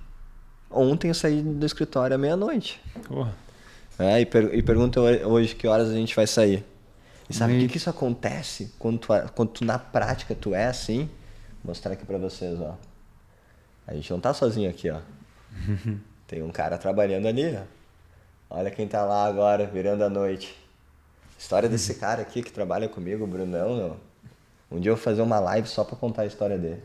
ontem 0.70 1.08
eu 1.08 1.14
saí 1.14 1.42
do 1.42 1.64
escritório 1.64 2.14
à 2.14 2.18
meia-noite. 2.18 2.80
É, 3.98 4.20
e, 4.20 4.26
per 4.26 4.54
e 4.54 4.62
pergunta 4.62 5.00
hoje 5.00 5.54
que 5.54 5.66
horas 5.66 5.88
a 5.88 5.94
gente 5.94 6.14
vai 6.14 6.26
sair. 6.26 6.64
E 7.28 7.34
sabe 7.34 7.56
o 7.56 7.60
que, 7.60 7.68
que 7.68 7.76
isso 7.76 7.88
acontece 7.88 8.72
quando 8.78 8.98
tu, 8.98 9.08
quando 9.34 9.48
tu, 9.50 9.64
na 9.64 9.78
prática 9.78 10.34
tu 10.34 10.54
é 10.54 10.66
assim? 10.66 11.08
Vou 11.62 11.70
mostrar 11.70 11.92
aqui 11.92 12.04
para 12.04 12.18
vocês, 12.18 12.60
ó. 12.60 12.76
A 13.86 13.94
gente 13.94 14.10
não 14.10 14.20
tá 14.20 14.34
sozinho 14.34 14.68
aqui, 14.68 14.90
ó. 14.90 15.00
Tem 16.26 16.42
um 16.42 16.50
cara 16.50 16.76
trabalhando 16.76 17.26
ali, 17.26 17.56
ó. 17.56 17.62
Olha 18.56 18.70
quem 18.70 18.86
tá 18.86 19.04
lá 19.04 19.24
agora, 19.24 19.66
virando 19.66 20.04
a 20.04 20.10
noite. 20.10 20.54
História 21.38 21.68
desse 21.68 21.94
cara 21.94 22.22
aqui 22.22 22.42
que 22.42 22.52
trabalha 22.52 22.88
comigo, 22.88 23.24
o 23.24 23.26
Brunão. 23.26 23.96
Um 24.70 24.80
dia 24.80 24.90
eu 24.90 24.96
vou 24.96 25.02
fazer 25.02 25.22
uma 25.22 25.38
live 25.40 25.68
só 25.68 25.84
para 25.84 25.96
contar 25.96 26.22
a 26.22 26.26
história 26.26 26.58
dele. 26.58 26.82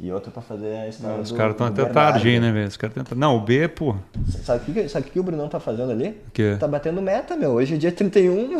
E 0.00 0.12
outra 0.12 0.30
para 0.30 0.42
fazer 0.42 0.76
a 0.76 0.88
história 0.88 1.16
Não, 1.16 1.22
Os 1.22 1.32
caras 1.32 1.52
estão 1.52 1.66
até 1.66 1.84
tarde 1.86 2.28
aí, 2.28 2.38
né, 2.38 2.52
velho? 2.52 2.68
Os 2.68 2.76
caras 2.76 2.94
tentam... 2.94 3.18
Não, 3.18 3.36
o 3.36 3.40
B, 3.40 3.66
pô. 3.66 3.96
Sabe 4.44 4.70
o 4.70 4.72
que, 4.72 4.88
sabe 4.88 5.10
que 5.10 5.18
o 5.18 5.22
Brunão 5.24 5.48
tá 5.48 5.58
fazendo 5.58 5.90
ali? 5.90 6.10
O 6.28 6.30
quê? 6.32 6.56
Tá 6.58 6.68
batendo 6.68 7.02
meta, 7.02 7.36
meu. 7.36 7.50
Hoje 7.50 7.74
é 7.74 7.78
dia 7.78 7.90
31. 7.90 8.58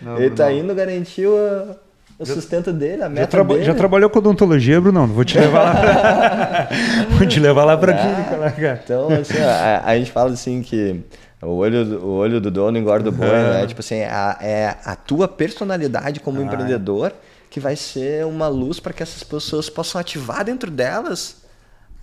Não, 0.00 0.16
Ele 0.16 0.30
tá 0.30 0.52
indo 0.52 0.72
garantir 0.76 1.26
o, 1.26 1.76
o 2.16 2.24
sustento 2.24 2.72
dele, 2.72 3.02
a 3.02 3.08
meta 3.08 3.22
já 3.22 3.26
traba... 3.26 3.54
dele. 3.54 3.66
Já 3.66 3.74
trabalhou 3.74 4.08
com 4.08 4.20
odontologia, 4.20 4.80
Brunão? 4.80 5.08
Vou 5.08 5.24
te 5.24 5.36
levar 5.36 5.64
lá 5.64 5.74
pra... 5.74 6.68
Vou 7.18 7.26
te 7.26 7.40
levar 7.40 7.64
lá 7.64 7.76
pra 7.76 7.92
ah, 7.92 7.96
clínica, 7.96 8.36
lá, 8.36 8.50
cara. 8.52 8.80
Então, 8.84 9.08
assim, 9.08 9.38
a, 9.40 9.82
a, 9.84 9.98
gente 9.98 10.12
fala 10.12 10.30
assim 10.30 10.62
que 10.62 11.00
o 11.42 11.56
olho, 11.56 11.98
o 12.00 12.10
olho 12.18 12.40
do 12.40 12.52
dono 12.52 12.78
engorda 12.78 13.08
o 13.08 13.12
boi, 13.12 13.26
né? 13.26 13.66
Tipo 13.66 13.80
assim, 13.80 14.02
a, 14.02 14.38
é 14.40 14.76
a 14.84 14.94
tua 14.94 15.26
personalidade 15.26 16.20
como 16.20 16.40
ah, 16.40 16.44
empreendedor... 16.44 17.12
É 17.48 17.50
que 17.50 17.60
vai 17.60 17.76
ser 17.76 18.26
uma 18.26 18.48
luz 18.48 18.78
para 18.78 18.92
que 18.92 19.02
essas 19.02 19.22
pessoas 19.22 19.70
possam 19.70 20.00
ativar 20.00 20.44
dentro 20.44 20.70
delas 20.70 21.36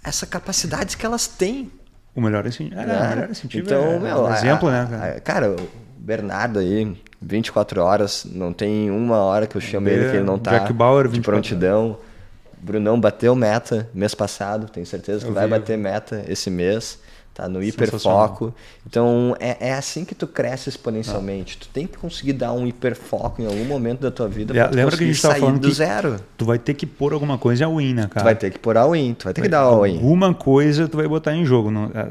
essa 0.04 0.26
capacidade 0.26 0.98
que 0.98 1.06
elas 1.06 1.28
têm. 1.28 1.72
O 2.16 2.22
melhor, 2.22 2.48
assim, 2.48 2.70
é, 2.72 2.86
né? 2.86 3.06
o 3.06 3.10
melhor 3.10 3.30
incentivo 3.30 3.66
então, 3.66 3.84
é, 3.84 4.00
meu, 4.00 4.24
um 4.24 4.34
exemplo, 4.34 4.70
né? 4.70 4.88
Cara? 4.90 5.20
cara, 5.20 5.52
o 5.52 5.70
Bernardo 5.98 6.60
aí, 6.60 6.96
24 7.22 7.82
horas, 7.82 8.26
não 8.26 8.54
tem 8.54 8.90
uma 8.90 9.18
hora 9.18 9.48
que 9.48 9.56
eu 9.56 9.62
chamo 9.62 9.90
ele 9.90 10.10
que 10.10 10.18
ele 10.18 10.26
não 10.26 10.40
tá 10.40 10.52
Jack 10.52 10.72
Bauer, 10.74 11.08
de 11.08 11.22
prontidão. 11.22 11.92
Horas. 11.92 12.16
Brunão 12.58 13.00
bateu 13.00 13.36
meta 13.36 13.88
mês 13.94 14.16
passado, 14.16 14.68
tenho 14.68 14.86
certeza 14.86 15.20
que 15.24 15.30
eu 15.30 15.34
vai 15.34 15.44
vi. 15.44 15.52
bater 15.52 15.78
meta 15.78 16.26
esse 16.28 16.50
mês 16.50 16.98
tá 17.36 17.50
no 17.50 17.62
hiperfoco. 17.62 18.54
Então 18.88 19.36
é, 19.40 19.68
é 19.68 19.74
assim 19.74 20.06
que 20.06 20.16
tu 20.16 20.26
cresce 20.26 20.70
exponencialmente. 20.70 21.58
Ah. 21.60 21.66
Tu 21.66 21.70
tem 21.70 21.86
que 21.86 21.98
conseguir 21.98 22.34
dar 22.34 22.54
um 22.54 22.66
hiperfoco 22.66 23.42
em 23.42 23.46
algum 23.46 23.66
momento 23.66 24.00
da 24.00 24.10
tua 24.10 24.28
vida 24.28 24.54
para 24.54 24.70
Lembra 24.70 24.98
que 24.98 25.04
a 25.04 25.08
gente 25.08 25.22
tava 25.22 25.36
falando 25.36 25.60
do 25.60 25.72
zero. 25.72 26.20
Tu 26.38 26.46
vai 26.46 26.58
ter 26.58 26.74
que 26.74 26.86
pôr 26.86 27.14
alguma 27.14 27.38
coisa 27.38 27.66
a 27.66 27.70
win, 27.70 27.94
né, 27.94 28.08
cara? 28.08 28.22
Tu 28.22 28.24
vai 28.24 28.36
ter 28.36 28.52
que 28.52 28.58
pôr 28.58 28.78
a 28.78 28.88
win, 28.88 29.14
tu 29.14 29.26
vai 29.26 29.34
ter 29.34 29.42
vai, 29.42 29.50
que 29.50 29.52
dar 29.52 29.64
a 29.64 29.82
win. 29.82 29.98
Alguma 29.98 30.34
coisa 30.34 30.88
tu 30.88 30.96
vai 30.96 31.08
botar 31.08 31.36
em 31.36 31.46
jogo. 31.46 31.70
Não, 31.70 31.92
é, 31.94 32.08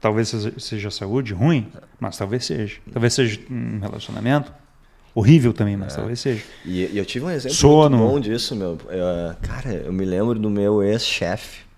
talvez 0.00 0.32
seja 0.58 0.90
saúde 0.90 1.34
ruim, 1.34 1.66
mas 1.98 2.16
talvez 2.16 2.46
seja. 2.46 2.78
Talvez 2.92 3.12
seja 3.12 3.40
um 3.50 3.80
relacionamento. 3.80 4.52
Horrível 5.12 5.52
também, 5.52 5.76
mas 5.76 5.94
é. 5.94 5.96
talvez 5.96 6.20
seja. 6.20 6.44
E, 6.64 6.86
e, 6.86 6.96
eu 6.96 7.04
tive 7.04 7.24
um 7.24 7.30
exemplo 7.30 7.56
Sono. 7.56 7.98
muito 7.98 8.12
bom 8.12 8.20
disso, 8.20 8.54
meu. 8.54 8.78
Eu, 8.88 9.34
cara, 9.42 9.72
eu 9.72 9.92
me 9.92 10.04
lembro 10.04 10.38
do 10.38 10.48
meu 10.48 10.80
ex-chefe 10.84 11.68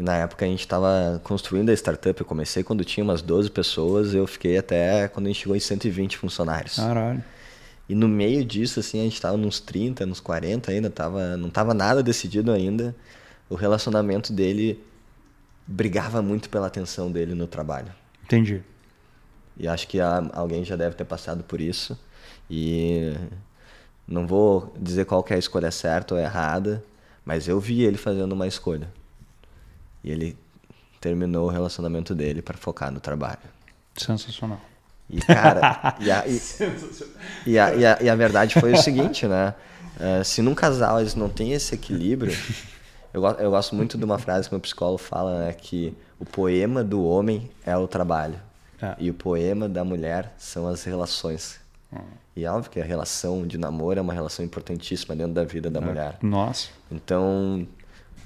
E 0.00 0.02
na 0.02 0.16
época 0.16 0.46
a 0.46 0.48
gente 0.48 0.60
estava 0.60 1.20
construindo 1.22 1.68
a 1.68 1.74
startup. 1.74 2.18
Eu 2.18 2.24
comecei 2.24 2.64
quando 2.64 2.82
tinha 2.86 3.04
umas 3.04 3.20
12 3.20 3.50
pessoas, 3.50 4.14
eu 4.14 4.26
fiquei 4.26 4.56
até 4.56 5.06
quando 5.08 5.26
a 5.26 5.28
gente 5.28 5.40
chegou 5.40 5.54
em 5.54 5.60
120 5.60 6.16
funcionários. 6.16 6.76
Caralho. 6.76 7.22
E 7.86 7.94
no 7.94 8.08
meio 8.08 8.42
disso, 8.42 8.80
assim, 8.80 8.98
a 8.98 9.02
gente 9.02 9.12
estava 9.12 9.36
nos 9.36 9.60
30, 9.60 10.06
nos 10.06 10.18
40 10.18 10.72
ainda, 10.72 10.88
tava, 10.88 11.36
não 11.36 11.48
estava 11.48 11.74
nada 11.74 12.02
decidido 12.02 12.50
ainda. 12.50 12.96
O 13.50 13.54
relacionamento 13.54 14.32
dele 14.32 14.82
brigava 15.66 16.22
muito 16.22 16.48
pela 16.48 16.68
atenção 16.68 17.12
dele 17.12 17.34
no 17.34 17.46
trabalho. 17.46 17.92
Entendi. 18.24 18.62
E 19.54 19.68
acho 19.68 19.86
que 19.86 20.00
alguém 20.00 20.64
já 20.64 20.76
deve 20.76 20.96
ter 20.96 21.04
passado 21.04 21.44
por 21.44 21.60
isso. 21.60 21.98
E 22.48 23.12
não 24.08 24.26
vou 24.26 24.72
dizer 24.80 25.04
qual 25.04 25.22
é 25.28 25.34
a 25.34 25.38
escolha 25.38 25.70
certa 25.70 26.14
ou 26.14 26.20
errada, 26.22 26.82
mas 27.22 27.48
eu 27.48 27.60
vi 27.60 27.82
ele 27.82 27.98
fazendo 27.98 28.32
uma 28.32 28.46
escolha. 28.46 28.88
E 30.02 30.10
ele 30.10 30.36
terminou 31.00 31.46
o 31.46 31.50
relacionamento 31.50 32.14
dele 32.14 32.42
para 32.42 32.56
focar 32.56 32.90
no 32.90 33.00
trabalho. 33.00 33.38
Sensacional. 33.96 34.60
E, 35.08 35.20
cara, 35.20 35.96
e, 36.00 36.10
a, 36.10 36.26
e, 36.26 36.40
e, 37.46 37.58
a, 37.58 37.74
e, 37.74 37.86
a, 37.86 37.98
e 38.02 38.08
a 38.08 38.14
verdade 38.14 38.58
foi 38.60 38.72
o 38.72 38.76
seguinte, 38.76 39.26
né? 39.26 39.54
Uh, 39.96 40.24
se 40.24 40.40
num 40.40 40.54
casal 40.54 41.00
eles 41.00 41.14
não 41.14 41.28
têm 41.28 41.52
esse 41.52 41.74
equilíbrio, 41.74 42.32
eu, 43.12 43.22
eu 43.22 43.50
gosto 43.50 43.74
muito 43.74 43.98
de 43.98 44.04
uma 44.04 44.18
frase 44.18 44.48
que 44.48 44.54
meu 44.54 44.60
psicólogo 44.60 44.98
fala, 44.98 45.46
né? 45.46 45.52
Que 45.52 45.94
o 46.18 46.24
poema 46.24 46.84
do 46.84 47.04
homem 47.04 47.50
é 47.66 47.76
o 47.76 47.88
trabalho. 47.88 48.40
É. 48.80 48.94
E 48.98 49.10
o 49.10 49.14
poema 49.14 49.68
da 49.68 49.84
mulher 49.84 50.32
são 50.38 50.66
as 50.66 50.84
relações. 50.84 51.60
Hum. 51.92 51.98
E 52.36 52.44
é 52.44 52.50
óbvio 52.50 52.70
que 52.70 52.80
a 52.80 52.84
relação 52.84 53.46
de 53.46 53.58
namoro 53.58 53.98
é 53.98 54.02
uma 54.02 54.14
relação 54.14 54.44
importantíssima 54.44 55.14
dentro 55.14 55.32
da 55.32 55.44
vida 55.44 55.68
da 55.68 55.80
é. 55.80 55.84
mulher. 55.84 56.18
Nossa. 56.22 56.68
Então, 56.90 57.66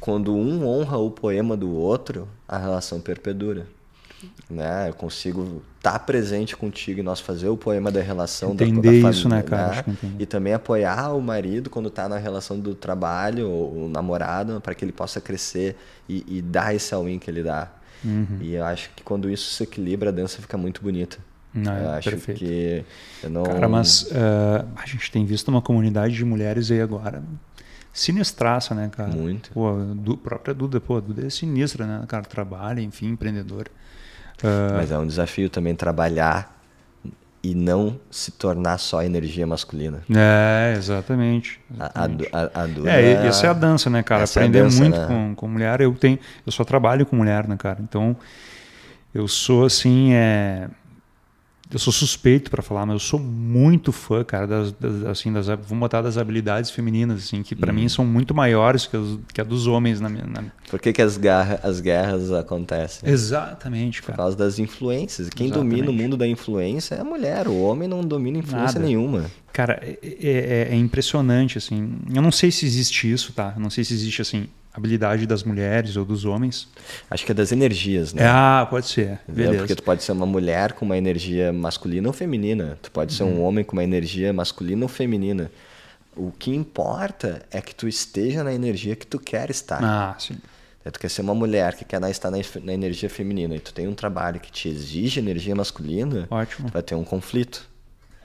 quando 0.05 0.37
um 0.37 0.67
honra 0.67 0.99
o 0.99 1.11
poema 1.11 1.57
do 1.57 1.75
outro, 1.75 2.29
a 2.47 2.59
relação 2.59 3.01
perdura. 3.01 3.67
Né? 4.51 4.91
Eu 4.91 4.93
consigo 4.93 5.63
estar 5.79 5.93
tá 5.93 5.99
presente 5.99 6.55
contigo 6.55 7.01
e 7.01 7.03
nós 7.03 7.21
fazer 7.21 7.49
o 7.49 7.57
poema 7.57 7.91
da 7.91 8.03
relação 8.03 8.53
Entender 8.53 8.75
da, 8.75 8.81
da 8.81 8.83
família, 8.83 9.11
isso, 9.11 9.29
né, 9.31 9.41
cara? 9.41 9.83
Né? 9.87 9.97
E 10.19 10.27
também 10.27 10.53
apoiar 10.53 11.15
o 11.15 11.23
marido 11.23 11.71
quando 11.71 11.89
está 11.89 12.07
na 12.07 12.19
relação 12.19 12.61
do 12.61 12.75
trabalho, 12.75 13.49
ou 13.49 13.87
o 13.87 13.89
namorado, 13.89 14.61
para 14.61 14.75
que 14.75 14.85
ele 14.85 14.93
possa 14.93 15.23
crescer 15.23 15.75
e, 16.07 16.23
e 16.29 16.43
dar 16.43 16.75
esse 16.75 16.95
all-in 16.95 17.19
que 17.19 17.31
ele 17.31 17.43
dá. 17.43 17.73
Uhum. 18.05 18.41
E 18.43 18.53
eu 18.57 18.65
acho 18.67 18.91
que 18.95 19.03
quando 19.03 19.31
isso 19.31 19.55
se 19.55 19.63
equilibra, 19.63 20.11
a 20.11 20.13
dança 20.13 20.39
fica 20.39 20.59
muito 20.59 20.83
bonita. 20.83 21.17
Não, 21.55 21.75
eu 21.79 21.91
acho 21.93 22.11
perfeito. 22.11 22.41
que 22.41 22.85
eu 23.23 23.31
não... 23.31 23.45
Cara, 23.45 23.71
mas 23.71 24.03
uh, 24.03 24.69
a 24.77 24.85
gente 24.85 25.11
tem 25.11 25.25
visto 25.25 25.49
uma 25.49 25.63
comunidade 25.63 26.15
de 26.15 26.27
mulheres 26.27 26.71
aí 26.71 26.83
agora 26.83 27.23
sinistraça, 27.95 28.75
né, 28.75 28.91
cara? 28.95 29.11
Muito. 29.11 29.51
Pô, 29.53 29.69
a 29.71 30.17
própria 30.17 30.53
Duda, 30.53 30.81
pô, 30.81 30.97
a 30.97 31.01
Duda 31.01 31.27
é 31.27 31.31
sinistra, 31.31 31.87
né? 31.87 32.05
Cara, 32.09 32.25
trabalha, 32.25 32.81
enfim, 32.81 33.09
empreendedor. 33.11 33.69
Uh... 34.43 34.75
Mas 34.75 34.91
é 34.91 34.99
um 34.99 35.07
desafio 35.07 35.49
também 35.49 35.75
trabalhar 35.77 36.61
e 37.43 37.55
não 37.55 38.01
se 38.11 38.33
tornar 38.33 38.79
só 38.79 39.03
energia 39.03 39.47
masculina. 39.47 40.03
É, 40.11 40.75
exatamente. 40.77 41.61
exatamente. 41.73 42.29
A, 42.33 42.61
a, 42.61 42.65
a 42.65 42.67
Duda, 42.67 42.91
é, 42.91 43.27
essa 43.27 43.47
é 43.47 43.51
a 43.51 43.53
dança, 43.53 43.89
né, 43.89 44.03
cara? 44.03 44.25
Aprender 44.25 44.59
é 44.59 44.63
dança, 44.63 44.81
muito 44.81 44.99
né? 44.99 45.07
com, 45.07 45.35
com 45.37 45.49
mulher. 45.49 45.81
Eu 45.81 45.95
tenho, 45.95 46.19
eu 46.45 46.51
só 46.51 46.65
trabalho 46.65 47.07
com 47.07 47.15
mulher, 47.15 47.47
né, 47.47 47.57
cara? 47.57 47.79
Então, 47.81 48.17
eu 49.15 49.29
sou 49.29 49.65
assim, 49.65 50.13
é 50.15 50.69
eu 51.71 51.79
sou 51.79 51.93
suspeito 51.93 52.51
para 52.51 52.63
falar, 52.63 52.85
mas 52.85 52.95
eu 52.95 53.01
sou 53.01 53.19
muito 53.19 53.91
fã, 53.91 54.23
cara, 54.23 54.47
das, 54.47 54.73
das, 54.73 55.05
assim, 55.05 55.33
das, 55.33 55.47
vamos 55.47 55.79
botar 55.79 56.03
das 56.03 56.19
habilidades 56.19 56.71
femininas, 56.71 57.25
assim, 57.25 57.43
que 57.43 57.57
para 57.57 57.73
hum. 57.73 57.77
mim 57.77 57.89
são 57.89 58.05
muito 58.05 58.35
maiores 58.35 58.87
que, 58.87 58.97
as, 58.97 59.19
que 59.33 59.41
a 59.41 59.45
dos 59.45 59.67
homens 59.67 60.01
na 60.01 60.09
minha. 60.09 60.25
Na... 60.25 60.45
Por 60.69 60.81
que, 60.81 60.93
que 60.93 61.01
as, 61.01 61.17
garra, 61.17 61.59
as 61.63 61.81
guerras 61.81 62.31
acontecem? 62.33 63.09
Exatamente, 63.09 64.03
cara. 64.03 64.13
Por 64.13 64.17
causa 64.19 64.37
das 64.37 64.59
influências. 64.59 65.29
Quem 65.31 65.47
Exatamente. 65.47 65.83
domina 65.83 65.91
o 65.91 65.95
mundo 65.95 66.17
da 66.17 66.27
influência 66.27 66.97
é 66.97 67.01
a 67.01 67.05
mulher. 67.05 67.49
O 67.49 67.59
homem 67.63 67.89
não 67.89 68.03
domina 68.03 68.39
influência 68.39 68.79
Nada. 68.79 68.87
nenhuma. 68.87 69.25
Cara, 69.53 69.81
é, 69.83 69.99
é, 70.03 70.69
é 70.73 70.77
impressionante, 70.77 71.59
assim. 71.59 71.99
Eu 72.13 72.21
não 72.21 72.33
sei 72.33 72.51
se 72.51 72.67
existe 72.67 73.11
isso, 73.11 73.33
tá? 73.33 73.55
Eu 73.57 73.63
não 73.63 73.71
sei 73.71 73.85
se 73.85 73.95
existe, 73.95 74.21
assim, 74.21 74.49
habilidade 74.75 75.25
das 75.25 75.45
mulheres 75.45 75.97
ou 75.97 76.05
dos 76.05 76.25
homens. 76.25 76.69
Acho 77.09 77.25
que 77.25 77.31
é 77.31 77.35
das 77.35 77.53
energias, 77.53 78.13
né? 78.13 78.27
Ah, 78.27 78.67
pode 78.69 78.87
ser. 78.87 79.21
Beleza. 79.29 79.59
Porque 79.59 79.75
tu 79.77 79.83
pode 79.85 80.03
ser 80.03 80.11
uma 80.11 80.27
mulher 80.27 80.73
com 80.73 80.85
uma 80.85 80.99
energia 80.99 81.53
masculina 81.53 82.09
ou 82.09 82.13
feminina. 82.13 82.77
Tu 82.83 82.91
pode 82.91 83.13
ser 83.13 83.23
um 83.23 83.37
uhum. 83.37 83.45
homem 83.45 83.65
com 83.65 83.75
uma 83.75 83.85
energia 83.85 84.33
masculina 84.33 84.85
ou 84.85 84.89
feminina. 84.89 85.51
O 86.17 86.33
que 86.33 86.53
importa 86.53 87.43
é 87.53 87.61
que 87.61 87.75
tu 87.75 87.87
esteja 87.87 88.43
na 88.43 88.53
energia 88.53 88.97
que 88.97 89.07
tu 89.07 89.19
quer 89.19 89.49
estar. 89.49 89.83
Ah, 89.83 90.17
sim. 90.19 90.37
É, 90.85 90.91
tu 90.91 90.99
quer 90.99 91.09
ser 91.09 91.23
uma 91.23 91.35
mulher 91.35 91.77
que 91.77 91.85
quer 91.85 92.03
estar 92.11 92.31
na, 92.31 92.39
na 92.63 92.73
energia 92.73 93.09
feminina 93.09 93.55
e 93.55 93.61
tu 93.61 93.73
tem 93.73 93.89
um 93.89 93.95
trabalho 93.95 94.39
que 94.39 94.53
te 94.53 94.69
exige 94.69 95.19
energia 95.19 95.55
masculina, 95.55 96.27
Ótimo. 96.31 96.69
tu 96.69 96.73
vai 96.73 96.83
ter 96.83 96.95
um 96.95 97.05
conflito. 97.05 97.67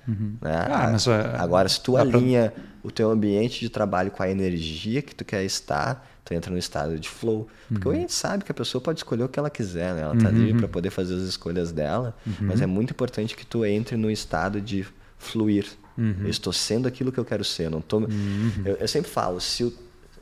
Uhum. 0.07 0.35
Né? 0.41 0.67
Ah, 0.67 0.89
mas, 0.91 1.07
uh, 1.07 1.11
Agora, 1.37 1.69
se 1.69 1.79
tu 1.79 1.95
alinha 1.95 2.51
pra... 2.51 2.63
o 2.83 2.91
teu 2.91 3.11
ambiente 3.11 3.59
de 3.59 3.69
trabalho 3.69 4.11
com 4.11 4.23
a 4.23 4.29
energia 4.29 5.01
que 5.01 5.15
tu 5.15 5.23
quer 5.23 5.43
estar, 5.45 6.08
tu 6.29 6.33
entra 6.33 6.51
no 6.51 6.57
estado 6.57 6.99
de 6.99 7.09
flow. 7.09 7.47
Porque 7.67 7.87
uhum. 7.87 7.93
a 7.93 7.97
gente 7.97 8.13
sabe 8.13 8.43
que 8.43 8.51
a 8.51 8.55
pessoa 8.55 8.81
pode 8.81 8.99
escolher 8.99 9.23
o 9.23 9.29
que 9.29 9.39
ela 9.39 9.49
quiser, 9.49 9.95
né? 9.95 10.01
Ela 10.01 10.15
tá 10.15 10.29
uhum. 10.29 10.37
livre 10.37 10.59
para 10.59 10.67
poder 10.67 10.91
fazer 10.91 11.15
as 11.15 11.23
escolhas 11.23 11.71
dela, 11.71 12.15
uhum. 12.25 12.33
mas 12.41 12.61
é 12.61 12.67
muito 12.67 12.91
importante 12.91 13.35
que 13.35 13.45
tu 13.45 13.65
entre 13.65 13.97
no 13.97 14.11
estado 14.11 14.61
de 14.61 14.85
fluir. 15.17 15.65
Uhum. 15.97 16.17
Eu 16.21 16.29
estou 16.29 16.53
sendo 16.53 16.87
aquilo 16.87 17.11
que 17.11 17.19
eu 17.19 17.25
quero 17.25 17.43
ser. 17.43 17.65
Eu 17.65 17.71
não 17.71 17.81
tô... 17.81 17.97
Uhum. 17.97 18.51
Eu, 18.63 18.75
eu, 18.75 18.87
sempre 18.87 19.09
falo, 19.09 19.41
se 19.41 19.63
o, 19.63 19.73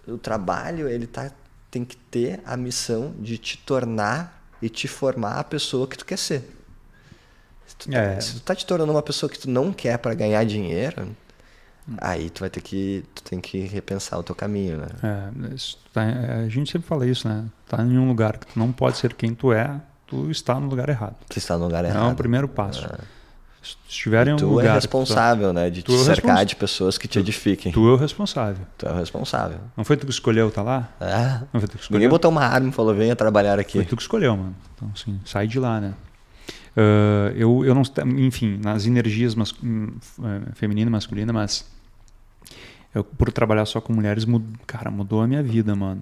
o 0.07 0.17
trabalho 0.17 0.87
ele 0.87 1.05
tá, 1.05 1.29
tem 1.69 1.83
que 1.83 1.97
ter 1.97 2.39
a 2.45 2.55
missão 2.55 3.13
de 3.19 3.37
te 3.37 3.57
tornar 3.57 4.41
e 4.61 4.69
te 4.69 4.87
formar 4.87 5.39
a 5.39 5.43
pessoa 5.43 5.87
que 5.87 5.97
tu 5.97 6.05
quer 6.05 6.17
ser. 6.17 6.43
Se 7.67 7.75
tu, 7.75 7.91
tá, 7.91 7.97
é. 7.97 8.19
se 8.21 8.33
tu 8.35 8.39
tá 8.39 8.55
te 8.55 8.65
tornando 8.65 8.91
uma 8.91 9.03
pessoa 9.03 9.29
que 9.29 9.37
tu 9.37 9.49
não 9.49 9.73
quer 9.73 9.97
para 9.97 10.13
ganhar 10.13 10.43
dinheiro, 10.45 11.09
Aí 11.99 12.29
tu 12.29 12.41
vai 12.41 12.49
ter 12.49 12.59
que 12.59 13.03
tu 13.15 13.23
tem 13.23 13.39
que 13.39 13.59
repensar 13.59 14.17
o 14.19 14.23
teu 14.23 14.35
caminho, 14.35 14.77
né? 14.77 14.87
É, 15.01 15.55
tá, 15.93 16.03
é, 16.03 16.43
a 16.45 16.49
gente 16.49 16.71
sempre 16.71 16.87
fala 16.87 17.07
isso, 17.07 17.27
né? 17.27 17.45
Tá 17.67 17.81
em 17.81 17.97
um 17.97 18.07
lugar 18.07 18.37
que 18.37 18.47
tu 18.47 18.59
não 18.59 18.71
pode 18.73 18.97
ser 18.97 19.13
quem 19.13 19.33
tu 19.33 19.53
é, 19.53 19.79
tu 20.05 20.29
está 20.29 20.59
no 20.59 20.67
lugar 20.67 20.89
errado. 20.89 21.15
Tu 21.29 21.37
está 21.37 21.57
no 21.57 21.65
lugar 21.65 21.85
errado. 21.85 22.09
É 22.09 22.11
o 22.11 22.15
primeiro 22.15 22.47
passo. 22.47 22.85
É. 22.85 22.97
Se 23.61 23.75
estiver 23.87 24.27
em 24.27 24.33
um 24.33 24.37
tu 24.37 24.47
lugar. 24.47 24.63
Tu 24.63 24.69
é 24.69 24.73
responsável, 24.73 25.53
né? 25.53 25.69
De 25.69 25.81
te 25.81 25.93
é 25.93 25.97
cercar 25.97 26.45
de 26.45 26.55
pessoas 26.57 26.97
que 26.97 27.07
te 27.07 27.19
edifiquem. 27.19 27.71
Tu 27.71 27.87
é 27.87 27.91
o 27.91 27.95
responsável. 27.95 28.65
Tu 28.77 28.85
é 28.85 28.91
o 28.91 28.95
responsável. 28.95 29.59
Não 29.75 29.85
foi 29.85 29.95
tu 29.95 30.05
que 30.05 30.11
escolheu 30.11 30.49
estar 30.49 30.63
tá 30.63 30.69
lá? 30.69 30.89
É. 30.99 31.39
Não 31.53 31.59
foi 31.59 31.69
tu 31.69 31.77
que 31.77 31.83
escolheu. 31.83 31.99
Ninguém 31.99 32.09
botou 32.09 32.29
uma 32.29 32.43
arma 32.43 32.69
e 32.69 32.71
falou, 32.71 32.93
venha 32.93 33.15
trabalhar 33.15 33.59
aqui. 33.59 33.73
Foi 33.77 33.85
tu 33.85 33.95
que 33.95 34.01
escolheu, 34.01 34.35
mano. 34.35 34.55
Então, 34.75 34.91
assim, 34.93 35.19
sai 35.23 35.47
de 35.47 35.59
lá, 35.59 35.79
né? 35.79 35.93
Uh, 36.77 37.33
eu, 37.35 37.65
eu 37.65 37.73
não. 37.73 37.81
Enfim, 38.19 38.59
nas 38.63 38.85
energias 38.85 39.33
mas, 39.33 39.51
hum, 39.63 39.95
é, 40.23 40.53
feminina 40.53 40.89
e 40.89 40.91
masculina, 40.91 41.33
mas 41.33 41.65
eu, 42.93 43.03
por 43.03 43.31
trabalhar 43.31 43.65
só 43.65 43.79
com 43.79 43.93
mulheres, 43.93 44.25
mud, 44.25 44.45
cara, 44.65 44.89
mudou 44.89 45.21
a 45.21 45.27
minha 45.27 45.43
vida, 45.43 45.75
mano. 45.75 46.01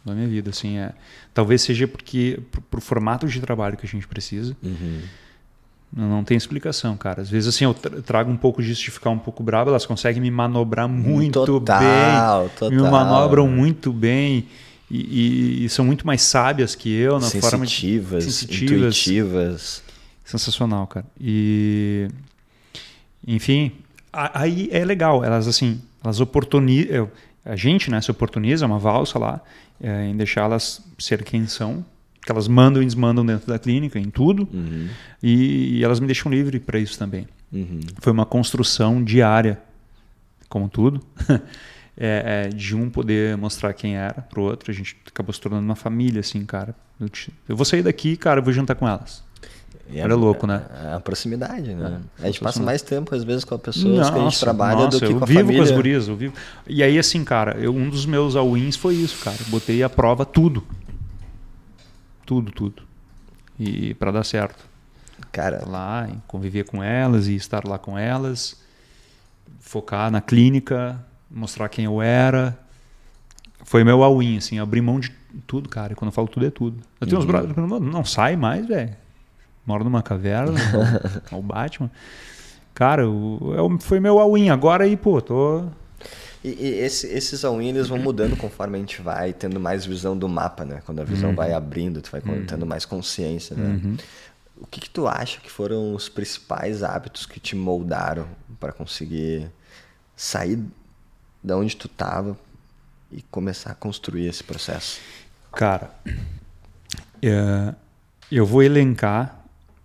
Mudou 0.00 0.12
a 0.12 0.14
minha 0.14 0.28
vida, 0.28 0.50
assim, 0.50 0.78
é. 0.78 0.92
Talvez 1.34 1.62
seja 1.62 1.86
porque 1.88 2.40
pro, 2.50 2.60
pro 2.62 2.80
formato 2.80 3.26
de 3.26 3.40
trabalho 3.40 3.76
que 3.76 3.86
a 3.86 3.88
gente 3.88 4.06
precisa. 4.06 4.56
Uhum. 4.62 5.00
Não, 5.92 6.22
tem 6.22 6.36
explicação, 6.36 6.96
cara. 6.96 7.20
Às 7.20 7.28
vezes, 7.28 7.54
assim, 7.54 7.64
eu 7.64 7.74
trago 7.74 8.30
um 8.30 8.36
pouco 8.36 8.62
disso 8.62 8.82
de 8.82 8.90
ficar 8.90 9.10
um 9.10 9.18
pouco 9.18 9.42
bravo, 9.42 9.70
elas 9.70 9.84
conseguem 9.84 10.22
me 10.22 10.30
manobrar 10.30 10.88
muito 10.88 11.44
total, 11.44 11.80
bem. 11.80 12.50
Total. 12.56 12.70
Me 12.70 12.90
manobram 12.90 13.48
muito 13.48 13.92
bem. 13.92 14.46
E, 14.88 14.98
e, 14.98 15.64
e, 15.64 15.68
são 15.68 15.84
muito 15.84 16.04
mais 16.04 16.22
sábias 16.22 16.74
que 16.74 16.92
eu 16.92 17.20
na 17.20 17.30
forma 17.30 17.64
de 17.64 17.74
sensitivas, 17.74 18.42
intuitivas. 18.42 19.82
Sensacional, 20.24 20.86
cara. 20.86 21.06
E 21.20 22.08
enfim, 23.26 23.72
aí 24.12 24.68
é 24.72 24.84
legal. 24.84 25.24
Elas 25.24 25.46
assim, 25.46 25.80
elas 26.02 26.20
oportunizam, 26.20 27.10
a 27.44 27.56
gente 27.56 27.90
né, 27.90 28.00
se 28.00 28.10
oportuniza, 28.10 28.66
uma 28.66 28.78
valsa 28.78 29.18
lá, 29.18 29.40
é, 29.80 30.06
em 30.06 30.16
deixá-las 30.16 30.84
ser 30.98 31.24
quem 31.24 31.46
são, 31.46 31.84
que 32.22 32.30
elas 32.30 32.46
mandam 32.46 32.82
e 32.82 32.86
desmandam 32.86 33.24
dentro 33.24 33.46
da 33.46 33.58
clínica, 33.58 33.98
em 33.98 34.10
tudo, 34.10 34.46
uhum. 34.52 34.88
e, 35.22 35.78
e, 35.78 35.84
elas 35.84 36.00
me 36.00 36.06
deixam 36.06 36.30
livre 36.30 36.60
para 36.60 36.78
isso 36.78 36.98
também. 36.98 37.26
Uhum. 37.52 37.80
Foi 37.98 38.12
uma 38.12 38.26
construção 38.26 39.02
diária, 39.02 39.60
como 40.48 40.68
tudo, 40.68 41.00
é, 41.96 42.46
é, 42.46 42.48
de 42.48 42.76
um 42.76 42.90
poder 42.90 43.36
mostrar 43.36 43.72
quem 43.72 43.96
era 43.96 44.20
para 44.20 44.38
o 44.38 44.42
outro. 44.42 44.70
A 44.70 44.74
gente 44.74 44.96
acabou 45.06 45.32
se 45.32 45.40
tornando 45.40 45.64
uma 45.64 45.76
família, 45.76 46.20
assim, 46.20 46.44
cara. 46.44 46.74
Eu, 47.00 47.08
te, 47.08 47.32
eu 47.48 47.56
vou 47.56 47.64
sair 47.64 47.82
daqui, 47.82 48.16
cara, 48.16 48.40
eu 48.40 48.44
vou 48.44 48.52
jantar 48.52 48.76
com 48.76 48.86
elas. 48.86 49.24
E 49.92 49.98
Era 49.98 50.12
é, 50.12 50.16
louco, 50.16 50.46
né? 50.46 50.62
É 50.84 50.94
a 50.94 51.00
proximidade, 51.00 51.74
né? 51.74 52.00
É, 52.20 52.22
a 52.24 52.26
gente 52.26 52.40
passa 52.40 52.62
mais 52.62 52.80
tempo, 52.80 53.12
às 53.14 53.24
vezes, 53.24 53.44
com 53.44 53.54
as 53.56 53.60
pessoas 53.60 53.98
nossa, 53.98 54.12
que 54.12 54.18
a 54.18 54.22
gente 54.22 54.38
trabalha 54.38 54.84
nossa, 54.84 55.00
do 55.00 55.06
que 55.06 55.12
com 55.14 55.24
a 55.24 55.26
família. 55.26 55.40
Eu 55.42 55.46
vivo 55.46 55.58
com 55.58 55.62
as 55.64 55.70
gurias, 55.72 56.08
eu 56.08 56.16
vivo. 56.16 56.34
E 56.66 56.82
aí, 56.82 56.98
assim, 56.98 57.24
cara, 57.24 57.56
eu, 57.58 57.74
um 57.74 57.88
dos 57.90 58.06
meus 58.06 58.36
all-ins 58.36 58.76
foi 58.76 58.94
isso, 58.94 59.22
cara. 59.24 59.36
Botei 59.48 59.82
à 59.82 59.88
prova 59.90 60.24
tudo. 60.24 60.64
Tudo, 62.24 62.52
tudo. 62.52 62.82
E 63.58 63.94
para 63.94 64.10
dar 64.12 64.24
certo. 64.24 64.64
Cara. 65.32 65.64
Lá, 65.66 66.08
conviver 66.26 66.64
com 66.64 66.82
elas 66.82 67.26
e 67.26 67.34
estar 67.34 67.66
lá 67.66 67.78
com 67.78 67.98
elas. 67.98 68.56
Focar 69.58 70.10
na 70.10 70.20
clínica, 70.20 71.04
mostrar 71.30 71.68
quem 71.68 71.84
eu 71.84 72.00
era. 72.00 72.58
Foi 73.64 73.84
meu 73.84 74.02
all-in, 74.02 74.38
assim, 74.38 74.58
abrir 74.58 74.80
mão 74.80 74.98
de 75.00 75.10
tudo, 75.46 75.68
cara. 75.68 75.92
E 75.92 75.96
quando 75.96 76.08
eu 76.08 76.12
falo 76.12 76.28
tudo, 76.28 76.46
é 76.46 76.50
tudo. 76.50 76.80
Eu 77.00 77.06
tenho 77.06 77.18
uns 77.18 77.24
Uhum. 77.24 77.30
brothers 77.30 77.54
que 77.54 77.60
não, 77.60 77.80
não 77.80 78.04
sai 78.04 78.36
mais, 78.36 78.66
velho. 78.66 78.96
Moro 79.66 79.84
numa 79.84 80.02
caverna, 80.02 80.54
é 81.30 81.34
o 81.36 81.42
Batman. 81.42 81.90
Cara, 82.74 83.08
o, 83.08 83.54
é 83.56 83.60
o- 83.62 83.78
foi 83.78 84.00
meu 84.00 84.18
all-in. 84.18 84.48
Agora 84.50 84.84
aí, 84.84 84.96
pô, 84.96 85.20
tô. 85.20 85.64
E, 86.42 86.48
e 86.48 86.68
esse- 86.80 87.06
esses 87.08 87.44
all 87.44 87.60
eles 87.60 87.88
vão 87.88 87.98
mudando 87.98 88.36
conforme 88.36 88.76
a 88.78 88.80
gente 88.80 89.02
vai 89.02 89.32
tendo 89.32 89.60
mais 89.60 89.84
visão 89.84 90.16
do 90.16 90.28
mapa, 90.28 90.64
né? 90.64 90.80
Quando 90.86 91.00
a 91.00 91.04
visão 91.04 91.34
vai 91.34 91.52
abrindo, 91.52 92.00
tu 92.00 92.10
vai 92.10 92.22
tendo 92.46 92.64
mais 92.64 92.84
consciência, 92.86 93.54
né? 93.56 93.98
O 94.56 94.66
que, 94.66 94.80
que 94.80 94.90
tu 94.90 95.06
acha 95.06 95.40
que 95.40 95.50
foram 95.50 95.94
os 95.94 96.08
principais 96.08 96.82
hábitos 96.82 97.26
que 97.26 97.38
te 97.40 97.54
moldaram 97.56 98.26
para 98.58 98.72
conseguir 98.72 99.48
sair 100.16 100.58
da 101.42 101.56
onde 101.56 101.76
tu 101.76 101.88
tava 101.88 102.38
e 103.12 103.22
começar 103.22 103.70
a 103.70 103.74
construir 103.74 104.26
esse 104.26 104.44
processo? 104.44 105.00
Cara, 105.52 105.90
é, 107.22 107.74
eu 108.30 108.46
vou 108.46 108.62
elencar 108.62 109.39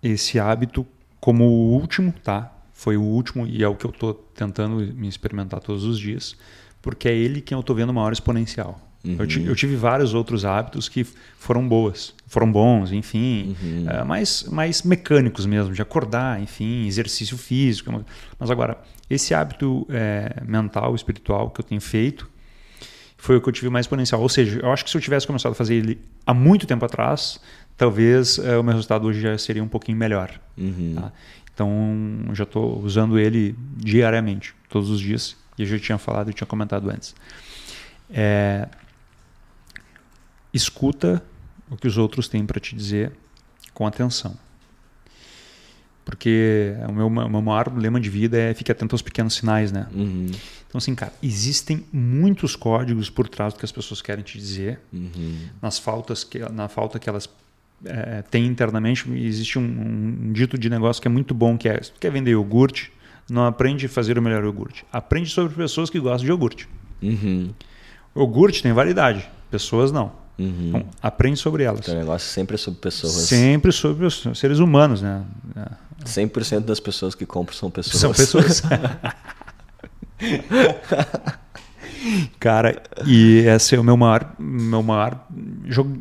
esse 0.08 0.40
hábito 0.40 0.86
como 1.20 1.46
o 1.46 1.72
último, 1.74 2.14
tá? 2.24 2.52
Foi 2.74 2.98
o 2.98 3.02
último 3.02 3.48
e 3.48 3.64
é 3.64 3.68
o 3.68 3.76
que 3.76 3.86
eu 3.86 3.92
tô 3.92 4.14
tentando 4.14 4.76
me 4.78 5.08
experimentar 5.08 5.60
todos 5.62 5.84
os 5.86 5.98
dias, 6.00 6.36
porque 6.82 7.08
é 7.08 7.16
ele 7.16 7.42
quem 7.42 7.58
eu 7.58 7.64
tô 7.64 7.74
vendo 7.74 7.94
maior 7.94 8.12
exponencial. 8.14 8.80
Eu, 9.20 9.28
ti- 9.28 9.44
eu 9.46 9.56
tive 9.56 9.76
vários 9.76 10.14
outros 10.16 10.46
hábitos 10.46 10.90
que 10.90 11.04
foram 11.38 11.68
boas, 11.68 12.14
foram 12.28 12.52
bons, 12.52 12.92
enfim, 12.92 13.56
é, 13.88 14.04
mais, 14.04 14.44
mais 14.52 14.82
mecânicos 14.82 15.46
mesmo, 15.46 15.74
de 15.74 15.82
acordar, 15.82 16.42
enfim, 16.42 16.88
exercício 16.88 17.38
físico. 17.38 18.04
Mas 18.40 18.50
agora, 18.50 18.78
esse 19.10 19.34
hábito 19.36 19.86
é, 19.92 20.42
mental, 20.44 20.96
espiritual 20.96 21.52
que 21.52 21.60
eu 21.62 21.64
tenho 21.66 21.82
feito, 21.82 22.28
foi 23.18 23.38
o 23.38 23.42
que 23.42 23.48
eu 23.50 23.54
tive 23.54 23.70
mais 23.70 23.86
exponencial. 23.86 24.20
Ou 24.22 24.30
seja, 24.30 24.60
eu 24.60 24.72
acho 24.72 24.84
que 24.84 24.90
se 24.90 24.98
eu 24.98 25.02
tivesse 25.02 25.26
começado 25.26 25.52
a 25.52 25.56
fazer 25.56 25.76
ele 25.76 26.00
há 26.26 26.34
muito 26.34 26.66
tempo 26.68 26.84
atrás, 26.84 27.40
talvez 27.78 28.38
eh, 28.40 28.58
o 28.58 28.64
meu 28.64 28.74
resultado 28.74 29.06
hoje 29.08 29.22
já 29.22 29.38
seria 29.38 29.64
um 29.64 29.68
pouquinho 29.68 29.98
melhor. 29.98 30.40
tá? 30.96 31.12
Então, 31.54 31.70
eu 32.28 32.36
já 32.36 32.44
estou 32.44 32.80
usando 32.82 33.18
ele 33.18 33.56
diariamente, 33.78 34.54
todos 34.70 34.90
os 34.90 35.00
dias. 35.00 35.36
E 35.58 35.62
eu 35.62 35.68
já 35.68 35.80
tinha 35.80 35.98
falado 35.98 36.30
e 36.30 36.34
tinha 36.34 36.46
comentado 36.46 36.90
antes. 36.90 37.16
É, 38.10 38.68
escuta 40.54 41.24
o 41.70 41.76
que 41.78 41.88
os 41.88 41.98
outros 41.98 42.28
têm 42.28 42.46
para 42.46 42.60
te 42.60 42.76
dizer 42.76 43.12
com 43.74 43.88
atenção. 43.88 44.38
Porque 46.04 46.76
o 46.88 46.92
meu, 46.92 47.10
meu 47.10 47.42
maior 47.42 47.76
lema 47.76 48.00
de 48.00 48.10
vida 48.10 48.38
é 48.38 48.54
fique 48.54 48.72
atento 48.72 48.94
aos 48.94 49.02
pequenos 49.02 49.34
sinais, 49.34 49.72
né? 49.72 49.88
Uhum, 49.92 50.28
Então, 50.68 50.78
assim, 50.78 50.94
cara, 50.94 51.12
existem 51.24 51.84
muitos 51.92 52.56
códigos 52.56 53.10
por 53.10 53.28
trás 53.28 53.54
do 53.54 53.60
que 53.60 53.66
as 53.66 53.72
pessoas 53.72 54.02
querem 54.04 54.24
te 54.24 54.38
dizer, 54.38 54.80
uhum, 54.94 55.48
nas 55.62 55.80
faltas 55.80 56.24
que, 56.24 56.38
na 56.50 56.68
falta 56.68 57.00
que 57.00 57.10
elas 57.10 57.28
eh, 57.84 58.24
têm 58.30 58.46
internamente. 58.46 59.12
Existe 59.14 59.60
um, 59.60 59.64
um 59.64 60.32
dito 60.32 60.58
de 60.58 60.70
negócio 60.70 61.02
que 61.02 61.08
é 61.08 61.12
muito 61.12 61.34
bom, 61.34 61.58
que 61.58 61.68
é, 61.68 61.82
se 61.82 61.92
tu 61.92 62.00
quer 62.00 62.12
vender 62.12 62.32
iogurte, 62.32 62.92
não 63.30 63.46
aprende 63.46 63.86
a 63.88 63.90
fazer 63.90 64.18
o 64.18 64.22
melhor 64.22 64.44
iogurte. 64.44 64.86
Aprende 64.92 65.30
sobre 65.30 65.54
pessoas 65.56 65.90
que 65.90 66.00
gostam 66.00 66.26
de 66.26 66.32
iogurte. 66.32 66.70
uhum, 67.02 67.52
Iogurte 68.16 68.64
tem 68.64 68.72
validade, 68.72 69.28
pessoas 69.52 69.92
não. 69.92 70.12
uhum. 70.40 70.70
Então, 70.70 70.86
aprende 71.02 71.38
sobre 71.40 71.64
elas. 71.64 71.82
Então, 71.82 71.96
o 71.96 71.98
negócio 71.98 72.30
sempre 72.30 72.56
é 72.56 72.58
sobre 72.58 72.80
pessoas. 72.80 73.14
Sempre 73.14 73.72
sobre 73.72 74.06
os 74.06 74.24
seres 74.36 74.60
humanos, 74.60 75.02
né? 75.02 75.24
100% 76.06 76.62
das 76.62 76.80
pessoas 76.80 77.16
que 77.16 77.26
compram 77.26 77.56
são 77.56 77.72
pessoas. 77.72 78.00
São 78.00 78.14
pessoas. 78.14 78.62
Cara, 82.40 82.82
e 83.06 83.40
esse 83.40 83.76
é 83.76 83.80
o 83.80 83.84
meu 83.84 83.98
maior, 83.98 84.36
meu 84.40 84.84
maior, 84.84 85.28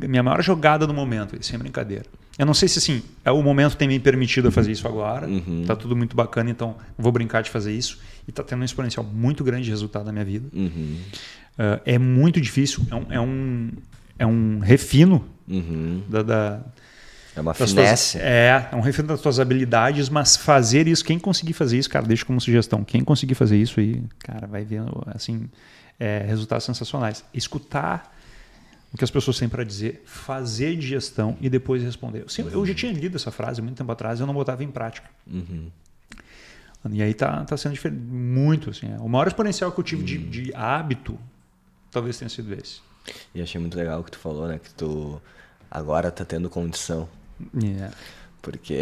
minha 0.07 0.23
maior 0.23 0.41
jogada 0.41 0.85
no 0.85 0.93
momento, 0.93 1.37
sem 1.43 1.57
brincadeira. 1.57 2.05
Eu 2.37 2.45
não 2.45 2.53
sei 2.53 2.67
se 2.67 2.79
assim, 2.79 3.01
é 3.23 3.31
o 3.31 3.41
momento 3.41 3.77
tem 3.77 3.87
me 3.87 3.97
permitido 3.97 4.51
fazer 4.51 4.71
isso 4.71 4.87
agora. 4.87 5.27
Uhum. 5.27 5.63
Tá 5.65 5.75
tudo 5.75 5.95
muito 5.95 6.15
bacana, 6.15 6.49
então 6.49 6.75
vou 6.97 7.11
brincar 7.11 7.41
de 7.41 7.49
fazer 7.49 7.73
isso 7.73 7.99
e 8.27 8.31
tá 8.31 8.43
tendo 8.43 8.61
um 8.61 8.65
exponencial 8.65 9.05
muito 9.05 9.43
grande 9.43 9.63
de 9.63 9.69
resultado 9.69 10.05
na 10.05 10.11
minha 10.11 10.25
vida. 10.25 10.47
Uhum, 10.53 10.97
Ah, 11.57 11.79
é 11.85 11.97
muito 11.97 12.41
difícil, 12.41 12.85
é 12.91 12.95
um, 12.95 13.05
é 13.09 13.21
um, 13.21 13.69
é 14.19 14.25
um 14.25 14.59
refino 14.59 15.25
uhum. 15.47 16.03
da, 16.09 16.21
da, 16.21 16.59
É 17.35 17.39
uma 17.39 17.53
finesse. 17.53 18.17
tuas, 18.17 18.23
é, 18.25 18.69
é 18.71 18.75
um 18.75 18.81
refino 18.81 19.07
das 19.07 19.21
tuas 19.21 19.39
habilidades, 19.39 20.09
mas 20.09 20.35
fazer 20.35 20.87
isso, 20.87 21.05
quem 21.05 21.17
conseguir 21.17 21.53
fazer 21.53 21.77
isso, 21.77 21.89
cara, 21.89 22.05
deixa 22.05 22.25
como 22.25 22.41
sugestão. 22.41 22.83
Quem 22.83 23.01
conseguir 23.01 23.35
fazer 23.35 23.57
isso 23.57 23.79
aí, 23.79 24.03
cara, 24.19 24.45
vai 24.45 24.65
ver 24.65 24.81
assim, 25.07 25.47
é, 25.99 26.19
resultados 26.19 26.65
sensacionais. 26.65 27.23
Escutar 27.33 28.15
o 28.93 28.97
que 28.97 29.03
as 29.03 29.11
pessoas 29.11 29.37
têm 29.37 29.49
para 29.49 29.63
dizer, 29.63 30.03
fazer 30.05 30.75
digestão 30.77 31.37
e 31.41 31.49
depois 31.49 31.83
responder. 31.83 32.21
Eu, 32.23 32.29
sempre- 32.29 32.53
eu 32.53 32.65
já 32.65 32.73
tinha 32.73 32.91
lido 32.93 33.17
essa 33.17 33.31
frase 33.31 33.61
muito 33.61 33.77
tempo 33.77 33.91
atrás, 33.91 34.19
eu 34.19 34.25
não 34.27 34.33
botava 34.33 34.63
em 34.63 34.71
prática. 34.71 35.09
Uhum. 35.27 35.69
E 36.91 37.01
aí 37.01 37.13
tá, 37.13 37.43
tá 37.45 37.57
sendo 37.57 37.73
diferente, 37.73 37.99
muito 37.99 38.69
assim. 38.69 38.87
é. 38.93 38.97
O 38.99 39.09
maior 39.09 39.27
exponencial 39.27 39.71
que 39.71 39.79
eu 39.79 39.83
tive 39.83 40.03
de, 40.03 40.17
de 40.19 40.53
hábito, 40.55 41.19
talvez 41.91 42.17
tenha 42.17 42.29
sido 42.29 42.53
esse. 42.53 42.79
E 43.33 43.41
achei 43.41 43.59
muito 43.59 43.75
legal 43.75 43.99
o 44.01 44.03
que 44.03 44.11
tu 44.11 44.19
falou, 44.19 44.47
né? 44.47 44.59
Que 44.59 44.71
tu 44.73 45.19
agora 45.69 46.11
tá 46.11 46.23
tendo 46.23 46.49
condição. 46.49 47.09
Yeah. 47.61 47.93
Porque 48.45 48.77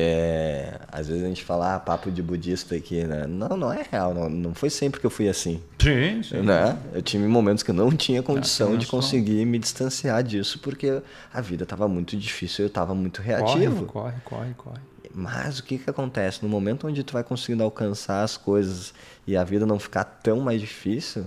às 0.91 1.07
vezes 1.07 1.23
a 1.23 1.27
gente 1.27 1.41
fala, 1.41 1.75
ah, 1.75 1.79
papo 1.79 2.11
de 2.11 2.21
budista 2.21 2.75
aqui, 2.75 3.05
né? 3.05 3.25
Não, 3.25 3.55
não 3.55 3.71
é 3.71 3.81
real. 3.89 4.13
Não, 4.13 4.29
não 4.29 4.53
foi 4.53 4.69
sempre 4.69 4.99
que 4.99 5.05
eu 5.05 5.09
fui 5.09 5.29
assim. 5.29 5.61
Sim, 5.79 6.21
sim. 6.21 6.41
Né? 6.41 6.77
Eu 6.93 7.01
tive 7.01 7.25
momentos 7.25 7.63
que 7.63 7.71
eu 7.71 7.75
não 7.75 7.89
tinha 7.89 8.21
condição 8.21 8.77
de 8.77 8.85
conseguir 8.85 9.45
me 9.45 9.57
distanciar 9.57 10.21
disso, 10.21 10.59
porque 10.59 11.01
a 11.33 11.39
vida 11.39 11.65
tava 11.65 11.87
muito 11.87 12.17
difícil, 12.17 12.65
eu 12.65 12.69
tava 12.69 12.93
muito 12.93 13.21
Corre, 13.21 13.35
reativo. 13.35 13.85
corre, 13.85 14.15
corre, 14.25 14.53
corre. 14.57 14.81
Mas 15.15 15.59
o 15.59 15.63
que 15.63 15.77
que 15.77 15.89
acontece? 15.89 16.39
No 16.43 16.49
momento 16.49 16.85
onde 16.85 17.01
tu 17.01 17.13
vai 17.13 17.23
conseguindo 17.23 17.63
alcançar 17.63 18.21
as 18.21 18.35
coisas 18.35 18.93
e 19.25 19.37
a 19.37 19.45
vida 19.45 19.65
não 19.65 19.79
ficar 19.79 20.03
tão 20.03 20.41
mais 20.41 20.59
difícil, 20.59 21.25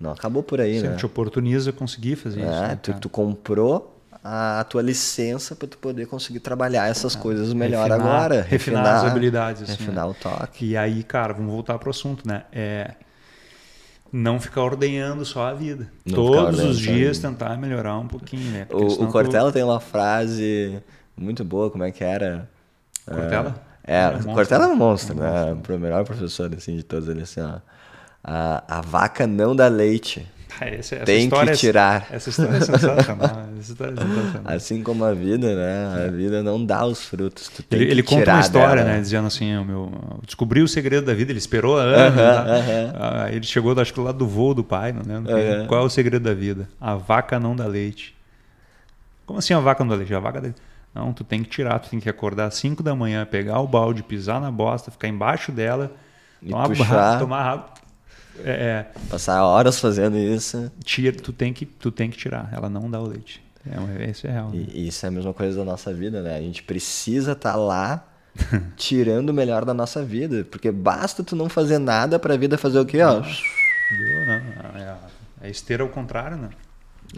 não 0.00 0.10
acabou 0.10 0.42
por 0.42 0.60
aí, 0.60 0.80
Você 0.80 0.88
né? 0.88 0.96
te 0.96 1.06
oportuniza 1.06 1.70
conseguir 1.70 2.16
fazer 2.16 2.40
isso. 2.40 2.48
É, 2.48 2.68
né, 2.68 2.78
tu, 2.82 2.92
tu 2.94 3.08
comprou 3.08 3.95
a 4.28 4.64
tua 4.64 4.82
licença 4.82 5.54
para 5.54 5.68
tu 5.68 5.78
poder 5.78 6.06
conseguir 6.06 6.40
trabalhar 6.40 6.88
essas 6.88 7.14
coisas 7.14 7.52
melhor 7.52 7.88
Refinar- 7.88 8.00
agora. 8.08 8.42
refinar 8.42 8.96
as 8.96 9.04
habilidades, 9.04 9.62
assim, 9.62 9.72
Refinar 9.72 10.06
né? 10.06 10.10
o 10.10 10.14
toque. 10.14 10.66
E 10.66 10.76
aí, 10.76 11.02
cara, 11.04 11.32
vamos 11.34 11.52
voltar 11.52 11.78
pro 11.78 11.90
assunto, 11.90 12.26
né? 12.26 12.42
É 12.52 12.94
não 14.12 14.40
ficar 14.40 14.62
ordenhando 14.62 15.24
só 15.24 15.46
a 15.48 15.52
vida. 15.54 15.90
Não 16.04 16.14
Todos 16.14 16.60
os 16.60 16.78
dias 16.78 17.18
tentar 17.18 17.56
melhorar 17.58 17.98
um 17.98 18.06
pouquinho, 18.08 18.50
né? 18.52 18.64
Porque 18.64 18.84
O, 18.84 18.88
o 18.88 18.96
tu- 19.06 19.12
Cortella 19.12 19.52
tem 19.52 19.62
uma 19.62 19.80
frase 19.80 20.82
muito 21.16 21.44
boa, 21.44 21.70
como 21.70 21.84
é 21.84 21.90
que 21.90 22.02
era? 22.02 22.48
Cortella? 23.04 23.62
É, 23.84 24.02
É 24.04 24.06
um 24.06 24.10
o 24.10 24.12
monstro. 24.14 24.32
Cortella 24.34 24.64
é 24.64 24.68
um 24.68 24.76
monstro, 24.76 25.14
É 25.22 25.52
um 25.52 25.54
né? 25.56 25.62
O 25.68 25.78
melhor 25.78 26.04
professor 26.04 26.52
assim, 26.56 26.76
de 26.76 26.82
todos 26.82 27.08
eles, 27.08 27.24
assim, 27.24 27.40
ó. 27.40 27.58
A, 28.24 28.78
a 28.78 28.80
vaca 28.80 29.26
não 29.26 29.54
dá 29.54 29.68
leite, 29.68 30.26
Ah, 30.60 30.64
essa, 30.66 30.94
essa 30.96 31.04
tem 31.04 31.28
que 31.28 31.36
é- 31.36 31.52
tirar. 31.52 32.06
Essa 32.10 32.30
história 32.30 32.56
é 32.56 32.60
sensacional. 32.60 33.46
história 33.60 33.92
é 33.92 33.96
sensacional. 33.96 34.52
Assim 34.54 34.82
como 34.82 35.04
a 35.04 35.12
vida, 35.12 35.54
né? 35.54 36.06
A 36.06 36.10
vida 36.10 36.42
não 36.42 36.64
dá 36.64 36.86
os 36.86 37.04
frutos. 37.04 37.48
Tu 37.48 37.62
tem 37.62 37.78
Ele, 37.78 37.86
que 37.86 37.92
ele 37.92 38.02
conta 38.02 38.32
uma 38.32 38.40
história, 38.40 38.82
dela. 38.82 38.96
né? 38.96 39.00
Dizendo 39.02 39.26
assim, 39.26 39.54
o 39.56 39.64
meu, 39.64 39.92
eu 40.12 40.20
descobri 40.24 40.62
o 40.62 40.68
segredo 40.68 41.04
da 41.04 41.12
vida, 41.12 41.30
ele 41.32 41.38
esperou 41.38 41.76
anos. 41.76 42.18
Aham, 42.18 42.44
né? 42.44 42.50
aham. 42.58 42.92
Ah, 43.26 43.30
ele 43.32 43.44
chegou, 43.44 43.78
acho 43.78 43.92
que 43.92 44.00
lá 44.00 44.12
do 44.12 44.26
voo 44.26 44.54
do 44.54 44.64
pai, 44.64 44.92
não 44.92 45.02
lembro. 45.02 45.34
quem. 45.34 45.48
Aham. 45.52 45.66
Qual 45.66 45.82
é 45.82 45.84
o 45.84 45.90
segredo 45.90 46.22
da 46.22 46.32
vida? 46.32 46.66
A 46.80 46.94
vaca 46.94 47.38
não 47.38 47.54
dá 47.54 47.66
leite. 47.66 48.14
Como 49.26 49.38
assim 49.38 49.52
a 49.52 49.60
vaca 49.60 49.84
não 49.84 49.90
dá 49.90 49.96
leite? 49.96 50.14
A 50.14 50.20
vaca 50.20 50.40
dá... 50.40 50.48
Não, 50.94 51.12
tu 51.12 51.22
tem 51.22 51.42
que 51.42 51.50
tirar, 51.50 51.78
tu 51.80 51.90
tem 51.90 52.00
que 52.00 52.08
acordar 52.08 52.46
às 52.46 52.54
5 52.54 52.82
da 52.82 52.94
manhã, 52.94 53.26
pegar 53.26 53.60
o 53.60 53.66
balde, 53.68 54.02
pisar 54.02 54.40
na 54.40 54.50
bosta, 54.50 54.90
ficar 54.90 55.08
embaixo 55.08 55.52
dela, 55.52 55.92
E 56.40 56.48
tomar, 56.48 56.68
puxar. 56.68 56.84
barra- 56.94 57.18
tomar. 57.18 57.74
É, 58.44 58.50
é, 58.50 58.86
Passar 59.08 59.42
horas 59.42 59.78
fazendo 59.80 60.16
isso. 60.18 60.70
tira, 60.84 61.12
tu, 61.12 61.32
tem 61.32 61.52
que, 61.52 61.64
tu 61.66 61.90
tem 61.90 62.10
que 62.10 62.16
tirar, 62.16 62.48
ela 62.52 62.68
não 62.68 62.90
dá 62.90 63.00
o 63.00 63.06
leite. 63.06 63.42
É, 63.98 64.10
esse 64.10 64.26
é 64.26 64.30
real. 64.30 64.50
né? 64.50 64.64
E 64.72 64.86
isso 64.88 65.04
é 65.04 65.08
a 65.08 65.12
mesma 65.12 65.34
coisa 65.34 65.58
da 65.58 65.64
nossa 65.64 65.92
vida, 65.92 66.22
né? 66.22 66.36
A 66.36 66.40
gente 66.40 66.62
precisa 66.62 67.32
estar 67.32 67.56
lá 67.56 68.06
tirando 68.76 69.30
o 69.30 69.34
melhor 69.34 69.64
da 69.64 69.74
nossa 69.74 70.04
vida. 70.04 70.44
Porque 70.44 70.70
basta 70.70 71.24
tu 71.24 71.34
não 71.34 71.48
fazer 71.48 71.78
nada 71.78 72.18
pra 72.18 72.36
vida 72.36 72.56
fazer 72.56 72.78
o 72.78 72.86
quê, 72.86 73.02
ó? 73.02 73.18
Entendeu? 73.18 74.26
Não, 74.26 74.80
É, 74.80 74.96
é 75.42 75.50
esteira 75.50 75.82
ao 75.82 75.88
contrário, 75.88 76.36
né? 76.36 76.50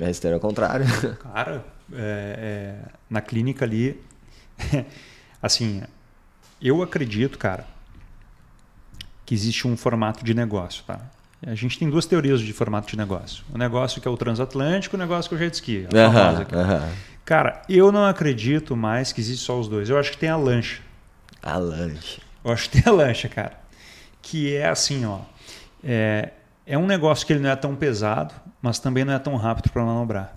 É 0.01 0.11
esteira 0.11 0.37
ao 0.37 0.41
contrário. 0.41 0.87
Cara, 1.23 1.65
é, 1.93 2.79
é, 2.83 2.89
na 3.11 3.21
clínica 3.21 3.65
ali, 3.65 4.01
assim, 5.43 5.83
eu 6.61 6.83
acredito, 6.83 7.39
cara, 7.39 7.67
que 9.29 9.35
existe 9.35 9.69
um 9.69 9.77
formato 9.77 10.25
de 10.25 10.33
negócio, 10.33 10.83
tá? 10.87 10.99
A 11.47 11.55
gente 11.55 11.79
tem 11.79 11.91
duas 11.91 12.07
teorias 12.07 12.41
de 12.41 12.51
formato 12.55 12.89
de 12.89 12.97
negócio. 12.97 13.45
O 13.53 13.59
negócio 13.59 14.01
que 14.01 14.09
é 14.09 14.11
o 14.11 14.17
transatlântico 14.17 14.97
e 14.97 14.97
o 14.97 14.99
negócio 14.99 15.29
que 15.29 15.35
é 15.35 15.37
o 15.37 15.39
jet 15.39 15.53
ski. 15.53 15.87
a 16.07 16.11
famosa 16.11 16.43
aqui. 16.43 16.55
aham. 16.55 16.89
Cara, 17.27 17.61
eu 17.69 17.93
não 17.93 18.07
acredito 18.07 18.75
mais 18.75 19.13
que 19.13 19.21
existe 19.21 19.45
só 19.45 19.61
os 19.61 19.69
dois. 19.69 19.91
Eu 19.91 19.99
acho 19.99 20.13
que 20.13 20.17
tem 20.17 20.31
a 20.31 20.37
lancha. 20.37 20.81
A 21.43 21.59
lanche. 21.59 22.23
Eu 22.43 22.51
acho 22.51 22.71
que 22.71 22.81
tem 22.81 22.91
a 22.91 22.97
lancha, 22.97 23.29
cara. 23.29 23.53
Que 24.23 24.55
é 24.55 24.67
assim, 24.67 25.05
ó. 25.05 25.19
É, 25.85 26.31
é 26.67 26.79
um 26.79 26.87
negócio 26.87 27.27
que 27.27 27.35
ele 27.35 27.41
não 27.41 27.51
é 27.51 27.57
tão 27.57 27.77
pesado, 27.77 28.33
mas 28.63 28.79
também 28.79 29.05
não 29.05 29.13
é 29.13 29.19
tão 29.19 29.37
rápido 29.37 29.69
para 29.69 29.85
manobrar. 29.85 30.35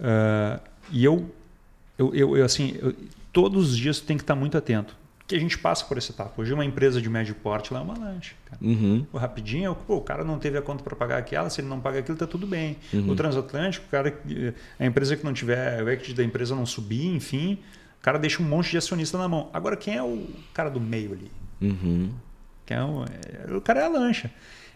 Uh, 0.00 0.58
e 0.90 1.04
eu, 1.04 1.30
eu, 1.98 2.14
eu, 2.14 2.36
eu 2.38 2.44
assim, 2.46 2.78
eu, 2.80 2.94
todos 3.30 3.72
os 3.72 3.76
dias 3.76 4.00
tem 4.00 4.16
que 4.16 4.22
estar 4.22 4.34
muito 4.34 4.56
atento. 4.56 4.96
Que 5.26 5.34
a 5.34 5.38
gente 5.38 5.56
passa 5.56 5.84
por 5.86 5.96
essa 5.96 6.12
etapa. 6.12 6.32
Hoje 6.36 6.52
uma 6.52 6.64
empresa 6.64 7.00
de 7.00 7.08
médio 7.08 7.34
porte 7.34 7.72
lá 7.72 7.80
é 7.80 7.82
uma 7.82 7.98
lancha. 7.98 8.34
Cara. 8.44 8.58
Uhum. 8.60 9.06
O 9.10 9.16
rapidinho, 9.16 9.74
pô, 9.74 9.96
o 9.96 10.00
cara 10.02 10.22
não 10.22 10.38
teve 10.38 10.58
a 10.58 10.62
conta 10.62 10.84
para 10.84 10.94
pagar 10.94 11.16
aquela, 11.16 11.48
se 11.48 11.62
ele 11.62 11.68
não 11.68 11.80
paga 11.80 12.00
aquilo, 12.00 12.16
tá 12.16 12.26
tudo 12.26 12.46
bem. 12.46 12.76
Uhum. 12.92 13.10
O 13.10 13.16
transatlântico, 13.16 13.86
o 13.86 13.88
cara, 13.88 14.14
a 14.78 14.84
empresa 14.84 15.16
que 15.16 15.24
não 15.24 15.32
tiver, 15.32 15.82
o 15.82 15.88
equity 15.88 16.12
da 16.12 16.22
empresa 16.22 16.54
não 16.54 16.66
subir, 16.66 17.06
enfim, 17.06 17.58
o 17.98 18.02
cara 18.02 18.18
deixa 18.18 18.42
um 18.42 18.46
monte 18.46 18.72
de 18.72 18.76
acionista 18.76 19.16
na 19.16 19.26
mão. 19.26 19.48
Agora, 19.54 19.78
quem 19.78 19.96
é 19.96 20.02
o 20.02 20.28
cara 20.52 20.68
do 20.68 20.78
meio 20.78 21.12
ali? 21.12 21.32
Uhum. 21.62 22.12
Quem 22.66 22.76
é 22.76 22.82
o, 22.82 23.04
é, 23.04 23.56
o 23.56 23.60
cara 23.62 23.80
é 23.80 23.84
a 23.84 23.88
lancha. 23.88 24.30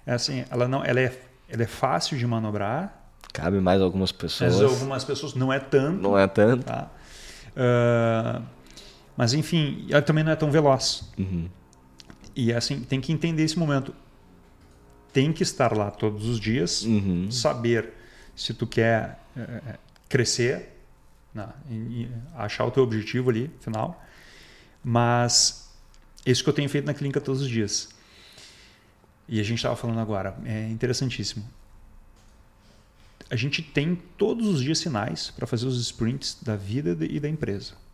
É 0.06 0.14
assim, 0.14 0.46
ela 0.50 0.66
não, 0.66 0.82
ela 0.82 0.98
é, 0.98 1.20
ela 1.46 1.62
é 1.62 1.66
fácil 1.66 2.16
de 2.16 2.26
manobrar. 2.26 3.10
Cabe 3.34 3.60
mais 3.60 3.82
algumas 3.82 4.12
pessoas. 4.12 4.54
Mas 4.54 4.62
algumas 4.62 5.04
pessoas 5.04 5.34
não 5.34 5.52
é 5.52 5.58
tanto. 5.58 6.00
Não 6.00 6.18
é 6.18 6.26
tanto. 6.26 6.64
Tá? 6.64 6.90
Uh, 7.54 8.42
mas 9.18 9.34
enfim, 9.34 9.84
ela 9.90 10.00
também 10.00 10.22
não 10.22 10.30
é 10.30 10.36
tão 10.36 10.48
veloz. 10.48 11.10
Uhum. 11.18 11.48
E 12.36 12.52
assim, 12.52 12.82
tem 12.82 13.00
que 13.00 13.10
entender 13.10 13.42
esse 13.42 13.58
momento. 13.58 13.92
Tem 15.12 15.32
que 15.32 15.42
estar 15.42 15.76
lá 15.76 15.90
todos 15.90 16.28
os 16.28 16.38
dias, 16.38 16.82
uhum. 16.84 17.28
saber 17.28 17.94
se 18.36 18.54
tu 18.54 18.64
quer 18.64 19.18
é, 19.36 19.76
crescer, 20.08 20.68
né, 21.34 21.48
e, 21.68 22.08
achar 22.32 22.64
o 22.64 22.70
teu 22.70 22.84
objetivo 22.84 23.28
ali, 23.28 23.50
final. 23.58 24.00
Mas 24.84 25.68
isso 26.24 26.44
que 26.44 26.48
eu 26.48 26.54
tenho 26.54 26.68
feito 26.68 26.84
na 26.84 26.94
clínica 26.94 27.20
todos 27.20 27.42
os 27.42 27.48
dias. 27.48 27.88
E 29.26 29.40
a 29.40 29.42
gente 29.42 29.58
estava 29.58 29.74
falando 29.74 29.98
agora, 29.98 30.38
é 30.44 30.68
interessantíssimo. 30.68 31.44
A 33.28 33.34
gente 33.34 33.62
tem 33.62 33.96
todos 34.16 34.46
os 34.46 34.62
dias 34.62 34.78
sinais 34.78 35.32
para 35.32 35.44
fazer 35.44 35.66
os 35.66 35.80
sprints 35.80 36.38
da 36.40 36.54
vida 36.54 36.96
e 37.04 37.18
da 37.18 37.28
empresa. 37.28 37.87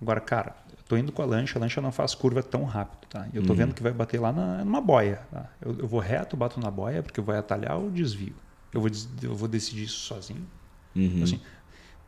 Agora, 0.00 0.20
cara, 0.20 0.56
eu 0.70 0.82
tô 0.88 0.96
indo 0.96 1.12
com 1.12 1.22
a 1.22 1.26
lancha, 1.26 1.58
a 1.58 1.60
lancha 1.60 1.80
não 1.80 1.92
faz 1.92 2.14
curva 2.14 2.42
tão 2.42 2.64
rápido, 2.64 3.08
tá? 3.08 3.26
Eu 3.34 3.42
tô 3.42 3.52
uhum. 3.52 3.58
vendo 3.58 3.74
que 3.74 3.82
vai 3.82 3.92
bater 3.92 4.20
lá 4.20 4.32
na, 4.32 4.64
numa 4.64 4.80
boia, 4.80 5.20
tá? 5.30 5.46
Eu, 5.60 5.76
eu, 5.80 5.88
vou 5.88 6.00
reto, 6.00 6.36
bato 6.36 6.58
na 6.58 6.70
boia, 6.70 7.02
porque 7.02 7.20
vou 7.20 7.34
atalhar 7.34 7.76
ou 7.76 7.90
desvio. 7.90 8.34
Eu 8.72 8.80
vou, 8.80 8.90
eu 9.22 9.34
vou 9.34 9.48
decidir 9.48 9.84
isso 9.84 9.98
sozinho. 9.98 10.46
Uhum. 10.94 11.22
Assim, 11.22 11.40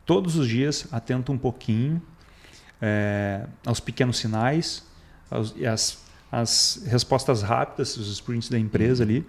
todos 0.05 0.35
os 0.35 0.47
dias, 0.47 0.87
atento 0.91 1.31
um 1.31 1.37
pouquinho 1.37 2.01
é, 2.81 3.45
aos 3.65 3.79
pequenos 3.79 4.17
sinais, 4.17 4.83
aos, 5.29 5.55
as, 5.63 6.03
as 6.31 6.83
respostas 6.85 7.41
rápidas, 7.41 7.95
os 7.95 8.11
sprints 8.11 8.49
da 8.49 8.59
empresa 8.59 9.03
uhum. 9.03 9.09
ali, 9.09 9.19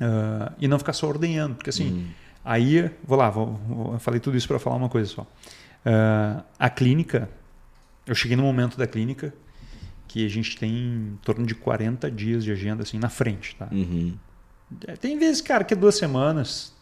uh, 0.00 0.54
e 0.58 0.68
não 0.68 0.78
ficar 0.78 0.92
só 0.92 1.08
ordenhando, 1.08 1.56
porque 1.56 1.70
assim, 1.70 1.90
uhum. 1.90 2.08
aí, 2.44 2.90
vou 3.04 3.18
lá, 3.18 3.28
vou, 3.28 3.60
vou, 3.68 3.98
falei 3.98 4.20
tudo 4.20 4.36
isso 4.36 4.48
para 4.48 4.58
falar 4.58 4.76
uma 4.76 4.88
coisa 4.88 5.10
só. 5.10 5.22
Uh, 5.22 6.42
a 6.58 6.70
clínica, 6.70 7.28
eu 8.08 8.14
cheguei 8.14 8.36
no 8.36 8.42
momento 8.42 8.76
da 8.78 8.86
clínica 8.86 9.32
que 10.08 10.24
a 10.24 10.28
gente 10.28 10.56
tem 10.56 10.70
em 10.70 11.18
torno 11.22 11.44
de 11.44 11.54
40 11.54 12.10
dias 12.10 12.42
de 12.42 12.50
agenda 12.50 12.82
assim 12.82 12.98
na 12.98 13.10
frente, 13.10 13.54
tá? 13.54 13.68
Uhum. 13.70 14.16
É, 14.86 14.96
tem 14.96 15.18
vezes, 15.18 15.42
cara, 15.42 15.62
que 15.62 15.74
é 15.74 15.76
duas 15.76 15.96
semanas 15.96 16.72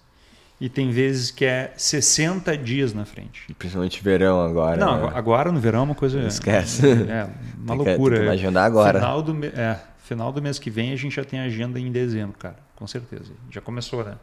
e 0.60 0.68
tem 0.68 0.90
vezes 0.90 1.32
que 1.32 1.44
é 1.44 1.72
60 1.76 2.56
dias 2.56 2.94
na 2.94 3.04
frente. 3.04 3.52
Principalmente 3.58 4.02
verão 4.02 4.40
agora. 4.40 4.76
Não, 4.76 5.06
né? 5.08 5.12
agora 5.14 5.50
no 5.50 5.58
verão 5.58 5.80
é 5.80 5.82
uma 5.82 5.94
coisa. 5.94 6.20
Esquece. 6.20 6.82
É, 7.08 7.28
uma 7.58 7.76
tem 7.76 7.86
loucura. 7.86 8.20
Que, 8.20 8.28
agendar 8.28 8.64
agora. 8.64 9.00
Final 9.00 9.22
do, 9.22 9.44
é, 9.44 9.80
final 9.98 10.32
do 10.32 10.40
mês 10.40 10.58
que 10.58 10.70
vem 10.70 10.92
a 10.92 10.96
gente 10.96 11.16
já 11.16 11.24
tem 11.24 11.40
agenda 11.40 11.80
em 11.80 11.90
dezembro, 11.90 12.38
cara. 12.38 12.56
Com 12.76 12.86
certeza. 12.86 13.32
Já 13.50 13.60
começou, 13.60 14.04
né? 14.04 14.16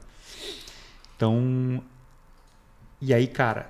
Então. 1.16 1.84
E 3.02 3.14
aí, 3.14 3.28
cara, 3.28 3.70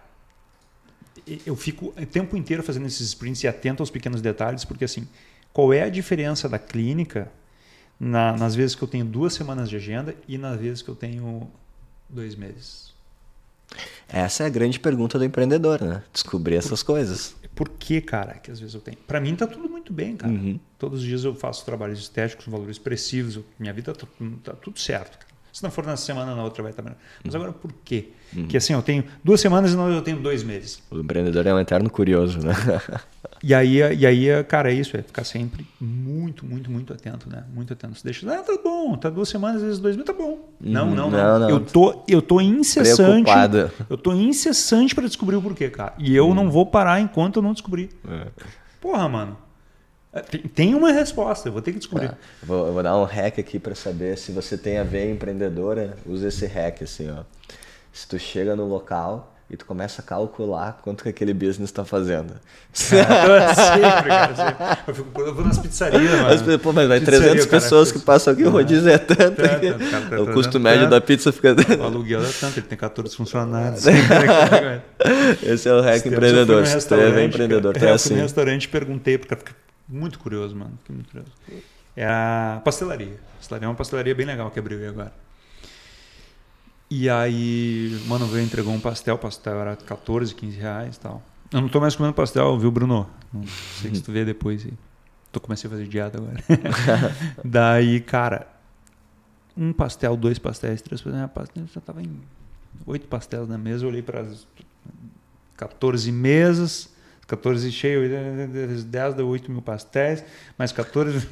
eu 1.45 1.55
fico 1.55 1.93
o 1.95 2.05
tempo 2.05 2.35
inteiro 2.35 2.63
fazendo 2.63 2.85
esses 2.85 3.07
sprints 3.07 3.43
e 3.43 3.47
atento 3.47 3.81
aos 3.81 3.89
pequenos 3.89 4.21
detalhes, 4.21 4.65
porque 4.65 4.85
assim, 4.85 5.07
qual 5.51 5.71
é 5.71 5.83
a 5.83 5.89
diferença 5.89 6.49
da 6.49 6.57
clínica 6.57 7.31
na, 7.99 8.35
nas 8.35 8.55
vezes 8.55 8.75
que 8.75 8.81
eu 8.81 8.87
tenho 8.87 9.05
duas 9.05 9.33
semanas 9.33 9.69
de 9.69 9.75
agenda 9.75 10.15
e 10.27 10.37
nas 10.37 10.59
vezes 10.59 10.81
que 10.81 10.89
eu 10.89 10.95
tenho 10.95 11.49
dois 12.09 12.35
meses? 12.35 12.93
Essa 14.07 14.43
é 14.43 14.45
a 14.45 14.49
grande 14.49 14.79
pergunta 14.79 15.17
do 15.17 15.25
empreendedor, 15.25 15.81
né? 15.81 16.03
Descobrir 16.11 16.55
essas 16.55 16.83
por, 16.83 16.93
coisas. 16.93 17.35
Por 17.55 17.69
que, 17.69 18.01
cara, 18.01 18.33
que 18.35 18.51
às 18.51 18.59
vezes 18.59 18.75
eu 18.75 18.81
tenho? 18.81 18.97
Para 18.97 19.19
mim 19.19 19.35
tá 19.35 19.47
tudo 19.47 19.69
muito 19.69 19.91
bem, 19.91 20.15
cara. 20.15 20.31
Uhum. 20.31 20.59
Todos 20.77 20.99
os 20.99 21.05
dias 21.05 21.23
eu 21.23 21.33
faço 21.33 21.65
trabalhos 21.65 21.99
estéticos, 21.99 22.45
valores 22.45 22.75
expressivos, 22.75 23.39
minha 23.57 23.73
vida 23.73 23.93
tá, 23.93 24.05
tá 24.43 24.53
tudo 24.53 24.79
certo. 24.79 25.17
Cara. 25.17 25.32
Se 25.53 25.61
não 25.61 25.69
for 25.69 25.85
na 25.85 25.95
semana, 25.95 26.33
na 26.35 26.43
outra 26.43 26.63
vai 26.63 26.71
estar 26.71 26.81
melhor. 26.81 26.97
Mas 27.23 27.35
agora 27.35 27.53
por 27.53 27.71
quê? 27.85 28.09
Uhum. 28.35 28.47
Que 28.47 28.57
assim, 28.57 28.73
eu 28.73 28.81
tenho 28.81 29.03
duas 29.23 29.39
semanas 29.39 29.71
e 29.71 29.75
não 29.75 29.87
eu 29.87 30.01
tenho 30.01 30.17
dois 30.17 30.41
meses. 30.41 30.81
O 30.89 30.97
empreendedor 30.97 31.45
é 31.45 31.53
um 31.53 31.59
eterno 31.59 31.91
curioso, 31.91 32.39
né? 32.39 32.55
e 33.43 33.53
aí, 33.53 33.77
e 33.77 34.07
aí, 34.07 34.43
cara, 34.45 34.71
é 34.71 34.73
isso, 34.73 34.97
é 34.97 35.03
ficar 35.03 35.23
sempre 35.23 35.67
muito, 35.79 36.43
muito, 36.43 36.71
muito 36.71 36.91
atento, 36.91 37.29
né? 37.29 37.43
Muito 37.53 37.71
atento. 37.71 37.99
Se 37.99 38.03
deixa, 38.03 38.27
ah, 38.33 38.41
tá 38.41 38.57
bom, 38.63 38.97
tá 38.97 39.11
duas 39.11 39.29
semanas, 39.29 39.57
às 39.57 39.63
vezes 39.63 39.79
dois 39.79 39.95
meses, 39.95 40.07
tá 40.07 40.17
bom. 40.17 40.31
Uhum. 40.31 40.49
Não, 40.59 40.87
não, 40.87 41.11
não, 41.11 41.19
não, 41.19 41.39
não. 41.41 41.49
Eu 41.51 41.59
tô, 41.59 42.03
eu 42.07 42.23
tô 42.23 42.41
incessante. 42.41 43.25
Preocupado. 43.25 43.71
Eu 43.87 43.97
tô 43.97 44.11
incessante 44.11 44.95
para 44.95 45.05
descobrir 45.05 45.35
o 45.35 45.41
porquê, 45.41 45.69
cara. 45.69 45.93
E 45.99 46.15
eu 46.15 46.29
uhum. 46.29 46.33
não 46.33 46.49
vou 46.49 46.65
parar 46.65 46.99
enquanto 46.99 47.35
eu 47.35 47.43
não 47.43 47.53
descobrir. 47.53 47.91
É. 48.09 48.27
Porra, 48.81 49.07
mano. 49.07 49.37
Tem 50.53 50.75
uma 50.75 50.91
resposta, 50.91 51.49
eu 51.49 51.53
vou 51.53 51.61
ter 51.61 51.71
que 51.71 51.79
descobrir. 51.79 52.11
Ah, 52.11 52.17
vou, 52.43 52.67
eu 52.67 52.73
vou 52.73 52.83
dar 52.83 52.95
um 52.97 53.03
hack 53.03 53.39
aqui 53.39 53.57
para 53.57 53.73
saber 53.73 54.15
se 54.17 54.31
você 54.31 54.57
tem 54.57 54.77
a 54.77 54.83
ver 54.83 55.09
empreendedora. 55.09 55.97
Usa 56.05 56.27
esse 56.27 56.45
hack 56.45 56.83
assim, 56.83 57.09
ó. 57.09 57.23
Se 57.91 58.07
tu 58.07 58.19
chega 58.19 58.55
no 58.55 58.65
local 58.67 59.33
e 59.49 59.57
tu 59.57 59.65
começa 59.65 60.01
a 60.01 60.05
calcular 60.05 60.79
quanto 60.83 61.03
que 61.03 61.09
aquele 61.09 61.33
business 61.33 61.69
está 61.69 61.83
fazendo. 61.83 62.33
Cara, 62.89 63.53
sempre, 63.53 64.09
cara, 64.09 64.35
sempre. 64.35 64.65
Eu, 64.87 64.95
fico, 64.95 65.21
eu 65.21 65.35
vou 65.35 65.45
nas 65.45 65.57
pizzarias, 65.59 66.11
mano. 66.11 66.59
Pô, 66.59 66.73
mas 66.73 66.87
vai 66.87 66.99
Pizzaria, 66.99 67.19
300 67.19 67.45
cara, 67.45 67.61
pessoas 67.61 67.91
que 67.91 67.99
passam 67.99 68.33
aqui, 68.33 68.43
o 68.43 68.49
rodízio 68.49 68.89
é 68.89 68.97
tanto. 68.97 69.35
tanto, 69.35 69.59
que 69.59 69.89
cara, 69.91 70.09
tá 70.09 70.21
o 70.21 70.33
custo 70.33 70.59
médio 70.59 70.89
da 70.89 70.99
pizza 70.99 71.31
fica... 71.31 71.55
O 71.79 71.83
aluguel 71.83 72.23
é 72.23 72.31
tanto, 72.39 72.59
ele 72.59 72.67
tem 72.67 72.77
14 72.77 73.15
funcionários. 73.15 73.83
Esse 75.43 75.69
é 75.69 75.73
o 75.73 75.81
hack 75.81 76.05
empreendedor. 76.05 76.65
Se 76.65 76.87
tu 76.87 76.95
é 76.95 77.25
empreendedor, 77.25 77.73
tu 77.73 77.85
é 77.85 77.91
assim. 77.91 78.09
Eu 78.09 78.15
fui 78.15 78.15
no 78.17 78.23
restaurante 78.23 78.63
e 78.63 78.67
perguntei, 78.69 79.17
porque 79.19 79.35
muito 79.87 80.19
curioso, 80.19 80.55
mano. 80.55 80.77
Fiquei 80.79 80.95
muito 80.95 81.09
curioso. 81.09 81.31
É 81.95 82.05
a 82.05 82.61
pastelaria. 82.63 83.19
A 83.35 83.37
pastelaria 83.37 83.65
é 83.65 83.69
uma 83.69 83.75
pastelaria 83.75 84.15
bem 84.15 84.25
legal 84.25 84.49
que 84.49 84.59
abriu 84.59 84.79
aí 84.79 84.87
agora. 84.87 85.13
E 86.89 87.09
aí, 87.09 87.99
mano, 88.07 88.27
veio 88.27 88.45
entregou 88.45 88.73
um 88.73 88.79
pastel. 88.79 89.15
O 89.15 89.17
pastel 89.17 89.59
era 89.59 89.75
14, 89.75 90.33
15 90.35 90.57
reais 90.57 90.95
e 90.95 90.99
tal. 90.99 91.23
Eu 91.51 91.61
não 91.61 91.69
tô 91.69 91.79
mais 91.79 91.95
comendo 91.95 92.13
pastel, 92.13 92.57
viu, 92.57 92.71
Bruno? 92.71 93.09
Não 93.31 93.43
sei 93.81 93.93
se 93.95 94.01
tu 94.01 94.11
vê 94.11 94.25
depois. 94.25 94.67
Tô 95.31 95.39
comecei 95.39 95.67
a 95.67 95.71
fazer 95.71 95.87
dieta 95.87 96.19
agora. 96.19 96.37
Daí, 97.43 97.99
cara, 97.99 98.47
um 99.57 99.73
pastel, 99.73 100.15
dois 100.15 100.37
pastéis, 100.37 100.81
três 100.81 101.01
pastéis. 101.33 101.71
Já 101.71 101.81
tava 101.81 102.01
em 102.01 102.21
oito 102.85 103.07
pastéis 103.07 103.47
na 103.47 103.57
mesa. 103.57 103.85
Eu 103.85 103.89
olhei 103.89 104.03
para 104.03 104.21
as 104.21 104.47
14 105.57 106.11
mesas 106.11 106.92
14 107.27 107.71
cheio, 107.71 108.01
10 108.85 109.13
deu 109.13 109.27
8 109.27 109.51
mil 109.51 109.61
pastéis, 109.61 110.23
mais 110.57 110.71
14. 110.71 111.25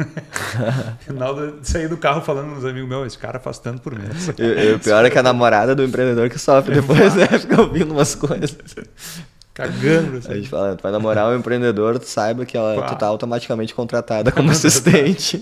Final 1.01 1.51
de 1.51 1.67
sair 1.67 1.87
do 1.87 1.97
carro 1.97 2.21
falando 2.21 2.47
nos 2.47 2.65
amigos 2.65 2.87
meus, 2.87 3.07
esse 3.07 3.17
cara 3.17 3.39
faz 3.39 3.59
tanto 3.59 3.81
por 3.81 3.97
mês. 3.97 4.29
E, 4.37 4.73
o 4.73 4.79
pior 4.79 5.03
é 5.03 5.09
que 5.09 5.17
a 5.17 5.23
namorada 5.23 5.75
do 5.75 5.83
empreendedor 5.83 6.29
que 6.29 6.39
sofre 6.39 6.75
depois, 6.75 7.15
né? 7.15 7.27
Fica 7.27 7.61
ouvindo 7.61 7.93
umas 7.93 8.15
coisas. 8.15 8.57
Cagando. 9.53 10.17
Assim. 10.17 10.31
A 10.31 10.35
gente 10.35 10.49
fala, 10.49 10.75
tu 10.75 10.81
vai 10.81 10.91
namorar 10.91 11.29
um 11.29 11.37
empreendedor, 11.37 11.99
tu 11.99 12.05
saiba 12.05 12.45
que 12.45 12.57
ela, 12.57 12.87
tu 12.87 12.95
tá 12.95 13.07
automaticamente 13.07 13.73
contratada 13.75 14.31
como 14.31 14.49
assistente. 14.51 15.39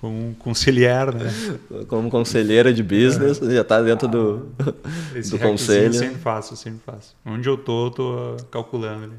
como 0.00 0.34
conciliar, 0.36 1.14
né? 1.14 1.32
Como 1.88 2.10
conselheira 2.10 2.72
de 2.72 2.82
business, 2.82 3.42
é. 3.42 3.54
já 3.56 3.64
tá 3.64 3.80
dentro 3.82 4.06
ah, 4.06 4.10
do, 4.10 4.52
do 5.30 5.38
conselho. 5.38 5.94
Sempre 5.94 6.18
faço, 6.18 6.56
sempre 6.56 6.80
faço. 6.86 7.14
Onde 7.26 7.48
eu 7.48 7.56
tô, 7.56 7.86
eu 7.86 7.90
tô 7.90 8.36
calculando 8.50 9.04
ali. 9.04 9.16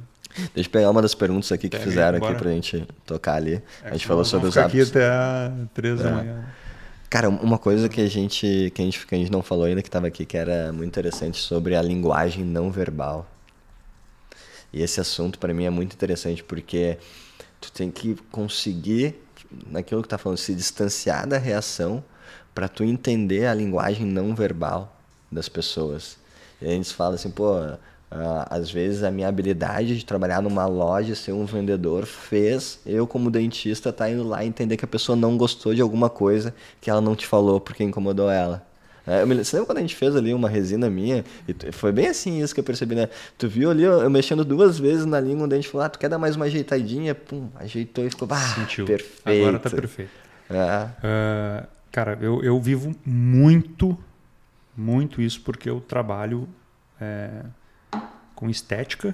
Deixa 0.54 0.70
eu 0.70 0.72
pegar 0.72 0.90
uma 0.90 1.02
das 1.02 1.14
perguntas 1.14 1.52
aqui 1.52 1.68
que 1.68 1.78
Pega 1.78 1.90
fizeram 1.90 2.18
aí, 2.18 2.24
aqui 2.24 2.42
pra 2.42 2.52
gente 2.52 2.88
tocar 3.06 3.36
ali. 3.36 3.62
É 3.84 3.90
a 3.90 3.92
gente 3.92 4.08
falou 4.08 4.24
sobre 4.24 4.48
os 4.48 4.58
hábitos. 4.58 4.90
aqui 4.90 4.98
até 4.98 5.52
três 5.74 6.00
é. 6.00 6.04
da 6.04 6.12
manhã. 6.12 6.46
Cara, 7.10 7.28
uma 7.28 7.58
coisa 7.58 7.90
que 7.90 8.00
a 8.00 8.08
gente 8.08 8.72
que 8.74 8.82
a 8.82 8.86
gente, 8.86 9.06
que 9.06 9.14
a 9.14 9.18
gente 9.18 9.30
não 9.30 9.42
falou 9.42 9.66
ainda 9.66 9.82
que 9.82 9.90
estava 9.90 10.08
aqui 10.08 10.26
que 10.26 10.38
era 10.38 10.72
muito 10.72 10.88
interessante 10.88 11.38
sobre 11.40 11.76
a 11.76 11.82
linguagem 11.82 12.46
não 12.46 12.72
verbal. 12.72 13.28
E 14.74 14.82
esse 14.82 15.00
assunto 15.00 15.38
para 15.38 15.54
mim 15.54 15.66
é 15.66 15.70
muito 15.70 15.94
interessante 15.94 16.44
porque 16.44 16.98
tu 17.60 17.72
tem 17.72 17.92
que 17.92 18.16
conseguir, 18.32 19.16
naquilo 19.68 20.02
que 20.02 20.08
tá 20.08 20.18
falando, 20.18 20.38
se 20.38 20.56
distanciar 20.56 21.28
da 21.28 21.38
reação 21.38 22.04
para 22.54 22.68
tu 22.68 22.84
entender 22.84 23.46
a 23.46 23.54
linguagem 23.54 24.06
não 24.06 24.36
verbal 24.36 24.96
das 25.32 25.48
pessoas. 25.48 26.18
E 26.62 26.66
a 26.66 26.70
gente 26.70 26.94
fala 26.94 27.16
assim, 27.16 27.32
pô, 27.32 27.58
uh, 27.60 27.78
às 28.50 28.70
vezes 28.70 29.04
a 29.04 29.12
minha 29.12 29.28
habilidade 29.28 29.98
de 29.98 30.06
trabalhar 30.06 30.42
numa 30.42 30.66
loja, 30.66 31.16
ser 31.16 31.32
um 31.32 31.46
vendedor, 31.46 32.06
fez 32.06 32.80
eu, 32.86 33.08
como 33.08 33.32
dentista, 33.32 33.92
tá 33.92 34.10
indo 34.10 34.24
lá 34.24 34.46
entender 34.46 34.78
que 34.78 34.86
a 34.86 34.88
pessoa 34.88 35.16
não 35.16 35.38
gostou 35.38 35.74
de 35.74 35.82
alguma 35.82 36.10
coisa 36.10 36.54
que 36.80 36.90
ela 36.90 37.02
não 37.02 37.16
te 37.16 37.26
falou 37.26 37.60
porque 37.60 37.84
incomodou 37.84 38.30
ela. 38.30 38.71
É, 39.12 39.26
me, 39.26 39.36
você 39.36 39.58
lembra 39.58 39.68
quando 39.68 39.78
a 39.80 39.82
gente 39.82 39.96
fez 39.96 40.16
ali 40.16 40.34
uma 40.34 40.48
resina 40.48 40.90
minha? 40.90 41.26
E 41.46 41.72
foi 41.74 41.92
bem 41.92 42.08
assim 42.08 42.42
isso 42.42 42.54
que 42.54 42.62
eu 42.62 42.64
percebi, 42.64 42.96
né? 42.96 43.10
Tu 43.38 43.50
viu 43.50 43.70
ali 43.70 43.84
eu, 43.84 44.02
eu 44.02 44.10
mexendo 44.10 44.46
duas 44.46 44.80
vezes 44.80 45.06
na 45.06 45.20
língua, 45.20 45.44
onde 45.44 45.54
a 45.54 45.58
gente 45.58 45.68
falou, 45.68 45.86
ah, 45.86 45.90
tu 45.90 46.00
quer 46.00 46.08
dar 46.08 46.18
mais 46.18 46.38
uma 46.38 46.46
ajeitadinha? 46.46 47.14
Pum, 47.14 47.50
ajeitou 47.56 48.06
e 48.06 48.10
ficou, 48.10 48.26
ah, 48.32 48.38
Sentiu. 48.38 48.86
perfeito. 48.86 49.22
Agora 49.26 49.60
tá 49.60 49.70
perfeito. 49.70 50.12
É. 50.50 50.86
Uh, 50.86 51.68
cara, 51.92 52.18
eu, 52.22 52.42
eu 52.42 52.58
vivo 52.62 52.96
muito, 53.06 53.98
muito 54.78 55.22
isso 55.22 55.42
porque 55.42 55.70
eu 55.70 55.82
trabalho 55.82 56.48
é, 57.00 57.44
com 58.34 58.50
estética 58.50 59.14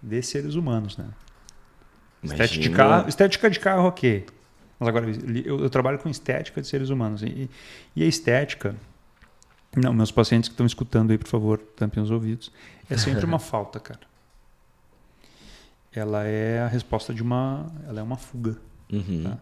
de 0.00 0.22
seres 0.22 0.54
humanos, 0.54 0.96
né? 0.96 1.06
Estética 2.22 2.62
de, 2.62 2.70
carro, 2.70 3.08
estética 3.08 3.50
de 3.50 3.58
carro, 3.58 3.88
ok. 3.88 4.26
Mas 4.78 4.88
agora, 4.88 5.06
eu, 5.44 5.60
eu 5.60 5.70
trabalho 5.70 5.98
com 5.98 6.08
estética 6.08 6.60
de 6.60 6.66
seres 6.66 6.88
humanos. 6.88 7.22
E, 7.22 7.50
e, 7.96 8.02
a 8.02 8.06
estética. 8.06 8.74
Não, 9.76 9.92
meus 9.92 10.10
pacientes 10.10 10.48
que 10.48 10.52
estão 10.52 10.66
escutando 10.66 11.10
aí, 11.10 11.18
por 11.18 11.28
favor, 11.28 11.58
tampem 11.58 12.02
os 12.02 12.10
ouvidos. 12.10 12.52
É 12.88 12.96
sempre 12.96 13.24
uma 13.24 13.38
falta, 13.40 13.80
cara. 13.80 14.00
Ela 15.92 16.24
é 16.24 16.60
a 16.60 16.66
resposta 16.66 17.14
de 17.14 17.22
uma. 17.22 17.66
Ela 17.86 18.00
é 18.00 18.02
uma 18.02 18.16
fuga. 18.16 18.56
Uhum. 18.92 19.22
Tá? 19.24 19.38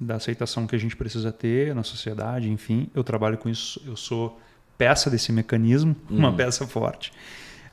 Da 0.00 0.16
aceitação 0.16 0.66
que 0.66 0.74
a 0.74 0.78
gente 0.78 0.96
precisa 0.96 1.30
ter 1.30 1.74
na 1.74 1.82
sociedade, 1.82 2.50
enfim. 2.50 2.88
Eu 2.94 3.04
trabalho 3.04 3.38
com 3.38 3.48
isso. 3.48 3.80
Eu 3.86 3.96
sou 3.96 4.40
peça 4.78 5.10
desse 5.10 5.30
mecanismo, 5.30 5.94
uhum. 6.10 6.18
uma 6.18 6.32
peça 6.32 6.66
forte. 6.66 7.12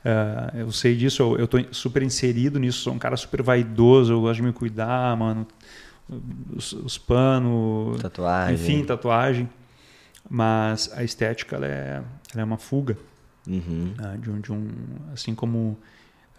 Uh, 0.04 0.58
eu 0.58 0.72
sei 0.72 0.96
disso, 0.96 1.22
eu, 1.22 1.38
eu 1.38 1.48
tô 1.48 1.58
super 1.70 2.02
inserido 2.02 2.58
nisso, 2.58 2.80
sou 2.80 2.92
um 2.92 2.98
cara 2.98 3.16
super 3.16 3.40
vaidoso, 3.40 4.12
eu 4.12 4.20
gosto 4.20 4.36
de 4.36 4.42
me 4.42 4.52
cuidar, 4.52 5.16
mano. 5.16 5.46
Os, 6.54 6.72
os 6.72 6.98
panos, 6.98 8.02
tatuagem. 8.02 8.54
enfim, 8.54 8.84
tatuagem. 8.84 9.48
Mas 10.28 10.90
a 10.94 11.04
estética 11.04 11.56
ela 11.56 11.66
é, 11.66 12.02
ela 12.32 12.42
é 12.42 12.44
uma 12.44 12.58
fuga 12.58 12.96
uhum. 13.46 13.94
uh, 13.98 14.18
de, 14.18 14.30
um, 14.30 14.40
de 14.40 14.52
um, 14.52 14.70
assim 15.12 15.34
como 15.34 15.78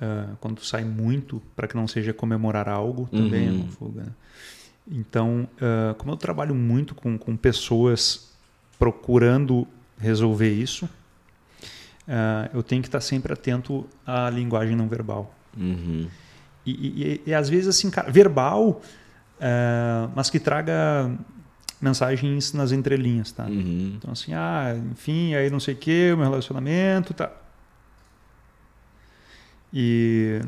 uh, 0.02 0.36
quando 0.40 0.64
sai 0.64 0.84
muito 0.84 1.42
para 1.56 1.68
que 1.68 1.76
não 1.76 1.88
seja 1.88 2.14
comemorar 2.14 2.68
algo 2.68 3.08
também 3.08 3.50
uhum. 3.50 3.56
é 3.56 3.62
uma 3.62 3.72
fuga. 3.72 4.02
Né? 4.04 4.12
Então, 4.86 5.48
como 5.98 6.12
eu 6.12 6.18
trabalho 6.18 6.54
muito 6.54 6.94
com, 6.94 7.18
com 7.18 7.38
pessoas 7.38 8.34
procurando 8.78 9.66
resolver 9.98 10.52
isso, 10.52 10.86
uh, 10.86 12.50
eu 12.54 12.62
tenho 12.62 12.82
que 12.82 12.88
estar 12.88 13.02
sempre 13.02 13.34
atento 13.34 13.88
à 14.06 14.30
linguagem 14.30 14.76
não 14.76 14.88
verbal. 14.88 15.34
Uhum. 15.58 16.08
E, 16.66 16.72
e, 16.72 17.22
e, 17.28 17.34
às 17.34 17.50
vezes, 17.50 17.68
assim, 17.68 17.90
cara, 17.90 18.12
verbal, 18.12 18.82
uh, 19.40 20.12
mas 20.16 20.30
que 20.30 20.40
traga 20.40 21.12
mensagens 21.84 22.54
nas 22.54 22.72
entrelinhas, 22.72 23.34
tá? 23.34 23.46
Uhum. 23.46 23.96
Então, 23.98 24.14
assim, 24.14 24.34
ah, 24.34 24.74
enfim, 24.92 25.36
aí 25.36 25.50
não 25.50 25.60
sei 25.60 25.74
o 25.74 25.78
que, 25.78 26.14
o 26.14 26.18
meu 26.18 26.30
relacionamento, 26.30 27.14
tá. 27.14 27.30
E 29.74 30.40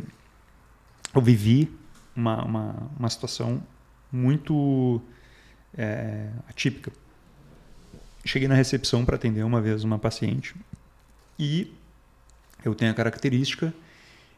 eu 1.13 1.21
vivi 1.21 1.69
uma, 2.15 2.41
uma, 2.45 2.89
uma 2.97 3.09
situação 3.09 3.61
muito 4.09 5.01
é, 5.77 6.29
atípica. 6.47 6.89
Cheguei 8.23 8.47
na 8.47 8.55
recepção 8.55 9.03
para 9.03 9.17
atender 9.17 9.43
uma 9.43 9.59
vez 9.59 9.83
uma 9.83 9.99
paciente 9.99 10.55
e 11.37 11.73
eu 12.63 12.73
tenho 12.73 12.91
a 12.91 12.93
característica 12.93 13.73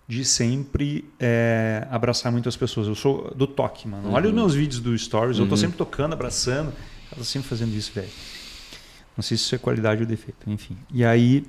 de 0.08 0.24
sempre 0.24 1.04
é, 1.20 1.86
abraçar 1.92 2.32
muitas 2.32 2.56
pessoas. 2.56 2.88
Eu 2.88 2.96
sou 2.96 3.34
do 3.36 3.46
toque, 3.46 3.88
mano. 3.88 4.08
Uhum. 4.08 4.14
Olha 4.14 4.30
os 4.30 4.34
meus 4.34 4.54
vídeos 4.56 4.80
do 4.80 4.98
Stories, 4.98 5.38
uhum. 5.38 5.44
eu 5.44 5.50
tô 5.50 5.56
uhum. 5.56 5.62
sempre 5.62 5.78
tocando, 5.78 6.14
abraçando. 6.14 6.74
Ela 7.14 7.24
sempre 7.26 7.48
fazendo 7.48 7.74
isso, 7.74 7.92
velho. 7.94 8.10
Não 9.16 9.24
sei 9.24 9.36
se 9.36 9.44
isso 9.44 9.56
é 9.56 9.58
qualidade 9.58 10.02
ou 10.02 10.08
defeito, 10.08 10.50
enfim. 10.50 10.78
E 10.94 11.04
aí 11.04 11.46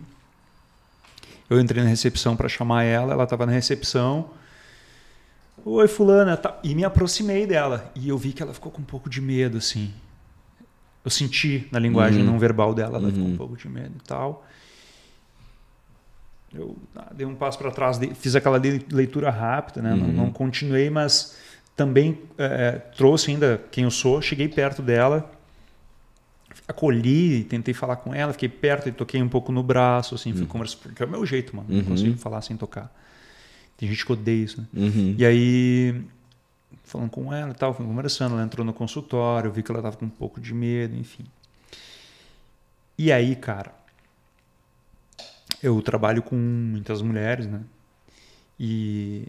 eu 1.48 1.60
entrei 1.60 1.82
na 1.82 1.89
recepção 1.89 2.36
para 2.36 2.48
chamar 2.48 2.85
ela, 2.85 3.12
ela 3.12 3.24
estava 3.24 3.47
na 3.47 3.52
recepção. 3.52 4.30
Oi, 5.64 5.86
fulana, 5.86 6.36
tá. 6.36 6.59
e 6.62 6.74
me 6.74 6.85
aproximei 6.85 7.47
dela 7.47 7.93
e 7.94 8.09
eu 8.09 8.16
vi 8.16 8.32
que 8.32 8.43
ela 8.43 8.55
ficou 8.55 8.72
com 8.72 8.80
um 8.80 8.85
pouco 8.85 9.09
de 9.10 9.20
medo, 9.20 9.59
assim. 9.59 9.93
Eu 11.05 11.10
senti 11.10 11.68
na 11.70 11.78
linguagem 11.78 12.20
uhum. 12.20 12.32
não 12.32 12.39
verbal 12.39 12.74
dela, 12.74 12.98
ela 12.98 13.09
ficou 13.09 13.24
um 13.24 13.30
uhum. 13.30 13.36
pouco 13.36 13.56
de 13.56 13.68
medo 13.68 13.94
e 13.97 14.02
tal. 14.06 14.47
Eu 16.52 16.76
ah, 16.96 17.12
dei 17.14 17.26
um 17.26 17.34
passo 17.34 17.58
para 17.58 17.70
trás, 17.70 17.98
fiz 18.14 18.34
aquela 18.34 18.60
leitura 18.90 19.30
rápida, 19.30 19.82
né? 19.82 19.92
Uhum. 19.92 19.98
Não, 19.98 20.08
não, 20.24 20.32
continuei, 20.32 20.88
mas 20.88 21.36
também 21.76 22.18
é, 22.38 22.72
trouxe 22.96 23.30
ainda 23.30 23.62
quem 23.70 23.84
eu 23.84 23.90
sou. 23.90 24.22
Cheguei 24.22 24.48
perto 24.48 24.80
dela, 24.80 25.30
acolhi, 26.66 27.44
tentei 27.44 27.74
falar 27.74 27.96
com 27.96 28.14
ela, 28.14 28.32
fiquei 28.32 28.48
perto 28.48 28.88
e 28.88 28.92
toquei 28.92 29.22
um 29.22 29.28
pouco 29.28 29.52
no 29.52 29.62
braço, 29.62 30.14
assim, 30.14 30.32
fui 30.32 30.42
uhum. 30.42 30.48
conversar, 30.48 30.78
porque 30.82 31.02
é 31.02 31.06
o 31.06 31.08
meu 31.08 31.24
jeito, 31.26 31.54
mano. 31.54 31.68
Não 31.68 31.78
uhum. 31.78 31.84
consigo 31.84 32.18
falar 32.18 32.42
sem 32.42 32.56
tocar. 32.56 32.92
Tem 33.76 33.88
gente 33.88 34.04
que 34.04 34.12
odeia 34.12 34.44
isso, 34.44 34.60
né? 34.60 34.66
Uhum. 34.74 35.14
E 35.16 35.24
aí, 35.24 36.02
falando 36.82 37.10
com 37.10 37.32
ela 37.32 37.50
e 37.50 37.54
tal, 37.54 37.72
fui 37.72 37.86
conversando, 37.86 38.34
ela 38.34 38.44
entrou 38.44 38.66
no 38.66 38.72
consultório, 38.72 39.48
eu 39.48 39.52
vi 39.52 39.62
que 39.62 39.70
ela 39.70 39.80
tava 39.80 39.96
com 39.96 40.06
um 40.06 40.10
pouco 40.10 40.40
de 40.40 40.52
medo, 40.52 40.96
enfim. 40.96 41.24
E 42.98 43.12
aí, 43.12 43.36
cara, 43.36 43.72
eu 45.62 45.80
trabalho 45.82 46.22
com 46.22 46.36
muitas 46.36 47.02
mulheres, 47.02 47.47
né? 47.47 47.60
E 48.59 49.26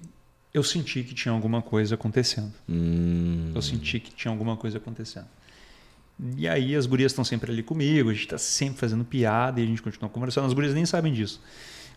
eu 0.53 0.63
senti 0.63 1.03
que 1.03 1.13
tinha 1.13 1.33
alguma 1.33 1.61
coisa 1.61 1.95
acontecendo. 1.95 2.53
Hum. 2.67 3.51
Eu 3.53 3.61
senti 3.61 3.99
que 3.99 4.11
tinha 4.11 4.31
alguma 4.31 4.57
coisa 4.57 4.77
acontecendo. 4.77 5.27
E 6.35 6.47
aí 6.47 6.75
as 6.75 6.85
gurias 6.85 7.11
estão 7.11 7.23
sempre 7.23 7.51
ali 7.51 7.63
comigo, 7.63 8.09
a 8.09 8.13
gente 8.13 8.23
está 8.23 8.37
sempre 8.37 8.79
fazendo 8.79 9.05
piada 9.05 9.59
e 9.59 9.63
a 9.63 9.65
gente 9.65 9.81
continua 9.81 10.09
conversando. 10.09 10.47
As 10.47 10.53
gurias 10.53 10.73
nem 10.73 10.85
sabem 10.85 11.13
disso. 11.13 11.41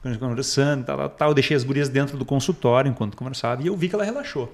A 0.04 0.08
gente 0.08 0.18
conversando, 0.18 0.84
tal, 0.84 1.08
tal, 1.10 1.30
Eu 1.30 1.34
deixei 1.34 1.56
as 1.56 1.64
gurias 1.64 1.88
dentro 1.88 2.18
do 2.18 2.24
consultório 2.24 2.88
enquanto 2.88 3.16
conversava 3.16 3.62
e 3.62 3.66
eu 3.66 3.76
vi 3.76 3.88
que 3.88 3.94
ela 3.94 4.04
relaxou. 4.04 4.52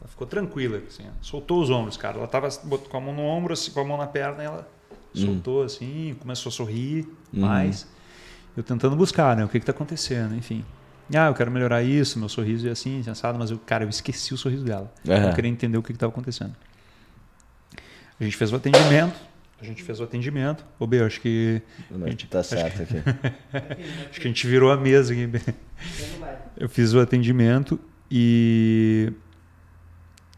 Ela 0.00 0.08
ficou 0.08 0.26
tranquila, 0.26 0.82
assim, 0.88 1.04
soltou 1.20 1.60
os 1.60 1.68
ombros, 1.68 1.96
cara. 1.96 2.16
Ela 2.16 2.24
estava 2.24 2.50
com 2.50 2.96
a 2.96 3.00
mão 3.00 3.14
no 3.14 3.22
ombro, 3.22 3.52
assim, 3.52 3.70
com 3.70 3.80
a 3.80 3.84
mão 3.84 3.98
na 3.98 4.06
perna, 4.06 4.42
e 4.42 4.46
ela 4.46 4.68
hum. 5.14 5.20
soltou 5.20 5.62
assim, 5.62 6.16
começou 6.18 6.50
a 6.50 6.52
sorrir 6.52 7.06
hum. 7.32 7.40
mais 7.40 7.86
eu 8.56 8.62
tentando 8.62 8.96
buscar, 8.96 9.36
né? 9.36 9.44
O 9.44 9.48
que 9.48 9.58
está 9.58 9.72
acontecendo, 9.72 10.34
enfim. 10.34 10.64
Ah, 11.12 11.26
eu 11.26 11.34
quero 11.34 11.50
melhorar 11.50 11.82
isso, 11.82 12.18
meu 12.18 12.28
sorriso 12.28 12.68
é 12.68 12.70
assim, 12.70 13.02
sensado, 13.02 13.38
mas 13.38 13.50
eu, 13.50 13.58
cara, 13.58 13.84
eu 13.84 13.88
esqueci 13.88 14.32
o 14.32 14.36
sorriso 14.36 14.64
dela. 14.64 14.92
Uhum. 15.06 15.14
Eu 15.14 15.34
queria 15.34 15.50
entender 15.50 15.76
o 15.76 15.82
que 15.82 15.92
estava 15.92 16.12
acontecendo. 16.12 16.54
A 18.18 18.24
gente 18.24 18.36
fez 18.36 18.52
o 18.52 18.56
atendimento. 18.56 19.18
A 19.60 19.64
gente 19.64 19.82
fez 19.82 20.00
o 20.00 20.04
atendimento. 20.04 20.64
Ô, 20.78 20.86
B, 20.86 21.02
acho 21.02 21.20
que. 21.20 21.60
Não, 21.90 22.06
gente, 22.06 22.26
tá 22.28 22.42
certo 22.42 22.82
acho 22.82 22.86
que, 22.86 22.98
aqui. 22.98 23.08
acho 24.10 24.20
que 24.20 24.26
a 24.26 24.30
gente 24.30 24.46
virou 24.46 24.70
a 24.70 24.76
mesa 24.76 25.12
aqui. 25.12 25.28
Eu 26.56 26.68
fiz 26.68 26.94
o 26.94 27.00
atendimento 27.00 27.78
e. 28.10 29.12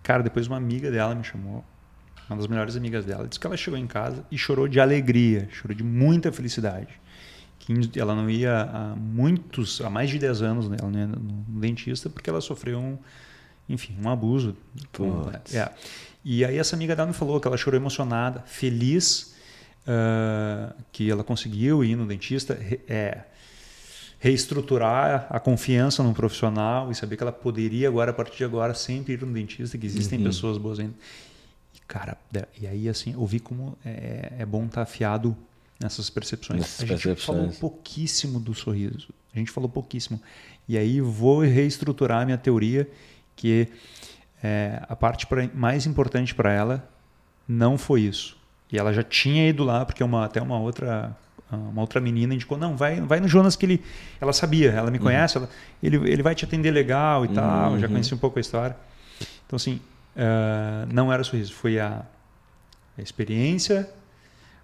Cara, 0.03 0.23
depois 0.23 0.47
uma 0.47 0.57
amiga 0.57 0.91
dela 0.91 1.15
me 1.15 1.23
chamou, 1.23 1.65
uma 2.29 2.37
das 2.37 2.49
melhores 2.49 2.77
amigas 2.77 3.05
dela, 3.05 3.29
disse 3.29 3.39
que 3.39 3.47
ela 3.47 3.57
chegou 3.57 3.79
em 3.79 3.87
casa 3.87 4.25
e 4.31 4.37
chorou 4.37 4.67
de 4.67 4.81
alegria, 4.81 5.49
chorou 5.53 5.77
de 5.77 5.85
muita 5.85 6.33
felicidade 6.33 7.01
que 7.67 8.01
ela 8.01 8.15
não 8.15 8.29
ia 8.29 8.63
há 8.63 8.97
muitos, 8.97 9.81
há 9.81 9.89
mais 9.89 10.11
de 10.11 10.19
10 10.19 10.43
anos, 10.43 10.69
né? 10.69 10.77
ela 10.81 10.91
não 10.91 10.99
ia 10.99 11.07
no 11.07 11.61
dentista 11.61 12.11
porque 12.11 12.29
ela 12.29 12.41
sofreu 12.41 12.79
um, 12.79 12.99
enfim, 13.69 13.97
um 14.03 14.09
abuso. 14.09 14.57
É. 15.55 15.71
E 16.25 16.45
aí 16.45 16.59
essa 16.59 16.75
amiga 16.75 16.95
dela 16.97 17.09
me 17.09 17.15
falou 17.15 17.41
que 17.41 17.47
ela 17.47 17.57
chorou 17.57 17.79
emocionada, 17.79 18.43
feliz 18.47 19.35
uh, 19.87 20.75
que 20.91 21.11
ela 21.11 21.23
conseguiu 21.23 21.85
ir 21.85 21.97
no 21.97 22.07
dentista, 22.07 22.55
é, 22.89 23.23
reestruturar 24.19 25.27
a 25.31 25.41
confiança 25.41 26.03
no 26.03 26.15
profissional 26.15 26.91
e 26.91 26.95
saber 26.95 27.17
que 27.17 27.23
ela 27.23 27.33
poderia 27.33 27.89
agora, 27.89 28.11
a 28.11 28.15
partir 28.15 28.39
de 28.39 28.45
agora, 28.45 28.75
sempre 28.75 29.15
ir 29.15 29.23
no 29.23 29.33
dentista, 29.33 29.79
que 29.79 29.87
existem 29.87 30.19
uhum. 30.19 30.25
pessoas 30.25 30.59
boas 30.59 30.79
ainda. 30.79 30.95
E, 31.75 31.81
cara, 31.87 32.17
e 32.61 32.67
aí 32.67 32.89
assim, 32.89 33.13
eu 33.15 33.27
vi 33.27 33.41
como 33.41 33.77
é, 33.85 34.33
é 34.39 34.47
bom 34.47 34.65
estar 34.65 34.77
tá 34.77 34.83
afiado 34.83 35.37
nessas 35.83 36.09
percepções. 36.09 36.61
Nessas 36.61 36.81
a 36.81 36.87
gente 36.87 37.03
percepções. 37.03 37.39
falou 37.39 37.53
pouquíssimo 37.61 38.41
do 38.41 38.55
sorriso. 38.55 39.09
A 39.35 39.39
gente 39.39 39.51
falou 39.51 39.69
pouquíssimo. 39.69 40.21
E 40.69 40.79
aí 40.79 41.01
vou 41.01 41.41
reestruturar 41.41 42.23
a 42.23 42.25
minha 42.25 42.39
teoria 42.39 42.89
que 43.35 43.69
é, 44.43 44.83
a 44.89 44.95
parte 44.95 45.27
pra, 45.27 45.49
mais 45.55 45.87
importante 45.87 46.35
para 46.35 46.53
ela 46.53 46.89
não 47.47 47.77
foi 47.77 48.03
isso. 48.03 48.37
E 48.71 48.79
ela 48.79 48.93
já 48.93 49.03
tinha 49.03 49.49
ido 49.49 49.65
lá 49.65 49.85
porque 49.85 50.03
uma, 50.03 50.25
até 50.25 50.41
uma 50.41 50.59
outra 50.59 51.17
uma 51.51 51.83
outra 51.83 52.01
menina 52.01 52.33
indicou 52.33 52.57
não 52.57 52.75
vai 52.79 52.99
vai 53.03 53.21
no 53.21 53.29
Jonas 53.29 53.57
que 53.57 53.67
ele 53.67 53.85
ela 54.19 54.33
sabia 54.33 54.71
ela 54.71 54.91
me 54.91 54.97
uhum. 54.97 55.05
conhece 55.05 55.37
uhum. 55.37 55.45
ela, 55.45 55.53
ele 55.83 56.11
ele 56.11 56.23
vai 56.23 56.35
te 56.35 56.47
atender 56.47 56.71
legal 56.71 57.27
e 57.27 57.29
uhum. 57.29 57.35
tal 57.35 57.79
já 57.79 57.89
conheci 57.89 58.15
um 58.15 58.17
pouco 58.19 58.39
a 58.39 58.41
história 58.41 58.75
então 59.47 59.59
assim 59.59 59.79
uh, 60.17 60.91
não 60.91 61.13
era 61.13 61.23
sorriso 61.23 61.53
foi 61.53 61.79
a, 61.79 62.07
a 62.97 63.03
experiência 63.03 63.87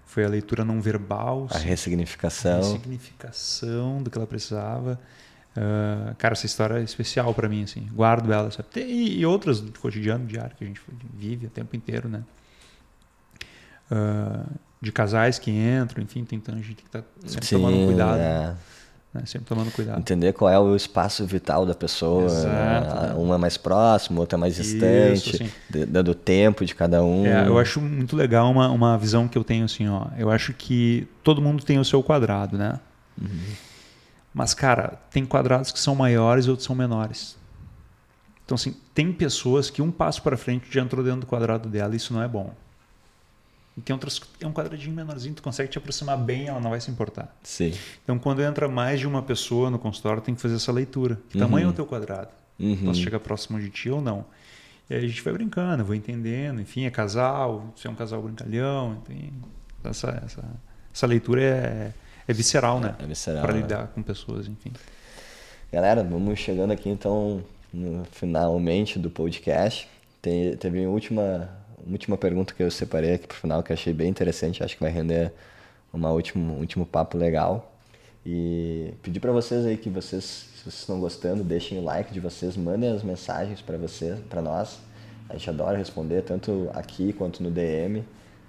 foi 0.08 0.24
a 0.24 0.28
leitura 0.28 0.64
não 0.64 0.80
verbal. 0.80 1.46
A 1.50 1.58
ressignificação. 1.58 2.60
A 2.60 2.64
ressignificação 2.64 4.02
do 4.02 4.10
que 4.10 4.18
ela 4.18 4.26
precisava. 4.26 4.98
Uh, 5.56 6.14
cara, 6.16 6.32
essa 6.32 6.46
história 6.46 6.78
é 6.78 6.82
especial 6.82 7.32
para 7.32 7.48
mim, 7.48 7.62
assim. 7.62 7.88
Guardo 7.92 8.32
ela, 8.32 8.50
sabe? 8.50 8.68
E, 8.76 9.20
e 9.20 9.26
outras 9.26 9.60
do 9.60 9.78
cotidiano, 9.78 10.26
diário, 10.26 10.56
que 10.56 10.64
a 10.64 10.66
gente 10.66 10.80
vive 11.14 11.46
o 11.46 11.50
tempo 11.50 11.76
inteiro, 11.76 12.08
né? 12.08 12.24
uh, 13.90 14.50
de 14.80 14.92
casais 14.92 15.38
que 15.38 15.50
entram, 15.50 16.02
enfim, 16.02 16.24
tentando 16.24 16.58
a 16.58 16.62
gente 16.62 16.76
tem 16.76 16.84
que 16.84 16.88
estar 16.88 17.02
tá 17.02 17.08
sempre 17.26 17.46
Sim, 17.46 17.56
tomando 17.56 17.86
cuidado. 17.86 18.18
É. 18.18 18.54
Né? 19.12 19.22
Sempre 19.24 19.46
tomando 19.46 19.70
cuidado. 19.70 19.98
Entender 19.98 20.32
qual 20.32 20.50
é 20.50 20.58
o 20.58 20.76
espaço 20.76 21.24
vital 21.26 21.64
da 21.64 21.74
pessoa. 21.74 22.24
Exato, 22.24 23.06
né? 23.06 23.14
Uma 23.16 23.36
é 23.36 23.38
mais 23.38 23.56
próximo, 23.56 24.20
outra 24.20 24.36
é 24.36 24.40
mais 24.40 24.56
distante, 24.56 25.50
dando 25.88 26.14
tempo 26.14 26.64
de 26.64 26.74
cada 26.74 27.02
um. 27.02 27.26
É, 27.26 27.46
eu 27.46 27.58
acho 27.58 27.80
muito 27.80 28.14
legal 28.14 28.50
uma, 28.50 28.68
uma 28.70 28.98
visão 28.98 29.26
que 29.26 29.38
eu 29.38 29.44
tenho 29.44 29.64
assim, 29.64 29.88
ó. 29.88 30.06
Eu 30.16 30.30
acho 30.30 30.52
que 30.52 31.08
todo 31.22 31.40
mundo 31.40 31.64
tem 31.64 31.78
o 31.78 31.84
seu 31.84 32.02
quadrado, 32.02 32.58
né? 32.58 32.78
Uhum. 33.20 33.28
Mas, 34.34 34.54
cara, 34.54 35.00
tem 35.10 35.24
quadrados 35.24 35.72
que 35.72 35.80
são 35.80 35.94
maiores 35.94 36.44
e 36.46 36.50
outros 36.50 36.66
são 36.66 36.76
menores. 36.76 37.36
Então, 38.44 38.54
assim, 38.54 38.74
tem 38.94 39.12
pessoas 39.12 39.68
que 39.68 39.82
um 39.82 39.90
passo 39.90 40.22
para 40.22 40.36
frente 40.36 40.66
já 40.70 40.80
entrou 40.80 41.04
dentro 41.04 41.20
do 41.20 41.26
quadrado 41.26 41.68
dela 41.68 41.94
e 41.94 41.96
isso 41.96 42.12
não 42.12 42.22
é 42.22 42.28
bom. 42.28 42.52
E 43.78 43.80
tem 43.80 43.94
outras, 43.94 44.20
é 44.40 44.46
um 44.46 44.52
quadradinho 44.52 44.92
menorzinho, 44.92 45.36
tu 45.36 45.42
consegue 45.42 45.70
te 45.70 45.78
aproximar 45.78 46.18
bem, 46.18 46.48
ela 46.48 46.58
não 46.58 46.70
vai 46.70 46.80
se 46.80 46.90
importar. 46.90 47.32
Sim. 47.44 47.72
Então, 48.02 48.18
quando 48.18 48.42
entra 48.42 48.66
mais 48.66 48.98
de 48.98 49.06
uma 49.06 49.22
pessoa 49.22 49.70
no 49.70 49.78
consultório, 49.78 50.20
tem 50.20 50.34
que 50.34 50.40
fazer 50.40 50.56
essa 50.56 50.72
leitura. 50.72 51.16
Que 51.30 51.38
uhum. 51.38 51.44
tamanho 51.44 51.66
é 51.68 51.70
o 51.70 51.72
teu 51.72 51.86
quadrado? 51.86 52.30
Uhum. 52.58 52.86
Posso 52.86 53.00
chegar 53.00 53.20
próximo 53.20 53.60
de 53.60 53.70
ti 53.70 53.88
ou 53.88 54.00
não? 54.00 54.24
E 54.90 54.94
aí 54.94 55.04
a 55.04 55.08
gente 55.08 55.22
vai 55.22 55.32
brincando, 55.32 55.84
vou 55.84 55.94
entendendo. 55.94 56.60
Enfim, 56.60 56.86
é 56.86 56.90
casal, 56.90 57.72
se 57.76 57.86
é 57.86 57.90
um 57.90 57.94
casal 57.94 58.20
brincalhão. 58.20 59.00
Enfim, 59.00 59.32
essa, 59.84 60.22
essa, 60.26 60.44
essa 60.92 61.06
leitura 61.06 61.40
é, 61.40 61.92
é 62.26 62.32
visceral, 62.32 62.80
né? 62.80 62.96
É 62.98 63.06
visceral. 63.06 63.42
Para 63.42 63.52
né? 63.52 63.60
lidar 63.60 63.86
com 63.94 64.02
pessoas, 64.02 64.48
enfim. 64.48 64.72
Galera, 65.72 66.02
vamos 66.02 66.36
chegando 66.40 66.72
aqui 66.72 66.88
então, 66.88 67.44
no, 67.72 68.04
finalmente 68.10 68.98
do 68.98 69.08
podcast. 69.08 69.88
Tem, 70.20 70.56
teve 70.56 70.84
a 70.84 70.88
última 70.88 71.48
última 71.90 72.16
pergunta 72.16 72.54
que 72.54 72.62
eu 72.62 72.70
separei 72.70 73.14
aqui 73.14 73.26
pro 73.26 73.36
final, 73.36 73.62
que 73.62 73.72
eu 73.72 73.74
achei 73.74 73.92
bem 73.92 74.08
interessante, 74.08 74.62
acho 74.62 74.76
que 74.76 74.82
vai 74.82 74.90
render 74.90 75.32
uma 75.92 76.12
último, 76.12 76.54
um 76.54 76.58
último 76.58 76.86
papo 76.86 77.16
legal. 77.16 77.74
E 78.24 78.92
pedir 79.02 79.20
para 79.20 79.32
vocês 79.32 79.64
aí 79.64 79.76
que 79.76 79.88
vocês, 79.88 80.24
se 80.24 80.62
vocês 80.62 80.74
estão 80.74 81.00
gostando, 81.00 81.42
deixem 81.42 81.78
o 81.78 81.82
like 81.82 82.12
de 82.12 82.20
vocês, 82.20 82.56
mandem 82.56 82.90
as 82.90 83.02
mensagens 83.02 83.62
para 83.62 83.78
vocês, 83.78 84.18
para 84.28 84.42
nós. 84.42 84.78
A 85.28 85.34
gente 85.34 85.48
adora 85.48 85.76
responder, 85.76 86.22
tanto 86.22 86.70
aqui 86.74 87.12
quanto 87.12 87.42
no 87.42 87.50
DM. 87.50 88.04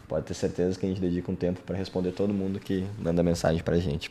Pode 0.07 0.25
ter 0.25 0.33
certeza 0.33 0.77
que 0.79 0.85
a 0.85 0.89
gente 0.89 0.99
dedica 0.99 1.31
um 1.31 1.35
tempo 1.35 1.61
para 1.61 1.77
responder 1.77 2.11
todo 2.11 2.33
mundo 2.33 2.59
que 2.59 2.85
manda 2.97 3.21
mensagem 3.21 3.61
pra 3.61 3.77
gente. 3.77 4.09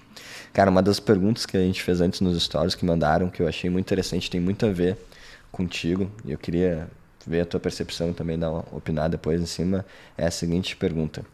Cara, 0.53 0.71
uma 0.71 0.83
das 0.83 1.01
perguntas 1.01 1.45
que 1.45 1.57
a 1.57 1.61
gente 1.61 1.83
fez 1.83 2.01
antes 2.01 2.21
nos 2.21 2.41
stories 2.41 2.75
que 2.75 2.85
mandaram, 2.85 3.29
que 3.29 3.43
eu 3.43 3.49
achei 3.49 3.69
muito 3.69 3.87
interessante, 3.87 4.31
tem 4.31 4.41
muito 4.41 4.65
a 4.65 4.71
ver 4.71 4.97
contigo, 5.51 6.11
eu 6.25 6.39
queria 6.39 6.89
ver 7.29 7.43
a 7.43 7.47
tua 7.47 7.61
percepção 7.61 8.13
também, 8.13 8.39
dar 8.39 8.51
uma 8.51 8.65
opinar 8.73 9.09
depois 9.09 9.41
em 9.41 9.47
cima, 9.47 9.85
é 10.17 10.27
a 10.27 10.31
seguinte 10.31 10.75
pergunta. 10.75 11.25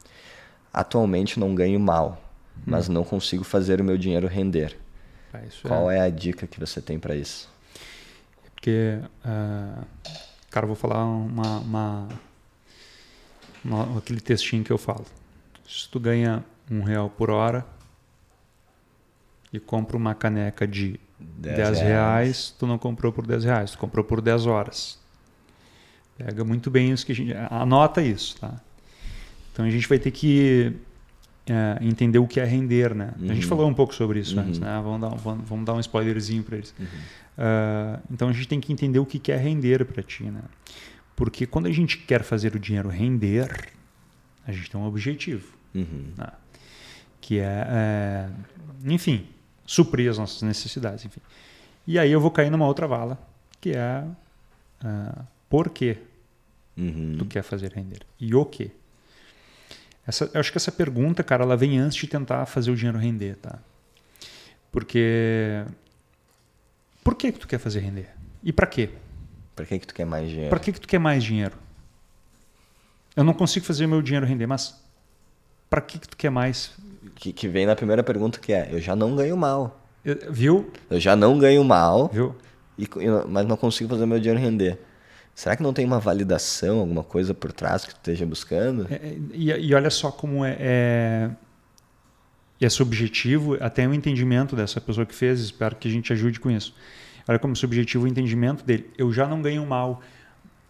Atualmente 0.72 1.38
não 1.38 1.54
ganho 1.54 1.78
mal, 1.78 2.20
hum. 2.56 2.62
mas 2.66 2.88
não 2.88 3.04
consigo 3.04 3.44
fazer 3.44 3.80
o 3.80 3.84
meu 3.84 3.96
dinheiro 3.96 4.26
render. 4.26 4.76
Ah, 5.32 5.40
Qual 5.66 5.90
é... 5.90 5.98
é... 5.98 6.00
a 6.02 6.10
dica 6.10 6.46
que 6.46 6.58
você 6.58 6.80
tem 6.80 6.98
para 6.98 7.14
isso? 7.14 7.48
Porque, 8.54 8.98
uh, 9.24 9.84
cara, 10.50 10.66
vou 10.66 10.76
falar 10.76 11.04
uma, 11.04 11.58
uma, 11.58 12.08
uma, 13.64 13.98
aquele 13.98 14.20
textinho 14.20 14.64
que 14.64 14.72
eu 14.72 14.78
falo. 14.78 15.04
Se 15.68 15.88
tu 15.88 16.00
ganha 16.00 16.44
um 16.70 16.82
real 16.82 17.10
por 17.10 17.30
hora 17.30 17.64
e 19.52 19.60
compra 19.60 19.96
uma 19.96 20.14
caneca 20.14 20.66
de 20.66 20.98
10 21.20 21.56
reais. 21.56 21.80
reais, 21.80 22.54
tu 22.58 22.66
não 22.66 22.78
comprou 22.78 23.12
por 23.12 23.26
10 23.26 23.44
reais, 23.44 23.70
tu 23.72 23.78
comprou 23.78 24.04
por 24.04 24.20
10 24.20 24.46
horas. 24.46 24.98
Pega 26.16 26.44
muito 26.44 26.70
bem 26.70 26.92
isso 26.92 27.04
que 27.04 27.12
a 27.12 27.14
gente. 27.14 27.32
Anota 27.50 28.02
isso, 28.02 28.36
tá? 28.40 28.60
Então 29.52 29.64
a 29.64 29.70
gente 29.70 29.88
vai 29.88 29.98
ter 29.98 30.10
que 30.10 30.72
é, 31.46 31.78
entender 31.80 32.18
o 32.18 32.26
que 32.26 32.40
é 32.40 32.44
render, 32.44 32.94
né? 32.94 33.12
Uhum. 33.18 33.30
A 33.30 33.34
gente 33.34 33.44
uhum. 33.44 33.48
falou 33.48 33.68
um 33.68 33.74
pouco 33.74 33.94
sobre 33.94 34.20
isso 34.20 34.36
uhum. 34.36 34.42
antes, 34.42 34.58
né? 34.58 34.80
Vamos 34.82 35.00
dar, 35.00 35.16
vamos, 35.16 35.48
vamos 35.48 35.64
dar 35.64 35.74
um 35.74 35.80
spoilerzinho 35.80 36.42
para 36.42 36.56
eles. 36.56 36.74
Uhum. 36.78 36.86
Uh, 36.86 38.00
então 38.10 38.28
a 38.28 38.32
gente 38.32 38.46
tem 38.46 38.60
que 38.60 38.72
entender 38.72 38.98
o 38.98 39.06
que 39.06 39.30
é 39.32 39.36
render 39.36 39.84
para 39.84 40.02
ti, 40.02 40.24
né? 40.24 40.42
Porque 41.16 41.46
quando 41.46 41.66
a 41.66 41.72
gente 41.72 41.98
quer 41.98 42.22
fazer 42.22 42.54
o 42.54 42.58
dinheiro 42.58 42.88
render, 42.88 43.68
a 44.46 44.52
gente 44.52 44.70
tem 44.70 44.80
um 44.80 44.84
objetivo, 44.84 45.46
uhum. 45.74 46.12
né? 46.16 46.28
que 47.20 47.38
é, 47.38 47.66
é, 47.66 48.30
enfim, 48.84 49.26
suprir 49.64 50.10
as 50.10 50.18
nossas 50.18 50.42
necessidades, 50.42 51.06
enfim. 51.06 51.22
E 51.86 51.98
aí 51.98 52.12
eu 52.12 52.20
vou 52.20 52.30
cair 52.30 52.50
numa 52.50 52.66
outra 52.66 52.86
vala, 52.86 53.18
que 53.60 53.70
é 53.70 54.04
uh, 54.84 55.26
por 55.48 55.68
quê 55.70 55.98
uhum. 56.76 57.16
tu 57.18 57.24
quer 57.24 57.42
fazer 57.42 57.72
render 57.72 58.00
e 58.18 58.34
o 58.34 58.44
quê. 58.44 58.70
Essa, 60.06 60.30
eu 60.34 60.40
acho 60.40 60.52
que 60.52 60.58
essa 60.58 60.70
pergunta, 60.70 61.22
cara, 61.22 61.44
ela 61.44 61.56
vem 61.56 61.78
antes 61.78 61.96
de 61.96 62.06
tentar 62.06 62.44
fazer 62.46 62.70
o 62.70 62.76
dinheiro 62.76 62.98
render, 62.98 63.36
tá? 63.36 63.58
Porque 64.70 65.64
por 67.02 67.14
que 67.14 67.32
que 67.32 67.38
tu 67.38 67.46
quer 67.46 67.58
fazer 67.58 67.80
render? 67.80 68.08
E 68.42 68.52
para 68.52 68.66
quê? 68.66 68.90
Para 69.54 69.64
que 69.64 69.78
que 69.78 69.86
tu 69.86 69.94
quer 69.94 70.04
mais 70.04 70.28
dinheiro? 70.28 70.50
Para 70.50 70.58
que 70.58 70.72
que 70.72 70.80
tu 70.80 70.88
quer 70.88 70.98
mais 70.98 71.24
dinheiro? 71.24 71.56
Eu 73.16 73.24
não 73.24 73.32
consigo 73.32 73.64
fazer 73.64 73.86
o 73.86 73.88
meu 73.88 74.02
dinheiro 74.02 74.26
render, 74.26 74.46
mas 74.46 74.82
para 75.70 75.80
que 75.80 75.98
que 75.98 76.08
tu 76.08 76.16
quer 76.16 76.30
mais? 76.30 76.72
Que, 77.14 77.32
que 77.32 77.48
vem 77.48 77.64
na 77.64 77.76
primeira 77.76 78.02
pergunta 78.02 78.38
que 78.38 78.52
é, 78.52 78.68
eu 78.72 78.80
já 78.80 78.96
não 78.96 79.14
ganho 79.14 79.36
mal. 79.36 79.80
Eu, 80.04 80.18
viu? 80.30 80.72
Eu 80.90 81.00
já 81.00 81.14
não 81.16 81.38
ganho 81.38 81.64
mal. 81.64 82.08
Viu? 82.12 82.34
E, 82.76 82.88
mas 83.28 83.46
não 83.46 83.56
consigo 83.56 83.88
fazer 83.88 84.04
meu 84.04 84.18
dinheiro 84.18 84.40
render. 84.40 84.78
Será 85.34 85.56
que 85.56 85.62
não 85.62 85.72
tem 85.72 85.84
uma 85.84 85.98
validação, 85.98 86.78
alguma 86.78 87.02
coisa 87.02 87.34
por 87.34 87.50
trás 87.50 87.84
que 87.84 87.92
tu 87.92 87.98
esteja 87.98 88.24
buscando? 88.24 88.86
É, 88.88 88.94
é 88.94 89.16
e, 89.32 89.50
e, 89.50 89.74
olha 89.74 89.90
só 89.90 90.12
como 90.12 90.44
é, 90.44 90.56
é, 90.60 91.30
é 92.60 92.68
subjetivo 92.68 93.56
até 93.60 93.86
o 93.86 93.92
entendimento 93.92 94.54
dessa 94.54 94.80
pessoa 94.80 95.04
que 95.04 95.14
fez. 95.14 95.40
Espero 95.40 95.74
que 95.74 95.88
a 95.88 95.90
gente 95.90 96.12
ajude 96.12 96.38
com 96.38 96.50
isso. 96.50 96.74
Olha 97.26 97.38
como 97.38 97.52
é 97.52 97.56
subjetivo 97.56 98.04
o 98.04 98.08
entendimento 98.08 98.64
dele. 98.64 98.88
Eu 98.96 99.12
já 99.12 99.26
não 99.26 99.42
ganho 99.42 99.66
mal, 99.66 100.00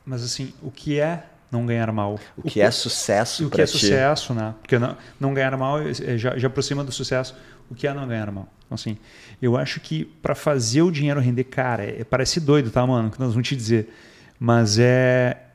mas 0.07 0.25
assim, 0.25 0.55
o 0.63 0.71
que 0.71 0.99
é 0.99 1.25
não 1.53 1.67
ganhar 1.67 1.93
mal? 1.93 2.19
O 2.37 2.43
que, 2.43 2.61
o 2.61 2.63
é 2.63 2.71
sucesso? 2.71 3.47
O 3.47 3.51
que 3.51 3.61
é 3.61 3.67
ti? 3.67 3.73
sucesso, 3.73 4.33
né? 4.33 4.55
Porque 4.63 4.79
não, 4.79 4.97
não 5.21 5.35
ganhar 5.35 5.55
mal 5.59 5.81
é, 5.81 6.17
já, 6.17 6.39
já 6.39 6.49
aproxima 6.49 6.83
do 6.83 6.91
sucesso. 6.91 7.37
O 7.71 7.75
que 7.75 7.87
é 7.87 7.93
não 7.93 8.09
ganhar 8.09 8.31
mal? 8.31 8.49
Então, 8.65 8.75
assim, 8.75 8.97
eu 9.43 9.57
acho 9.59 9.79
que 9.81 10.05
para 10.05 10.35
fazer 10.35 10.83
o 10.83 10.91
dinheiro 10.91 11.21
render, 11.21 11.45
cara, 11.45 11.85
é, 11.85 12.03
parece 12.03 12.41
doido, 12.41 12.71
tá, 12.71 12.87
mano? 12.87 13.11
Que 13.11 13.21
nós 13.21 13.33
vamos 13.33 13.47
te 13.47 13.55
dizer 13.55 13.89
mas 14.39 14.79
é 14.79 15.47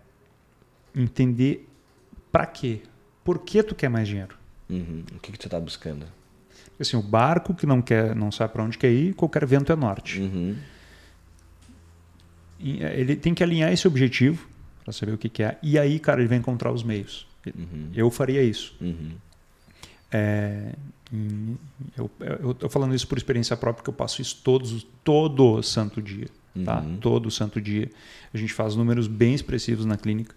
entender 0.96 1.68
para 2.32 2.46
quê? 2.46 2.82
Por 3.24 3.40
que 3.40 3.62
tu 3.62 3.76
quer 3.76 3.90
mais 3.90 4.08
dinheiro? 4.08 4.36
Uhum. 4.70 5.04
O 5.16 5.20
que, 5.20 5.32
que 5.32 5.40
tu 5.40 5.48
está 5.48 5.60
buscando? 5.60 6.06
Assim, 6.80 6.96
o 6.96 7.02
barco 7.02 7.54
que 7.54 7.66
não 7.66 7.82
quer, 7.82 8.16
não 8.16 8.32
sabe 8.32 8.54
para 8.54 8.64
onde 8.64 8.78
quer 8.78 8.92
ir, 8.92 9.14
qualquer 9.14 9.46
vento 9.46 9.72
é 9.72 9.76
norte. 9.76 10.22
Uhum. 10.22 10.56
É, 12.62 13.00
ele 13.00 13.16
tem 13.16 13.34
que 13.34 13.44
alinhar 13.44 13.72
esse 13.72 13.88
objetivo 13.88 14.48
para 14.84 14.94
saber 14.94 15.14
o 15.14 15.18
que, 15.18 15.30
que, 15.30 15.44
é. 15.44 15.58
E 15.62 15.78
aí, 15.78 16.00
cara, 16.00 16.22
ele 16.22 16.30
vai 16.30 16.38
encontrar 16.38 16.72
os 16.72 16.84
meios. 16.84 17.28
Uhum. 17.46 17.90
Eu 17.94 18.10
faria 18.10 18.42
isso. 18.42 18.76
Uhum. 18.80 19.12
É, 20.12 20.74
eu 21.98 22.52
estou 22.52 22.70
falando 22.70 22.96
isso 22.96 23.08
por 23.08 23.18
experiência 23.18 23.56
própria, 23.58 23.84
que 23.84 23.90
eu 23.90 23.94
passo 23.94 24.22
isso 24.22 24.40
todos, 24.44 24.86
todo 25.04 25.62
santo 25.64 26.02
dia. 26.02 26.28
Tá? 26.66 26.80
Uhum. 26.80 26.98
Todo 26.98 27.32
santo 27.32 27.62
dia. 27.62 27.90
A 28.34 28.38
gente 28.38 28.54
faz 28.54 28.76
números 28.76 29.08
bem 29.08 29.34
expressivos 29.34 29.86
na 29.86 29.98
clínica. 29.98 30.36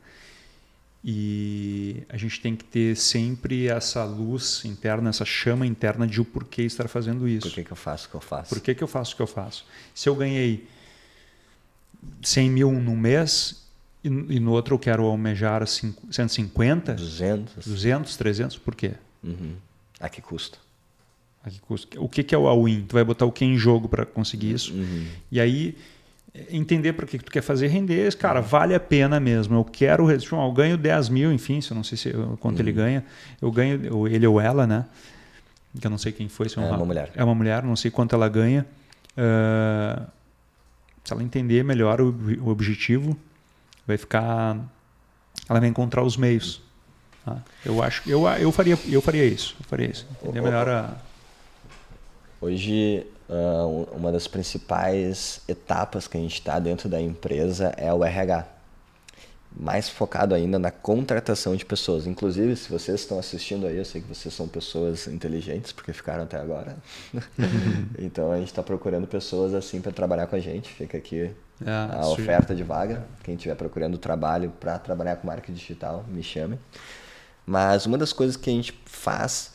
E 1.05 2.05
a 2.09 2.17
gente 2.17 2.41
tem 2.41 2.55
que 2.55 2.65
ter 2.65 2.97
sempre 2.97 3.67
essa 3.67 4.05
luz 4.05 4.65
interna, 4.65 5.11
essa 5.11 5.25
chama 5.25 5.67
interna 5.67 6.07
de 6.07 6.21
o 6.21 6.25
porquê 6.25 6.63
estar 6.63 6.87
fazendo 6.87 7.27
isso. 7.27 7.49
Por 7.49 7.55
que, 7.55 7.65
que 7.65 7.73
eu 7.73 7.77
faço 7.77 8.07
o 8.07 8.11
que 8.11 8.17
eu 8.17 8.21
faço? 8.21 8.49
Por 8.49 8.61
que, 8.61 8.75
que 8.75 8.85
eu 8.85 8.89
faço 8.89 9.15
o 9.15 9.17
que 9.17 9.23
eu 9.23 9.27
faço? 9.27 9.67
Se 9.93 10.09
eu 10.09 10.15
ganhei 10.15 10.69
100 12.23 12.51
mil 12.51 12.71
no 12.73 12.97
mês 12.97 13.65
e, 14.05 14.09
e 14.09 14.41
no 14.41 14.53
outro 14.53 14.77
eu 14.77 14.79
quero 14.79 15.05
almejar 15.05 15.67
150, 15.67 16.95
200, 16.95 17.67
200 17.67 18.17
300, 18.17 18.59
por 18.59 18.77
quê? 18.77 18.93
Uhum. 19.25 19.57
A 19.99 20.09
que 20.09 20.23
custa? 20.23 20.59
A 21.45 21.51
que? 21.51 21.99
O 21.99 22.09
que, 22.09 22.23
que 22.23 22.33
é 22.33 22.39
o 22.39 22.47
all-in? 22.47 22.83
Tu 22.83 22.93
vai 22.93 23.03
botar 23.03 23.27
o 23.27 23.33
que 23.33 23.45
em 23.45 23.57
jogo 23.59 23.89
para 23.89 24.07
conseguir 24.07 24.53
isso? 24.53 24.73
Uhum. 24.73 25.09
E 25.33 25.41
aí 25.41 25.77
entender 26.51 26.95
para 26.95 27.07
que 27.07 27.19
tu 27.19 27.31
quer 27.31 27.43
fazer 27.43 27.67
render, 27.69 28.17
cara, 28.17 28.41
vale 28.41 28.75
a 28.75 28.81
pena 28.81 29.21
mesmo. 29.21 29.57
Eu 29.57 29.65
quero, 29.65 30.11
eu 30.11 30.53
ganho 30.53 30.79
10 30.79 31.09
mil, 31.11 31.33
enfim, 31.33 31.61
se 31.61 31.71
eu 31.71 31.75
não 31.75 31.85
sei 31.85 31.99
se, 31.99 32.13
quanto 32.41 32.57
uhum. 32.57 32.63
ele 32.63 32.73
ganha, 32.73 33.05
eu 33.41 33.51
ganho, 33.51 34.09
ele 34.09 34.27
ou 34.27 34.41
ela, 34.41 34.67
né? 34.67 34.87
Que 35.79 35.87
eu 35.87 35.91
não 35.91 35.99
sei 35.99 36.13
quem 36.13 36.29
foi. 36.29 36.49
Se 36.49 36.59
é, 36.59 36.63
uma, 36.63 36.77
uma 36.77 36.87
mulher. 36.87 37.11
É 37.15 37.25
uma 37.25 37.35
mulher, 37.35 37.63
não 37.63 37.77
sei 37.77 37.91
quanto 37.91 38.15
ela 38.15 38.29
ganha. 38.29 38.67
Uh, 39.13 40.07
se 41.05 41.13
ela 41.13 41.23
entender 41.23 41.63
melhor 41.65 42.01
o, 42.01 42.15
o, 42.41 42.49
objetivo, 42.49 43.17
vai 43.87 43.97
ficar, 43.97 44.57
ela 45.49 45.61
vai 45.61 45.69
encontrar 45.69 46.03
os 46.03 46.17
meios. 46.17 46.63
Tá? 47.25 47.39
Eu 47.65 47.83
acho, 47.83 48.09
eu, 48.09 48.27
eu 48.29 48.53
faria, 48.53 48.79
eu 48.89 49.03
faria 49.03 49.25
isso, 49.25 49.57
eu 49.61 49.67
faria 49.67 49.91
isso. 49.91 50.07
Entender 50.23 50.41
melhor 50.41 50.69
a... 50.69 50.97
Hoje 52.41 53.07
uh, 53.33 53.89
uma 53.97 54.13
das 54.13 54.29
principais 54.29 55.41
etapas 55.49 56.07
que 56.07 56.17
a 56.17 56.21
gente 56.21 56.35
está 56.35 56.59
dentro 56.59 56.89
da 56.89 57.01
empresa 57.01 57.73
é 57.77 57.93
o 57.93 58.05
RH. 58.05 58.47
mais 59.55 59.89
focado 59.89 60.35
ainda 60.35 60.59
na 60.59 60.71
contratação 60.71 61.55
de 61.57 61.65
pessoas. 61.65 62.07
Inclusive, 62.07 62.57
se 62.57 62.71
vocês 62.71 63.01
estão 63.01 63.19
assistindo 63.19 63.67
aí, 63.67 63.77
eu 63.77 63.85
sei 63.85 64.01
que 64.01 64.09
vocês 64.09 64.33
são 64.33 64.49
pessoas 64.49 65.07
inteligentes, 65.07 65.73
porque 65.73 65.93
ficaram 65.93 66.25
até 66.25 66.39
agora. 66.39 66.77
então 67.99 68.33
a 68.33 68.39
gente 68.39 68.49
está 68.49 68.63
procurando 68.63 69.07
pessoas 69.07 69.55
assim 69.55 69.81
para 69.81 69.93
trabalhar 69.93 70.27
com 70.27 70.37
a 70.37 70.41
gente. 70.41 70.73
Fica 70.73 70.97
aqui 70.97 71.31
é, 71.65 71.97
a 71.97 72.07
oferta 72.09 72.55
de 72.55 72.63
vaga. 72.63 73.05
Quem 73.23 73.35
estiver 73.35 73.55
procurando 73.55 73.99
trabalho 73.99 74.53
para 74.59 74.79
trabalhar 74.79 75.17
com 75.17 75.27
marketing 75.27 75.55
digital, 75.55 76.05
me 76.09 76.23
chame. 76.23 76.59
Mas 77.45 77.87
uma 77.87 77.99
das 77.99 78.13
coisas 78.13 78.37
que 78.37 78.49
a 78.49 78.53
gente 78.53 78.73
faz, 78.87 79.53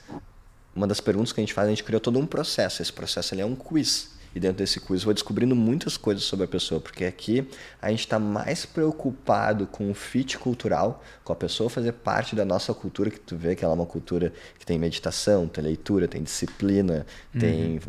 uma 0.78 0.86
das 0.88 1.02
perguntas 1.02 1.34
que 1.34 1.42
a 1.42 1.44
gente 1.44 1.54
faz, 1.54 1.68
a 1.68 1.72
gente 1.72 1.84
criou 1.84 2.00
todo 2.00 2.20
um 2.20 2.26
processo. 2.26 2.82
Esse 2.82 2.94
processo 2.94 3.34
ali 3.34 3.42
é 3.42 3.46
um 3.46 3.56
quiz 3.56 4.10
e 4.38 4.40
dentro 4.40 4.58
desse 4.58 4.80
quiz 4.80 5.04
vou 5.04 5.14
descobrindo 5.14 5.56
muitas 5.56 5.98
coisas 5.98 6.24
sobre 6.24 6.46
a 6.46 6.48
pessoa, 6.48 6.80
porque 6.80 7.04
aqui 7.04 7.48
a 7.82 7.90
gente 7.90 8.02
está 8.02 8.20
mais 8.20 8.66
preocupado 8.66 9.66
com 9.66 9.90
o 9.90 9.94
fit 9.96 10.38
cultural, 10.38 11.04
com 11.24 11.34
a 11.34 11.36
pessoa 11.36 11.70
fazer 11.70 11.92
parte 11.92 12.36
da 12.36 12.46
nossa 12.46 12.72
cultura, 12.72 13.10
que 13.10 13.20
tu 13.20 13.36
vê 13.36 13.56
que 13.56 13.66
ela 13.66 13.74
é 13.74 13.76
uma 13.76 13.86
cultura 13.86 14.32
que 14.60 14.66
tem 14.66 14.78
meditação, 14.78 15.48
tem 15.48 15.64
leitura, 15.64 16.08
tem 16.08 16.22
disciplina, 16.22 17.06
uhum. 17.34 17.40
tem 17.40 17.80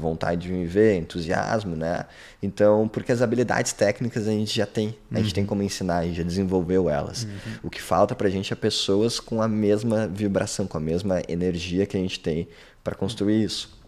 vontade 0.00 0.42
de 0.42 0.48
viver, 0.48 0.96
entusiasmo, 0.96 1.76
né? 1.76 2.06
Então, 2.42 2.88
porque 2.88 3.12
as 3.12 3.20
habilidades 3.20 3.74
técnicas 3.74 4.26
a 4.26 4.30
gente 4.30 4.56
já 4.56 4.66
tem, 4.66 4.96
a 5.12 5.20
gente 5.20 5.34
tem 5.34 5.44
uhum. 5.44 5.48
como 5.48 5.62
ensinar, 5.62 5.98
a 5.98 6.04
gente 6.04 6.16
já 6.16 6.22
desenvolveu 6.22 6.88
elas. 6.88 7.24
Uhum. 7.24 7.30
O 7.64 7.70
que 7.70 7.82
falta 7.82 8.14
para 8.14 8.26
a 8.26 8.30
gente 8.30 8.50
é 8.50 8.56
pessoas 8.56 9.20
com 9.20 9.42
a 9.42 9.48
mesma 9.48 10.06
vibração, 10.06 10.66
com 10.66 10.78
a 10.78 10.80
mesma 10.80 11.20
energia 11.28 11.84
que 11.84 11.96
a 11.96 12.00
gente 12.00 12.18
tem 12.20 12.48
para 12.82 12.94
construir 12.94 13.44
isso. 13.44 13.79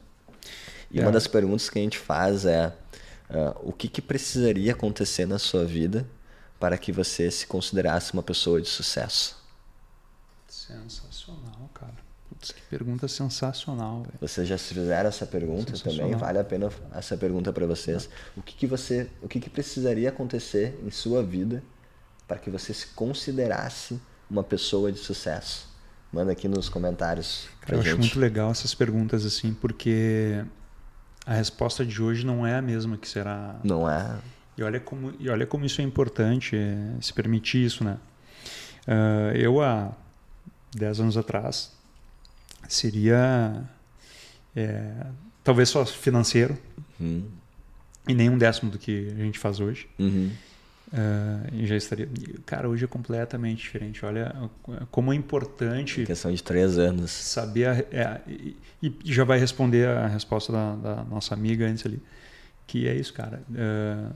E 0.92 1.00
é. 1.00 1.02
uma 1.02 1.10
das 1.10 1.26
perguntas 1.26 1.70
que 1.70 1.78
a 1.78 1.82
gente 1.82 1.98
faz 1.98 2.44
é 2.44 2.68
uh, 3.30 3.58
o 3.62 3.72
que, 3.72 3.88
que 3.88 4.02
precisaria 4.02 4.72
acontecer 4.72 5.26
na 5.26 5.38
sua 5.38 5.64
vida 5.64 6.06
para 6.60 6.76
que 6.76 6.92
você 6.92 7.30
se 7.30 7.46
considerasse 7.46 8.12
uma 8.12 8.22
pessoa 8.22 8.60
de 8.60 8.68
sucesso? 8.68 9.36
Sensacional, 10.46 11.70
cara. 11.74 11.94
Putz, 12.28 12.52
que 12.52 12.62
pergunta 12.62 13.08
sensacional. 13.08 14.02
Véio. 14.02 14.14
Vocês 14.20 14.46
já 14.46 14.56
se 14.58 14.74
fizeram 14.74 15.08
essa 15.08 15.26
pergunta 15.26 15.72
também? 15.78 16.14
Vale 16.14 16.38
a 16.38 16.44
pena 16.44 16.70
essa 16.94 17.16
pergunta 17.16 17.52
para 17.52 17.66
vocês. 17.66 18.04
É. 18.06 18.40
O 18.40 18.42
que, 18.42 18.54
que 18.54 18.66
você, 18.66 19.08
o 19.22 19.28
que, 19.28 19.40
que 19.40 19.50
precisaria 19.50 20.10
acontecer 20.10 20.78
em 20.84 20.90
sua 20.90 21.22
vida 21.22 21.62
para 22.28 22.38
que 22.38 22.50
você 22.50 22.72
se 22.72 22.88
considerasse 22.88 24.00
uma 24.30 24.44
pessoa 24.44 24.92
de 24.92 24.98
sucesso? 24.98 25.68
Manda 26.12 26.32
aqui 26.32 26.46
nos 26.46 26.68
comentários. 26.68 27.48
Cara, 27.62 27.76
eu 27.76 27.82
gente. 27.82 27.92
acho 27.92 27.98
muito 28.00 28.20
legal 28.20 28.50
essas 28.50 28.74
perguntas 28.74 29.24
assim, 29.24 29.54
porque 29.54 30.44
a 31.26 31.34
resposta 31.34 31.84
de 31.84 32.02
hoje 32.02 32.26
não 32.26 32.46
é 32.46 32.56
a 32.56 32.62
mesma 32.62 32.96
que 32.96 33.08
será. 33.08 33.60
Não 33.62 33.88
é. 33.88 34.18
E 34.56 34.62
olha 34.62 34.80
como, 34.80 35.14
e 35.18 35.28
olha 35.28 35.46
como 35.46 35.64
isso 35.64 35.80
é 35.80 35.84
importante, 35.84 36.56
é, 36.56 37.00
se 37.00 37.12
permitir 37.12 37.64
isso, 37.64 37.84
né? 37.84 37.98
Uh, 38.86 39.36
eu, 39.36 39.62
há 39.62 39.92
10 40.74 41.00
anos 41.00 41.16
atrás, 41.16 41.72
seria 42.68 43.62
é, 44.54 45.06
talvez 45.42 45.68
só 45.68 45.84
financeiro 45.84 46.58
uhum. 47.00 47.24
e 48.06 48.14
nem 48.14 48.28
um 48.28 48.38
décimo 48.38 48.70
do 48.70 48.78
que 48.78 49.08
a 49.08 49.22
gente 49.22 49.38
faz 49.38 49.60
hoje. 49.60 49.88
Uhum. 49.98 50.30
Uh, 50.92 51.54
e 51.54 51.66
já 51.66 51.74
estaria. 51.74 52.06
Cara, 52.44 52.68
hoje 52.68 52.84
é 52.84 52.86
completamente 52.86 53.62
diferente. 53.62 54.04
Olha 54.04 54.50
como 54.90 55.10
é 55.10 55.16
importante. 55.16 56.02
Em 56.02 56.04
questão 56.04 56.30
de 56.30 56.42
três 56.42 56.76
anos. 56.76 57.10
Saber. 57.10 57.66
A, 57.66 57.78
é, 57.90 58.20
e, 58.28 58.56
e, 58.82 58.94
já 59.04 59.24
vai 59.24 59.38
responder 59.38 59.88
a 59.88 60.06
resposta 60.06 60.52
da, 60.52 60.74
da, 60.76 61.04
nossa 61.04 61.32
amiga 61.32 61.66
antes 61.66 61.86
ali. 61.86 61.98
Que 62.66 62.86
é 62.86 62.94
isso, 62.94 63.14
cara. 63.14 63.42
Uh, 63.48 64.12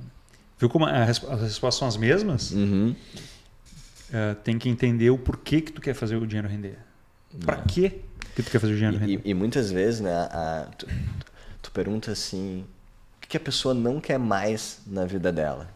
viu 0.59 0.69
como 0.69 0.85
a, 0.85 1.03
as 1.05 1.19
respostas 1.19 1.77
são 1.77 1.89
as 1.89 1.97
mesmas? 1.97 2.51
Uhum. 2.51 2.95
Uh, 4.11 4.35
tem 4.45 4.59
que 4.59 4.69
entender 4.69 5.09
o 5.09 5.17
porquê 5.17 5.63
que 5.63 5.73
tu 5.73 5.81
quer 5.81 5.95
fazer 5.95 6.17
o 6.17 6.27
dinheiro 6.27 6.47
render. 6.47 6.79
Para 7.43 7.57
é. 7.57 7.65
quê 7.67 8.01
que 8.35 8.43
tu 8.43 8.51
quer 8.51 8.59
fazer 8.61 8.75
o 8.75 8.77
dinheiro 8.77 8.97
e, 8.97 9.01
render? 9.01 9.23
E, 9.25 9.31
e 9.31 9.35
muitas 9.35 9.71
vezes, 9.71 10.01
né, 10.01 10.13
a, 10.13 10.69
tu, 10.77 10.87
tu 11.63 11.71
pergunta 11.71 12.13
assim: 12.13 12.67
o 13.25 13.27
que 13.27 13.39
a 13.39 13.41
pessoa 13.41 13.73
não 13.73 13.99
quer 13.99 14.19
mais 14.19 14.83
na 14.87 15.07
vida 15.07 15.33
dela? 15.33 15.75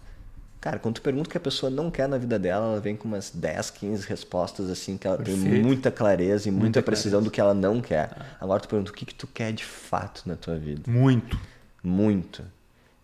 Cara, 0.60 0.78
quando 0.78 0.96
tu 0.96 1.02
pergunta 1.02 1.26
o 1.26 1.30
que 1.30 1.38
a 1.38 1.40
pessoa 1.40 1.70
não 1.70 1.90
quer 1.90 2.06
na 2.06 2.18
vida 2.18 2.38
dela, 2.38 2.66
ela 2.66 2.80
vem 2.80 2.94
com 2.94 3.08
umas 3.08 3.30
10, 3.30 3.70
15 3.70 4.06
respostas 4.06 4.68
assim, 4.68 4.98
que 4.98 5.06
ela 5.06 5.16
Perfeito. 5.16 5.40
tem 5.40 5.62
muita 5.62 5.90
clareza 5.90 6.48
e 6.48 6.52
muita, 6.52 6.64
muita 6.64 6.82
precisão 6.82 7.20
clareza. 7.20 7.30
do 7.30 7.32
que 7.32 7.40
ela 7.40 7.54
não 7.54 7.80
quer. 7.80 8.10
Ah. 8.14 8.24
Agora 8.38 8.60
tu 8.60 8.68
pergunta 8.68 8.90
o 8.90 8.94
que, 8.94 9.06
que 9.06 9.14
tu 9.14 9.26
quer 9.26 9.52
de 9.52 9.64
fato 9.64 10.22
na 10.26 10.36
tua 10.36 10.58
vida. 10.58 10.82
Muito. 10.86 11.38
Muito. 11.82 12.44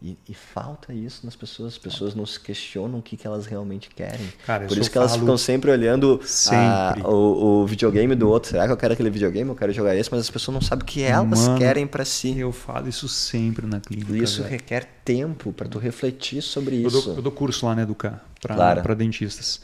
E, 0.07 0.17
e, 0.29 0.35
falta 0.35 0.95
isso 0.95 1.23
nas 1.25 1.35
pessoas. 1.35 1.73
As 1.73 1.79
pessoas 1.79 2.15
não 2.15 2.25
se 2.25 2.39
questionam 2.39 3.01
o 3.01 3.03
que, 3.03 3.17
que 3.17 3.27
elas 3.27 3.45
realmente 3.45 3.89
querem. 3.89 4.33
Cara, 4.47 4.65
Por 4.67 4.79
isso 4.79 4.89
que 4.89 4.97
elas 4.97 5.17
ficam 5.17 5.37
sempre 5.37 5.69
olhando 5.69 6.21
sempre. 6.23 7.03
A, 7.03 7.09
o, 7.09 7.63
o, 7.63 7.67
videogame 7.67 8.15
do 8.15 8.29
outro. 8.29 8.51
Será 8.51 8.67
que 8.67 8.73
eu 8.73 8.77
quero 8.77 8.95
aquele 8.95 9.11
videogame? 9.11 9.51
Eu 9.51 9.57
quero 9.57 9.73
jogar 9.73 9.97
esse, 9.97 10.09
mas 10.09 10.21
as 10.21 10.31
pessoas 10.31 10.55
não 10.55 10.61
sabem 10.61 10.85
o 10.85 10.87
que 10.87 11.03
elas 11.03 11.49
Mano, 11.49 11.59
querem 11.59 11.89
para 11.89 12.05
si. 12.05 12.39
Eu 12.39 12.53
falo 12.53 12.89
isso 12.89 13.09
sempre 13.09 13.67
na 13.67 13.81
clínica. 13.81 14.13
E 14.13 14.23
isso 14.23 14.45
requer 14.45 14.89
tempo 15.05 15.53
para 15.53 15.67
tu 15.67 15.81
refletir 15.81 16.41
sobre 16.41 16.81
eu 16.81 16.87
isso. 16.87 17.03
Dou, 17.03 17.17
eu 17.17 17.23
dou 17.23 17.33
curso 17.33 17.67
lá 17.67 17.75
na 17.75 17.83
Educar 17.83 18.25
para 18.41 18.55
claro. 18.55 18.95
dentistas. 18.95 19.61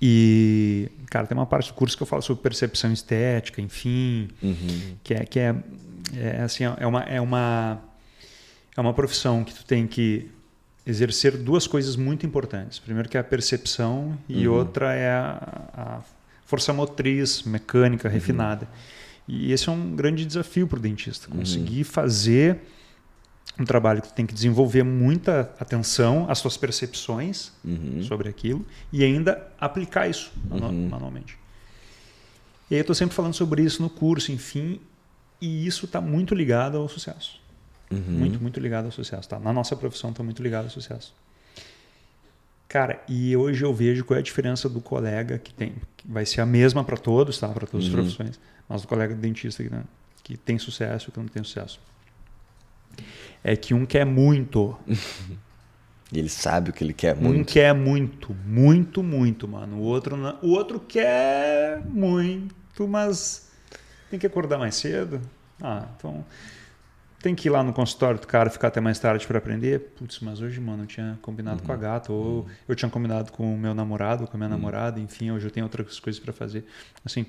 E, 0.00 0.92
cara, 1.10 1.26
tem 1.26 1.36
uma 1.36 1.46
parte 1.46 1.72
do 1.72 1.74
curso 1.74 1.96
que 1.96 2.04
eu 2.04 2.06
falo 2.06 2.22
sobre 2.22 2.40
percepção 2.40 2.92
estética, 2.92 3.60
enfim, 3.60 4.28
uhum. 4.40 4.96
que 5.02 5.14
é 5.14 5.24
que 5.24 5.40
é, 5.40 5.56
é 6.16 6.42
assim, 6.42 6.62
é 6.64 6.86
uma 6.86 7.02
é 7.02 7.20
uma 7.20 7.80
é 8.76 8.80
uma 8.80 8.94
profissão 8.94 9.44
que 9.44 9.54
tu 9.54 9.64
tem 9.64 9.86
que 9.86 10.30
exercer 10.86 11.36
duas 11.36 11.66
coisas 11.66 11.96
muito 11.96 12.26
importantes. 12.26 12.78
Primeiro 12.78 13.08
que 13.08 13.16
é 13.16 13.20
a 13.20 13.24
percepção 13.24 14.18
e 14.28 14.46
uhum. 14.46 14.54
outra 14.54 14.94
é 14.94 15.10
a, 15.10 15.70
a, 15.74 16.00
força 16.44 16.72
motriz, 16.72 17.42
mecânica, 17.42 18.08
uhum. 18.08 18.14
refinada. 18.14 18.68
E 19.26 19.52
esse 19.52 19.68
é 19.68 19.72
um 19.72 19.94
grande 19.94 20.24
desafio 20.24 20.66
para 20.66 20.78
o 20.78 20.82
dentista, 20.82 21.30
uhum. 21.30 21.38
conseguir 21.38 21.78
uhum. 21.78 21.84
fazer 21.84 22.60
um 23.58 23.64
trabalho 23.64 24.00
que 24.00 24.08
tu 24.08 24.14
tem 24.14 24.26
que 24.26 24.34
desenvolver 24.34 24.82
muita 24.82 25.54
atenção 25.60 26.26
às 26.28 26.38
suas 26.38 26.56
percepções 26.56 27.52
uhum. 27.64 28.02
sobre 28.02 28.28
aquilo 28.28 28.64
e 28.92 29.04
ainda 29.04 29.46
aplicar 29.60 30.08
isso 30.08 30.32
uhum. 30.50 30.88
manualmente. 30.88 31.38
E 32.70 32.74
aí 32.74 32.80
eu 32.80 32.82
estou 32.82 32.94
sempre 32.94 33.14
falando 33.14 33.34
sobre 33.34 33.62
isso 33.62 33.82
no 33.82 33.90
curso, 33.90 34.32
enfim, 34.32 34.80
e 35.40 35.66
isso 35.66 35.84
está 35.84 36.00
muito 36.00 36.34
ligado 36.34 36.78
ao 36.78 36.88
sucesso. 36.88 37.41
Uhum. 37.94 38.18
Muito, 38.18 38.40
muito 38.40 38.60
ligado 38.60 38.86
ao 38.86 38.92
sucesso. 38.92 39.28
Tá? 39.28 39.38
Na 39.38 39.52
nossa 39.52 39.76
profissão 39.76 40.10
está 40.10 40.22
muito 40.22 40.42
ligado 40.42 40.64
ao 40.64 40.70
sucesso. 40.70 41.14
Cara, 42.68 43.02
e 43.06 43.36
hoje 43.36 43.64
eu 43.64 43.74
vejo 43.74 44.04
qual 44.04 44.16
é 44.16 44.20
a 44.20 44.22
diferença 44.22 44.68
do 44.68 44.80
colega 44.80 45.38
que 45.38 45.52
tem. 45.52 45.74
Que 45.96 46.10
vai 46.10 46.24
ser 46.24 46.40
a 46.40 46.46
mesma 46.46 46.82
para 46.82 46.96
todos, 46.96 47.38
tá? 47.38 47.48
Para 47.48 47.66
todas 47.66 47.86
uhum. 47.86 47.90
as 47.90 47.94
profissões. 47.94 48.40
Mas 48.68 48.82
do 48.82 48.88
colega 48.88 49.14
dentista 49.14 49.62
né? 49.64 49.84
que 50.24 50.36
tem 50.36 50.58
sucesso 50.58 51.08
e 51.08 51.12
que 51.12 51.18
não 51.18 51.26
tem 51.26 51.44
sucesso. 51.44 51.78
É 53.44 53.56
que 53.56 53.74
um 53.74 53.84
quer 53.84 54.06
muito. 54.06 54.76
E 56.14 56.18
ele 56.18 56.28
sabe 56.28 56.68
o 56.68 56.72
que 56.74 56.84
ele 56.84 56.92
quer 56.92 57.16
muito. 57.16 57.40
Um 57.40 57.42
quer 57.42 57.74
muito, 57.74 58.36
muito, 58.44 59.02
muito, 59.02 59.48
mano. 59.48 59.78
O 59.78 59.80
outro, 59.80 60.14
não, 60.14 60.38
o 60.42 60.50
outro 60.50 60.78
quer 60.78 61.80
muito, 61.86 62.86
mas 62.86 63.50
tem 64.10 64.18
que 64.18 64.26
acordar 64.26 64.58
mais 64.58 64.74
cedo. 64.74 65.22
Ah, 65.58 65.86
então 65.96 66.22
tem 67.22 67.34
que 67.34 67.48
ir 67.48 67.50
lá 67.50 67.62
no 67.62 67.72
consultório 67.72 68.20
do 68.20 68.26
cara 68.26 68.50
ficar 68.50 68.68
até 68.68 68.80
mais 68.80 68.98
tarde 68.98 69.26
para 69.26 69.38
aprender. 69.38 69.92
Putz, 69.96 70.18
mas 70.20 70.40
hoje, 70.40 70.60
mano, 70.60 70.82
eu 70.82 70.86
tinha 70.86 71.18
combinado 71.22 71.60
uhum. 71.60 71.66
com 71.66 71.72
a 71.72 71.76
gata, 71.76 72.12
ou 72.12 72.24
uhum. 72.24 72.46
eu 72.68 72.74
tinha 72.74 72.90
combinado 72.90 73.30
com 73.32 73.54
o 73.54 73.58
meu 73.58 73.74
namorado, 73.74 74.26
com 74.26 74.36
a 74.36 74.38
minha 74.38 74.50
uhum. 74.50 74.56
namorada, 74.56 75.00
enfim, 75.00 75.30
hoje 75.30 75.46
eu 75.46 75.50
tenho 75.50 75.64
outras 75.64 76.00
coisas 76.00 76.20
para 76.20 76.32
fazer. 76.32 76.64
Assim. 77.04 77.26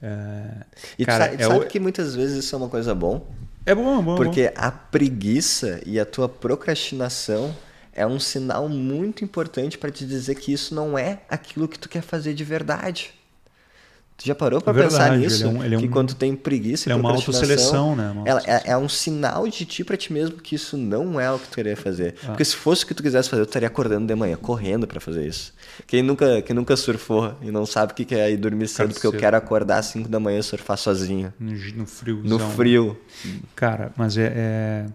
É... 0.00 0.64
E 0.98 1.04
cara, 1.04 1.24
tu 1.24 1.30
sabe, 1.30 1.42
é 1.42 1.46
sabe 1.46 1.64
o... 1.64 1.68
que 1.68 1.80
muitas 1.80 2.14
vezes 2.14 2.44
isso 2.44 2.54
é 2.54 2.58
uma 2.58 2.68
coisa 2.68 2.94
bom? 2.94 3.26
É 3.66 3.74
bom, 3.74 3.98
é 3.98 4.02
bom. 4.02 4.16
Porque 4.16 4.42
é 4.42 4.50
bom. 4.50 4.56
a 4.56 4.70
preguiça 4.70 5.80
e 5.84 5.98
a 5.98 6.06
tua 6.06 6.28
procrastinação 6.28 7.54
é 7.92 8.06
um 8.06 8.20
sinal 8.20 8.68
muito 8.68 9.24
importante 9.24 9.76
para 9.76 9.90
te 9.90 10.06
dizer 10.06 10.36
que 10.36 10.52
isso 10.52 10.74
não 10.74 10.96
é 10.96 11.22
aquilo 11.28 11.66
que 11.66 11.78
tu 11.78 11.88
quer 11.88 12.02
fazer 12.02 12.32
de 12.32 12.44
verdade. 12.44 13.17
Tu 14.18 14.26
já 14.26 14.34
parou 14.34 14.60
para 14.60 14.74
pensar 14.74 15.16
nisso? 15.16 15.44
Ele 15.44 15.44
é 15.44 15.46
um, 15.46 15.64
ele 15.64 15.74
é 15.76 15.78
um, 15.78 15.80
que 15.80 15.88
quando 15.88 16.12
tem 16.12 16.34
preguiça 16.34 16.90
e 16.90 16.92
é 16.92 16.96
uma 16.96 17.12
autoseleção, 17.12 17.94
né? 17.94 18.10
Uma 18.10 18.28
ela 18.28 18.42
é, 18.44 18.72
é, 18.72 18.76
um 18.76 18.88
sinal 18.88 19.46
de 19.46 19.64
ti 19.64 19.84
para 19.84 19.96
ti 19.96 20.12
mesmo 20.12 20.38
que 20.38 20.56
isso 20.56 20.76
não 20.76 21.20
é 21.20 21.30
o 21.30 21.38
que 21.38 21.46
tu 21.46 21.54
queria 21.54 21.76
fazer. 21.76 22.16
Ah. 22.24 22.26
Porque 22.26 22.44
se 22.44 22.56
fosse 22.56 22.82
o 22.82 22.88
que 22.88 22.94
tu 22.94 23.02
quisesse 23.02 23.30
fazer, 23.30 23.44
tu 23.44 23.50
estaria 23.50 23.68
acordando 23.68 24.08
de 24.08 24.14
manhã, 24.16 24.36
correndo 24.36 24.88
para 24.88 24.98
fazer 24.98 25.24
isso. 25.24 25.54
Quem 25.86 26.02
nunca, 26.02 26.42
quem 26.42 26.56
nunca 26.56 26.76
surfou 26.76 27.32
e 27.40 27.52
não 27.52 27.64
sabe 27.64 27.92
o 27.92 27.94
que 27.94 28.12
é 28.12 28.32
ir 28.32 28.36
dormir 28.36 28.66
cedo, 28.66 28.92
porque 28.92 29.06
eu 29.06 29.12
quero 29.12 29.36
acordar 29.36 29.78
às 29.78 29.86
5 29.86 30.08
da 30.08 30.18
manhã 30.18 30.40
e 30.40 30.42
surfar 30.42 30.76
sozinho. 30.76 31.32
No, 31.38 31.52
no 31.52 31.86
frio. 31.86 32.20
No 32.24 32.38
frio. 32.40 33.00
Cara, 33.54 33.92
mas 33.96 34.18
é... 34.18 34.32
é... 34.34 34.86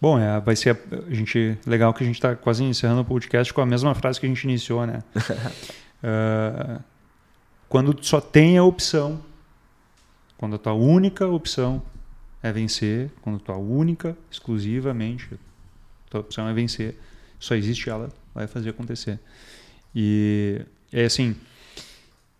Bom, 0.00 0.18
é, 0.18 0.40
vai 0.40 0.56
ser 0.56 0.78
a 0.90 1.14
gente 1.14 1.58
legal 1.66 1.92
que 1.92 2.02
a 2.02 2.06
gente 2.06 2.16
está 2.16 2.34
quase 2.34 2.64
encerrando 2.64 3.02
o 3.02 3.04
podcast 3.04 3.52
com 3.52 3.60
a 3.60 3.66
mesma 3.66 3.94
frase 3.94 4.18
que 4.18 4.24
a 4.24 4.28
gente 4.30 4.44
iniciou, 4.44 4.86
né? 4.86 5.04
uh, 5.14 6.82
quando 7.72 7.96
só 8.04 8.20
tem 8.20 8.58
a 8.58 8.62
opção, 8.62 9.18
quando 10.36 10.56
a 10.56 10.58
tua 10.58 10.74
única 10.74 11.26
opção 11.26 11.82
é 12.42 12.52
vencer, 12.52 13.10
quando 13.22 13.36
a 13.36 13.38
tua 13.38 13.56
única, 13.56 14.14
exclusivamente, 14.30 15.40
tua 16.10 16.20
opção 16.20 16.46
é 16.46 16.52
vencer, 16.52 16.98
só 17.40 17.54
existe 17.54 17.88
ela, 17.88 18.10
vai 18.34 18.46
fazer 18.46 18.68
acontecer. 18.68 19.18
E 19.94 20.60
É 20.92 21.06
assim, 21.06 21.34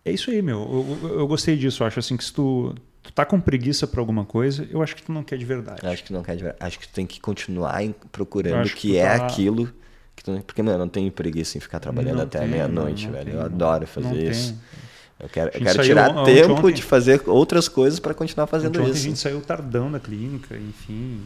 é 0.05 0.11
isso 0.11 0.29
aí, 0.29 0.39
meu. 0.39 0.99
Eu, 1.01 1.17
eu, 1.17 1.27
gostei 1.27 1.57
disso. 1.57 1.81
Eu 1.81 1.87
acho 1.87 1.97
assim 1.97 2.15
que 2.15 2.23
se 2.23 2.31
tu, 2.31 2.75
tu 3.01 3.11
tá 3.11 3.25
com 3.25 3.41
preguiça 3.41 3.87
para 3.87 3.99
alguma 3.99 4.25
coisa, 4.25 4.67
eu 4.69 4.83
acho 4.83 4.95
que 4.95 5.01
tu 5.01 5.11
não 5.11 5.23
quer 5.23 5.39
de 5.39 5.45
verdade. 5.45 5.79
Eu 5.81 5.89
acho 5.89 6.03
que 6.03 6.13
não 6.13 6.21
quer 6.21 6.35
de 6.35 6.43
verdade. 6.43 6.63
Acho 6.63 6.77
que 6.77 6.87
tu 6.87 6.93
tem 6.93 7.07
que 7.07 7.19
continuar 7.19 7.81
procurando 8.11 8.67
o 8.67 8.69
que, 8.69 8.75
que 8.75 8.97
é 8.97 9.17
tá... 9.17 9.25
aquilo. 9.25 9.67
Que 10.15 10.23
tu... 10.23 10.43
Porque, 10.45 10.61
mano, 10.61 10.75
eu 10.75 10.79
não 10.79 10.89
tenho 10.89 11.11
preguiça 11.11 11.57
em 11.57 11.59
ficar 11.59 11.79
trabalhando 11.79 12.17
não 12.17 12.23
até 12.23 12.45
meia-noite, 12.45 13.09
velho. 13.09 13.25
Tem, 13.25 13.33
eu 13.33 13.41
adoro 13.41 13.87
fazer 13.87 14.29
isso. 14.29 14.53
Tem. 14.53 14.92
Eu 15.19 15.29
quero, 15.29 15.51
eu 15.53 15.61
quero 15.61 15.83
tirar 15.83 16.25
tempo 16.25 16.53
ontem, 16.53 16.73
de 16.73 16.83
fazer 16.83 17.21
outras 17.27 17.67
coisas 17.67 17.99
para 17.99 18.13
continuar 18.13 18.47
fazendo 18.47 18.79
ontem 18.79 18.91
isso. 18.91 18.99
a 18.99 19.09
gente 19.09 19.19
saiu 19.19 19.41
tardão 19.41 19.91
da 19.91 19.99
clínica, 19.99 20.55
enfim. 20.57 21.21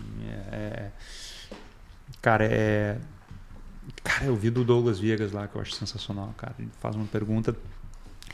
É, 0.52 0.56
é... 0.56 0.92
Cara, 2.22 2.46
é. 2.46 2.98
Cara, 4.04 4.26
eu 4.26 4.36
vi 4.36 4.50
do 4.50 4.64
Douglas 4.64 5.00
Viegas 5.00 5.32
lá, 5.32 5.48
que 5.48 5.56
eu 5.56 5.62
acho 5.62 5.74
sensacional, 5.74 6.34
cara. 6.38 6.54
Ele 6.60 6.70
faz 6.80 6.96
uma 6.96 7.06
pergunta 7.06 7.56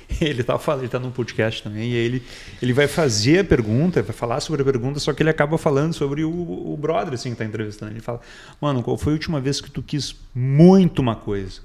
ele 0.22 0.44
tá 0.44 0.60
ele 0.80 0.88
tá 0.88 1.00
num 1.00 1.12
podcast 1.12 1.64
também, 1.64 1.92
e 1.92 1.96
ele, 1.96 2.24
ele 2.62 2.74
vai 2.74 2.88
fazer 2.88 3.40
a 3.40 3.44
pergunta, 3.44 4.02
vai 4.02 4.16
falar 4.16 4.40
sobre 4.40 4.62
a 4.62 4.66
pergunta, 4.66 5.00
só 5.00 5.14
que 5.14 5.24
ele 5.24 5.30
acaba 5.30 5.58
falando 5.58 5.94
sobre 5.94 6.24
o, 6.24 6.32
o 6.32 6.78
brother, 6.78 7.14
assim, 7.14 7.32
que 7.32 7.38
tá 7.38 7.46
entrevistando. 7.46 7.92
Ele 7.92 8.02
fala, 8.02 8.22
mano, 8.60 8.84
qual 8.84 8.98
foi 8.98 9.14
a 9.14 9.16
última 9.16 9.40
vez 9.40 9.62
que 9.62 9.72
tu 9.72 9.82
quis 9.82 10.16
muito 10.34 11.00
uma 11.00 11.16
coisa? 11.16 11.62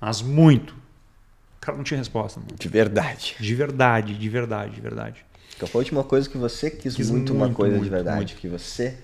Mas 0.00 0.22
muito. 0.22 0.74
O 1.60 1.66
cara 1.66 1.76
não 1.76 1.84
tinha 1.84 1.98
resposta, 1.98 2.40
mano. 2.40 2.52
De 2.58 2.68
verdade. 2.68 3.36
De 3.38 3.54
verdade, 3.54 4.14
de 4.14 4.28
verdade, 4.30 4.74
de 4.74 4.80
verdade. 4.80 5.26
Qual 5.58 5.68
foi 5.68 5.80
a 5.80 5.82
última 5.82 6.02
coisa 6.02 6.26
que 6.26 6.38
você 6.38 6.70
quis, 6.70 6.96
quis 6.96 7.10
muito, 7.10 7.34
muito, 7.34 7.34
uma 7.34 7.54
coisa 7.54 7.72
muito, 7.72 7.84
de 7.84 7.90
verdade? 7.90 8.16
Muito. 8.16 8.34
Que 8.36 8.48
você. 8.48 8.96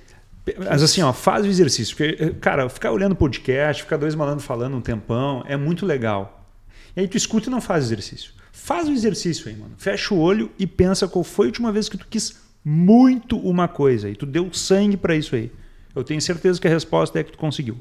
Mas 0.58 0.82
assim, 0.82 1.02
ó, 1.02 1.12
faz 1.12 1.44
o 1.44 1.48
exercício. 1.48 1.94
Porque, 1.94 2.30
cara, 2.40 2.66
ficar 2.70 2.92
olhando 2.92 3.14
podcast, 3.14 3.82
ficar 3.82 3.98
dois 3.98 4.14
malandros 4.14 4.46
falando 4.46 4.74
um 4.74 4.80
tempão, 4.80 5.44
é 5.46 5.54
muito 5.54 5.84
legal. 5.84 6.48
E 6.96 7.00
aí 7.00 7.08
tu 7.08 7.18
escuta 7.18 7.48
e 7.48 7.50
não 7.50 7.60
faz 7.60 7.84
exercício. 7.84 8.32
Faz 8.52 8.88
o 8.88 8.92
exercício 8.92 9.50
aí, 9.50 9.54
mano. 9.54 9.74
Fecha 9.76 10.14
o 10.14 10.18
olho 10.18 10.50
e 10.58 10.66
pensa 10.66 11.06
qual 11.06 11.22
foi 11.22 11.46
a 11.46 11.48
última 11.48 11.70
vez 11.70 11.90
que 11.90 11.98
tu 11.98 12.06
quis 12.08 12.36
muito 12.64 13.38
uma 13.38 13.68
coisa 13.68 14.08
e 14.08 14.16
tu 14.16 14.24
deu 14.24 14.50
sangue 14.54 14.96
para 14.96 15.14
isso 15.14 15.36
aí. 15.36 15.52
Eu 15.94 16.02
tenho 16.02 16.22
certeza 16.22 16.58
que 16.58 16.66
a 16.66 16.70
resposta 16.70 17.20
é 17.20 17.22
que 17.22 17.32
tu 17.32 17.38
conseguiu. 17.38 17.76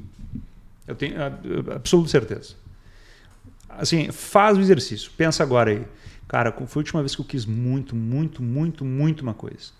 Eu 0.85 0.95
tenho 0.95 1.15
absoluta 1.73 2.09
certeza. 2.09 2.55
Assim, 3.77 4.11
faz 4.11 4.57
o 4.57 4.61
exercício. 4.61 5.11
Pensa 5.17 5.43
agora 5.43 5.71
aí. 5.71 5.85
Cara, 6.27 6.51
foi 6.51 6.81
a 6.81 6.83
última 6.83 7.01
vez 7.01 7.15
que 7.15 7.21
eu 7.21 7.25
quis 7.25 7.45
muito, 7.45 7.95
muito, 7.95 8.41
muito, 8.41 8.83
muito 8.83 9.21
uma 9.21 9.33
coisa? 9.33 9.71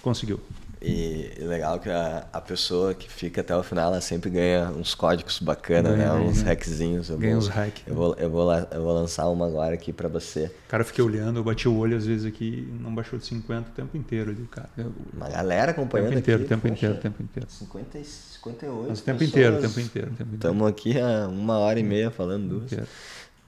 Conseguiu. 0.00 0.40
E 0.80 1.32
legal 1.40 1.80
que 1.80 1.90
a, 1.90 2.26
a 2.32 2.40
pessoa 2.40 2.94
que 2.94 3.10
fica 3.10 3.40
até 3.40 3.56
o 3.56 3.62
final, 3.62 3.92
ela 3.92 4.00
sempre 4.00 4.30
ganha 4.30 4.70
uns 4.70 4.94
códigos 4.94 5.40
bacanas, 5.40 5.96
né? 5.96 6.10
Uns 6.12 6.42
hackzinhos. 6.42 7.10
ganha 7.10 7.36
uns 7.36 7.48
hack. 7.48 7.78
Eu 7.86 7.94
vou, 7.94 8.14
eu, 8.14 8.30
vou, 8.30 8.52
eu 8.52 8.82
vou 8.82 8.92
lançar 8.92 9.28
uma 9.28 9.46
agora 9.46 9.74
aqui 9.74 9.92
para 9.92 10.08
você. 10.08 10.50
Cara, 10.68 10.82
eu 10.82 10.86
fiquei 10.86 11.02
olhando, 11.02 11.40
eu 11.40 11.44
bati 11.44 11.68
o 11.68 11.76
olho 11.76 11.96
às 11.96 12.06
vezes 12.06 12.24
aqui, 12.24 12.68
não 12.80 12.94
baixou 12.94 13.18
de 13.18 13.26
50 13.26 13.70
o 13.70 13.72
tempo 13.72 13.96
inteiro 13.96 14.30
ali, 14.30 14.46
cara. 14.50 14.70
Eu, 14.76 14.92
uma 15.12 15.28
galera 15.28 15.72
acompanhando 15.72 16.10
tempo 16.10 16.18
inteiro, 16.20 16.40
aqui. 16.42 16.48
Tempo 16.48 16.68
inteiro, 16.68 16.94
tempo 16.96 17.22
inteiro. 17.22 17.48
50, 17.50 17.98
58 18.04 18.88
Mas 18.88 19.00
o 19.00 19.02
tempo 19.02 19.24
inteiro, 19.24 19.60
tempo 19.60 19.80
inteiro, 19.80 20.08
tempo 20.10 20.22
inteiro. 20.22 20.34
Estamos 20.34 20.68
aqui 20.68 21.00
há 21.00 21.26
uma 21.28 21.58
hora 21.58 21.80
e 21.80 21.82
meia 21.82 22.10
falando 22.10 22.48
duas. 22.48 22.72
Inteiro. 22.72 22.88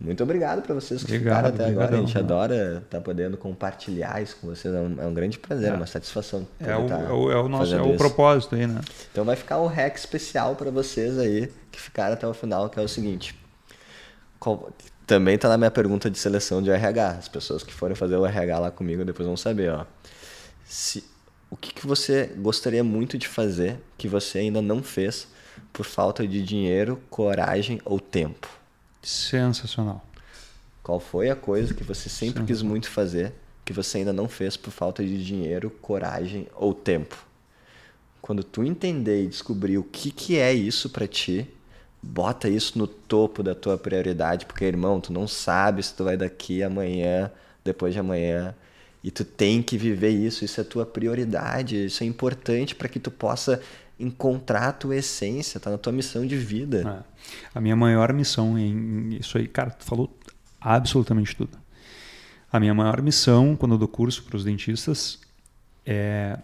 Muito 0.01 0.23
obrigado 0.23 0.63
para 0.63 0.75
vocês 0.75 1.05
que 1.05 1.15
obrigado, 1.15 1.53
ficaram 1.53 1.55
até 1.55 1.67
agora. 1.67 1.95
A 1.95 2.01
gente 2.01 2.17
adora 2.17 2.79
estar 2.79 2.99
tá 2.99 3.01
podendo 3.01 3.37
compartilhar 3.37 4.23
isso 4.23 4.35
com 4.41 4.47
vocês. 4.47 4.75
É 4.75 4.79
um, 4.79 5.03
é 5.03 5.07
um 5.07 5.13
grande 5.13 5.39
prazer, 5.39 5.73
é. 5.73 5.75
uma 5.75 5.87
satisfação. 5.87 6.49
É 6.59 6.75
o, 6.75 6.87
tá 6.87 7.01
é 7.01 7.13
o, 7.13 7.31
é 7.31 7.37
o 7.37 7.49
nosso 7.49 7.75
é 7.75 7.83
o 7.83 7.97
propósito 7.99 8.55
aí, 8.55 8.67
né? 8.67 8.81
Então 9.13 9.27
vai 9.27 9.37
ficar 9.37 9.59
o 9.59 9.67
hack 9.67 9.95
especial 9.97 10.57
para 10.57 10.71
vocês 10.71 11.19
aí 11.19 11.53
que 11.71 11.79
ficaram 11.79 12.15
até 12.15 12.27
o 12.27 12.33
final, 12.33 12.71
que 12.71 12.81
é 12.81 12.83
o 12.83 12.89
seguinte. 12.89 13.39
Qual, 14.39 14.73
também 15.07 15.35
está 15.35 15.51
na 15.51 15.59
minha 15.59 15.71
pergunta 15.71 16.09
de 16.09 16.19
seleção 16.19 16.63
de 16.63 16.71
RH. 16.71 17.09
As 17.09 17.29
pessoas 17.29 17.63
que 17.63 17.75
forem 17.75 17.95
fazer 17.95 18.17
o 18.17 18.25
RH 18.25 18.59
lá 18.59 18.71
comigo 18.71 19.05
depois 19.05 19.27
vão 19.27 19.37
saber, 19.37 19.71
ó. 19.71 19.85
Se, 20.65 21.05
o 21.51 21.57
que, 21.57 21.75
que 21.75 21.87
você 21.87 22.33
gostaria 22.39 22.83
muito 22.83 23.19
de 23.19 23.29
fazer 23.29 23.77
que 23.99 24.09
você 24.09 24.39
ainda 24.39 24.63
não 24.63 24.83
fez 24.83 25.29
por 25.73 25.85
falta 25.85 26.27
de 26.27 26.43
dinheiro, 26.43 27.03
coragem 27.11 27.81
ou 27.85 28.01
tempo? 28.01 28.60
Sensacional. 29.03 30.05
Qual 30.83 31.01
foi 31.01 31.31
a 31.31 31.37
coisa 31.37 31.75
que 31.75 31.85
você 31.85 32.09
sempre 32.09 32.45
quis 32.45 32.63
muito 32.63 32.91
fazer, 32.91 33.33
que 33.65 33.73
você 33.73 33.99
ainda 33.99 34.13
não 34.13 34.29
fez 34.29 34.57
por 34.57 34.71
falta 34.71 35.05
de 35.05 35.25
dinheiro, 35.25 35.71
coragem 35.71 36.47
ou 36.55 36.75
tempo? 36.75 37.17
Quando 38.21 38.43
tu 38.45 38.63
entender 38.63 39.25
e 39.25 39.29
descobrir 39.29 39.79
o 39.79 39.85
que, 39.85 40.11
que 40.11 40.39
é 40.39 40.53
isso 40.53 40.91
para 40.91 41.07
ti, 41.07 41.49
bota 42.03 42.49
isso 42.49 42.79
no 42.79 42.87
topo 42.87 43.43
da 43.43 43.55
tua 43.55 43.79
prioridade, 43.79 44.47
porque 44.47 44.65
irmão, 44.65 45.01
tu 45.01 45.13
não 45.13 45.27
sabe 45.27 45.83
se 45.83 45.95
tu 45.95 46.05
vai 46.05 46.17
daqui 46.17 46.63
amanhã, 46.63 47.31
depois 47.65 47.93
de 47.93 48.01
amanhã, 48.01 48.55
e 49.03 49.11
tu 49.11 49.25
tem 49.25 49.63
que 49.63 49.79
viver 49.79 50.11
isso, 50.11 50.45
isso 50.45 50.61
é 50.61 50.65
tua 50.65 50.85
prioridade, 50.85 51.87
isso 51.87 52.03
é 52.03 52.07
importante 52.07 52.75
para 52.75 52.89
que 52.89 52.99
tu 52.99 53.11
possa 53.11 53.61
encontrar 54.01 54.69
a 54.69 54.73
tua 54.73 54.97
essência, 54.97 55.61
tá 55.61 55.71
na 55.71 55.79
tua 55.79 55.93
missão 55.93 56.27
de 56.27 56.37
vida. 56.37 57.05
É. 57.05 57.11
A 57.55 57.61
minha 57.61 57.77
maior 57.77 58.13
missão 58.13 58.59
em 58.59 59.17
isso 59.21 59.39
aí, 59.39 59.47
cara, 59.47 59.71
tu 59.71 59.85
falou 59.85 60.19
absolutamente 60.61 61.37
tudo. 61.37 61.59
A 62.53 62.59
minha 62.59 62.75
maior 62.75 63.01
missão 63.01 63.55
quando 63.55 63.73
eu 63.73 63.79
dou 63.79 63.89
curso 63.89 64.25
para 64.25 64.37
os 64.37 64.45
dentistas 64.45 65.21
é 65.87 66.39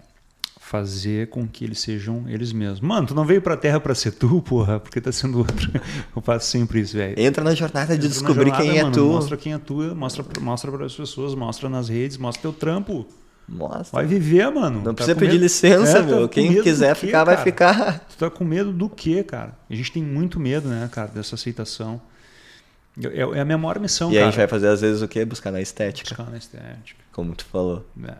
fazer 0.66 1.28
com 1.28 1.46
que 1.46 1.64
eles 1.64 1.78
sejam 1.78 2.28
eles 2.28 2.52
mesmos. 2.52 2.80
Mano, 2.80 3.06
tu 3.06 3.14
não 3.14 3.24
veio 3.24 3.40
pra 3.40 3.56
Terra 3.56 3.78
para 3.78 3.94
ser 3.94 4.10
tu, 4.10 4.42
porra, 4.42 4.80
porque 4.80 5.00
tá 5.00 5.12
sendo 5.12 5.38
outro. 5.38 5.70
Eu 6.14 6.20
faço 6.20 6.50
sempre 6.50 6.80
isso, 6.80 6.96
velho. 6.96 7.14
Entra 7.18 7.44
na 7.44 7.54
jornada 7.54 7.96
de 7.96 8.06
Entra 8.06 8.08
descobrir 8.08 8.50
jornada, 8.50 8.64
quem 8.64 8.78
é 8.78 8.90
tu. 8.90 9.04
Mostra 9.04 9.36
quem 9.36 9.52
é 9.52 9.58
tu, 9.58 9.94
mostra, 9.94 10.24
mostra 10.40 10.72
para 10.72 10.86
as 10.86 10.94
pessoas, 10.94 11.36
mostra 11.36 11.68
nas 11.68 11.88
redes, 11.88 12.16
mostra 12.18 12.42
teu 12.42 12.52
trampo. 12.52 13.06
Mostra. 13.48 14.00
Vai 14.00 14.06
viver, 14.06 14.50
mano. 14.50 14.78
Não 14.78 14.84
tá 14.86 14.94
precisa 14.94 15.14
pedir 15.14 15.34
medo... 15.34 15.42
licença, 15.42 15.98
é, 15.98 16.02
meu. 16.02 16.28
Quem 16.28 16.60
quiser 16.62 16.96
ficar, 16.96 17.24
vai 17.24 17.36
ficar. 17.36 18.00
Tu 18.08 18.16
tá 18.16 18.28
com 18.28 18.44
medo 18.44 18.72
do 18.72 18.88
quê, 18.88 19.22
cara? 19.22 19.56
A 19.70 19.74
gente 19.74 19.92
tem 19.92 20.02
muito 20.02 20.40
medo, 20.40 20.68
né, 20.68 20.88
cara, 20.90 21.08
dessa 21.08 21.36
aceitação. 21.36 22.00
É, 23.00 23.20
é 23.20 23.40
a 23.40 23.44
minha 23.44 23.58
maior 23.58 23.78
missão, 23.78 24.10
e 24.10 24.14
cara. 24.14 24.20
E 24.20 24.22
a 24.22 24.30
gente 24.30 24.38
vai 24.38 24.48
fazer, 24.48 24.68
às 24.68 24.80
vezes, 24.80 25.00
o 25.02 25.06
quê? 25.06 25.24
Buscar 25.24 25.52
na 25.52 25.60
estética. 25.60 26.08
Buscar 26.08 26.30
na 26.30 26.38
estética. 26.38 27.00
Como 27.12 27.34
tu 27.34 27.44
falou. 27.44 27.86
É. 28.04 28.16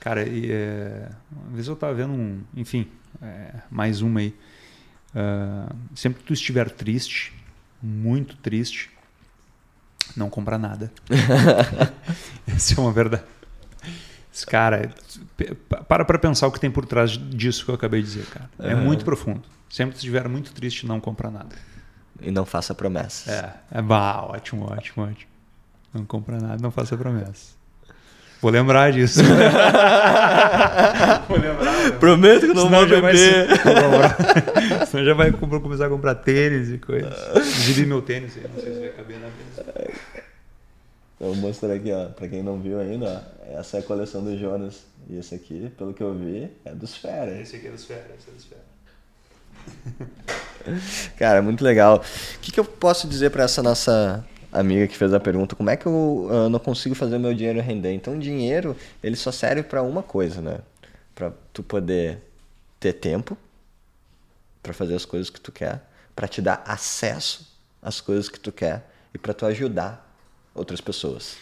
Cara, 0.00 0.28
e, 0.28 0.50
é... 0.50 1.08
uma 1.30 1.54
vez 1.54 1.68
eu 1.68 1.76
tava 1.76 1.94
vendo 1.94 2.12
um... 2.12 2.40
Enfim, 2.56 2.88
é... 3.22 3.54
mais 3.70 4.02
uma 4.02 4.20
aí. 4.20 4.34
Uh... 5.14 5.74
Sempre 5.94 6.20
que 6.20 6.26
tu 6.26 6.32
estiver 6.32 6.68
triste, 6.70 7.32
muito 7.80 8.36
triste, 8.36 8.90
não 10.16 10.28
compra 10.28 10.58
nada. 10.58 10.92
Essa 12.46 12.74
é 12.74 12.80
uma 12.80 12.92
verdade. 12.92 13.24
Cara, 14.46 14.90
para 15.88 16.04
para 16.04 16.18
pensar 16.18 16.46
o 16.46 16.52
que 16.52 16.58
tem 16.58 16.70
por 16.70 16.86
trás 16.86 17.10
disso 17.10 17.64
que 17.64 17.70
eu 17.70 17.74
acabei 17.74 18.00
de 18.00 18.08
dizer, 18.08 18.26
cara. 18.26 18.48
É, 18.58 18.74
muito 18.74 19.04
profundo. 19.04 19.42
Sempre 19.68 19.92
que 19.92 19.98
estiver 19.98 20.28
muito 20.28 20.52
triste, 20.52 20.86
não 20.86 21.00
compra 21.00 21.30
nada. 21.30 21.54
E 22.20 22.30
não 22.30 22.46
faça 22.46 22.74
promessas. 22.74 23.28
É, 23.28 23.54
é 23.72 23.82
bah, 23.82 24.22
ótimo, 24.22 24.70
ótimo, 24.70 25.04
ótimo. 25.04 25.30
Não 25.92 26.04
compra 26.06 26.38
nada, 26.38 26.56
não 26.62 26.70
faça 26.70 26.96
promessas. 26.96 27.60
Vou 28.40 28.50
lembrar 28.50 28.90
disso. 28.90 29.20
Vou 31.28 31.38
lembrar. 31.38 31.92
Prometo 32.00 32.40
que 32.40 32.48
não 32.48 32.64
Senão 32.64 32.80
vou 32.80 32.88
beber. 32.88 33.46
Vai, 33.46 34.86
Senão 34.90 35.04
já 35.04 35.14
vai 35.14 35.30
começar 35.30 35.86
a 35.86 35.88
comprar 35.88 36.16
tênis 36.16 36.70
e 36.70 36.78
coisas. 36.78 37.16
Inclusive 37.28 37.86
meu 37.86 38.02
tênis, 38.02 38.36
não 38.52 38.60
sei 38.60 38.74
se 38.74 38.80
vai 38.80 38.88
caber 38.88 39.18
na 39.20 39.28
mesa. 39.28 39.64
Eu 41.22 41.28
vou 41.28 41.36
mostrar 41.36 41.72
aqui, 41.72 41.92
ó, 41.92 42.08
pra 42.08 42.26
quem 42.26 42.42
não 42.42 42.60
viu 42.60 42.80
ainda, 42.80 43.24
ó, 43.48 43.56
essa 43.56 43.76
é 43.76 43.80
a 43.80 43.82
coleção 43.84 44.24
do 44.24 44.36
Jonas. 44.36 44.82
E 45.08 45.16
esse 45.16 45.32
aqui, 45.36 45.70
pelo 45.78 45.94
que 45.94 46.02
eu 46.02 46.12
vi, 46.12 46.50
é 46.64 46.74
dos 46.74 46.96
Fera. 46.96 47.40
Esse 47.40 47.54
aqui 47.54 47.68
é 47.68 47.70
dos 47.70 47.84
Fera, 47.84 48.10
esse 48.18 48.28
é 48.28 48.32
dos 48.32 48.44
Fera. 48.44 48.62
Cara, 51.16 51.40
muito 51.40 51.62
legal. 51.62 51.98
O 51.98 52.38
que, 52.40 52.50
que 52.50 52.58
eu 52.58 52.64
posso 52.64 53.06
dizer 53.06 53.30
para 53.30 53.44
essa 53.44 53.62
nossa 53.62 54.26
amiga 54.50 54.88
que 54.88 54.96
fez 54.96 55.14
a 55.14 55.20
pergunta? 55.20 55.54
Como 55.54 55.70
é 55.70 55.76
que 55.76 55.86
eu 55.86 56.28
uh, 56.28 56.48
não 56.48 56.58
consigo 56.58 56.96
fazer 56.96 57.18
meu 57.18 57.32
dinheiro 57.32 57.60
render? 57.60 57.92
Então, 57.92 58.18
dinheiro, 58.18 58.76
ele 59.00 59.14
só 59.14 59.30
serve 59.30 59.62
para 59.62 59.80
uma 59.80 60.02
coisa, 60.02 60.40
né? 60.40 60.58
Para 61.14 61.32
tu 61.52 61.62
poder 61.62 62.18
ter 62.80 62.94
tempo 62.94 63.38
para 64.60 64.72
fazer 64.72 64.96
as 64.96 65.04
coisas 65.04 65.30
que 65.30 65.40
tu 65.40 65.52
quer, 65.52 65.88
para 66.16 66.26
te 66.26 66.42
dar 66.42 66.64
acesso 66.66 67.46
às 67.80 68.00
coisas 68.00 68.28
que 68.28 68.40
tu 68.40 68.50
quer 68.50 68.90
e 69.14 69.18
para 69.18 69.32
tu 69.32 69.46
ajudar 69.46 70.11
outras 70.54 70.80
pessoas. 70.80 71.36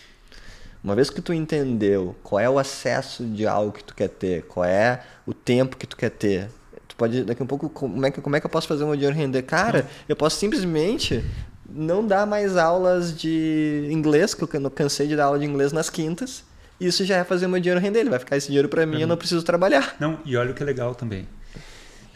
Uma 0.82 0.94
vez 0.94 1.10
que 1.10 1.20
tu 1.20 1.32
entendeu 1.32 2.16
qual 2.22 2.40
é 2.40 2.48
o 2.48 2.58
acesso 2.58 3.24
de 3.24 3.46
algo 3.46 3.72
que 3.72 3.84
tu 3.84 3.94
quer 3.94 4.08
ter, 4.08 4.42
qual 4.44 4.64
é 4.64 5.02
o 5.26 5.34
tempo 5.34 5.76
que 5.76 5.86
tu 5.86 5.96
quer 5.96 6.10
ter, 6.10 6.48
tu 6.88 6.96
pode 6.96 7.22
daqui 7.24 7.42
a 7.42 7.44
um 7.44 7.46
pouco 7.46 7.68
como 7.68 8.06
é 8.06 8.10
que 8.10 8.20
como 8.20 8.34
é 8.34 8.40
que 8.40 8.46
eu 8.46 8.50
posso 8.50 8.66
fazer 8.66 8.84
o 8.84 8.86
meu 8.86 8.96
dinheiro 8.96 9.14
render? 9.14 9.42
Cara, 9.42 9.86
eu 10.08 10.16
posso 10.16 10.38
simplesmente 10.38 11.22
não 11.68 12.06
dar 12.06 12.26
mais 12.26 12.56
aulas 12.56 13.16
de 13.16 13.88
inglês, 13.90 14.34
que 14.34 14.42
eu 14.42 14.48
cansei 14.70 15.06
de 15.06 15.16
dar 15.16 15.26
aula 15.26 15.38
de 15.38 15.44
inglês 15.44 15.72
nas 15.72 15.90
quintas. 15.90 16.44
Isso 16.80 17.04
já 17.04 17.18
é 17.18 17.24
fazer 17.24 17.44
o 17.44 17.48
meu 17.48 17.60
dinheiro 17.60 17.78
render, 17.78 18.00
ele 18.00 18.10
vai 18.10 18.18
ficar 18.18 18.38
esse 18.38 18.46
dinheiro 18.46 18.68
para 18.68 18.86
mim, 18.86 18.96
uhum. 18.96 19.02
eu 19.02 19.06
não 19.06 19.16
preciso 19.16 19.42
trabalhar. 19.42 19.96
Não, 20.00 20.18
e 20.24 20.34
olha 20.34 20.52
o 20.52 20.54
que 20.54 20.62
é 20.62 20.66
legal 20.66 20.94
também. 20.94 21.28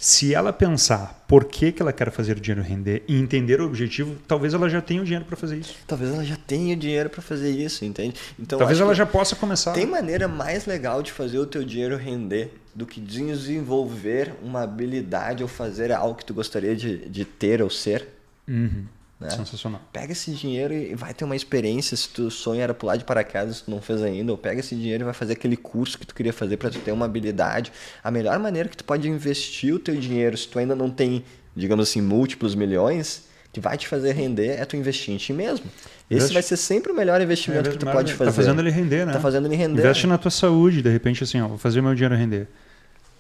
Se 0.05 0.35
ela 0.35 0.53
pensar 0.53 1.25
por 1.27 1.47
que, 1.47 1.73
que 1.73 1.81
ela 1.81 1.91
quer 1.91 2.11
fazer 2.11 2.37
o 2.37 2.41
dinheiro 2.41 2.61
render 2.61 3.03
e 3.09 3.19
entender 3.19 3.59
o 3.59 3.65
objetivo, 3.65 4.19
talvez 4.29 4.53
ela 4.53 4.69
já 4.69 4.83
tenha 4.83 5.01
o 5.01 5.05
dinheiro 5.05 5.25
para 5.25 5.35
fazer 5.35 5.57
isso. 5.57 5.75
Talvez 5.87 6.13
ela 6.13 6.23
já 6.23 6.37
tenha 6.37 6.75
o 6.75 6.79
dinheiro 6.79 7.09
para 7.09 7.23
fazer 7.23 7.51
isso, 7.51 7.87
entende? 7.87 8.15
Então, 8.39 8.59
talvez 8.59 8.79
ela 8.79 8.95
já 8.95 9.07
possa 9.07 9.35
começar. 9.35 9.73
Tem 9.73 9.87
maneira 9.87 10.29
mais 10.29 10.67
legal 10.67 11.03
de 11.03 11.11
fazer 11.11 11.39
o 11.39 11.47
teu 11.47 11.65
dinheiro 11.65 11.97
render 11.97 12.53
do 12.75 12.85
que 12.85 13.01
desenvolver 13.01 14.35
uma 14.43 14.61
habilidade 14.65 15.43
ou 15.43 15.49
fazer 15.49 15.91
algo 15.91 16.17
que 16.17 16.25
tu 16.27 16.35
gostaria 16.35 16.77
de, 16.77 17.09
de 17.09 17.25
ter 17.25 17.63
ou 17.63 17.71
ser. 17.71 18.07
Uhum. 18.47 18.85
Né? 19.19 19.31
Sensacional. 19.31 19.81
Pega 19.93 20.13
esse 20.13 20.33
dinheiro 20.33 20.75
e 20.75 20.95
vai 20.95 21.15
ter 21.15 21.25
uma 21.25 21.37
experiência. 21.37 21.97
Se 21.97 22.09
tu 22.09 22.31
sonho 22.31 22.61
era 22.61 22.75
pular 22.75 22.97
de 22.97 23.05
paraquedas, 23.05 23.63
tu 23.63 23.71
não 23.71 23.81
fez 23.81 24.03
ainda, 24.03 24.33
ou 24.33 24.39
pega 24.39 24.61
esse 24.61 24.75
dinheiro 24.75 25.03
e 25.03 25.07
vai 25.07 25.15
fazer 25.15 25.35
aquele 25.35 25.57
curso 25.57 25.99
que 25.99 26.07
tu 26.07 26.15
queria 26.15 26.33
fazer 26.33 26.57
para 26.57 26.71
tu 26.71 26.79
ter 26.81 26.93
uma 26.93 27.07
habilidade. 27.07 27.73
A 28.03 28.11
melhor 28.11 28.39
maneira 28.39 28.69
que 28.69 28.77
tu 28.77 28.85
pode 28.85 29.09
investir 29.09 29.75
o 29.75 29.79
teu 29.79 29.95
dinheiro, 29.95 30.37
se 30.37 30.49
tu 30.49 30.59
ainda 30.59 30.75
não 30.75 30.91
tem, 30.91 31.25
digamos 31.55 31.89
assim, 31.89 32.01
múltiplos 32.01 32.55
milhões, 32.55 33.25
que 33.53 33.61
vai 33.61 33.79
te 33.79 33.87
fazer 33.87 34.13
render 34.13 34.61
é 34.61 34.65
tu 34.65 34.77
investir 34.77 35.15
em 35.15 35.17
ti 35.17 35.33
mesmo. 35.33 35.67
Esse 36.11 36.33
vai 36.33 36.43
ser 36.43 36.57
sempre 36.57 36.91
o 36.91 36.95
melhor 36.95 37.21
investimento 37.21 37.69
é, 37.69 37.73
que 37.73 37.79
tu 37.79 37.87
pode 37.87 38.13
fazer. 38.13 38.31
Tá 38.31 38.35
fazendo 38.35 38.61
ele 38.61 38.71
render, 38.71 39.07
né? 39.07 39.13
Tá 39.13 39.21
fazendo 39.21 39.47
ele 39.47 39.55
render. 39.55 39.81
Investe 39.81 40.07
na 40.09 40.19
tua 40.19 40.31
saúde, 40.31 40.83
de 40.83 40.91
repente 40.91 41.23
assim, 41.23 41.41
ó, 41.41 41.47
vou 41.47 41.57
fazer 41.57 41.81
meu 41.81 41.95
dinheiro 41.95 42.17
render. 42.17 42.49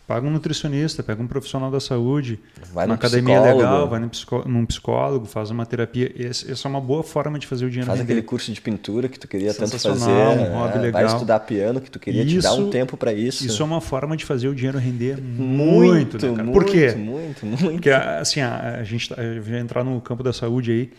Paga 0.06 0.26
um 0.26 0.30
nutricionista, 0.30 1.02
pega 1.02 1.22
um 1.22 1.26
profissional 1.26 1.70
da 1.70 1.80
saúde, 1.80 2.38
vai 2.74 2.84
uma 2.84 2.94
academia 2.94 3.36
psicólogo. 3.36 3.62
legal, 3.62 3.88
vai 3.88 4.00
num, 4.00 4.08
psicó 4.10 4.44
num 4.46 4.66
psicólogo, 4.66 5.24
faz 5.24 5.50
uma 5.50 5.64
terapia. 5.64 6.12
Esse, 6.14 6.52
essa 6.52 6.68
é 6.68 6.70
uma 6.70 6.80
boa 6.80 7.02
forma 7.02 7.38
de 7.38 7.46
fazer 7.46 7.64
o 7.64 7.70
dinheiro 7.70 7.86
Faz 7.86 8.00
render. 8.00 8.12
aquele 8.12 8.26
curso 8.26 8.52
de 8.52 8.60
pintura 8.60 9.08
que 9.08 9.18
tu 9.18 9.26
queria 9.26 9.54
tanto 9.54 9.78
fazer. 9.78 10.10
Um 10.10 10.58
hobby 10.58 10.76
é, 10.76 10.80
legal. 10.82 11.02
Vai 11.04 11.06
estudar 11.06 11.40
piano 11.40 11.80
que 11.80 11.90
tu 11.90 11.98
queria 11.98 12.22
isso, 12.22 12.36
te 12.36 12.42
dar 12.42 12.52
um 12.52 12.68
tempo 12.68 12.98
para 12.98 13.14
isso. 13.14 13.46
Isso 13.46 13.62
é 13.62 13.64
uma 13.64 13.80
forma 13.80 14.14
de 14.14 14.26
fazer 14.26 14.48
o 14.48 14.54
dinheiro 14.54 14.78
render 14.78 15.18
muito, 15.22 16.18
muito, 16.18 16.32
né, 16.32 16.42
muito 16.42 16.52
Por 16.52 16.66
quê? 16.66 16.92
Muito, 16.92 17.46
muito. 17.46 17.72
Porque 17.72 17.90
assim, 17.90 18.42
a, 18.42 18.80
a 18.80 18.84
gente 18.84 19.08
tá, 19.08 19.16
vai 19.16 19.58
entrar 19.58 19.82
no 19.82 19.98
campo 20.02 20.22
da 20.22 20.34
saúde 20.34 20.70
aí. 20.70 20.92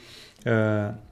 Uh, 0.45 1.04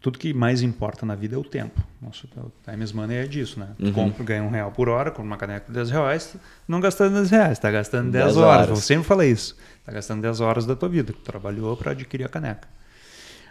tudo 0.00 0.18
que 0.18 0.32
mais 0.32 0.62
importa 0.62 1.04
na 1.04 1.14
vida 1.14 1.34
é 1.34 1.38
o 1.38 1.44
tempo. 1.44 1.80
Nosso 2.00 2.28
time 2.28 2.92
money 2.94 3.16
é 3.16 3.26
disso, 3.26 3.58
né? 3.58 3.70
Uhum. 3.80 3.92
Compra, 3.92 4.24
ganha 4.24 4.42
um 4.44 4.50
real 4.50 4.70
por 4.70 4.88
hora, 4.88 5.10
com 5.10 5.22
uma 5.22 5.36
caneca 5.36 5.66
de 5.66 5.72
10 5.72 5.90
reais, 5.90 6.36
não 6.68 6.80
gastando 6.80 7.14
10 7.14 7.30
reais, 7.30 7.52
está 7.52 7.70
gastando 7.70 8.10
10, 8.12 8.24
10 8.26 8.36
horas. 8.36 8.56
horas. 8.56 8.68
Eu 8.70 8.76
sempre 8.76 9.04
falei 9.04 9.32
isso. 9.32 9.56
Está 9.80 9.92
gastando 9.92 10.22
10 10.22 10.40
horas 10.40 10.66
da 10.66 10.76
tua 10.76 10.88
vida, 10.88 11.12
que 11.12 11.18
tu 11.18 11.24
trabalhou 11.24 11.76
para 11.76 11.92
adquirir 11.92 12.24
a 12.24 12.28
caneca. 12.28 12.68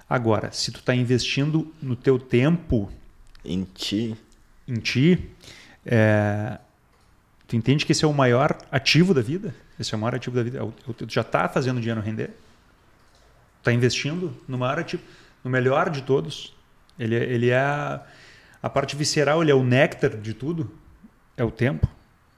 Agora, 0.10 0.50
se 0.54 0.72
tu 0.72 0.80
está 0.80 0.96
investindo 0.96 1.74
no 1.82 1.96
teu 1.96 2.18
tempo... 2.18 2.90
Em 3.44 3.64
ti. 3.64 4.16
Em 4.66 4.76
ti, 4.76 5.30
é, 5.86 6.58
tu 7.46 7.56
entende 7.56 7.86
que 7.86 7.92
esse 7.92 8.06
é 8.06 8.08
o 8.08 8.14
maior 8.14 8.58
ativo 8.72 9.14
da 9.14 9.22
vida? 9.22 9.54
Esse 9.80 9.94
é 9.94 9.98
o 9.98 10.00
maior 10.00 10.16
ativo 10.16 10.36
da 10.36 10.44
vida. 10.44 10.60
É 10.60 10.94
tu 10.94 11.06
já 11.10 11.22
está 11.22 11.48
fazendo 11.48 11.80
dinheiro 11.80 12.02
render? 12.02 12.32
Está 13.60 13.72
investindo 13.72 14.34
no 14.48 14.58
maior 14.58 14.80
ativo 14.80 15.04
no 15.48 15.50
melhor 15.50 15.90
de 15.90 16.04
todos. 16.04 16.54
Ele, 17.00 17.16
é, 17.16 17.24
ele 17.24 17.50
é 17.50 17.58
a, 17.58 18.70
parte 18.70 18.96
visceral, 18.96 19.42
ele 19.42 19.50
é 19.50 19.56
o 19.56 19.64
néctar 19.64 20.18
de 20.18 20.34
tudo. 20.34 20.70
É 21.38 21.44
o 21.44 21.50
tempo. 21.50 21.88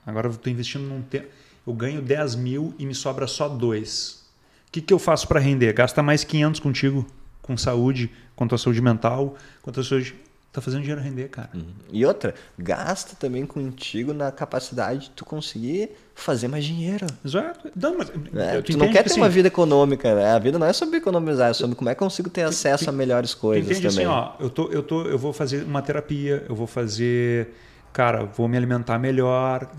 Agora 0.05 0.27
eu 0.27 0.31
estou 0.31 0.51
investindo 0.51 0.83
num 0.83 1.01
tempo. 1.01 1.27
Eu 1.65 1.73
ganho 1.73 2.01
10 2.01 2.35
mil 2.35 2.73
e 2.77 2.85
me 2.85 2.93
sobra 2.93 3.25
só 3.27 3.49
dois. 3.49 4.29
O 4.67 4.71
que, 4.71 4.81
que 4.81 4.93
eu 4.93 4.99
faço 4.99 5.27
para 5.27 5.39
render? 5.39 5.73
Gasta 5.73 6.03
mais 6.03 6.23
500 6.23 6.59
contigo, 6.59 7.07
com 7.41 7.57
saúde, 7.57 8.11
a 8.37 8.47
tua 8.47 8.57
saúde 8.57 8.81
mental, 8.81 9.35
a 9.65 9.71
tua 9.71 9.83
saúde 9.83 10.15
Tá 10.51 10.61
fazendo 10.61 10.81
dinheiro 10.81 10.99
render, 10.99 11.27
cara. 11.29 11.49
Uhum. 11.53 11.63
E 11.91 12.03
outra, 12.03 12.33
gasta 12.57 13.15
também 13.15 13.45
contigo 13.45 14.13
na 14.13 14.31
capacidade 14.31 15.01
de 15.01 15.09
tu 15.11 15.23
conseguir 15.23 15.91
fazer 16.15 16.47
mais 16.47 16.65
dinheiro. 16.65 17.05
Exato. 17.23 17.69
Não, 17.75 17.97
mas, 17.97 18.09
é, 18.35 18.59
tu, 18.61 18.71
tu 18.71 18.77
não 18.77 18.87
quer 18.91 19.03
ter 19.03 19.11
assim, 19.11 19.21
uma 19.21 19.29
vida 19.29 19.47
econômica, 19.47 20.15
né? 20.15 20.31
A 20.31 20.39
vida 20.39 20.57
não 20.57 20.65
é 20.65 20.73
sobre 20.73 20.97
economizar, 20.97 21.51
é 21.51 21.53
sobre 21.53 21.75
como 21.75 21.87
é 21.87 21.93
que 21.93 22.01
eu 22.01 22.07
consigo 22.07 22.31
ter 22.31 22.41
acesso 22.41 22.85
tu, 22.85 22.89
a 22.89 22.93
melhores 22.93 23.35
coisas 23.35 23.69
entende 23.69 23.95
também. 23.95 24.07
assim, 24.07 24.15
ó, 24.15 24.33
eu, 24.39 24.49
tô, 24.49 24.69
eu, 24.69 24.81
tô, 24.81 25.03
eu 25.03 25.19
vou 25.19 25.31
fazer 25.31 25.63
uma 25.63 25.83
terapia, 25.83 26.43
eu 26.49 26.55
vou 26.55 26.67
fazer... 26.67 27.53
Cara, 27.93 28.25
vou 28.25 28.47
me 28.47 28.57
alimentar 28.57 28.97
melhor. 28.97 29.69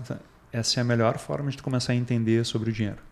Essa 0.53 0.79
é 0.79 0.81
a 0.81 0.83
melhor 0.85 1.17
forma 1.17 1.51
de 1.51 1.57
tu 1.57 1.63
começar 1.63 1.91
a 1.91 1.95
entender 1.95 2.45
sobre 2.45 2.69
o 2.69 2.73
dinheiro 2.73 3.10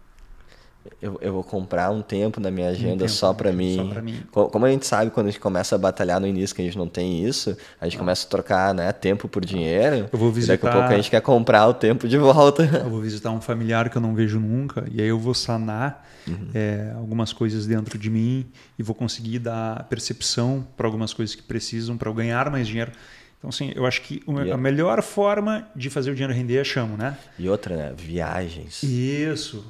eu, 1.02 1.18
eu 1.22 1.34
vou 1.34 1.44
comprar 1.44 1.92
um 1.92 2.02
tempo 2.02 2.40
na 2.40 2.50
minha 2.50 2.70
agenda 2.70 3.06
um 3.06 3.08
só 3.08 3.34
para 3.34 3.52
mim. 3.52 3.94
mim. 4.02 4.24
Como 4.32 4.66
a 4.66 4.72
gente 4.72 4.86
sabe, 4.86 5.12
quando 5.12 5.28
a 5.28 5.30
gente 5.30 5.40
começa 5.40 5.76
a 5.76 5.78
batalhar 5.78 6.20
no 6.20 6.28
início 6.28 6.56
que 6.56 6.62
a 6.62 6.66
gente 6.66 6.78
não 6.78 6.88
tem 6.88 7.26
isso, 7.26 7.56
a 7.80 7.86
gente 7.86 7.96
ah. 7.96 8.00
começa 8.00 8.26
a 8.26 8.30
trocar 8.30 8.74
né, 8.74 8.92
tempo 8.92 9.28
por 9.28 9.44
dinheiro. 9.46 10.10
Eu 10.12 10.20
vou 10.20 10.32
visitar... 10.32 10.54
daqui 10.54 10.68
a 10.68 10.72
pouco 10.72 10.94
a 10.94 10.96
gente 10.96 11.10
quer 11.10 11.22
comprar 11.22 11.68
o 11.68 11.74
tempo 11.74 12.08
de 12.08 12.18
volta. 12.18 12.64
Eu 12.84 12.90
vou 12.90 13.02
visitar 13.02 13.32
um 13.32 13.42
familiar 13.42 13.90
que 13.90 13.98
eu 13.98 14.02
não 14.02 14.16
vejo 14.16 14.40
nunca, 14.40 14.86
e 14.92 15.02
aí 15.02 15.08
eu 15.08 15.20
vou 15.20 15.34
sanar 15.34 16.08
uhum. 16.28 16.50
é, 16.54 16.92
algumas 16.96 17.34
coisas 17.34 17.66
dentro 17.66 17.98
de 17.98 18.10
mim 18.10 18.46
e 18.78 18.84
vou 18.84 18.96
conseguir 18.96 19.40
dar 19.40 19.84
percepção 19.90 20.66
para 20.78 20.88
algumas 20.88 21.14
coisas 21.14 21.36
que 21.36 21.44
precisam 21.44 21.98
para 21.98 22.10
eu 22.10 22.14
ganhar 22.14 22.50
mais 22.50 22.68
dinheiro. 22.68 22.92
Então, 23.38 23.50
assim, 23.50 23.72
eu 23.76 23.86
acho 23.86 24.02
que 24.02 24.22
a 24.52 24.58
melhor 24.58 25.02
forma 25.02 25.68
de 25.76 25.90
fazer 25.90 26.12
o 26.12 26.14
dinheiro 26.14 26.34
render 26.34 26.58
é 26.58 26.64
chamo, 26.64 26.98
né? 26.98 27.18
E 27.38 27.48
outra, 27.48 27.76
né? 27.76 27.94
Viagens. 27.96 28.84
Isso. 28.84 29.66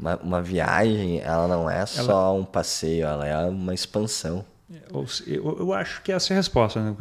Uma, 0.00 0.16
uma 0.16 0.42
viagem, 0.42 1.20
ela 1.20 1.46
não 1.46 1.68
é 1.68 1.84
só 1.84 2.02
ela... 2.02 2.32
um 2.32 2.44
passeio, 2.44 3.04
ela 3.04 3.26
é 3.26 3.36
uma 3.46 3.74
expansão. 3.74 4.44
Eu, 4.90 5.04
eu, 5.26 5.56
eu, 5.58 5.74
acho 5.74 6.00
que 6.00 6.10
essa 6.10 6.32
é 6.32 6.34
a 6.34 6.38
resposta. 6.38 6.80
Né? 6.80 6.94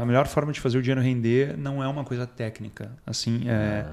A 0.00 0.06
melhor 0.06 0.26
forma 0.26 0.52
de 0.52 0.60
fazer 0.60 0.78
o 0.78 0.82
dinheiro 0.82 1.00
render 1.00 1.56
não 1.58 1.82
é 1.82 1.88
uma 1.88 2.04
coisa 2.04 2.26
técnica, 2.26 2.90
assim, 3.04 3.42
é, 3.48 3.84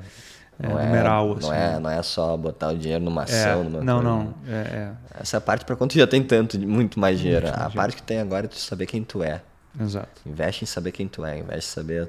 é, 0.61 0.65
é 0.65 0.69
numeral. 0.69 1.33
Assim. 1.33 1.47
Não, 1.47 1.53
é, 1.53 1.79
não 1.79 1.89
é 1.89 2.03
só 2.03 2.37
botar 2.37 2.69
o 2.69 2.77
dinheiro 2.77 3.03
numa 3.03 3.23
ação. 3.23 3.61
É, 3.61 3.63
numa 3.63 3.83
não, 3.83 3.95
coisa. 3.95 4.09
não. 4.09 4.35
É, 4.47 4.61
é. 4.61 4.91
Essa 5.19 5.37
é 5.37 5.39
parte 5.39 5.65
para 5.65 5.75
quando 5.75 5.91
tu 5.91 5.97
já 5.97 6.07
tem 6.07 6.23
tanto, 6.23 6.59
muito 6.59 6.99
mais 6.99 7.19
dinheiro. 7.19 7.47
Muito 7.47 7.55
a 7.55 7.63
mais 7.63 7.73
parte 7.73 7.89
dinheiro. 7.91 7.95
que 7.95 8.03
tem 8.03 8.19
agora 8.19 8.45
é 8.45 8.47
tu 8.47 8.57
saber 8.57 8.85
quem 8.85 9.03
tu 9.03 9.23
é. 9.23 9.41
Exato. 9.79 10.21
Investe 10.25 10.63
em 10.63 10.67
saber 10.67 10.91
quem 10.91 11.07
tu 11.07 11.25
é, 11.25 11.39
investe 11.39 11.71
em 11.71 11.73
saber 11.73 12.03
o 12.03 12.07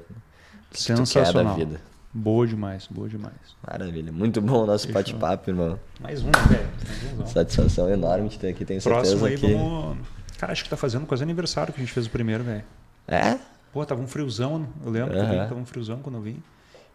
que 0.71 0.93
tu 0.93 1.03
quer 1.11 1.33
da 1.33 1.53
vida. 1.53 1.81
Boa 2.17 2.47
demais, 2.47 2.87
boa 2.87 3.09
demais. 3.09 3.35
Maravilha. 3.61 4.09
Muito 4.09 4.41
bom 4.41 4.63
o 4.63 4.65
nosso 4.65 4.89
bate-papo, 4.89 5.49
irmão. 5.49 5.77
Mais 5.99 6.23
um, 6.23 6.31
velho. 6.31 7.27
Satisfação 7.27 7.89
enorme 7.89 8.29
de 8.29 8.39
ter 8.39 8.51
aqui, 8.51 8.63
tenho 8.63 8.79
certeza 8.79 9.17
Próximo 9.17 9.25
aí, 9.25 9.37
que... 9.37 9.53
vamos... 9.53 9.97
Cara, 10.37 10.53
acho 10.53 10.63
que 10.63 10.69
tá 10.69 10.77
fazendo 10.77 11.05
quase 11.05 11.23
aniversário 11.23 11.73
que 11.73 11.81
a 11.81 11.83
gente 11.83 11.93
fez 11.93 12.05
o 12.05 12.09
primeiro, 12.09 12.41
velho. 12.41 12.63
É? 13.05 13.37
Pô, 13.73 13.85
tava 13.85 14.01
um 14.01 14.07
friozão, 14.07 14.65
eu 14.85 14.91
lembro 14.91 15.13
uhum. 15.13 15.29
que 15.29 15.35
tava 15.35 15.55
um 15.55 15.65
friozão 15.65 15.99
quando 15.99 16.15
eu 16.15 16.21
vim. 16.21 16.41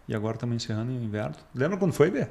E 0.08 0.14
agora 0.14 0.36
estamos 0.36 0.56
encerrando 0.56 0.90
o 0.90 0.94
inverno. 0.94 1.36
Lembra 1.54 1.76
quando 1.76 1.92
foi, 1.92 2.10
Bê? 2.10 2.26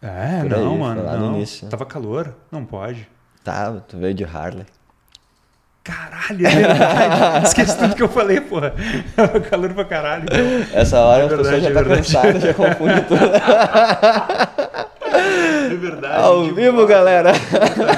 É, 0.00 0.42
Por 0.42 0.50
não, 0.50 0.72
aí, 0.74 0.78
mano. 0.78 1.02
Não. 1.02 1.34
Início. 1.34 1.68
Tava 1.68 1.84
calor. 1.84 2.36
Não 2.52 2.64
pode. 2.64 3.08
Tava, 3.42 3.80
tu 3.80 3.98
veio 3.98 4.14
de 4.14 4.22
Harley. 4.22 4.64
Caralho, 5.82 6.46
é 6.46 6.50
verdade. 6.50 7.46
Esqueci 7.48 7.78
tudo 7.78 7.94
que 7.94 8.02
eu 8.02 8.08
falei, 8.08 8.40
porra. 8.40 8.74
Calor 9.48 9.72
pra 9.72 9.84
caralho. 9.84 10.24
Essa 10.72 11.00
hora 11.00 11.24
é 11.24 11.28
verdade, 11.28 11.48
a 11.48 11.58
pessoa 11.58 11.72
já 11.72 11.82
tá 11.82 11.96
cansada, 11.96 12.40
já 12.40 12.54
confunde 12.54 13.00
tudo. 13.02 13.20
É 15.70 15.74
verdade. 15.74 16.22
Ao 16.22 16.42
tipo, 16.44 16.54
vivo, 16.54 16.86
galera. 16.86 17.32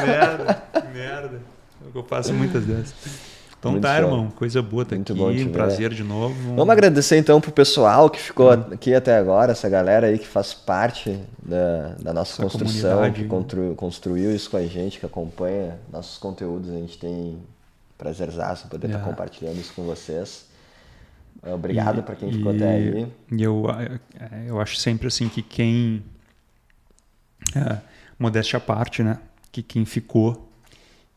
merda, 0.06 0.62
merda. 0.92 1.40
É 1.84 1.98
eu 1.98 2.04
faço 2.04 2.32
muitas 2.32 2.64
dessas. 2.64 3.32
Então 3.58 3.70
Muito 3.72 3.84
tá, 3.84 3.96
show. 3.96 4.04
irmão. 4.04 4.30
Coisa 4.30 4.60
boa 4.60 4.84
tá 4.84 4.96
Muito 4.96 5.12
aqui. 5.12 5.22
Bom 5.22 5.30
um 5.30 5.52
prazer 5.52 5.90
de 5.94 6.02
novo. 6.02 6.34
Vamos 6.56 6.70
agradecer 6.70 7.16
então 7.16 7.40
pro 7.40 7.52
pessoal 7.52 8.10
que 8.10 8.20
ficou 8.20 8.50
hum. 8.52 8.64
aqui 8.72 8.92
até 8.92 9.16
agora, 9.16 9.52
essa 9.52 9.68
galera 9.68 10.08
aí 10.08 10.18
que 10.18 10.26
faz 10.26 10.52
parte 10.52 11.16
da, 11.40 11.94
da 12.00 12.12
nossa 12.12 12.32
essa 12.32 12.42
construção, 12.42 13.12
que 13.12 13.24
construiu, 13.24 13.74
construiu 13.76 14.34
isso 14.34 14.50
com 14.50 14.56
a 14.56 14.66
gente, 14.66 14.98
que 14.98 15.06
acompanha 15.06 15.78
nossos 15.92 16.18
conteúdos. 16.18 16.70
A 16.70 16.74
gente 16.74 16.98
tem 16.98 17.38
prazerzaço 18.02 18.66
poder 18.66 18.88
yeah. 18.88 18.98
estar 18.98 19.08
compartilhando 19.08 19.60
isso 19.60 19.72
com 19.74 19.84
vocês. 19.84 20.46
Obrigado 21.42 22.02
para 22.02 22.16
quem 22.16 22.32
ficou 22.32 22.52
e, 22.52 22.56
até 22.56 22.68
aí. 22.68 23.12
E 23.30 23.42
eu, 23.42 23.66
é, 23.70 24.44
eu 24.46 24.60
acho 24.60 24.76
sempre 24.76 25.06
assim 25.06 25.28
que 25.28 25.40
quem. 25.40 26.02
É, 27.54 27.78
modéstia 28.18 28.56
à 28.56 28.60
parte, 28.60 29.02
né? 29.02 29.18
Que 29.50 29.62
quem 29.62 29.84
ficou 29.84 30.48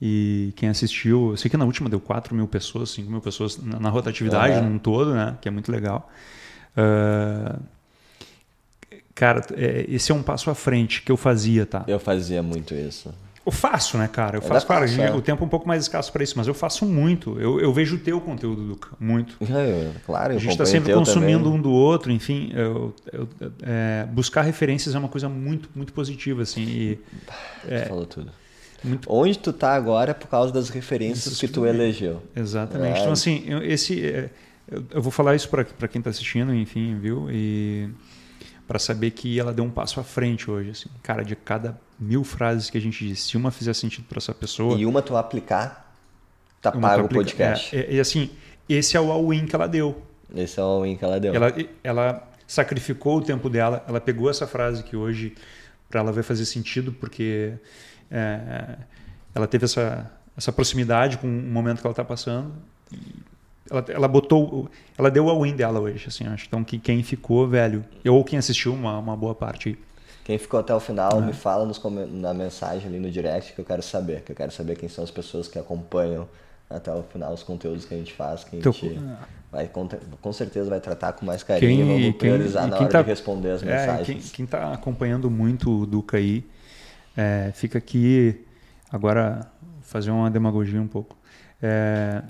e 0.02 0.54
quem 0.56 0.70
assistiu. 0.70 1.32
Eu 1.32 1.38
sei 1.38 1.50
que 1.50 1.58
na 1.58 1.66
última 1.66 1.90
deu 1.90 2.00
4 2.00 2.36
mil 2.36 2.48
pessoas, 2.48 2.92
5 2.92 3.10
mil 3.10 3.22
pessoas 3.22 3.58
na, 3.58 3.80
na 3.80 3.90
rotatividade 3.90 4.56
uhum. 4.56 4.72
num 4.72 4.80
todo, 4.80 5.14
né? 5.14 5.38
Que 5.42 5.48
é 5.48 5.52
muito 5.52 5.72
legal. 5.72 6.10
Uh, 6.78 7.60
cara, 9.14 9.42
é, 9.56 9.86
esse 9.88 10.12
é 10.12 10.16
um 10.16 10.24
passo 10.24 10.50
à 10.50 10.56
frente 10.56 11.02
que 11.02 11.12
eu 11.12 11.18
fazia, 11.18 11.66
tá? 11.66 11.84
Eu 11.88 12.00
fazia 12.00 12.42
muito 12.42 12.74
isso. 12.74 13.14
Eu 13.46 13.52
faço, 13.52 13.98
né, 13.98 14.08
cara? 14.08 14.38
Eu 14.38 14.42
é 14.42 14.44
faço, 14.44 14.66
claro, 14.66 14.86
é. 14.86 15.14
o 15.14 15.22
tempo 15.22 15.44
é 15.44 15.46
um 15.46 15.50
pouco 15.50 15.68
mais 15.68 15.84
escasso 15.84 16.12
para 16.12 16.24
isso, 16.24 16.34
mas 16.36 16.48
eu 16.48 16.54
faço 16.54 16.84
muito. 16.84 17.40
Eu, 17.40 17.60
eu 17.60 17.72
vejo 17.72 17.98
o 17.98 18.00
teu 18.00 18.20
conteúdo, 18.20 18.62
Luca, 18.62 18.90
muito. 19.00 19.38
É, 19.44 19.92
claro, 20.04 20.34
A 20.34 20.38
gente 20.38 20.52
está 20.52 20.66
sempre 20.66 20.92
consumindo 20.94 21.44
também. 21.44 21.60
um 21.60 21.62
do 21.62 21.72
outro, 21.72 22.12
enfim. 22.12 22.52
Eu, 22.56 22.94
eu, 23.14 23.30
é, 23.62 24.08
buscar 24.12 24.42
referências 24.42 24.96
é 24.96 24.98
uma 24.98 25.08
coisa 25.08 25.30
muito, 25.30 25.70
muito 25.76 25.94
positiva, 25.94 26.42
assim. 26.42 26.64
E, 26.64 27.00
é, 27.68 27.86
falou 27.86 28.08
tudo. 28.08 28.32
Muito... 28.84 29.08
Onde 29.12 29.38
tu 29.38 29.54
tá 29.54 29.76
agora 29.76 30.12
é 30.12 30.14
por 30.14 30.28
causa 30.28 30.52
das 30.52 30.70
referências 30.70 31.28
isso 31.28 31.40
que 31.40 31.48
tu 31.48 31.68
elegeu. 31.68 32.24
Exatamente. 32.36 33.00
Então, 33.00 33.12
assim, 33.12 33.44
esse, 33.64 34.30
eu, 34.68 34.84
eu 34.90 35.02
vou 35.02 35.12
falar 35.12 35.36
isso 35.36 35.50
para 35.50 35.88
quem 35.88 36.00
está 36.00 36.10
assistindo, 36.10 36.54
enfim, 36.54 36.98
viu? 37.00 37.28
E 37.30 37.90
para 38.68 38.80
saber 38.80 39.12
que 39.12 39.40
ela 39.40 39.54
deu 39.54 39.64
um 39.64 39.70
passo 39.70 40.00
à 40.00 40.04
frente 40.04 40.50
hoje. 40.50 40.72
Assim. 40.72 40.90
Cara, 41.04 41.24
de 41.24 41.36
cada 41.36 41.80
mil 42.00 42.24
frases 42.24 42.70
que 42.70 42.78
a 42.78 42.82
gente 42.82 43.08
disse, 43.08 43.30
se 43.30 43.38
uma 43.38 43.52
fizer 43.52 43.74
sentido 43.74 44.06
para 44.08 44.18
essa 44.18 44.34
pessoa. 44.34 44.78
E 44.78 44.86
uma 44.86 45.02
tu 45.02 45.16
aplicar, 45.16 45.94
tá 46.62 46.72
pago 46.72 47.06
o 47.06 47.10
podcast. 47.10 47.76
É, 47.76 47.94
e 47.94 48.00
assim, 48.00 48.30
esse 48.68 48.98
é 48.98 49.02
o 49.02 49.12
all-in 49.12 49.46
que 49.46 49.56
ela 49.56 49.68
deu. 49.68 50.02
Esse 50.36 50.60
é 50.60 50.64
o 50.64 50.66
all-in 50.66 50.98
que 50.98 51.06
ela 51.06 51.20
deu. 51.20 51.34
Ela, 51.34 51.54
ela 51.84 52.28
sacrificou 52.48 53.18
o 53.18 53.22
tempo 53.22 53.50
dela, 53.50 53.84
ela 53.88 54.02
pegou 54.02 54.30
essa 54.30 54.48
frase 54.48 54.84
que 54.84 54.96
hoje 54.96 55.36
para 55.90 56.02
ela 56.02 56.12
vai 56.12 56.24
fazer 56.24 56.46
sentido, 56.46 56.92
porque 56.92 57.54
é, 58.10 58.78
ela 59.34 59.48
teve 59.48 59.66
essa, 59.66 60.12
essa 60.36 60.52
proximidade 60.52 61.18
com 61.18 61.28
o 61.28 61.32
momento 61.32 61.82
que 61.82 61.88
ela 61.88 61.94
está 61.94 62.04
passando. 62.04 62.54
Ela, 63.70 63.86
ela 63.90 64.08
botou, 64.08 64.70
ela 64.98 65.10
deu 65.10 65.30
a 65.30 65.40
win 65.40 65.56
dela 65.56 65.80
hoje, 65.80 66.08
assim, 66.08 66.26
acho. 66.28 66.46
Então, 66.48 66.64
que 66.64 66.78
quem 66.78 67.02
ficou, 67.02 67.48
velho, 67.48 67.84
ou 68.08 68.24
quem 68.24 68.38
assistiu, 68.38 68.74
uma, 68.74 68.98
uma 69.00 69.18
boa 69.18 69.34
parte 69.34 69.78
Quem 70.24 70.38
ficou 70.38 70.60
até 70.60 70.74
o 70.74 70.80
final, 70.80 71.18
é. 71.18 71.22
me 71.22 71.34
fala 71.34 71.66
nos, 71.66 71.82
na 72.12 72.34
mensagem 72.34 72.88
ali 72.88 73.00
no 73.00 73.10
direct 73.10 73.54
que 73.54 73.60
eu 73.60 73.66
quero 73.66 73.82
saber. 73.82 74.22
Que 74.22 74.32
eu 74.32 74.36
quero 74.36 74.52
saber 74.52 74.76
quem 74.78 74.88
são 74.88 75.04
as 75.04 75.12
pessoas 75.12 75.48
que 75.48 75.58
acompanham 75.58 76.28
até 76.70 76.92
o 76.92 77.04
final 77.04 77.34
os 77.34 77.44
conteúdos 77.44 77.86
que 77.86 77.94
a 77.94 77.98
gente 77.98 78.14
faz, 78.14 78.44
que 78.44 78.58
a 78.58 78.62
gente 78.62 78.86
então, 78.86 79.18
vai, 79.52 79.68
com, 79.68 79.88
com, 80.22 80.34
certeza 80.34 80.70
vai 80.70 80.80
tratar 80.80 81.14
com 81.14 81.26
mais 81.26 81.44
carinho, 81.44 81.86
quem, 81.86 82.02
vamos 82.02 82.18
priorizar 82.18 82.64
quem, 82.64 82.72
na 82.72 82.78
hora 82.78 82.90
tá, 82.90 83.02
de 83.02 83.08
responder 83.08 83.52
as 83.52 83.64
é, 83.64 83.66
mensagens. 83.66 84.32
quem 84.32 84.46
está 84.46 84.74
acompanhando 84.74 85.30
muito 85.30 85.82
o 85.82 85.86
Duca 85.86 86.18
aí, 86.18 86.44
é, 87.16 87.52
fica 87.54 87.78
aqui 87.78 88.44
agora 88.92 89.48
fazer 89.82 90.12
uma 90.12 90.30
demagogia 90.30 90.82
um 90.82 90.88
pouco. 90.88 91.16
É, 91.62 92.24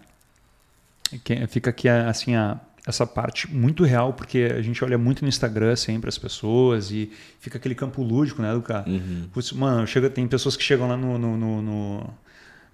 fica 1.48 1.70
aqui 1.70 1.88
assim 1.88 2.36
a, 2.36 2.60
essa 2.88 3.06
parte 3.06 3.52
muito 3.52 3.84
real, 3.84 4.14
porque 4.14 4.54
a 4.56 4.62
gente 4.62 4.84
olha 4.84 4.98
muito 4.98 5.24
no 5.24 5.28
Instagram 5.30 5.76
sempre 5.76 6.08
as 6.08 6.18
pessoas 6.18 6.92
e 6.92 7.12
fica 7.40 7.58
aquele 7.58 7.76
campo 7.76 8.04
lúdico, 8.04 8.42
né, 8.42 8.54
do 8.54 8.62
cara? 8.62 8.88
Uhum. 8.88 9.28
Mano, 9.56 9.88
chega, 9.88 10.10
tem 10.10 10.28
pessoas 10.28 10.56
que 10.56 10.64
chegam 10.64 10.88
lá 10.88 10.96
no, 10.96 11.18
no, 11.18 11.38
no, 11.38 11.62
no 11.62 12.14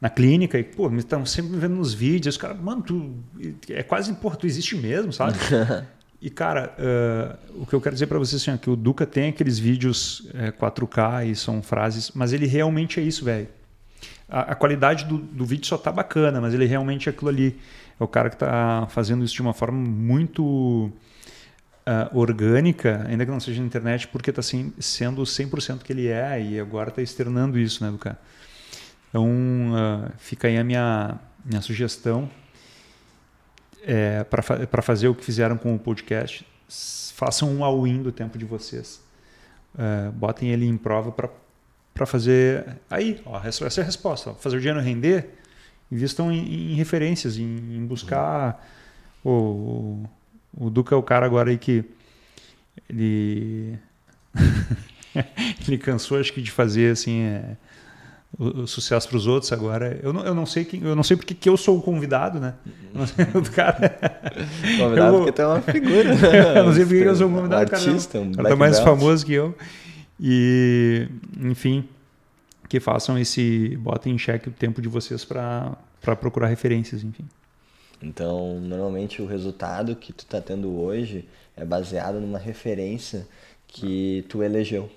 na 0.01 0.09
clínica 0.09 0.57
e, 0.57 0.63
pô, 0.63 0.89
me 0.89 0.99
estão 0.99 1.23
sempre 1.25 1.51
me 1.51 1.59
vendo 1.59 1.75
nos 1.75 1.93
vídeos, 1.93 2.35
cara, 2.35 2.55
mano, 2.55 2.81
tu 2.81 3.13
é 3.69 3.83
quase, 3.83 4.11
pô, 4.13 4.31
tu 4.31 4.47
existe 4.47 4.75
mesmo, 4.75 5.13
sabe? 5.13 5.37
e, 6.19 6.27
cara, 6.29 6.75
uh, 6.79 7.61
o 7.61 7.65
que 7.67 7.73
eu 7.73 7.79
quero 7.79 7.93
dizer 7.93 8.07
para 8.07 8.17
vocês 8.17 8.41
assim, 8.41 8.51
é 8.51 8.57
que 8.57 8.69
o 8.69 8.75
Duca 8.75 9.05
tem 9.05 9.29
aqueles 9.29 9.59
vídeos 9.59 10.27
é, 10.33 10.51
4K 10.51 11.29
e 11.29 11.35
são 11.35 11.61
frases, 11.61 12.11
mas 12.15 12.33
ele 12.33 12.47
realmente 12.47 12.99
é 12.99 13.03
isso, 13.03 13.23
velho. 13.23 13.47
A, 14.27 14.53
a, 14.53 14.55
qualidade 14.55 15.05
do, 15.05 15.19
do 15.19 15.45
vídeo 15.45 15.67
só 15.67 15.77
tá 15.77 15.91
bacana, 15.91 16.41
mas 16.41 16.53
ele 16.53 16.65
realmente 16.65 17.07
é 17.07 17.11
aquilo 17.11 17.29
ali. 17.29 17.59
É 18.01 18.03
o 18.03 18.07
cara 18.07 18.29
que 18.29 18.35
está 18.35 18.87
fazendo 18.89 19.23
isso 19.23 19.35
de 19.35 19.43
uma 19.43 19.53
forma 19.53 19.77
muito 19.77 20.43
uh, 20.43 20.91
orgânica, 22.17 23.05
ainda 23.07 23.23
que 23.23 23.31
não 23.31 23.39
seja 23.39 23.61
na 23.61 23.67
internet, 23.67 24.07
porque 24.07 24.31
está 24.31 24.39
assim, 24.39 24.73
sendo 24.79 25.21
100% 25.21 25.83
que 25.83 25.93
ele 25.93 26.07
é 26.07 26.41
e 26.41 26.59
agora 26.59 26.89
está 26.89 26.99
externando 26.99 27.59
isso, 27.59 27.83
né, 27.83 27.91
do 27.91 27.99
cara. 27.99 28.19
Então, 29.07 29.23
uh, 29.27 30.11
fica 30.17 30.47
aí 30.47 30.57
a 30.57 30.63
minha, 30.63 31.19
minha 31.45 31.61
sugestão 31.61 32.27
é, 33.83 34.23
para 34.23 34.81
fazer 34.81 35.07
o 35.07 35.13
que 35.13 35.23
fizeram 35.23 35.55
com 35.55 35.75
o 35.75 35.77
podcast. 35.77 36.43
Façam 37.13 37.53
um 37.55 37.63
all-in 37.63 38.01
do 38.01 38.11
tempo 38.11 38.35
de 38.35 38.45
vocês. 38.45 38.99
Uh, 39.75 40.11
botem 40.13 40.49
ele 40.49 40.65
em 40.65 40.75
prova 40.75 41.11
para 41.11 42.05
fazer. 42.07 42.79
Aí, 42.89 43.21
ó, 43.27 43.39
essa 43.43 43.63
é 43.63 43.83
a 43.83 43.85
resposta. 43.85 44.31
Ó, 44.31 44.33
fazer 44.33 44.57
o 44.57 44.59
dinheiro 44.59 44.81
render, 44.81 45.40
invistam 45.91 46.31
em, 46.31 46.72
em 46.72 46.76
referências, 46.76 47.38
em, 47.38 47.43
em 47.43 47.85
buscar. 47.85 48.63
Uhum. 49.23 49.31
O, 49.31 50.07
o, 50.57 50.68
o 50.68 50.69
Duca 50.69 50.95
é 50.95 50.97
o 50.97 51.03
cara 51.03 51.26
agora 51.26 51.49
aí 51.49 51.57
que. 51.57 51.84
Ele. 52.89 53.77
ele 55.68 55.77
cansou, 55.77 56.19
acho 56.19 56.31
que, 56.34 56.41
de 56.41 56.51
fazer 56.51 56.91
assim. 56.91 57.22
É, 57.22 57.57
o, 58.38 58.61
o 58.61 58.68
sucesso 58.68 59.07
para 59.07 59.18
os 59.18 59.27
outros 59.27 59.51
agora. 59.51 59.99
Eu 60.01 60.13
não, 60.13 60.26
eu 60.26 60.34
não 60.34 60.45
sei 60.45 60.63
quem, 60.63 60.81
eu 60.81 60.95
não 60.95 61.03
sei 61.03 61.18
porque 61.18 61.34
que 61.34 61.49
eu 61.49 61.57
sou 61.57 61.77
o 61.77 61.81
convidado, 61.81 62.39
né? 62.39 62.53
O 63.34 63.51
cara. 63.51 63.99
Convidado 64.80 65.18
eu, 65.18 65.23
porque 65.23 65.41
é 65.41 65.47
uma 65.47 65.61
figura. 65.61 66.15
Né? 66.15 66.59
eu 66.59 66.63
não 66.65 66.73
sei 66.73 66.85
porque 66.85 67.03
eu 67.03 67.15
sou 67.15 67.27
o 67.27 67.34
convidado. 67.34 67.72
Um 67.72 67.76
artista, 67.76 68.19
cara, 68.19 68.30
um 68.30 68.31
cara 68.31 68.49
tá 68.49 68.55
mais 68.55 68.80
famoso 68.80 69.26
que 69.26 69.34
eu. 69.34 69.55
E, 70.19 71.07
enfim, 71.41 71.84
que 72.72 72.80
façam 72.80 73.19
esse, 73.19 73.76
botem 73.76 74.14
em 74.14 74.18
xeque 74.18 74.48
o 74.48 74.52
tempo 74.53 74.81
de 74.81 74.88
vocês 74.88 75.26
para 75.26 75.76
procurar 76.22 76.48
referências, 76.48 77.03
enfim. 77.03 77.26
Então, 78.02 78.61
normalmente 78.61 79.22
o 79.22 79.26
resultado 79.26 79.93
que 79.93 80.14
tu 80.14 80.19
está 80.19 80.39
tendo 80.39 80.80
hoje 80.80 81.27
é 81.57 81.65
baseado 81.65 82.22
numa 82.22 82.39
referência 82.39 83.27
que 83.68 84.23
tu 84.30 84.41
elegeu. 84.41 84.89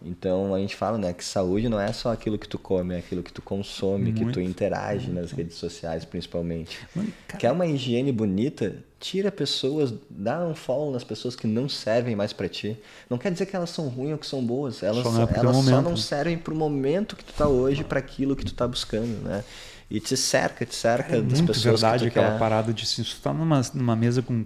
Então 0.00 0.54
a 0.54 0.60
gente 0.60 0.76
fala, 0.76 0.96
né, 0.96 1.12
que 1.12 1.24
saúde 1.24 1.68
não 1.68 1.80
é 1.80 1.92
só 1.92 2.12
aquilo 2.12 2.38
que 2.38 2.46
tu 2.46 2.60
come, 2.60 2.94
é 2.94 2.98
aquilo 2.98 3.24
que 3.24 3.32
tu 3.32 3.42
consome, 3.42 4.12
Muito. 4.12 4.26
que 4.26 4.32
tu 4.32 4.40
interage 4.40 5.10
nas 5.10 5.32
redes 5.32 5.56
sociais, 5.56 6.04
principalmente. 6.04 6.78
Mano, 6.94 7.12
Quer 7.36 7.50
uma 7.50 7.66
higiene 7.66 8.12
bonita? 8.12 8.76
Tira 9.04 9.30
pessoas, 9.30 9.92
dá 10.08 10.46
um 10.46 10.54
follow 10.54 10.90
nas 10.90 11.04
pessoas 11.04 11.36
que 11.36 11.46
não 11.46 11.68
servem 11.68 12.16
mais 12.16 12.32
para 12.32 12.48
ti. 12.48 12.74
Não 13.10 13.18
quer 13.18 13.30
dizer 13.30 13.44
que 13.44 13.54
elas 13.54 13.68
são 13.68 13.86
ruins 13.88 14.12
ou 14.12 14.18
que 14.18 14.26
são 14.26 14.42
boas. 14.42 14.82
Elas, 14.82 15.02
só, 15.02 15.10
é 15.24 15.38
elas 15.38 15.56
só 15.58 15.82
não 15.82 15.94
servem 15.94 16.38
pro 16.38 16.56
momento 16.56 17.14
que 17.14 17.22
tu 17.22 17.34
tá 17.34 17.46
hoje, 17.46 17.84
para 17.84 17.98
aquilo 17.98 18.34
que 18.34 18.46
tu 18.46 18.54
tá 18.54 18.66
buscando, 18.66 19.22
né? 19.22 19.44
E 19.90 20.00
te 20.00 20.16
cerca, 20.16 20.64
te 20.64 20.74
cerca 20.74 21.18
é 21.18 21.20
das 21.20 21.38
pessoas 21.42 21.82
verdade 21.82 22.04
que 22.04 22.12
tu 22.12 22.18
aquela 22.18 22.32
quer. 22.32 22.38
parada 22.38 22.72
de 22.72 22.86
se 22.86 23.04
tu 23.04 23.20
tá 23.20 23.30
numa, 23.34 23.60
numa 23.74 23.94
mesa 23.94 24.22
com 24.22 24.42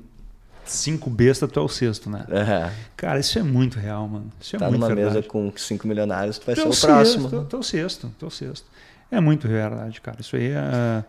cinco 0.64 1.08
bestas, 1.08 1.48
tu 1.52 1.60
é 1.60 1.62
o 1.62 1.68
sexto, 1.68 2.10
né? 2.10 2.26
Uhum. 2.28 2.72
Cara, 2.96 3.20
isso 3.20 3.38
é 3.38 3.44
muito 3.44 3.78
real, 3.78 4.08
mano. 4.08 4.32
Isso 4.40 4.56
é 4.56 4.58
tá 4.58 4.66
muito 4.66 4.80
numa 4.80 4.92
verdade. 4.92 5.14
mesa 5.14 5.28
com 5.28 5.52
cinco 5.56 5.86
milionários, 5.86 6.36
tu 6.36 6.46
vai 6.46 6.56
tu 6.56 6.72
ser 6.72 6.84
o, 6.86 6.90
próximo. 6.90 7.30
Tu, 7.30 7.44
tu 7.44 7.56
é 7.56 7.58
o 7.60 7.62
sexto, 7.62 8.12
tu 8.18 8.24
é 8.24 8.28
o 8.28 8.30
sexto. 8.32 8.66
É 9.10 9.20
muito 9.20 9.48
verdade, 9.48 10.00
cara. 10.00 10.18
Isso 10.20 10.36
aí 10.36 10.48
é. 10.48 11.04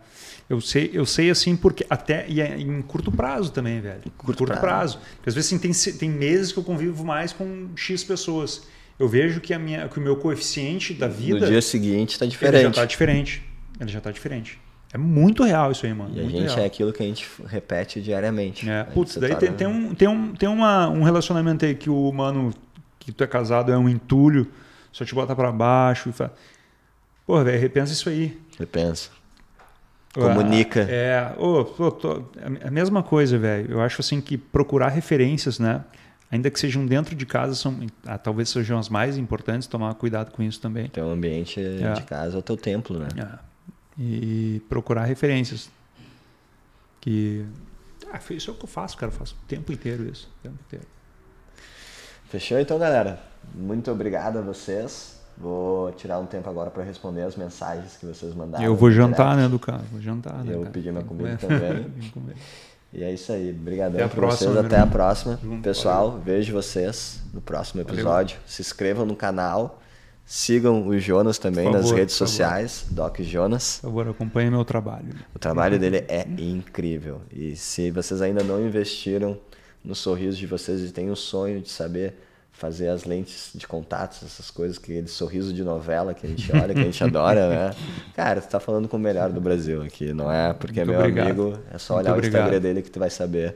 Eu 0.50 0.60
sei, 0.62 0.90
eu 0.94 1.06
sei 1.06 1.30
assim, 1.30 1.56
porque 1.56 1.86
até. 1.90 2.26
E 2.28 2.42
é 2.42 2.58
em 2.58 2.82
curto 2.82 3.12
prazo 3.12 3.52
também, 3.52 3.82
velho. 3.82 4.02
Curto, 4.18 4.38
curto 4.38 4.46
prazo. 4.46 4.98
prazo. 4.98 5.00
Porque 5.16 5.30
às 5.30 5.36
vezes 5.36 5.54
assim, 5.54 5.60
tem, 5.60 5.94
tem 5.98 6.10
meses 6.10 6.52
que 6.52 6.60
eu 6.60 6.64
convivo 6.64 7.06
mais 7.06 7.34
com 7.34 7.70
X 7.76 8.04
pessoas. 8.04 8.68
Eu 8.98 9.08
vejo 9.08 9.40
que, 9.40 9.54
a 9.54 9.60
minha, 9.60 9.88
que 9.88 9.98
o 9.98 10.02
meu 10.02 10.16
coeficiente 10.16 10.94
da 10.94 11.08
vida. 11.08 11.40
No 11.40 11.46
dia 11.46 11.62
seguinte 11.62 12.14
está 12.14 12.26
diferente. 12.26 12.56
Ele 12.56 12.64
já 12.64 12.70
está 12.70 12.86
diferente. 12.86 13.44
Ele 13.80 13.92
já 13.92 13.98
está 14.00 14.12
diferente. 14.12 14.60
É 14.92 14.98
muito 14.98 15.44
real 15.44 15.72
isso 15.72 15.86
aí, 15.86 15.94
mano. 15.94 16.12
E 16.16 16.20
a 16.20 16.24
gente 16.24 16.48
real. 16.48 16.60
é 16.60 16.66
aquilo 16.66 16.92
que 16.92 17.04
a 17.04 17.06
gente 17.06 17.28
repete 17.46 18.02
diariamente. 18.02 18.68
É. 18.68 18.84
Putz, 18.86 19.18
daí 19.18 19.36
tem, 19.36 19.54
tem, 19.54 19.68
um, 19.68 19.94
tem, 19.94 20.08
um, 20.08 20.34
tem 20.34 20.50
uma, 20.50 20.90
um 20.90 21.04
relacionamento 21.04 21.64
aí 21.64 21.76
que 21.76 21.90
o 21.90 22.12
mano 22.12 22.52
que 22.98 23.12
tu 23.12 23.24
é 23.24 23.28
casado 23.28 23.72
é 23.72 23.78
um 23.78 23.88
entulho, 23.88 24.48
só 24.92 25.06
te 25.06 25.14
bota 25.14 25.36
para 25.36 25.52
baixo 25.52 26.10
e 26.10 26.12
fala. 26.12 26.34
Pô, 27.30 27.44
velho, 27.44 27.62
repensa 27.62 27.94
isso 27.94 28.10
aí. 28.10 28.36
Repensa. 28.58 29.12
Comunica. 30.16 30.80
É, 30.90 31.32
oh, 31.38 31.64
tô, 31.64 31.92
tô, 31.92 32.24
a 32.64 32.72
mesma 32.72 33.04
coisa, 33.04 33.38
velho. 33.38 33.74
Eu 33.74 33.82
acho 33.82 34.02
assim 34.02 34.20
que 34.20 34.36
procurar 34.36 34.88
referências, 34.88 35.60
né? 35.60 35.86
Ainda 36.32 36.50
que 36.50 36.60
sejam 36.60 36.88
dentro 36.88 37.16
de 37.16 37.28
casa, 37.28 37.54
são, 37.54 37.86
ah, 38.04 38.18
talvez 38.18 38.50
sejam 38.50 38.80
as 38.80 38.90
mais 38.90 39.16
importantes, 39.16 39.68
tomar 39.68 39.94
cuidado 39.94 40.32
com 40.32 40.42
isso 40.42 40.60
também. 40.60 40.90
Teu 40.90 41.08
ambiente 41.08 41.62
é. 41.62 41.94
de 41.94 42.02
casa 42.02 42.36
é 42.36 42.40
o 42.40 42.42
teu 42.42 42.58
templo, 42.58 42.98
né? 42.98 43.10
É 43.16 43.50
e 44.00 44.60
procurar 44.68 45.04
referências. 45.04 45.70
Que 47.00 47.46
ah, 48.12 48.20
isso 48.32 48.50
é 48.50 48.54
o 48.56 48.58
que 48.58 48.64
eu 48.64 48.68
faço, 48.68 48.98
cara. 48.98 49.12
Eu 49.12 49.16
faço 49.16 49.36
o 49.36 49.48
tempo 49.48 49.72
inteiro 49.72 50.04
isso. 50.10 50.28
O 50.40 50.44
tempo 50.48 50.58
inteiro. 50.66 50.88
Fechou 52.28 52.60
então, 52.60 52.80
galera. 52.80 53.22
Muito 53.54 53.92
obrigado 53.92 54.40
a 54.40 54.42
vocês. 54.42 55.19
Vou 55.40 55.92
tirar 55.94 56.20
um 56.20 56.26
tempo 56.26 56.50
agora 56.50 56.70
para 56.70 56.84
responder 56.84 57.22
as 57.22 57.38
mensagens 57.38 57.96
que 57.96 58.06
vocês 58.06 58.36
mandaram. 58.36 58.64
Eu 58.64 58.76
vou 58.76 58.92
jantar, 58.92 59.38
né, 59.38 59.48
do 59.48 59.58
cara? 59.58 59.84
Vou 59.90 60.02
jantar. 60.02 60.44
Né, 60.44 60.54
eu 60.54 60.60
cara? 60.60 60.72
pedi 60.72 60.92
minha 60.92 61.04
comida 61.04 61.38
também. 61.38 61.88
e 62.92 63.04
é 63.04 63.14
isso 63.14 63.32
aí. 63.32 63.52
Obrigadão 63.52 64.10
por 64.10 64.18
próxima, 64.18 64.52
vocês. 64.52 64.66
Até 64.66 64.80
a 64.80 64.86
próxima. 64.86 65.40
Pessoal, 65.64 66.10
Valeu. 66.10 66.24
vejo 66.24 66.52
vocês 66.52 67.22
no 67.34 67.40
próximo 67.40 67.82
episódio. 67.82 68.36
Valeu. 68.36 68.50
Se 68.50 68.62
inscrevam 68.62 69.06
no 69.06 69.16
canal. 69.16 69.80
Sigam 70.26 70.86
o 70.86 71.00
Jonas 71.00 71.40
também 71.40 71.66
favor, 71.66 71.80
nas 71.80 71.90
redes 71.90 72.14
sociais, 72.14 72.86
Doc 72.92 73.20
Jonas. 73.22 73.80
Por 73.82 73.88
favor, 73.88 74.10
acompanhe 74.10 74.52
meu 74.52 74.64
trabalho. 74.64 75.08
O 75.34 75.40
trabalho 75.40 75.80
dele 75.80 76.06
é 76.08 76.28
incrível. 76.38 77.22
E 77.32 77.56
se 77.56 77.90
vocês 77.90 78.22
ainda 78.22 78.44
não 78.44 78.64
investiram 78.64 79.40
no 79.84 79.96
sorriso 79.96 80.38
de 80.38 80.46
vocês 80.46 80.82
e 80.82 80.92
têm 80.92 81.10
o 81.10 81.16
sonho 81.16 81.60
de 81.62 81.70
saber 81.70 82.14
fazer 82.60 82.90
as 82.90 83.06
lentes 83.06 83.52
de 83.56 83.66
contatos, 83.66 84.22
essas 84.24 84.52
coisas, 84.52 84.78
aquele 84.78 85.08
sorriso 85.08 85.54
de 85.54 85.64
novela 85.64 86.14
que 86.14 86.28
a 86.28 86.30
gente 86.30 86.52
olha, 86.52 86.74
que 86.74 86.82
a 86.82 86.84
gente 86.84 87.04
adora, 87.04 87.48
né? 87.50 87.72
Cara, 88.14 88.42
tu 88.42 88.50
tá 88.50 88.60
falando 88.60 88.88
com 88.88 88.98
o 88.98 89.00
melhor 89.00 89.32
do 89.32 89.40
Brasil 89.40 89.82
aqui, 89.82 90.14
não 90.14 90.32
é 90.32 90.54
porque 90.54 90.84
Muito 90.84 90.92
é 90.92 90.94
meu 90.94 91.00
obrigado. 91.00 91.28
amigo, 91.28 91.60
é 91.74 91.78
só 91.78 91.96
olhar 91.96 92.16
o 92.16 92.20
Instagram 92.20 92.60
dele 92.60 92.82
que 92.82 92.92
tu 92.92 93.00
vai 93.00 93.10
saber 93.10 93.56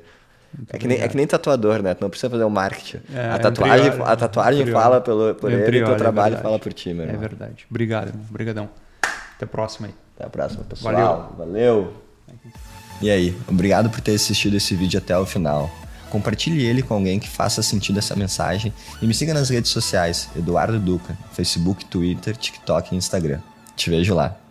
é 0.69 0.77
que, 0.77 0.87
nem, 0.87 1.01
é 1.01 1.07
que, 1.07 1.17
nem, 1.17 1.25
tatuador, 1.25 1.81
né? 1.81 1.95
Tu 1.95 2.01
não 2.01 2.09
precisa 2.09 2.29
fazer 2.29 2.43
o 2.43 2.47
um 2.47 2.49
marketing. 2.49 2.99
É, 3.11 3.31
a 3.31 3.39
tatuagem, 3.39 3.87
é 3.87 4.03
a 4.03 4.15
tatuagem 4.15 4.65
fala 4.67 5.01
pelo, 5.01 5.33
por 5.33 5.51
ele 5.51 5.79
e 5.79 5.83
o 5.83 5.85
teu 5.87 5.97
trabalho 5.97 6.35
é 6.35 6.37
fala 6.37 6.59
por 6.59 6.71
ti, 6.71 6.93
meu 6.93 7.05
irmão. 7.05 7.15
É 7.15 7.27
verdade. 7.27 7.65
Obrigado. 7.69 8.13
Obrigadão. 8.29 8.69
Até 9.35 9.45
a 9.45 9.47
próxima 9.47 9.87
aí. 9.87 9.93
Até 10.15 10.27
a 10.27 10.29
próxima, 10.29 10.63
pessoal. 10.63 10.93
Valeu. 10.93 11.35
Valeu. 11.37 11.93
E 13.01 13.09
aí, 13.09 13.35
obrigado 13.47 13.89
por 13.89 13.99
ter 13.99 14.13
assistido 14.13 14.55
esse 14.55 14.75
vídeo 14.75 14.99
até 14.99 15.17
o 15.17 15.25
final. 15.25 15.71
Compartilhe 16.13 16.63
ele 16.63 16.83
com 16.83 16.93
alguém 16.93 17.19
que 17.19 17.27
faça 17.27 17.63
sentido 17.63 17.97
essa 17.97 18.15
mensagem 18.15 18.71
e 19.01 19.07
me 19.07 19.15
siga 19.15 19.33
nas 19.33 19.49
redes 19.49 19.71
sociais, 19.71 20.29
Eduardo 20.35 20.79
Duca, 20.79 21.17
Facebook, 21.31 21.83
Twitter, 21.85 22.37
TikTok 22.37 22.93
e 22.93 22.97
Instagram. 22.97 23.39
Te 23.75 23.89
vejo 23.89 24.13
lá. 24.13 24.42